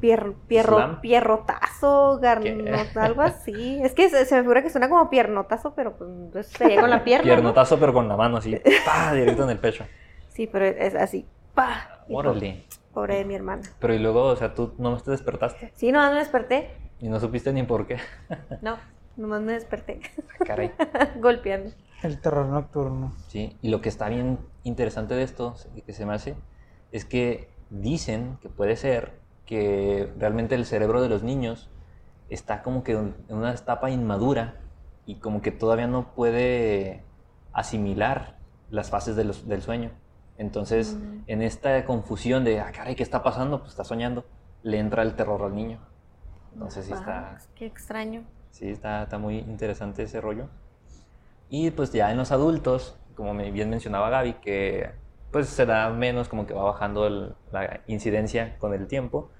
Pier, 0.01 0.33
pierro, 0.47 0.77
Slam. 0.77 1.01
pierrotazo, 1.01 2.21
garnot, 2.21 2.97
algo 2.97 3.23
así. 3.23 3.81
Es 3.83 3.93
que 3.93 4.09
se, 4.09 4.25
se 4.25 4.37
me 4.37 4.43
figura 4.43 4.63
que 4.63 4.71
suena 4.71 4.89
como 4.89 5.11
piernotazo, 5.11 5.75
pero 5.75 5.97
pues 5.97 6.09
entonces 6.09 6.53
sería 6.53 6.81
con 6.81 6.91
la 6.91 7.03
pierna. 7.03 7.27
¿no? 7.27 7.35
Piernotazo, 7.35 7.79
pero 7.81 7.93
con 7.93 8.07
la 8.07 8.17
mano 8.17 8.37
así. 8.37 8.57
¡pah! 8.87 9.13
Directo 9.15 9.43
en 9.43 9.51
el 9.51 9.59
pecho. 9.59 9.85
Sí, 10.29 10.47
pero 10.47 10.65
es 10.67 10.95
así. 10.95 11.27
¡Pah! 11.55 12.05
Órale. 12.09 12.67
Pobre, 12.93 13.17
de 13.17 13.25
mi 13.25 13.35
hermana. 13.35 13.63
Pero 13.81 13.95
y 13.95 13.99
luego, 13.99 14.27
o 14.27 14.37
sea, 14.37 14.55
tú 14.55 14.75
nomás 14.79 15.03
te 15.03 15.11
despertaste 15.11 15.73
Sí, 15.75 15.91
nomás 15.91 16.13
me 16.13 16.19
desperté. 16.21 16.71
Y 16.99 17.09
no 17.09 17.21
supiste 17.21 17.53
ni 17.53 17.63
por 17.63 17.87
qué. 17.87 17.99
No, 18.63 18.77
nomás 19.17 19.43
me 19.43 19.53
desperté. 19.53 20.01
Ah, 20.41 20.45
Caray. 20.47 20.73
Golpeando. 21.21 21.71
El 22.03 22.21
terror 22.21 22.47
nocturno. 22.47 23.13
Sí, 23.29 23.57
y 23.63 23.69
lo 23.69 23.81
que 23.81 23.89
está 23.89 24.09
bien 24.09 24.39
interesante 24.63 25.15
de 25.15 25.23
esto, 25.23 25.55
que 25.87 25.93
se 25.93 26.05
me 26.07 26.15
hace, 26.15 26.37
es 26.93 27.05
que 27.05 27.51
dicen 27.71 28.39
que 28.43 28.49
puede 28.49 28.77
ser 28.77 29.21
que 29.47 30.13
realmente 30.19 30.55
el 30.55 30.65
cerebro 30.67 31.03
de 31.03 31.09
los 31.09 31.23
niños 31.23 31.71
está 32.29 32.63
como 32.63 32.83
que 32.83 32.93
en 32.93 33.15
una 33.29 33.53
etapa 33.53 33.91
inmadura 33.91 34.61
y 35.07 35.17
como 35.17 35.43
que 35.43 35.51
todavía 35.51 35.87
no 35.87 36.15
puede 36.15 37.05
asimilar 37.53 38.39
las 38.71 38.91
fases 38.91 39.17
de 39.17 39.25
los- 39.25 39.47
del 39.47 39.63
sueño. 39.63 39.91
Entonces, 40.37 40.95
Mm. 40.97 41.19
en 41.27 41.43
esta 41.43 41.85
confusión 41.85 42.45
de, 42.45 42.61
ah, 42.61 42.73
caray, 42.75 42.97
¿qué 42.97 43.03
está 43.03 43.23
pasando? 43.23 43.59
Pues 43.61 43.71
está 43.71 43.85
soñando, 43.85 44.25
le 44.63 44.79
entra 44.79 45.03
el 45.03 45.15
terror 45.15 45.43
al 45.43 45.55
niño. 45.55 45.79
Entonces, 46.55 46.87
sí 46.87 46.93
está, 46.93 47.39
Qué 47.57 47.67
extraño. 47.67 48.23
Sí, 48.51 48.71
está, 48.71 49.03
está 49.03 49.19
muy 49.19 49.39
interesante 49.39 50.05
ese 50.05 50.21
rollo. 50.21 50.49
Y 51.49 51.71
pues 51.71 51.93
ya 51.93 52.11
en 52.11 52.17
los 52.17 52.33
adultos, 52.33 52.97
como 53.15 53.35
bien 53.35 53.71
mencionaba 53.71 54.11
Gaby, 54.11 54.35
que 54.35 54.91
pues 55.31 55.49
se 55.49 55.67
da 55.67 55.91
menos, 55.91 56.29
como 56.29 56.47
que 56.47 56.55
va 56.55 56.63
bajando 56.65 57.07
el- 57.07 57.35
la 57.53 57.81
incidencia 57.87 58.57
con 58.59 58.73
el 58.75 58.87
tiempo, 58.87 59.31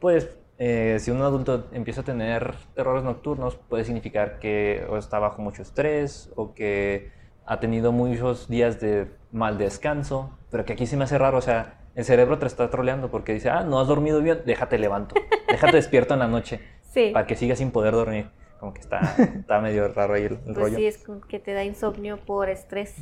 pues 0.00 0.30
eh, 0.58 0.98
si 1.00 1.10
un 1.10 1.22
adulto 1.22 1.68
empieza 1.72 2.02
a 2.02 2.04
tener 2.04 2.54
terrores 2.74 3.04
nocturnos, 3.04 3.56
puede 3.56 3.84
significar 3.84 4.38
que 4.38 4.86
o 4.90 4.98
está 4.98 5.18
bajo 5.18 5.40
mucho 5.42 5.62
estrés 5.62 6.30
o 6.36 6.54
que 6.54 7.10
ha 7.46 7.60
tenido 7.60 7.92
muchos 7.92 8.48
días 8.48 8.80
de 8.80 9.10
mal 9.32 9.58
descanso, 9.58 10.38
pero 10.50 10.64
que 10.64 10.74
aquí 10.74 10.86
se 10.86 10.96
me 10.98 11.04
hace 11.04 11.18
raro, 11.18 11.38
o 11.38 11.42
sea, 11.42 11.79
el 11.94 12.04
cerebro 12.04 12.38
te 12.38 12.46
está 12.46 12.70
troleando 12.70 13.10
porque 13.10 13.32
dice, 13.34 13.50
ah, 13.50 13.62
no 13.64 13.80
has 13.80 13.88
dormido 13.88 14.20
bien, 14.22 14.42
déjate 14.46 14.78
levanto, 14.78 15.14
déjate 15.48 15.76
despierto 15.76 16.14
en 16.14 16.20
la 16.20 16.28
noche 16.28 16.60
Sí. 16.90 17.10
para 17.12 17.26
que 17.26 17.36
sigas 17.36 17.58
sin 17.58 17.70
poder 17.70 17.94
dormir. 17.94 18.30
Como 18.58 18.74
que 18.74 18.80
está, 18.80 18.98
está 19.18 19.60
medio 19.60 19.88
raro 19.88 20.14
ahí 20.14 20.24
el, 20.24 20.32
el 20.34 20.38
Pues 20.44 20.56
rollo. 20.56 20.76
sí, 20.76 20.86
es 20.86 20.98
como 20.98 21.20
que 21.20 21.38
te 21.38 21.54
da 21.54 21.64
insomnio 21.64 22.18
por 22.18 22.48
estrés. 22.50 22.96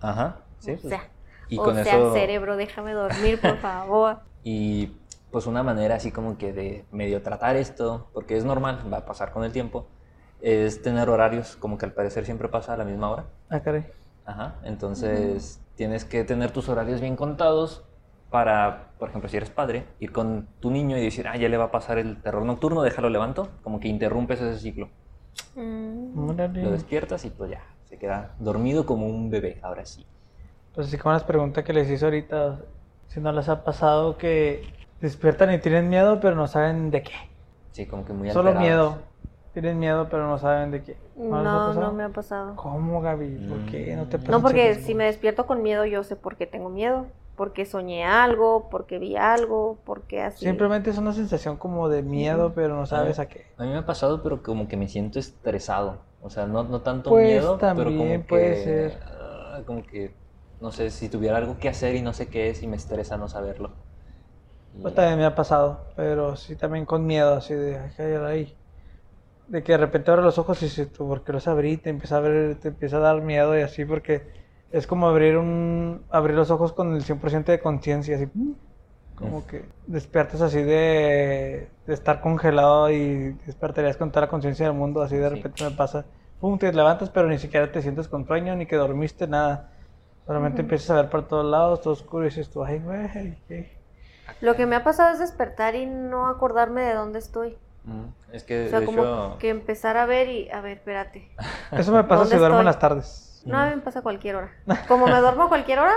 Ajá, 0.00 0.38
sí. 0.58 0.72
o 0.72 0.76
pues, 0.76 0.88
sea, 0.88 1.08
y 1.48 1.58
o 1.58 1.62
con 1.62 1.74
sea, 1.82 1.96
eso. 1.96 2.12
cerebro, 2.12 2.56
déjame 2.56 2.92
dormir, 2.92 3.40
por 3.40 3.56
favor. 3.60 4.18
Y 4.44 4.92
pues 5.30 5.46
una 5.46 5.62
manera 5.62 5.94
así 5.94 6.10
como 6.12 6.36
que 6.36 6.52
de 6.52 6.84
medio 6.90 7.22
tratar 7.22 7.56
esto, 7.56 8.08
porque 8.12 8.36
es 8.36 8.44
normal, 8.44 8.80
va 8.92 8.98
a 8.98 9.04
pasar 9.06 9.30
con 9.32 9.44
el 9.44 9.52
tiempo, 9.52 9.86
es 10.42 10.82
tener 10.82 11.08
horarios, 11.08 11.56
como 11.56 11.78
que 11.78 11.86
al 11.86 11.92
parecer 11.92 12.24
siempre 12.24 12.48
pasa 12.48 12.74
a 12.74 12.76
la 12.76 12.84
misma 12.84 13.10
hora. 13.10 13.24
Ah, 13.48 13.60
caray. 13.60 13.86
Ajá, 14.26 14.56
entonces 14.64 15.60
tienes 15.74 16.04
que 16.04 16.22
tener 16.24 16.50
tus 16.50 16.68
horarios 16.68 17.00
bien 17.00 17.16
contados 17.16 17.84
para, 18.30 18.90
por 18.98 19.08
ejemplo, 19.08 19.28
si 19.28 19.36
eres 19.36 19.50
padre, 19.50 19.84
ir 20.00 20.12
con 20.12 20.48
tu 20.60 20.70
niño 20.70 20.96
y 20.98 21.02
decir, 21.02 21.26
ah, 21.28 21.36
ya 21.36 21.48
le 21.48 21.56
va 21.56 21.64
a 21.64 21.70
pasar 21.70 21.98
el 21.98 22.20
terror 22.20 22.44
nocturno, 22.44 22.82
déjalo 22.82 23.08
levanto, 23.08 23.48
como 23.62 23.80
que 23.80 23.88
interrumpes 23.88 24.40
ese 24.40 24.58
ciclo. 24.58 24.88
Mm. 25.54 26.30
Lo 26.62 26.70
despiertas 26.70 27.24
y 27.24 27.30
pues 27.30 27.50
ya, 27.50 27.62
se 27.86 27.98
queda 27.98 28.34
dormido 28.38 28.86
como 28.86 29.06
un 29.06 29.30
bebé, 29.30 29.58
ahora 29.62 29.84
sí. 29.84 30.06
Pues 30.74 30.88
así 30.88 30.98
como 30.98 31.12
las 31.12 31.24
preguntas 31.24 31.64
que 31.64 31.72
les 31.72 31.90
hice 31.90 32.04
ahorita, 32.04 32.60
si 33.08 33.20
no 33.20 33.32
les 33.32 33.48
ha 33.48 33.64
pasado 33.64 34.18
que 34.18 34.62
despiertan 35.00 35.52
y 35.52 35.58
tienen 35.58 35.88
miedo, 35.88 36.20
pero 36.20 36.36
no 36.36 36.46
saben 36.46 36.90
de 36.90 37.02
qué. 37.02 37.12
Sí, 37.72 37.86
como 37.86 38.04
que 38.04 38.12
muy 38.12 38.30
Solo 38.30 38.50
alterados. 38.50 38.94
miedo. 38.96 39.08
Tienen 39.52 39.78
miedo, 39.78 40.08
pero 40.10 40.28
no 40.28 40.38
saben 40.38 40.70
de 40.70 40.82
qué. 40.82 40.96
No, 41.16 41.30
pasado? 41.30 41.80
no 41.80 41.92
me 41.92 42.04
ha 42.04 42.08
pasado. 42.10 42.54
¿Cómo, 42.56 43.00
Gaby? 43.00 43.48
¿Por 43.48 43.64
qué? 43.66 43.96
¿No 43.96 44.06
te 44.06 44.18
Mm. 44.18 44.30
No, 44.30 44.42
porque 44.42 44.74
si 44.76 44.94
me 44.94 45.04
despierto 45.04 45.46
con 45.46 45.62
miedo, 45.62 45.84
yo 45.84 46.04
sé 46.04 46.14
por 46.14 46.36
qué 46.36 46.46
tengo 46.46 46.68
miedo. 46.68 47.06
Porque 47.38 47.64
soñé 47.72 48.00
algo, 48.24 48.48
porque 48.70 48.98
vi 49.04 49.12
algo, 49.34 49.60
porque 49.86 50.16
así. 50.30 50.52
Simplemente 50.56 50.88
es 50.88 50.96
una 50.98 51.12
sensación 51.12 51.58
como 51.58 51.88
de 51.90 52.02
miedo, 52.02 52.54
pero 52.54 52.74
no 52.76 52.86
sabes 52.86 53.18
a 53.18 53.28
qué. 53.28 53.44
A 53.58 53.64
mí 53.64 53.70
me 53.70 53.76
ha 53.78 53.86
pasado, 53.86 54.22
pero 54.22 54.42
como 54.42 54.68
que 54.68 54.76
me 54.76 54.88
siento 54.88 55.18
estresado. 55.18 56.06
O 56.20 56.30
sea, 56.30 56.46
no, 56.46 56.62
no 56.64 56.80
tanto 56.82 57.12
Pues, 57.12 57.14
miedo, 57.14 57.70
pero 57.74 57.94
como 57.94 58.14
también 58.14 58.26
que... 58.26 58.36
puede 58.38 58.54
ser. 58.56 59.02
ah, 59.02 59.62
como 59.66 59.82
que, 59.84 60.16
no 60.60 60.70
sé, 60.72 60.90
si 60.90 61.08
tuviera 61.08 61.36
algo 61.38 61.58
que 61.58 61.68
hacer 61.68 61.94
y 61.96 62.02
no 62.02 62.12
sé 62.12 62.28
qué 62.28 62.50
es 62.50 62.62
y 62.62 62.66
me 62.68 62.76
estresa 62.76 63.16
no 63.16 63.28
saberlo. 63.28 63.76
Y- 64.72 64.78
Pues 64.80 64.94
también 64.94 65.18
me 65.18 65.24
ha 65.24 65.34
pasado, 65.34 65.92
pero 65.96 66.36
sí 66.36 66.56
también 66.56 66.84
con 66.86 67.04
miedo, 67.06 67.34
así 67.34 67.54
de, 67.54 67.78
ay, 67.78 67.90
ay, 67.98 68.12
ay. 68.26 68.58
De 69.48 69.62
que 69.64 69.72
de 69.72 69.78
repente 69.78 70.10
abres 70.10 70.24
los 70.26 70.38
ojos 70.38 70.62
y 70.62 70.66
dices, 70.66 70.92
tú, 70.92 71.08
¿por 71.08 71.24
qué 71.24 71.32
los 71.32 71.48
abrí? 71.48 71.76
Te 71.78 71.90
empieza 71.90 72.18
a 72.18 72.20
ver, 72.20 72.60
te 72.60 72.68
empieza 72.68 72.98
a 72.98 73.00
dar 73.00 73.22
miedo 73.22 73.58
y 73.58 73.62
así, 73.62 73.84
porque 73.84 74.22
es 74.70 74.86
como 74.86 75.08
abrir 75.08 75.36
un, 75.36 76.04
abrir 76.10 76.36
los 76.36 76.50
ojos 76.50 76.72
con 76.72 76.94
el 76.94 77.02
100% 77.04 77.52
de 77.52 77.60
conciencia, 77.60 78.16
así. 78.16 78.26
¡pum! 78.26 78.54
Como 79.14 79.46
que 79.46 79.64
despiertas 79.86 80.40
así 80.42 80.62
de, 80.62 81.68
de 81.86 81.94
estar 81.94 82.20
congelado 82.20 82.90
y 82.90 83.32
despertarías 83.46 83.96
con 83.96 84.10
toda 84.12 84.26
la 84.26 84.30
conciencia 84.30 84.66
del 84.66 84.76
mundo, 84.76 85.02
así 85.02 85.16
de 85.16 85.28
Sí. 85.30 85.30
repente 85.30 85.64
me 85.64 85.72
pasa. 85.72 86.06
Pum, 86.40 86.58
te 86.58 86.72
levantas, 86.72 87.10
pero 87.10 87.28
ni 87.28 87.38
siquiera 87.38 87.72
te 87.72 87.82
sientes 87.82 88.06
con 88.08 88.26
sueño, 88.26 88.54
ni 88.56 88.66
que 88.66 88.76
dormiste, 88.76 89.26
nada. 89.26 89.72
Solamente 90.26 90.62
empiezas 90.62 90.90
a 90.90 90.94
ver 91.02 91.10
por 91.10 91.26
todos 91.26 91.46
lados, 91.46 91.80
todo 91.82 91.94
oscuro, 91.94 92.24
y 92.24 92.28
dices 92.28 92.50
tú, 92.50 92.62
ay, 92.64 92.78
güey, 92.80 93.36
¿qué? 93.48 93.78
Lo 94.40 94.56
que 94.56 94.66
me 94.66 94.76
ha 94.76 94.84
pasado 94.84 95.12
es 95.12 95.18
despertar 95.18 95.74
y 95.74 95.86
no 95.86 96.26
acordarme 96.28 96.82
de 96.82 96.94
dónde 96.94 97.18
estoy. 97.18 97.56
Mm, 97.84 98.08
Es 98.32 98.44
que, 98.44 98.66
O 98.66 98.68
sea, 98.68 98.80
de 98.80 98.86
como 98.86 99.02
hecho, 99.02 99.36
que 99.38 99.48
empezar 99.48 99.96
a 99.96 100.06
ver 100.06 100.28
y, 100.28 100.50
a 100.50 100.60
ver, 100.60 100.78
espérate. 100.78 101.28
Eso 101.76 101.92
me 101.92 102.04
pasa 102.04 102.22
¿Dónde 102.22 102.34
si 102.34 102.38
duermo 102.38 102.58
en 102.60 102.66
las 102.66 102.78
tardes. 102.78 103.24
No, 103.48 103.58
a 103.58 103.66
mí 103.70 103.76
me 103.76 103.82
pasa 103.82 103.98
a 104.00 104.02
cualquier 104.02 104.36
hora. 104.36 104.50
Como 104.86 105.06
me 105.06 105.18
duermo 105.20 105.44
a 105.44 105.48
cualquier 105.48 105.78
hora, 105.80 105.92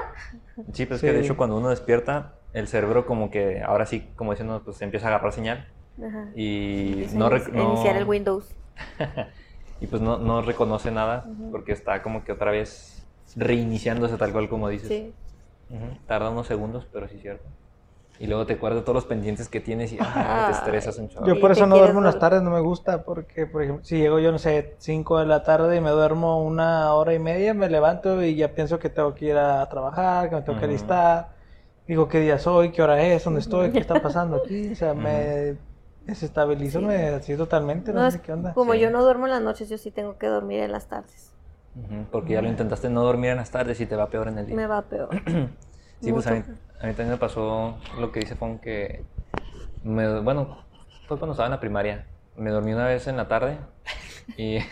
sí, 0.74 0.86
pues 0.86 0.98
es 0.98 1.02
que 1.02 1.12
de 1.14 1.20
Sí. 1.20 1.26
hecho 1.26 1.38
cuando 1.38 1.58
uno 1.58 1.70
despierta, 1.70 2.34
el 2.54 2.68
cerebro 2.68 3.06
como 3.06 3.30
que, 3.32 3.62
ahora 3.62 3.86
sí, 3.86 4.10
como 4.16 4.32
diciendo, 4.32 4.62
pues 4.64 4.82
empieza 4.82 5.08
a 5.08 5.10
agarrar 5.10 5.32
señal 5.34 5.68
ajá. 5.98 6.28
y 6.36 7.08
no, 7.14 7.30
rec- 7.30 7.52
no- 7.52 7.74
iniciar 7.74 7.96
el 7.98 8.06
Windows. 8.06 8.50
y 9.82 9.88
pues 9.88 10.02
no, 10.02 10.18
no 10.18 10.42
reconoce 10.42 10.92
nada 10.92 11.26
porque 11.52 11.72
está 11.72 12.02
como 12.02 12.24
que 12.24 12.32
otra 12.32 12.52
vez 12.52 13.06
reiniciándose 13.36 14.18
tal 14.18 14.32
cual 14.32 14.50
como 14.50 14.68
dices. 14.70 14.88
Sí. 14.88 15.14
Tarda 16.08 16.30
unos 16.30 16.48
segundos, 16.48 16.86
pero 16.92 17.08
sí 17.08 17.16
es 17.16 17.22
cierto. 17.22 17.46
Y 18.22 18.28
luego 18.28 18.46
te 18.46 18.54
acuerdas 18.54 18.82
de 18.82 18.84
todos 18.84 18.94
los 18.94 19.06
pendientes 19.06 19.50
que 19.50 19.60
tienes 19.62 19.92
y 19.94 19.98
ah, 20.00 20.44
te 20.46 20.52
estresas 20.52 20.96
un 21.00 21.10
chorro. 21.10 21.26
Yo 21.26 21.40
por 21.40 21.52
eso 21.52 21.66
no 21.66 21.76
duermo 21.78 22.02
en 22.02 22.06
las 22.06 22.20
tardes, 22.20 22.44
no 22.44 22.52
me 22.52 22.60
gusta, 22.60 23.04
porque, 23.04 23.48
por 23.48 23.64
ejemplo, 23.64 23.84
si 23.84 23.98
llego 23.98 24.20
yo, 24.20 24.32
no 24.32 24.38
sé, 24.38 24.76
5 24.78 25.18
de 25.18 25.26
la 25.26 25.42
tarde 25.42 25.78
y 25.78 25.82
me 25.82 25.90
duermo 25.90 26.44
una 26.44 26.94
hora 26.94 27.16
y 27.16 27.20
media, 27.20 27.56
me 27.56 27.68
levanto 27.68 28.24
y 28.24 28.36
ya 28.36 28.54
pienso 28.54 28.78
que 28.78 28.90
tengo 28.90 29.16
que 29.16 29.26
ir 29.26 29.38
a 29.38 29.68
trabajar, 29.70 30.30
que 30.30 30.36
me 30.36 30.42
tengo 30.44 30.60
que 30.60 30.66
Ujú. 30.66 30.74
alistar. 30.76 31.30
Digo, 31.88 32.08
¿qué 32.08 32.20
día 32.20 32.38
soy? 32.38 32.72
¿Qué 32.72 32.84
hora 32.84 33.02
es? 33.02 33.24
¿Dónde 33.24 33.40
estoy? 33.40 33.72
¿Qué 33.72 33.80
está 33.80 34.00
pasando 34.00 34.36
aquí? 34.38 34.72
O 34.72 34.76
sea, 34.76 34.94
me 34.94 35.58
desestabilizo 36.06 36.80
Sí. 36.80 36.86
me 36.86 37.08
así 37.08 37.36
totalmente, 37.36 37.92
no, 37.92 38.04
No, 38.04 38.12
sé 38.12 38.22
qué 38.22 38.34
onda. 38.34 38.54
como 38.54 38.76
Sí. 38.76 38.80
yo 38.82 38.92
no 38.92 39.02
duermo 39.04 39.26
en 39.26 39.32
las 39.32 39.42
noches, 39.42 39.68
yo 39.68 39.80
sí 39.80 39.90
tengo 39.90 40.20
que 40.20 40.28
dormir 40.28 40.60
en 40.60 40.72
las 40.72 40.88
tardes. 40.88 41.32
Porque 42.12 42.34
ya 42.34 42.42
lo 42.44 42.50
intentaste 42.50 42.88
no 42.90 43.02
dormir 43.04 43.32
en 43.32 43.38
las 43.38 43.50
tardes 43.50 43.82
y 43.82 43.88
te 43.88 43.96
va 43.96 44.10
peor 44.10 44.28
en 44.28 44.38
el 44.38 44.46
día. 44.46 44.56
Me 44.56 44.68
va 44.68 44.84
peor. 44.84 45.10
Sí, 46.02 46.12
pues 46.12 46.26
a 46.26 46.32
mí, 46.32 46.40
Mucho. 46.40 46.54
A 46.82 46.88
mí 46.88 46.94
también 46.94 47.12
me 47.12 47.18
pasó 47.18 47.78
lo 48.00 48.12
que 48.12 48.22
dice 48.22 48.36
Fon 48.36 48.60
que, 48.60 49.04
me, 49.84 50.20
bueno, 50.22 50.66
fue 51.08 51.18
cuando 51.18 51.34
estaba 51.34 51.48
en 51.48 51.52
la 51.52 51.60
primaria. 51.60 52.08
Me 52.36 52.50
dormí 52.50 52.74
una 52.74 52.88
vez 52.88 53.08
en 53.08 53.18
la 53.18 53.28
tarde 53.28 53.58
y... 54.38 54.58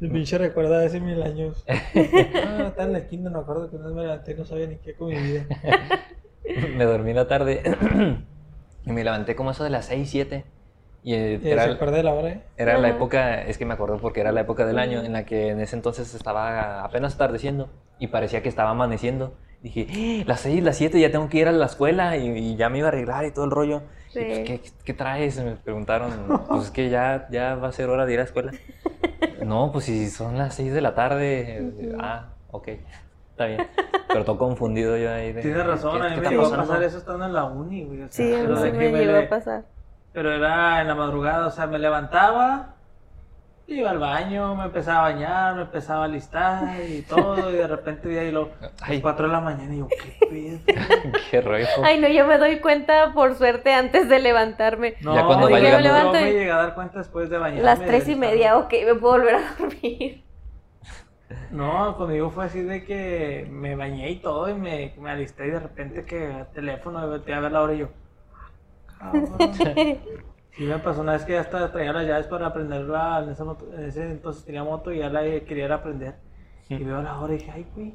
El 0.00 0.10
pinche 0.10 0.38
recuerda 0.38 0.84
hace 0.84 1.00
mil 1.00 1.22
años. 1.22 1.64
ah, 1.68 2.64
estaba 2.68 2.84
en 2.84 2.92
la 2.92 2.98
esquina, 2.98 3.30
me 3.30 3.38
acuerdo 3.38 3.68
que 3.68 3.76
una 3.76 3.86
vez 3.86 3.94
me 3.94 4.02
levanté 4.02 4.34
no 4.34 4.44
sabía 4.44 4.66
ni 4.66 4.76
qué 4.76 4.94
con 4.94 5.08
mi 5.08 5.16
vida. 5.16 5.46
me 6.76 6.84
dormí 6.84 7.10
en 7.10 7.16
la 7.16 7.28
tarde 7.28 7.62
y 8.86 8.92
me 8.92 9.04
levanté 9.04 9.36
como 9.36 9.50
eso 9.50 9.64
de 9.64 9.70
las 9.70 9.86
6, 9.86 10.08
7. 10.08 10.44
Y 11.02 11.14
eh, 11.14 11.40
¿Y 11.42 11.48
era, 11.48 11.64
se 11.64 11.70
acuerda 11.70 11.96
de 11.96 12.02
la 12.02 12.12
hora? 12.12 12.28
eh? 12.30 12.42
era 12.56 12.76
la 12.78 12.88
época, 12.90 13.42
es 13.42 13.56
que 13.56 13.64
me 13.64 13.74
acuerdo 13.74 13.98
porque 13.98 14.20
era 14.20 14.32
la 14.32 14.40
época 14.40 14.66
del 14.66 14.78
año 14.78 15.02
en 15.02 15.12
la 15.12 15.24
que 15.24 15.48
en 15.48 15.60
ese 15.60 15.76
entonces 15.76 16.12
estaba 16.14 16.82
apenas 16.84 17.14
atardeciendo 17.14 17.68
y 17.98 18.08
parecía 18.08 18.42
que 18.42 18.48
estaba 18.48 18.70
amaneciendo. 18.70 19.32
Dije, 19.62 19.86
"¡Ah! 20.22 20.24
las 20.26 20.40
6, 20.40 20.62
las 20.62 20.76
7, 20.76 21.00
ya 21.00 21.10
tengo 21.10 21.28
que 21.28 21.38
ir 21.38 21.48
a 21.48 21.52
la 21.52 21.66
escuela 21.66 22.16
y, 22.16 22.28
y 22.36 22.56
ya 22.56 22.68
me 22.68 22.78
iba 22.78 22.88
a 22.88 22.90
arreglar 22.90 23.24
y 23.24 23.32
todo 23.32 23.44
el 23.44 23.50
rollo. 23.50 23.82
Y, 24.10 24.18
pues, 24.24 24.36
Sí. 24.38 24.44
¿qué, 24.44 24.60
qué 24.84 24.94
traes? 24.94 25.42
Me 25.42 25.56
preguntaron. 25.56 26.10
Pues 26.48 26.64
es 26.66 26.70
que 26.70 26.88
ya, 26.90 27.26
ya 27.30 27.54
va 27.56 27.68
a 27.68 27.72
ser 27.72 27.88
hora 27.90 28.06
de 28.06 28.12
ir 28.12 28.18
a 28.18 28.22
la 28.22 28.26
escuela. 28.26 28.52
No, 29.44 29.70
pues 29.72 29.84
si 29.86 30.08
son 30.10 30.36
las 30.36 30.54
6 30.54 30.72
de 30.74 30.80
la 30.80 30.94
tarde. 30.94 31.58
eh, 31.58 31.96
Ah, 32.00 32.30
ok. 32.50 32.68
Está 33.30 33.46
bien. 33.46 33.66
Pero 34.08 34.24
todo 34.24 34.36
confundido 34.36 34.96
yo 34.96 35.12
ahí. 35.12 35.32
De, 35.32 35.42
Tienes 35.42 35.64
razón, 35.64 36.00
¿qué- 36.00 36.06
a 36.06 36.10
mí 36.10 36.20
me 36.20 36.28
llegó 36.28 36.46
a 36.46 36.56
pasar 36.56 36.82
eso 36.82 36.98
estando 36.98 37.24
en 37.24 37.32
la 37.32 37.44
uni, 37.44 37.84
güey. 37.84 38.02
o 38.02 38.08
sea, 38.10 38.26
Sí, 38.26 38.34
a 38.34 38.42
mí 38.48 38.56
sí 38.56 38.72
me 38.72 38.90
llegó 38.90 39.12
le- 39.12 39.24
a 39.26 39.28
pasar. 39.28 39.62
Pero 40.18 40.32
era 40.32 40.80
en 40.80 40.88
la 40.88 40.96
madrugada, 40.96 41.46
o 41.46 41.50
sea, 41.52 41.68
me 41.68 41.78
levantaba, 41.78 42.74
iba 43.68 43.88
al 43.88 44.00
baño, 44.00 44.56
me 44.56 44.64
empezaba 44.64 44.98
a 45.06 45.12
bañar, 45.12 45.54
me 45.54 45.62
empezaba 45.62 46.00
a 46.02 46.04
alistar 46.06 46.64
y 46.88 47.02
todo, 47.02 47.50
y 47.52 47.52
de 47.54 47.68
repente 47.68 48.12
ya 48.12 48.24
y 48.24 48.32
lo 48.32 48.50
Ay. 48.82 49.00
4 49.00 49.28
de 49.28 49.32
la 49.32 49.40
mañana 49.40 49.72
y 49.72 49.78
yo, 49.78 49.86
¿qué 49.86 50.26
pedo? 50.66 51.12
Qué 51.30 51.40
rollo. 51.40 51.66
Ay, 51.84 52.00
no, 52.00 52.08
yo 52.08 52.26
me 52.26 52.36
doy 52.36 52.58
cuenta 52.58 53.12
por 53.14 53.36
suerte 53.36 53.72
antes 53.72 54.08
de 54.08 54.18
levantarme. 54.18 54.96
No, 55.02 55.14
Ya 55.14 55.24
cuando 55.24 55.44
va 55.48 55.52
me 55.52 55.60
llegando- 55.60 55.88
levanto- 55.88 56.12
Levanto 56.14 56.18
y- 56.18 56.24
me 56.24 56.32
llegué 56.32 56.50
a 56.50 56.56
dar 56.56 56.74
cuenta 56.74 56.98
después 56.98 57.30
de 57.30 57.38
bañarme. 57.38 57.62
Las 57.62 57.78
tres 57.78 58.08
y 58.08 58.16
media, 58.16 58.56
ok, 58.56 58.72
me 58.86 58.94
puedo 58.96 59.18
volver 59.18 59.36
a 59.36 59.54
dormir. 59.56 60.24
No, 61.52 61.96
conmigo 61.96 62.30
fue 62.30 62.46
así 62.46 62.60
de 62.62 62.84
que 62.84 63.46
me 63.52 63.76
bañé 63.76 64.10
y 64.10 64.16
todo 64.16 64.48
y 64.48 64.54
me, 64.54 64.94
me 64.98 65.10
alisté 65.12 65.46
y 65.46 65.50
de 65.52 65.60
repente 65.60 66.04
que 66.04 66.38
el 66.40 66.46
teléfono 66.48 66.98
me 66.98 67.06
volteé 67.06 67.34
a 67.34 67.38
ver 67.40 67.52
la 67.52 67.62
hora 67.62 67.74
y 67.74 67.78
yo, 67.78 67.88
cabrón. 68.98 69.28
Sí 70.56 70.64
me 70.64 70.76
pasó 70.80 71.02
una 71.02 71.12
vez 71.12 71.24
que 71.24 71.34
ya 71.34 71.40
hasta 71.42 71.70
traía 71.70 71.92
las 71.92 72.04
llaves 72.04 72.26
para 72.26 72.46
aprenderla, 72.48 73.20
en 73.22 73.28
ese, 73.30 73.44
moto- 73.44 73.72
en 73.72 73.84
ese 73.84 74.02
entonces 74.10 74.44
tenía 74.44 74.64
moto 74.64 74.92
y 74.92 74.98
ya 74.98 75.08
la 75.08 75.20
quería 75.44 75.72
aprender. 75.72 76.16
Y 76.68 76.82
veo 76.82 77.00
la 77.00 77.16
hora 77.20 77.32
y 77.34 77.38
dije, 77.38 77.50
ay, 77.52 77.66
güey, 77.76 77.94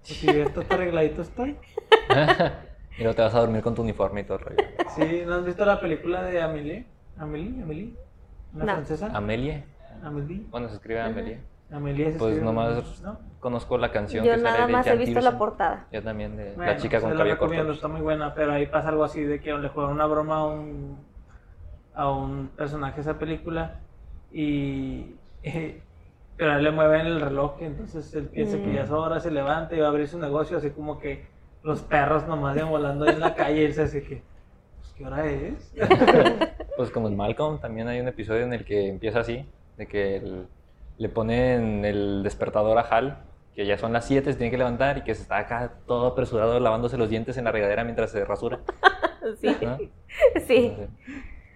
pues 0.00 0.18
si 0.18 0.26
ya 0.34 0.44
está 0.44 0.62
arregladito 0.74 1.20
estoy. 1.20 1.50
y 2.98 3.02
luego 3.02 3.14
te 3.14 3.20
vas 3.20 3.34
a 3.34 3.40
dormir 3.40 3.60
con 3.60 3.74
tu 3.74 3.82
uniforme 3.82 4.22
y 4.22 4.24
todo 4.24 4.38
el 4.38 4.44
rollo. 4.44 4.56
Sí, 4.96 5.22
¿no 5.26 5.34
has 5.34 5.44
visto 5.44 5.66
la 5.66 5.78
película 5.78 6.22
de 6.22 6.40
Amélie? 6.40 6.86
¿Amélie? 7.18 7.62
¿Amélie? 7.62 7.94
¿Una 8.54 8.64
No. 8.64 8.72
francesa? 8.72 9.10
Amelie. 9.12 9.64
¿Amélie? 10.02 10.46
Bueno, 10.50 10.68
se 10.70 10.76
escribe 10.76 11.00
Amelie. 11.02 11.20
Amélie 11.20 11.40
se 11.68 12.18
Pues 12.18 12.42
nomás 12.42 13.00
¿no? 13.02 13.18
conozco 13.40 13.76
la 13.78 13.92
canción 13.92 14.24
Yo 14.24 14.32
que 14.32 14.38
sale 14.38 14.52
nada 14.54 14.66
de 14.66 14.72
más 14.72 14.86
he 14.86 14.96
visto 14.96 15.20
la 15.20 15.38
portada. 15.38 15.86
Yo 15.92 16.02
también, 16.02 16.36
de 16.36 16.54
Bueno, 16.54 16.72
la 16.72 16.76
chica 16.78 16.98
se 16.98 17.02
con 17.02 17.12
la 17.12 17.18
cabello 17.18 17.38
corto. 17.38 17.72
está 17.72 17.88
muy 17.88 18.00
buena, 18.00 18.34
pero 18.34 18.52
ahí 18.52 18.66
pasa 18.66 18.88
algo 18.88 19.04
así 19.04 19.22
de 19.22 19.40
que 19.40 19.52
le 19.52 19.68
juegan 19.68 19.92
una 19.92 20.06
broma 20.06 20.36
a 20.38 20.46
un, 20.46 20.96
a 21.94 22.10
un 22.10 22.48
personaje 22.56 22.96
de 22.96 23.00
esa 23.02 23.18
película 23.18 23.76
y 24.32 25.14
pero 26.36 26.52
a 26.52 26.56
él 26.56 26.64
le 26.64 26.70
mueven 26.70 27.06
el 27.06 27.20
reloj, 27.20 27.56
entonces 27.60 28.14
él 28.14 28.26
piensa 28.26 28.58
que 28.58 28.72
ya 28.72 28.82
es 28.84 28.90
hora, 28.90 29.18
se 29.18 29.30
levanta 29.30 29.74
y 29.74 29.80
va 29.80 29.86
a 29.86 29.88
abrir 29.90 30.06
su 30.06 30.18
negocio, 30.20 30.56
así 30.58 30.70
como 30.70 30.98
que 31.00 31.26
los 31.64 31.80
perros 31.82 32.26
nomás 32.28 32.56
iban 32.56 32.70
volando 32.70 33.04
ahí 33.04 33.14
en 33.14 33.20
la 33.20 33.34
calle 33.34 33.62
y 33.62 33.64
él 33.64 33.74
se 33.74 33.82
dice 33.84 34.02
que, 34.04 34.22
pues, 34.78 34.92
¿qué 34.96 35.04
hora 35.06 35.26
es? 35.26 35.72
Pues 36.76 36.92
como 36.92 37.08
en 37.08 37.16
Malcolm 37.16 37.58
también 37.58 37.88
hay 37.88 37.98
un 37.98 38.06
episodio 38.06 38.42
en 38.42 38.52
el 38.52 38.64
que 38.64 38.88
empieza 38.88 39.18
así, 39.18 39.44
de 39.76 39.86
que 39.88 40.16
el- 40.18 40.46
le 40.98 41.08
ponen 41.08 41.84
el 41.84 42.22
despertador 42.22 42.76
a 42.78 42.82
Hal, 42.82 43.18
que 43.54 43.66
ya 43.66 43.78
son 43.78 43.92
las 43.92 44.04
7, 44.06 44.32
se 44.32 44.38
tiene 44.38 44.50
que 44.50 44.58
levantar 44.58 44.98
y 44.98 45.02
que 45.02 45.14
se 45.14 45.22
está 45.22 45.38
acá 45.38 45.72
todo 45.86 46.06
apresurado 46.08 46.60
lavándose 46.60 46.96
los 46.98 47.08
dientes 47.10 47.36
en 47.38 47.44
la 47.44 47.52
regadera 47.52 47.84
mientras 47.84 48.10
se 48.10 48.24
rasura. 48.24 48.60
Sí, 49.40 49.54
¿no? 49.60 49.76
sí. 50.46 50.72
Entonces, 50.74 50.88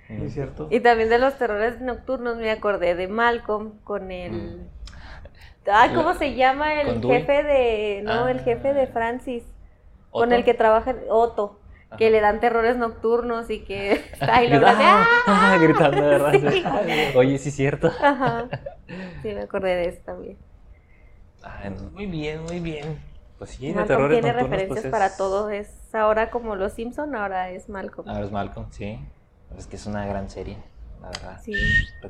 Sí, 0.09 0.25
es 0.27 0.35
cierto. 0.35 0.69
Y 0.71 0.81
también 0.81 1.09
de 1.09 1.19
los 1.19 1.39
terrores 1.39 1.81
nocturnos 1.81 2.37
me 2.37 2.51
acordé 2.51 2.95
de 2.95 3.09
Malcolm 3.09 3.79
con 3.85 4.11
el... 4.11 4.67
Ay, 5.73 5.91
¿cómo 5.95 6.13
se 6.15 6.35
llama 6.35 6.83
el 6.83 6.99
Mm. 6.99 7.03
Jefe 7.03 7.43
de... 7.45 8.03
No, 8.03 8.29
el 8.29 8.41
Ah. 8.41 8.43
jefe 8.43 8.75
de 8.75 8.87
Francis. 8.89 9.45
Con 10.11 10.33
el 10.35 10.45
que 10.45 10.53
trabaja 10.53 10.95
Otto. 11.09 11.61
Que 11.99 12.11
le 12.11 12.21
dan 12.21 12.41
terrores 12.41 12.77
nocturnos 12.77 13.51
y 13.51 13.61
que 13.65 13.93
está 14.13 14.37
ahí 14.37 14.49
Grita- 14.49 14.71
hace, 14.71 14.83
¡ah! 14.85 15.07
ah, 15.27 15.57
gritando 15.61 16.01
de 16.03 16.09
verdad. 16.09 16.33
Sí. 16.53 17.17
Oye, 17.17 17.39
sí 17.39 17.49
es 17.51 17.55
cierto. 17.57 17.89
Ajá. 18.01 18.49
Sí, 19.23 19.33
me 19.33 19.43
acordé 19.43 19.75
de 19.77 19.89
eso 19.89 20.01
también. 20.05 20.37
Ay, 21.43 21.71
no. 21.71 21.91
Muy 21.93 22.07
bien, 22.07 22.43
muy 22.43 22.61
bien. 22.61 22.99
Pues 23.39 23.51
sí, 23.51 23.73
de 23.73 23.83
terrores 23.85 24.21
tiene 24.21 24.29
nocturnos, 24.29 24.51
referencias 24.51 24.69
pues, 24.69 24.85
es- 24.85 24.91
para 24.91 25.17
todo. 25.17 25.51
Es 25.51 25.95
ahora 25.95 26.31
como 26.31 26.57
los 26.57 26.73
Simpson, 26.73 27.15
ahora 27.17 27.51
es 27.51 27.69
Malcolm. 27.69 28.09
Ahora 28.09 28.25
es 28.25 28.31
Malcolm, 28.33 28.67
sí. 28.71 28.99
Es 29.57 29.67
que 29.67 29.77
es 29.77 29.87
una 29.87 30.07
gran 30.07 30.29
serie, 30.31 30.59
la 31.01 31.09
verdad. 31.09 31.41
Sí. 31.43 31.55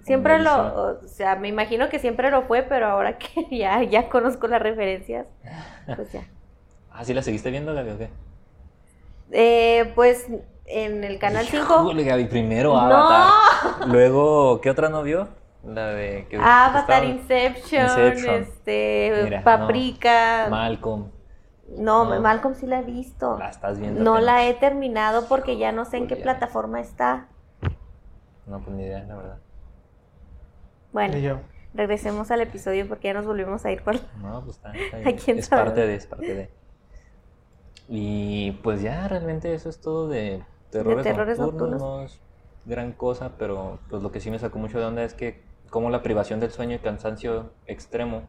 Siempre 0.04 0.38
lo, 0.38 1.00
o 1.02 1.08
sea, 1.08 1.36
me 1.36 1.48
imagino 1.48 1.88
que 1.88 1.98
siempre 1.98 2.30
lo 2.30 2.42
fue, 2.42 2.62
pero 2.62 2.86
ahora 2.86 3.18
que 3.18 3.46
ya, 3.50 3.82
ya 3.84 4.08
conozco 4.08 4.46
las 4.48 4.60
referencias, 4.62 5.26
pues 5.96 6.12
ya. 6.12 6.24
Ah, 6.90 7.04
¿sí 7.04 7.14
la 7.14 7.22
seguiste 7.22 7.50
viendo, 7.50 7.74
Gaby, 7.74 7.90
o 7.90 7.98
qué? 7.98 8.08
Eh, 9.32 9.90
pues 9.94 10.26
en 10.66 11.04
el 11.04 11.18
canal 11.18 11.46
5. 11.46 11.64
Híjole, 11.64 12.04
Gaby, 12.04 12.26
primero 12.26 12.72
¡No! 12.74 12.78
Avatar. 12.80 13.88
Luego, 13.88 14.60
¿qué 14.60 14.70
otra 14.70 14.88
no 14.88 15.02
vio? 15.02 15.28
La 15.64 15.86
de... 15.88 16.26
Que, 16.28 16.36
que 16.36 16.42
Avatar, 16.42 17.04
Inception, 17.04 17.82
Inception. 17.82 18.34
este, 18.34 19.20
Mira, 19.24 19.38
no. 19.38 19.44
Paprika. 19.44 20.46
Malcolm. 20.50 21.10
no, 21.76 22.04
no. 22.04 22.20
Malcolm 22.20 22.54
sí 22.54 22.66
la 22.66 22.80
he 22.80 22.82
visto. 22.82 23.38
La 23.38 23.48
estás 23.50 23.78
viendo. 23.78 24.02
No 24.02 24.18
la 24.18 24.46
he 24.46 24.54
terminado 24.54 25.26
porque 25.28 25.56
ya 25.58 25.70
no 25.72 25.84
sé 25.84 25.98
en 25.98 26.08
qué 26.08 26.16
plataforma 26.16 26.80
está. 26.80 27.28
No, 28.46 28.58
pues 28.60 28.76
ni 28.76 28.82
idea, 28.84 29.04
la 29.04 29.16
verdad. 29.16 29.38
Bueno, 30.92 31.16
Y 31.16 31.22
yo, 31.22 31.38
regresemos 31.74 32.30
al 32.32 32.40
episodio 32.40 32.86
porque 32.88 33.08
ya 33.08 33.14
nos 33.14 33.24
volvimos 33.24 33.64
a 33.64 33.70
ir 33.70 33.82
por... 33.82 33.94
No, 34.20 34.42
pues 34.44 34.56
está, 34.56 34.72
está 34.72 34.96
¿A 35.08 35.12
quién 35.14 35.38
es 35.38 35.46
sabe? 35.46 35.62
parte 35.62 35.86
de, 35.86 35.94
es 35.94 36.06
parte 36.06 36.34
de. 36.34 36.50
Y 37.94 38.52
pues 38.62 38.80
ya 38.80 39.06
realmente 39.06 39.52
eso 39.52 39.68
es 39.68 39.78
todo 39.78 40.08
de 40.08 40.42
terrores, 40.70 41.02
terrores 41.04 41.38
nocturnos. 41.38 41.72
nocturnos. 41.72 42.00
No 42.00 42.02
es 42.06 42.20
gran 42.64 42.92
cosa, 42.92 43.32
pero 43.38 43.80
pues 43.90 44.02
lo 44.02 44.10
que 44.10 44.18
sí 44.18 44.30
me 44.30 44.38
sacó 44.38 44.58
mucho 44.58 44.78
de 44.78 44.86
onda 44.86 45.02
es 45.02 45.12
que 45.12 45.42
como 45.68 45.90
la 45.90 46.02
privación 46.02 46.40
del 46.40 46.50
sueño 46.50 46.76
y 46.76 46.78
cansancio 46.78 47.50
extremo 47.66 48.22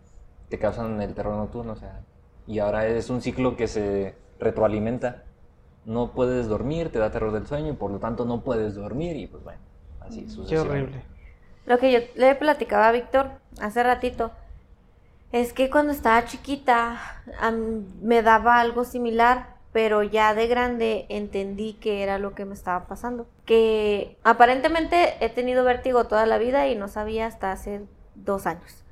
te 0.49 0.59
causan 0.59 1.01
el 1.01 1.13
terror 1.13 1.37
nocturno, 1.37 1.71
o 1.71 1.75
sea, 1.77 2.01
y 2.45 2.59
ahora 2.59 2.87
es 2.87 3.09
un 3.09 3.21
ciclo 3.21 3.55
que 3.55 3.67
se 3.69 4.15
retroalimenta. 4.37 5.23
No 5.85 6.11
puedes 6.11 6.49
dormir, 6.49 6.91
te 6.91 6.99
da 6.99 7.09
terror 7.09 7.31
del 7.31 7.47
sueño 7.47 7.69
y 7.71 7.75
por 7.75 7.89
lo 7.89 7.99
tanto 7.99 8.25
no 8.25 8.41
puedes 8.41 8.75
dormir 8.75 9.15
y 9.15 9.27
pues 9.27 9.45
bueno, 9.45 9.59
así 10.01 10.23
Qué 10.23 10.29
sucesivamente. 10.29 10.81
horrible. 10.81 11.03
Lo 11.67 11.77
que 11.77 11.91
yo 11.93 11.99
le 12.15 12.35
platicaba 12.35 12.89
a 12.89 12.91
Víctor 12.91 13.27
hace 13.61 13.81
ratito 13.81 14.31
es 15.31 15.53
que 15.53 15.69
cuando 15.69 15.93
estaba 15.93 16.25
chiquita 16.25 16.97
me 18.01 18.21
daba 18.21 18.59
algo 18.59 18.83
similar, 18.83 19.52
pero 19.73 20.03
ya 20.03 20.33
de 20.35 20.47
grande 20.47 21.05
entendí 21.09 21.73
que 21.73 22.03
era 22.03 22.19
lo 22.19 22.33
que 22.35 22.45
me 22.45 22.53
estaba 22.53 22.85
pasando. 22.87 23.25
Que 23.45 24.17
aparentemente 24.23 25.15
he 25.19 25.29
tenido 25.29 25.63
vértigo 25.65 26.05
toda 26.05 26.25
la 26.25 26.37
vida 26.37 26.67
y 26.67 26.75
no 26.75 26.87
sabía 26.87 27.25
hasta 27.25 27.51
hace 27.51 27.81
dos 28.15 28.45
años. 28.47 28.83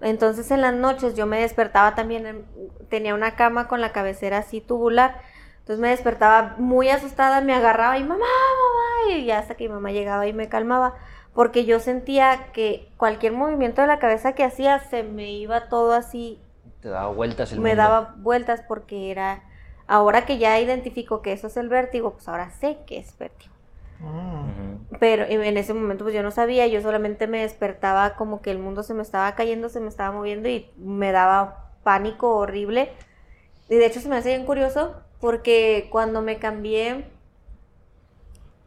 Entonces 0.00 0.50
en 0.52 0.60
las 0.60 0.74
noches 0.74 1.14
yo 1.16 1.26
me 1.26 1.40
despertaba 1.40 1.94
también, 1.94 2.26
en- 2.26 2.44
tenía 2.88 3.14
una 3.14 3.34
cama 3.34 3.66
con 3.66 3.80
la 3.80 3.92
cabecera 3.92 4.38
así 4.38 4.60
tubular. 4.60 5.20
Entonces 5.58 5.80
me 5.80 5.88
despertaba 5.88 6.54
muy 6.58 6.88
asustada, 6.88 7.40
me 7.40 7.52
agarraba 7.52 7.98
y 7.98 8.02
mamá, 8.02 8.14
mamá, 8.20 9.12
y 9.16 9.24
ya 9.26 9.38
hasta 9.40 9.56
que 9.56 9.68
mi 9.68 9.74
mamá 9.74 9.90
llegaba 9.90 10.26
y 10.26 10.32
me 10.32 10.48
calmaba 10.48 10.94
porque 11.34 11.64
yo 11.64 11.78
sentía 11.78 12.46
que 12.52 12.88
cualquier 12.96 13.32
movimiento 13.32 13.82
de 13.82 13.86
la 13.88 13.98
cabeza 13.98 14.32
que 14.34 14.44
hacía 14.44 14.78
se 14.78 15.02
me 15.02 15.30
iba 15.32 15.68
todo 15.68 15.92
así, 15.92 16.40
Te 16.80 16.88
daba 16.88 17.08
vueltas 17.12 17.52
el 17.52 17.60
me 17.60 17.70
mundo. 17.70 17.82
daba 17.82 18.14
vueltas 18.18 18.62
porque 18.66 19.10
era, 19.10 19.42
ahora 19.88 20.26
que 20.26 20.38
ya 20.38 20.60
identifico 20.60 21.22
que 21.22 21.32
eso 21.32 21.48
es 21.48 21.56
el 21.56 21.68
vértigo, 21.68 22.12
pues 22.12 22.28
ahora 22.28 22.50
sé 22.50 22.78
que 22.86 22.98
es 22.98 23.16
vértigo. 23.18 23.52
Mm. 24.00 24.96
Pero 25.00 25.24
en 25.24 25.56
ese 25.56 25.74
momento 25.74 26.04
pues 26.04 26.14
yo 26.14 26.22
no 26.22 26.30
sabía, 26.30 26.66
yo 26.66 26.80
solamente 26.80 27.26
me 27.26 27.40
despertaba 27.40 28.14
como 28.14 28.40
que 28.40 28.50
el 28.50 28.58
mundo 28.58 28.82
se 28.82 28.94
me 28.94 29.02
estaba 29.02 29.34
cayendo, 29.34 29.68
se 29.68 29.80
me 29.80 29.88
estaba 29.88 30.12
moviendo 30.12 30.48
y 30.48 30.70
me 30.76 31.10
daba 31.10 31.72
pánico 31.82 32.36
horrible. 32.36 32.90
Y 33.68 33.76
de 33.76 33.86
hecho 33.86 34.00
se 34.00 34.08
me 34.08 34.16
hace 34.16 34.30
bien 34.30 34.46
curioso 34.46 34.94
porque 35.20 35.88
cuando 35.90 36.22
me 36.22 36.38
cambié, 36.38 37.06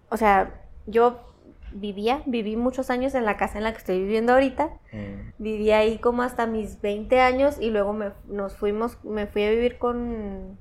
o 0.09 0.17
sea, 0.17 0.61
yo 0.85 1.21
vivía, 1.73 2.21
viví 2.25 2.55
muchos 2.55 2.89
años 2.89 3.15
en 3.15 3.25
la 3.25 3.37
casa 3.37 3.57
en 3.57 3.63
la 3.63 3.71
que 3.71 3.77
estoy 3.77 3.99
viviendo 3.99 4.33
ahorita. 4.33 4.69
Mm. 4.91 5.31
Viví 5.37 5.71
ahí 5.71 5.97
como 5.99 6.23
hasta 6.23 6.45
mis 6.47 6.81
20 6.81 7.19
años 7.19 7.57
y 7.59 7.69
luego 7.69 7.93
me, 7.93 8.11
nos 8.27 8.55
fuimos, 8.55 9.03
me 9.03 9.27
fui 9.27 9.43
a 9.43 9.49
vivir 9.49 9.77
con, 9.77 10.57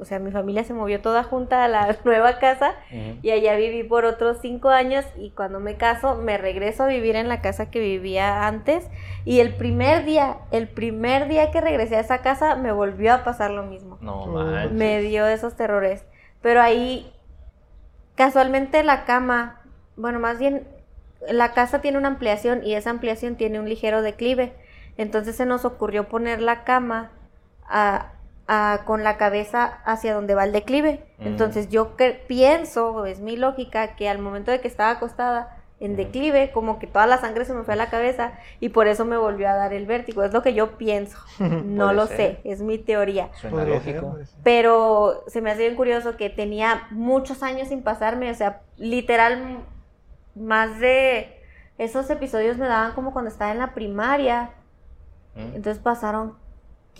o 0.00 0.04
sea, 0.04 0.18
mi 0.18 0.30
familia 0.30 0.64
se 0.64 0.74
movió 0.74 1.00
toda 1.00 1.22
junta 1.24 1.64
a 1.64 1.68
la 1.68 1.96
nueva 2.04 2.38
casa 2.38 2.74
y 3.22 3.30
allá 3.30 3.56
viví 3.56 3.82
por 3.84 4.04
otros 4.04 4.38
5 4.42 4.68
años 4.70 5.04
y 5.16 5.30
cuando 5.30 5.60
me 5.60 5.76
caso 5.76 6.16
me 6.16 6.36
regreso 6.38 6.82
a 6.84 6.86
vivir 6.86 7.16
en 7.16 7.28
la 7.28 7.40
casa 7.40 7.70
que 7.70 7.80
vivía 7.80 8.46
antes 8.46 8.88
y 9.24 9.40
el 9.40 9.54
primer 9.54 10.04
día, 10.04 10.38
el 10.50 10.68
primer 10.68 11.28
día 11.28 11.50
que 11.50 11.60
regresé 11.60 11.96
a 11.96 12.00
esa 12.00 12.18
casa 12.22 12.56
me 12.56 12.72
volvió 12.72 13.12
a 13.14 13.24
pasar 13.24 13.50
lo 13.50 13.62
mismo. 13.62 13.98
No 14.00 14.26
manches. 14.26 14.72
Me 14.72 15.00
dio 15.00 15.26
esos 15.26 15.54
terrores. 15.56 16.04
Pero 16.42 16.60
ahí, 16.60 17.10
casualmente 18.16 18.82
la 18.84 19.04
cama, 19.04 19.60
bueno, 19.96 20.20
más 20.20 20.38
bien, 20.38 20.66
la 21.28 21.52
casa 21.52 21.80
tiene 21.80 21.98
una 21.98 22.08
ampliación 22.08 22.64
y 22.64 22.74
esa 22.74 22.90
ampliación 22.90 23.36
tiene 23.36 23.60
un 23.60 23.68
ligero 23.68 24.02
declive. 24.02 24.52
Entonces 24.96 25.36
se 25.36 25.46
nos 25.46 25.64
ocurrió 25.64 26.08
poner 26.08 26.40
la 26.40 26.64
cama 26.64 27.10
a- 27.66 28.12
a- 28.46 28.80
con 28.84 29.02
la 29.04 29.16
cabeza 29.16 29.64
hacia 29.84 30.14
donde 30.14 30.34
va 30.34 30.44
el 30.44 30.52
declive. 30.52 31.04
Mm. 31.18 31.26
Entonces 31.26 31.68
yo 31.68 31.96
que- 31.96 32.12
pienso, 32.12 33.06
es 33.06 33.20
mi 33.20 33.36
lógica, 33.36 33.96
que 33.96 34.08
al 34.08 34.18
momento 34.18 34.50
de 34.50 34.60
que 34.60 34.68
estaba 34.68 34.90
acostada 34.90 35.58
en 35.80 35.96
declive, 35.96 36.50
como 36.52 36.78
que 36.78 36.86
toda 36.86 37.06
la 37.06 37.18
sangre 37.18 37.44
se 37.44 37.52
me 37.52 37.62
fue 37.64 37.74
a 37.74 37.76
la 37.76 37.90
cabeza 37.90 38.32
y 38.60 38.68
por 38.70 38.86
eso 38.86 39.04
me 39.04 39.16
volvió 39.16 39.48
a 39.48 39.54
dar 39.54 39.72
el 39.74 39.86
vértigo. 39.86 40.22
Es 40.22 40.32
lo 40.32 40.42
que 40.42 40.54
yo 40.54 40.78
pienso. 40.78 41.18
No 41.40 41.92
lo 41.92 42.06
ser. 42.06 42.16
sé, 42.16 42.40
es 42.44 42.62
mi 42.62 42.78
teoría. 42.78 43.30
Suena 43.34 43.64
lógico. 43.64 44.16
Pero 44.42 45.24
se 45.26 45.40
me 45.40 45.50
hace 45.50 45.62
bien 45.62 45.74
curioso 45.76 46.16
que 46.16 46.30
tenía 46.30 46.86
muchos 46.90 47.42
años 47.42 47.68
sin 47.68 47.82
pasarme, 47.82 48.30
o 48.30 48.34
sea, 48.34 48.60
literal, 48.76 49.58
más 50.34 50.78
de 50.80 51.40
esos 51.76 52.08
episodios 52.10 52.56
me 52.56 52.66
daban 52.68 52.92
como 52.92 53.12
cuando 53.12 53.30
estaba 53.30 53.50
en 53.52 53.58
la 53.58 53.74
primaria, 53.74 54.50
Mm. 55.34 55.56
entonces 55.56 55.82
pasaron 55.82 56.34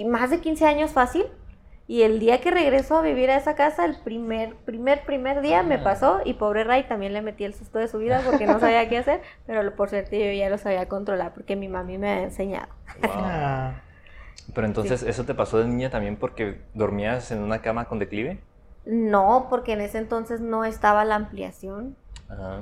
más 0.05 0.31
de 0.31 0.41
15 0.41 0.67
años 0.67 0.93
fácil. 0.93 1.27
Y 1.87 2.03
el 2.03 2.19
día 2.19 2.41
que 2.41 2.51
regreso 2.51 2.97
a 2.97 3.03
vivir 3.03 3.31
a 3.31 3.37
esa 3.37 3.55
casa, 3.55 3.85
el 3.85 3.97
primer, 4.01 4.57
primer, 4.57 5.05
primer 5.05 5.43
día 5.43 5.63
me 5.63 5.79
pasó 5.79 6.21
y 6.25 6.33
pobre 6.33 6.65
Ray 6.65 6.85
también 6.85 7.13
le 7.13 7.21
metí 7.21 7.45
el 7.45 7.53
susto 7.53 7.79
de 7.79 7.89
su 7.89 7.99
vida 7.99 8.23
porque 8.25 8.47
no 8.47 8.59
sabía 8.59 8.89
qué 8.89 8.97
hacer, 8.97 9.21
pero 9.47 9.77
por 9.77 9.91
suerte 9.91 10.19
yo 10.19 10.33
ya 10.33 10.49
lo 10.49 10.57
sabía 10.57 10.89
controlar 10.89 11.35
porque 11.35 11.57
mi 11.57 11.69
mami 11.69 11.99
me 11.99 12.09
ha 12.09 12.23
enseñado. 12.23 12.69
Wow. 13.03 13.11
Ah, 13.15 13.75
Pero 14.53 14.67
entonces, 14.67 15.03
¿eso 15.03 15.25
te 15.25 15.35
pasó 15.35 15.59
de 15.59 15.67
niña 15.67 15.91
también 15.91 16.17
porque 16.17 16.61
dormías 16.75 17.31
en 17.31 17.43
una 17.43 17.63
cama 17.63 17.87
con 17.87 17.99
declive? 17.99 18.41
No, 18.85 19.47
porque 19.49 19.73
en 19.73 19.81
ese 19.81 19.99
entonces 19.99 20.41
no 20.41 20.65
estaba 20.65 21.05
la 21.05 21.15
ampliación. 21.15 21.97
Ah. 22.29 22.61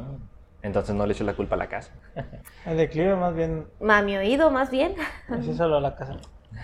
Entonces 0.62 0.94
no 0.94 1.06
le 1.06 1.12
echo 1.12 1.24
la 1.24 1.34
culpa 1.34 1.56
a 1.56 1.58
la 1.58 1.68
casa. 1.68 1.92
el 2.66 2.76
declive 2.76 3.16
más 3.16 3.34
bien 3.34 3.66
A 3.88 4.02
mi 4.02 4.16
oído, 4.16 4.50
más 4.50 4.70
bien. 4.70 4.94
es 5.36 5.56
solo 5.56 5.80
la 5.80 5.96
casa. 5.96 6.18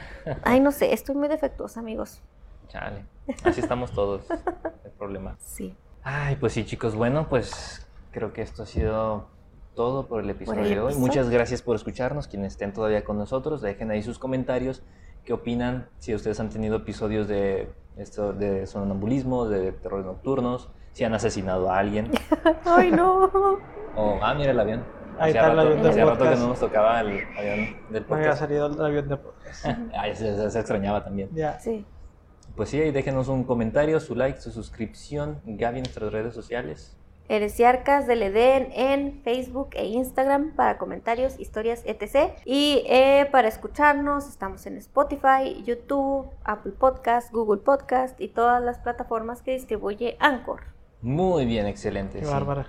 Ay, 0.42 0.60
no 0.60 0.72
sé, 0.72 0.92
estoy 0.92 1.14
muy 1.16 1.28
defectuosa, 1.28 1.80
amigos. 1.80 2.20
Chale. 2.68 3.04
Así 3.44 3.60
estamos 3.60 3.92
todos. 3.92 4.28
El 4.84 4.90
problema. 4.92 5.36
Sí. 5.40 5.74
Ay, 6.02 6.36
pues 6.36 6.52
sí, 6.52 6.64
chicos. 6.64 6.94
Bueno, 6.94 7.28
pues 7.28 7.86
creo 8.12 8.32
que 8.32 8.42
esto 8.42 8.62
ha 8.62 8.66
sido 8.66 9.26
todo 9.74 10.06
por 10.06 10.22
el 10.22 10.30
episodio 10.30 10.64
de 10.64 10.80
hoy. 10.80 10.94
Muchas 10.96 11.30
gracias 11.30 11.62
por 11.62 11.76
escucharnos. 11.76 12.26
Quienes 12.26 12.54
estén 12.54 12.72
todavía 12.72 13.04
con 13.04 13.16
nosotros, 13.16 13.60
dejen 13.60 13.90
ahí 13.90 14.02
sus 14.02 14.18
comentarios. 14.18 14.82
¿Qué 15.24 15.32
opinan? 15.32 15.88
Si 15.98 16.14
ustedes 16.14 16.40
han 16.40 16.48
tenido 16.48 16.76
episodios 16.76 17.28
de 17.28 17.70
esto 17.96 18.32
de 18.32 18.66
sonambulismo, 18.66 19.46
de 19.46 19.72
terrores 19.72 20.06
nocturnos, 20.06 20.70
si 20.92 21.04
han 21.04 21.14
asesinado 21.14 21.70
a 21.70 21.78
alguien. 21.78 22.10
Ay, 22.64 22.90
no. 22.90 23.30
O, 23.94 24.18
ah, 24.22 24.34
mira 24.34 24.50
el 24.50 24.60
avión. 24.60 24.84
Ahí 25.20 25.30
está 25.32 25.46
el 25.50 25.56
rato, 25.56 25.60
avión 25.60 25.82
del 25.82 25.90
hacía 25.90 26.04
rato 26.04 26.18
que 26.18 26.24
podcast. 26.24 26.42
no 26.42 26.48
nos 26.48 26.60
tocaba 26.60 27.00
el 27.00 27.06
avión 27.06 27.26
del 27.36 27.76
No 27.76 27.96
había 27.96 28.06
podcast. 28.06 28.38
salido 28.38 28.66
el 28.66 28.80
avión 28.84 29.08
de 29.08 29.16
podcast. 29.16 29.66
Ay, 29.98 30.14
se, 30.16 30.36
se- 30.36 30.50
se 30.50 30.58
extrañaba 30.58 31.04
también. 31.04 31.28
Ya. 31.34 31.58
Sí. 31.60 31.84
Pues 32.56 32.70
sí, 32.70 32.80
ahí 32.80 32.90
déjenos 32.90 33.28
un 33.28 33.44
comentario, 33.44 34.00
su 34.00 34.14
like, 34.14 34.40
su 34.40 34.50
suscripción. 34.50 35.40
Gaby 35.44 35.78
en 35.78 35.82
nuestras 35.84 36.12
redes 36.12 36.34
sociales. 36.34 36.96
Heresiarcas 37.30 38.06
del 38.06 38.22
Edén 38.22 38.70
en 38.72 39.20
Facebook 39.22 39.68
e 39.74 39.84
Instagram 39.84 40.54
para 40.56 40.78
comentarios, 40.78 41.38
historias, 41.38 41.82
etc. 41.84 42.32
Y 42.46 42.82
eh, 42.88 43.28
para 43.30 43.48
escucharnos 43.48 44.26
estamos 44.26 44.64
en 44.66 44.78
Spotify, 44.78 45.62
YouTube, 45.62 46.26
Apple 46.42 46.72
Podcast, 46.72 47.30
Google 47.30 47.60
Podcast 47.60 48.18
y 48.18 48.28
todas 48.28 48.62
las 48.62 48.78
plataformas 48.78 49.42
que 49.42 49.50
distribuye 49.52 50.16
Anchor. 50.20 50.62
Muy 51.00 51.46
bien, 51.46 51.66
excelente. 51.66 52.18
Qué 52.18 52.24
sí. 52.24 52.30
bárbara. 52.32 52.66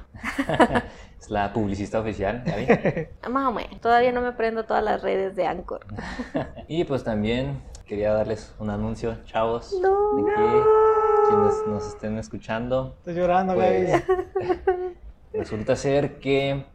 es 1.20 1.30
la 1.30 1.52
publicista 1.52 2.00
oficial, 2.00 2.44
Gaby. 2.46 3.08
Más 3.32 3.48
o 3.48 3.52
menos. 3.52 3.82
Todavía 3.82 4.12
no 4.12 4.22
me 4.22 4.32
prendo 4.34 4.66
todas 4.66 4.84
las 4.84 5.02
redes 5.02 5.36
de 5.36 5.48
Anchor. 5.48 5.86
y 6.68 6.84
pues 6.84 7.04
también 7.04 7.62
quería 7.88 8.14
darles 8.14 8.54
un 8.60 8.70
anuncio, 8.70 9.18
chavos, 9.26 9.76
No. 9.82 10.16
de 10.18 10.24
que 10.26 10.64
quienes 11.28 11.54
nos 11.68 11.88
estén 11.88 12.18
escuchando, 12.20 12.96
Estoy 13.00 13.16
llorando, 13.16 13.56
pues 13.56 13.92
Gaby. 14.08 14.96
resulta 15.34 15.76
ser 15.76 16.20
que, 16.20 16.66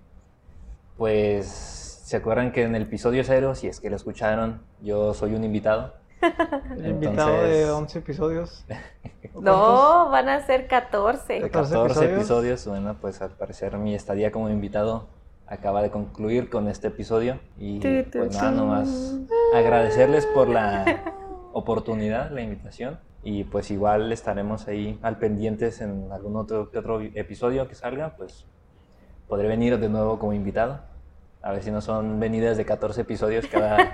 pues, 0.96 1.46
¿se 1.46 2.16
acuerdan 2.16 2.50
que 2.52 2.62
en 2.64 2.74
el 2.74 2.82
episodio 2.82 3.22
cero, 3.24 3.54
si 3.54 3.68
es 3.68 3.80
que 3.80 3.90
lo 3.90 3.96
escucharon, 3.96 4.62
yo 4.80 5.14
soy 5.14 5.34
un 5.34 5.44
invitado? 5.44 5.94
El 6.76 6.86
invitado 6.86 7.42
de 7.42 7.62
Entonces- 7.62 7.70
11 7.70 7.98
episodios. 7.98 8.64
¿O 9.34 9.40
No, 9.40 10.08
van 10.10 10.28
a 10.28 10.40
ser 10.46 10.66
14. 10.68 11.34
De 11.34 11.40
14 11.50 11.72
14 11.74 11.74
episodios. 12.04 12.16
episodios, 12.18 12.66
bueno, 12.66 12.96
pues 13.00 13.20
al 13.20 13.30
parecer 13.30 13.76
mi 13.78 13.94
estadía 13.94 14.30
como 14.30 14.48
invitado 14.48 15.06
acaba 15.46 15.82
de 15.82 15.90
concluir 15.90 16.48
con 16.50 16.68
este 16.68 16.88
episodio 16.88 17.38
y 17.58 17.78
pues 18.04 18.34
nada, 18.34 18.50
nomás 18.50 19.14
agradecerles 19.54 20.24
por 20.26 20.48
la 20.48 20.84
oportunidad, 21.52 22.30
la 22.30 22.40
invitación 22.40 22.98
y 23.22 23.44
pues 23.44 23.70
igual 23.70 24.10
estaremos 24.12 24.68
ahí 24.68 24.98
al 25.02 25.18
pendientes 25.18 25.80
en 25.80 26.10
algún 26.12 26.36
otro, 26.36 26.70
otro 26.74 27.00
episodio 27.02 27.68
que 27.68 27.74
salga, 27.74 28.14
pues 28.16 28.46
podré 29.28 29.48
venir 29.48 29.78
de 29.78 29.88
nuevo 29.88 30.18
como 30.18 30.32
invitado, 30.32 30.80
a 31.42 31.52
ver 31.52 31.62
si 31.62 31.70
no 31.70 31.80
son 31.82 32.20
venidas 32.20 32.56
de 32.56 32.64
14 32.64 33.02
episodios 33.02 33.46
cada, 33.46 33.92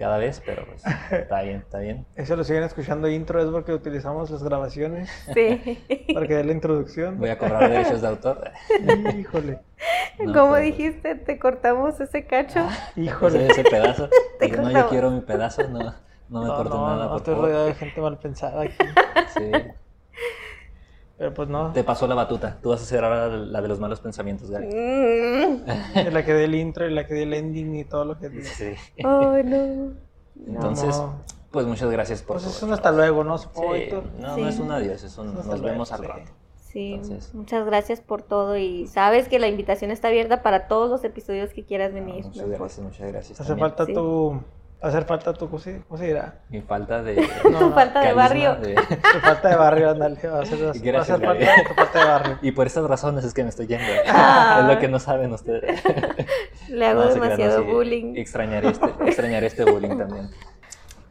cada 0.00 0.16
vez, 0.18 0.42
pero 0.44 0.64
pues 0.66 0.82
está 1.12 1.42
bien, 1.42 1.58
está 1.58 1.78
bien. 1.78 2.06
Eso 2.16 2.34
lo 2.34 2.42
siguen 2.42 2.62
escuchando 2.64 3.08
intro, 3.08 3.40
es 3.40 3.48
porque 3.50 3.72
utilizamos 3.72 4.30
las 4.30 4.42
grabaciones 4.42 5.08
Sí. 5.34 5.78
para 6.14 6.26
que 6.26 6.34
dé 6.34 6.44
la 6.44 6.52
introducción. 6.52 7.18
Voy 7.18 7.28
a 7.28 7.38
cobrar 7.38 7.70
derechos 7.70 8.00
de 8.02 8.08
autor. 8.08 8.50
Híjole, 9.18 9.60
No, 10.18 10.32
Como 10.32 10.52
pero- 10.54 10.64
dijiste, 10.64 11.14
te 11.14 11.38
cortamos 11.38 12.00
ese 12.00 12.24
cacho. 12.26 12.66
híjole. 12.96 13.46
Ese, 13.46 13.62
pedazo. 13.62 14.08
No, 14.58 14.70
yo 14.70 14.88
quiero 14.88 15.10
mi 15.10 15.20
pedazo, 15.20 15.62
no, 15.68 15.78
no 15.78 16.40
me 16.40 16.46
No, 16.48 16.64
no, 16.64 16.86
nada, 16.88 17.04
no, 17.04 17.08
por 17.10 17.18
estoy 17.18 17.34
rodeado 17.34 17.66
de 17.66 17.74
gente 17.74 18.00
mal 18.00 18.18
pensada 18.18 18.62
aquí. 18.62 18.74
Sí. 19.36 19.50
Pero 21.20 21.34
pues 21.34 21.50
no. 21.50 21.70
Te 21.74 21.84
pasó 21.84 22.06
la 22.06 22.14
batuta. 22.14 22.56
Tú 22.62 22.70
vas 22.70 22.80
a 22.80 22.84
hacer 22.84 23.04
ahora 23.04 23.28
la 23.28 23.60
de 23.60 23.68
los 23.68 23.78
malos 23.78 24.00
pensamientos, 24.00 24.50
Gaby. 24.50 24.68
Mm. 24.68 25.64
La 26.14 26.24
que 26.24 26.32
dé 26.32 26.44
el 26.44 26.54
intro 26.54 26.88
y 26.88 26.94
la 26.94 27.06
que 27.06 27.12
dé 27.12 27.24
el 27.24 27.34
ending 27.34 27.74
y 27.76 27.84
todo 27.84 28.06
lo 28.06 28.18
que 28.18 28.30
dice. 28.30 28.76
Sí. 28.96 29.02
Ay, 29.04 29.44
no. 29.44 29.92
Entonces, 30.46 30.96
No. 30.96 31.16
Pues 31.50 31.66
muchas 31.66 31.90
gracias 31.90 32.22
por 32.22 32.36
Pues 32.38 32.46
es 32.46 32.62
un 32.62 32.72
hasta 32.72 32.90
luego, 32.90 33.22
¿no? 33.22 33.36
Supongo, 33.36 33.74
Sí, 33.74 33.80
Víctor. 33.80 34.04
no, 34.18 34.34
Sí. 34.34 34.40
no 34.40 34.48
es 34.48 34.58
un 34.60 34.72
adiós, 34.72 35.02
es 35.02 35.18
un 35.18 35.34
nos 35.34 35.44
luego, 35.46 35.62
vemos 35.64 35.92
al 35.92 36.00
sí. 36.00 36.06
rato. 36.06 36.30
Sí, 36.56 36.92
Entonces- 36.94 37.34
muchas 37.34 37.66
gracias 37.66 38.00
por 38.00 38.22
todo 38.22 38.56
y 38.56 38.86
sabes 38.86 39.28
que 39.28 39.38
la 39.38 39.48
invitación 39.48 39.90
está 39.90 40.08
abierta 40.08 40.42
para 40.42 40.68
todos 40.68 40.88
los 40.88 41.04
episodios 41.04 41.52
que 41.52 41.64
quieras 41.66 41.90
No, 41.92 41.96
venir. 41.96 42.24
muchas 42.24 42.46
¿no? 42.46 42.56
gracias, 42.56 42.78
muchas 42.86 43.08
gracias. 43.12 43.40
Hace 43.40 43.48
también. 43.50 43.68
falta 43.68 43.84
Sí. 43.84 43.92
tu. 43.92 44.40
Hacer 44.82 45.04
falta 45.04 45.34
tu. 45.34 45.46
¿Cómo 45.50 45.58
se, 45.58 45.82
cómo 45.86 45.98
se 45.98 46.06
dirá? 46.06 46.40
Mi 46.48 46.62
falta 46.62 47.02
de. 47.02 47.16
No, 47.16 47.26
Tu 47.42 47.50
no, 47.50 47.72
falta 47.72 48.00
de 48.00 48.12
barrio. 48.14 48.54
de- 48.56 48.74
Tu 49.12 49.18
falta 49.20 49.48
de 49.50 49.56
barrio, 49.56 49.90
ándale. 49.90 50.16
Va 50.26 50.38
a 50.38 50.42
hacer, 50.42 50.64
va 50.66 50.70
a 50.70 50.72
Gracias, 50.74 51.10
hacer 51.20 51.26
falta 51.26 51.68
tu 51.68 51.74
falta 51.74 51.98
de 51.98 52.04
barrio. 52.06 52.38
Y 52.40 52.52
por 52.52 52.66
estas 52.66 52.84
razones 52.84 53.24
es 53.24 53.34
que 53.34 53.42
me 53.42 53.50
estoy 53.50 53.66
yendo. 53.66 53.84
Ah. 54.08 54.60
Es 54.62 54.74
lo 54.74 54.80
que 54.80 54.88
no 54.88 54.98
saben 54.98 55.32
ustedes. 55.32 55.82
Le 56.70 56.86
hago 56.86 57.00
No, 57.04 57.10
crean, 57.10 57.20
demasiado 57.22 57.58
no, 57.60 57.64
sí, 57.66 57.70
bullying. 57.72 58.16
Extrañaré 58.16 58.68
este, 58.68 58.86
extrañaré 59.06 59.46
este 59.48 59.64
bullying 59.70 59.98
también. 59.98 60.30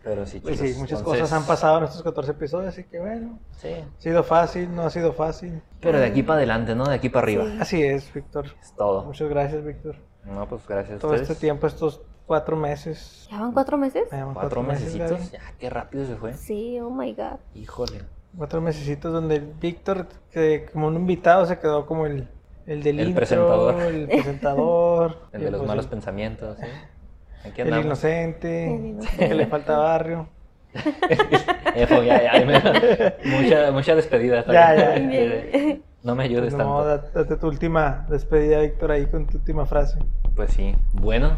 Pero 0.03 0.25
sí, 0.25 0.39
Pues 0.39 0.55
chicos. 0.55 0.71
sí, 0.71 0.79
muchas 0.79 0.99
entonces, 0.99 1.23
cosas 1.23 1.39
han 1.39 1.45
pasado 1.45 1.77
en 1.79 1.83
estos 1.83 2.01
14 2.01 2.31
episodios, 2.31 2.69
así 2.73 2.85
que 2.85 2.99
bueno. 2.99 3.37
Sí. 3.57 3.67
Ha 3.73 4.01
sido 4.01 4.23
fácil, 4.23 4.73
no 4.73 4.83
ha 4.83 4.89
sido 4.89 5.13
fácil. 5.13 5.61
Pero 5.81 5.99
de 5.99 6.05
aquí 6.07 6.23
para 6.23 6.37
adelante, 6.37 6.73
¿no? 6.73 6.85
De 6.85 6.95
aquí 6.95 7.09
para 7.09 7.25
arriba. 7.25 7.43
Sí. 7.45 7.57
Así 7.59 7.83
es, 7.83 8.11
Víctor. 8.13 8.47
Es 8.61 8.73
todo. 8.75 9.03
Muchas 9.03 9.29
gracias, 9.29 9.63
Víctor. 9.63 9.95
No, 10.23 10.47
pues 10.47 10.65
gracias 10.67 10.97
a 10.97 10.99
Todo 10.99 11.11
ustedes. 11.11 11.29
este 11.29 11.41
tiempo, 11.41 11.67
estos 11.67 12.01
cuatro 12.29 12.55
meses. 12.55 13.27
¿Ya 13.31 13.39
van 13.41 13.51
cuatro 13.53 13.75
meses? 13.77 14.03
Cuatro 14.33 14.61
meses, 14.61 14.95
mesecitos. 14.95 15.31
Ya, 15.31 15.39
qué 15.59 15.67
rápido 15.69 16.05
se 16.05 16.15
fue. 16.15 16.33
Sí, 16.35 16.79
oh 16.79 16.91
my 16.91 17.11
god. 17.13 17.39
Híjole. 17.55 18.03
Cuatro 18.37 18.61
mesecitos 18.61 19.11
donde 19.11 19.39
Víctor, 19.59 20.05
que 20.31 20.67
como 20.71 20.87
un 20.87 20.95
invitado, 20.95 21.47
se 21.47 21.57
quedó 21.57 21.87
como 21.87 22.05
el, 22.05 22.27
el 22.67 22.83
del 22.83 22.99
El 22.99 23.07
intro, 23.07 23.21
presentador. 23.21 23.81
el 23.81 24.07
presentador, 24.07 25.17
El 25.33 25.41
de 25.41 25.51
los 25.51 25.59
pues 25.61 25.67
malos 25.67 25.85
el- 25.85 25.89
pensamientos, 25.91 26.57
¿sí? 26.59 27.47
Aquí 27.49 27.61
el 27.61 27.79
inocente, 27.79 28.75
El 28.75 28.85
inocente. 28.85 29.27
que 29.27 29.33
le 29.33 29.47
falta 29.47 29.75
barrio. 29.77 30.27
Ejo, 31.75 32.03
ya, 32.03 32.21
ya, 32.21 32.45
me- 32.45 33.13
mucha, 33.41 33.71
mucha 33.71 33.95
despedida. 33.95 34.45
Ya, 34.45 34.75
ya. 34.75 34.95
Eh, 34.97 35.81
No 36.03 36.13
me 36.15 36.23
ayudes 36.25 36.53
Pues, 36.53 36.63
no, 36.65 36.83
tanto. 36.83 37.11
da- 37.11 37.23
date 37.23 37.35
tu 37.37 37.47
última 37.47 38.05
despedida, 38.09 38.59
Víctor, 38.61 38.91
ahí 38.91 39.07
con 39.07 39.25
tu 39.25 39.37
última 39.37 39.65
frase. 39.65 39.97
Pues 40.39 40.53
sí. 40.53 40.73
Bueno, 40.93 41.35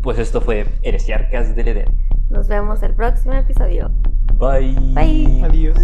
pues 0.00 0.16
esto 0.20 0.40
fue 0.40 0.64
Heresiarcas 0.84 1.56
del 1.56 1.66
Edén. 1.66 1.88
Nos 2.30 2.46
vemos 2.46 2.80
el 2.84 2.94
próximo 2.94 3.34
episodio. 3.34 3.90
Bye. 4.34 4.76
Bye. 4.94 5.42
Adiós. 5.44 5.76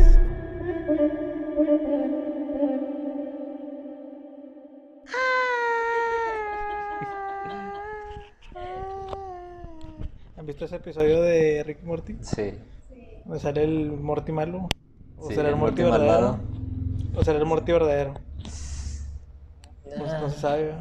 ¿Han 10.37 10.47
visto 10.47 10.65
ese 10.65 10.77
episodio 10.77 11.23
de 11.23 11.63
Rick 11.65 11.83
Morty? 11.85 12.17
Sí. 12.21 12.55
¿Donde 13.25 13.41
sale 13.41 13.65
el 13.65 13.93
Morty 13.93 14.33
malo? 14.33 14.69
¿O 15.17 15.29
Sí, 15.29 15.35
será 15.35 15.49
el 15.49 15.55
el 15.55 15.61
Morty, 15.61 15.83
Morty 15.83 15.99
verdadero? 15.99 16.27
malvado. 16.29 16.39
¿O 17.17 17.25
será 17.25 17.39
el 17.39 17.47
Morty 17.47 17.73
verdadero? 17.73 18.15
Pues 18.43 20.13
Ah. 20.13 20.19
no 20.21 20.29
se 20.31 20.41
sabe. 20.41 20.75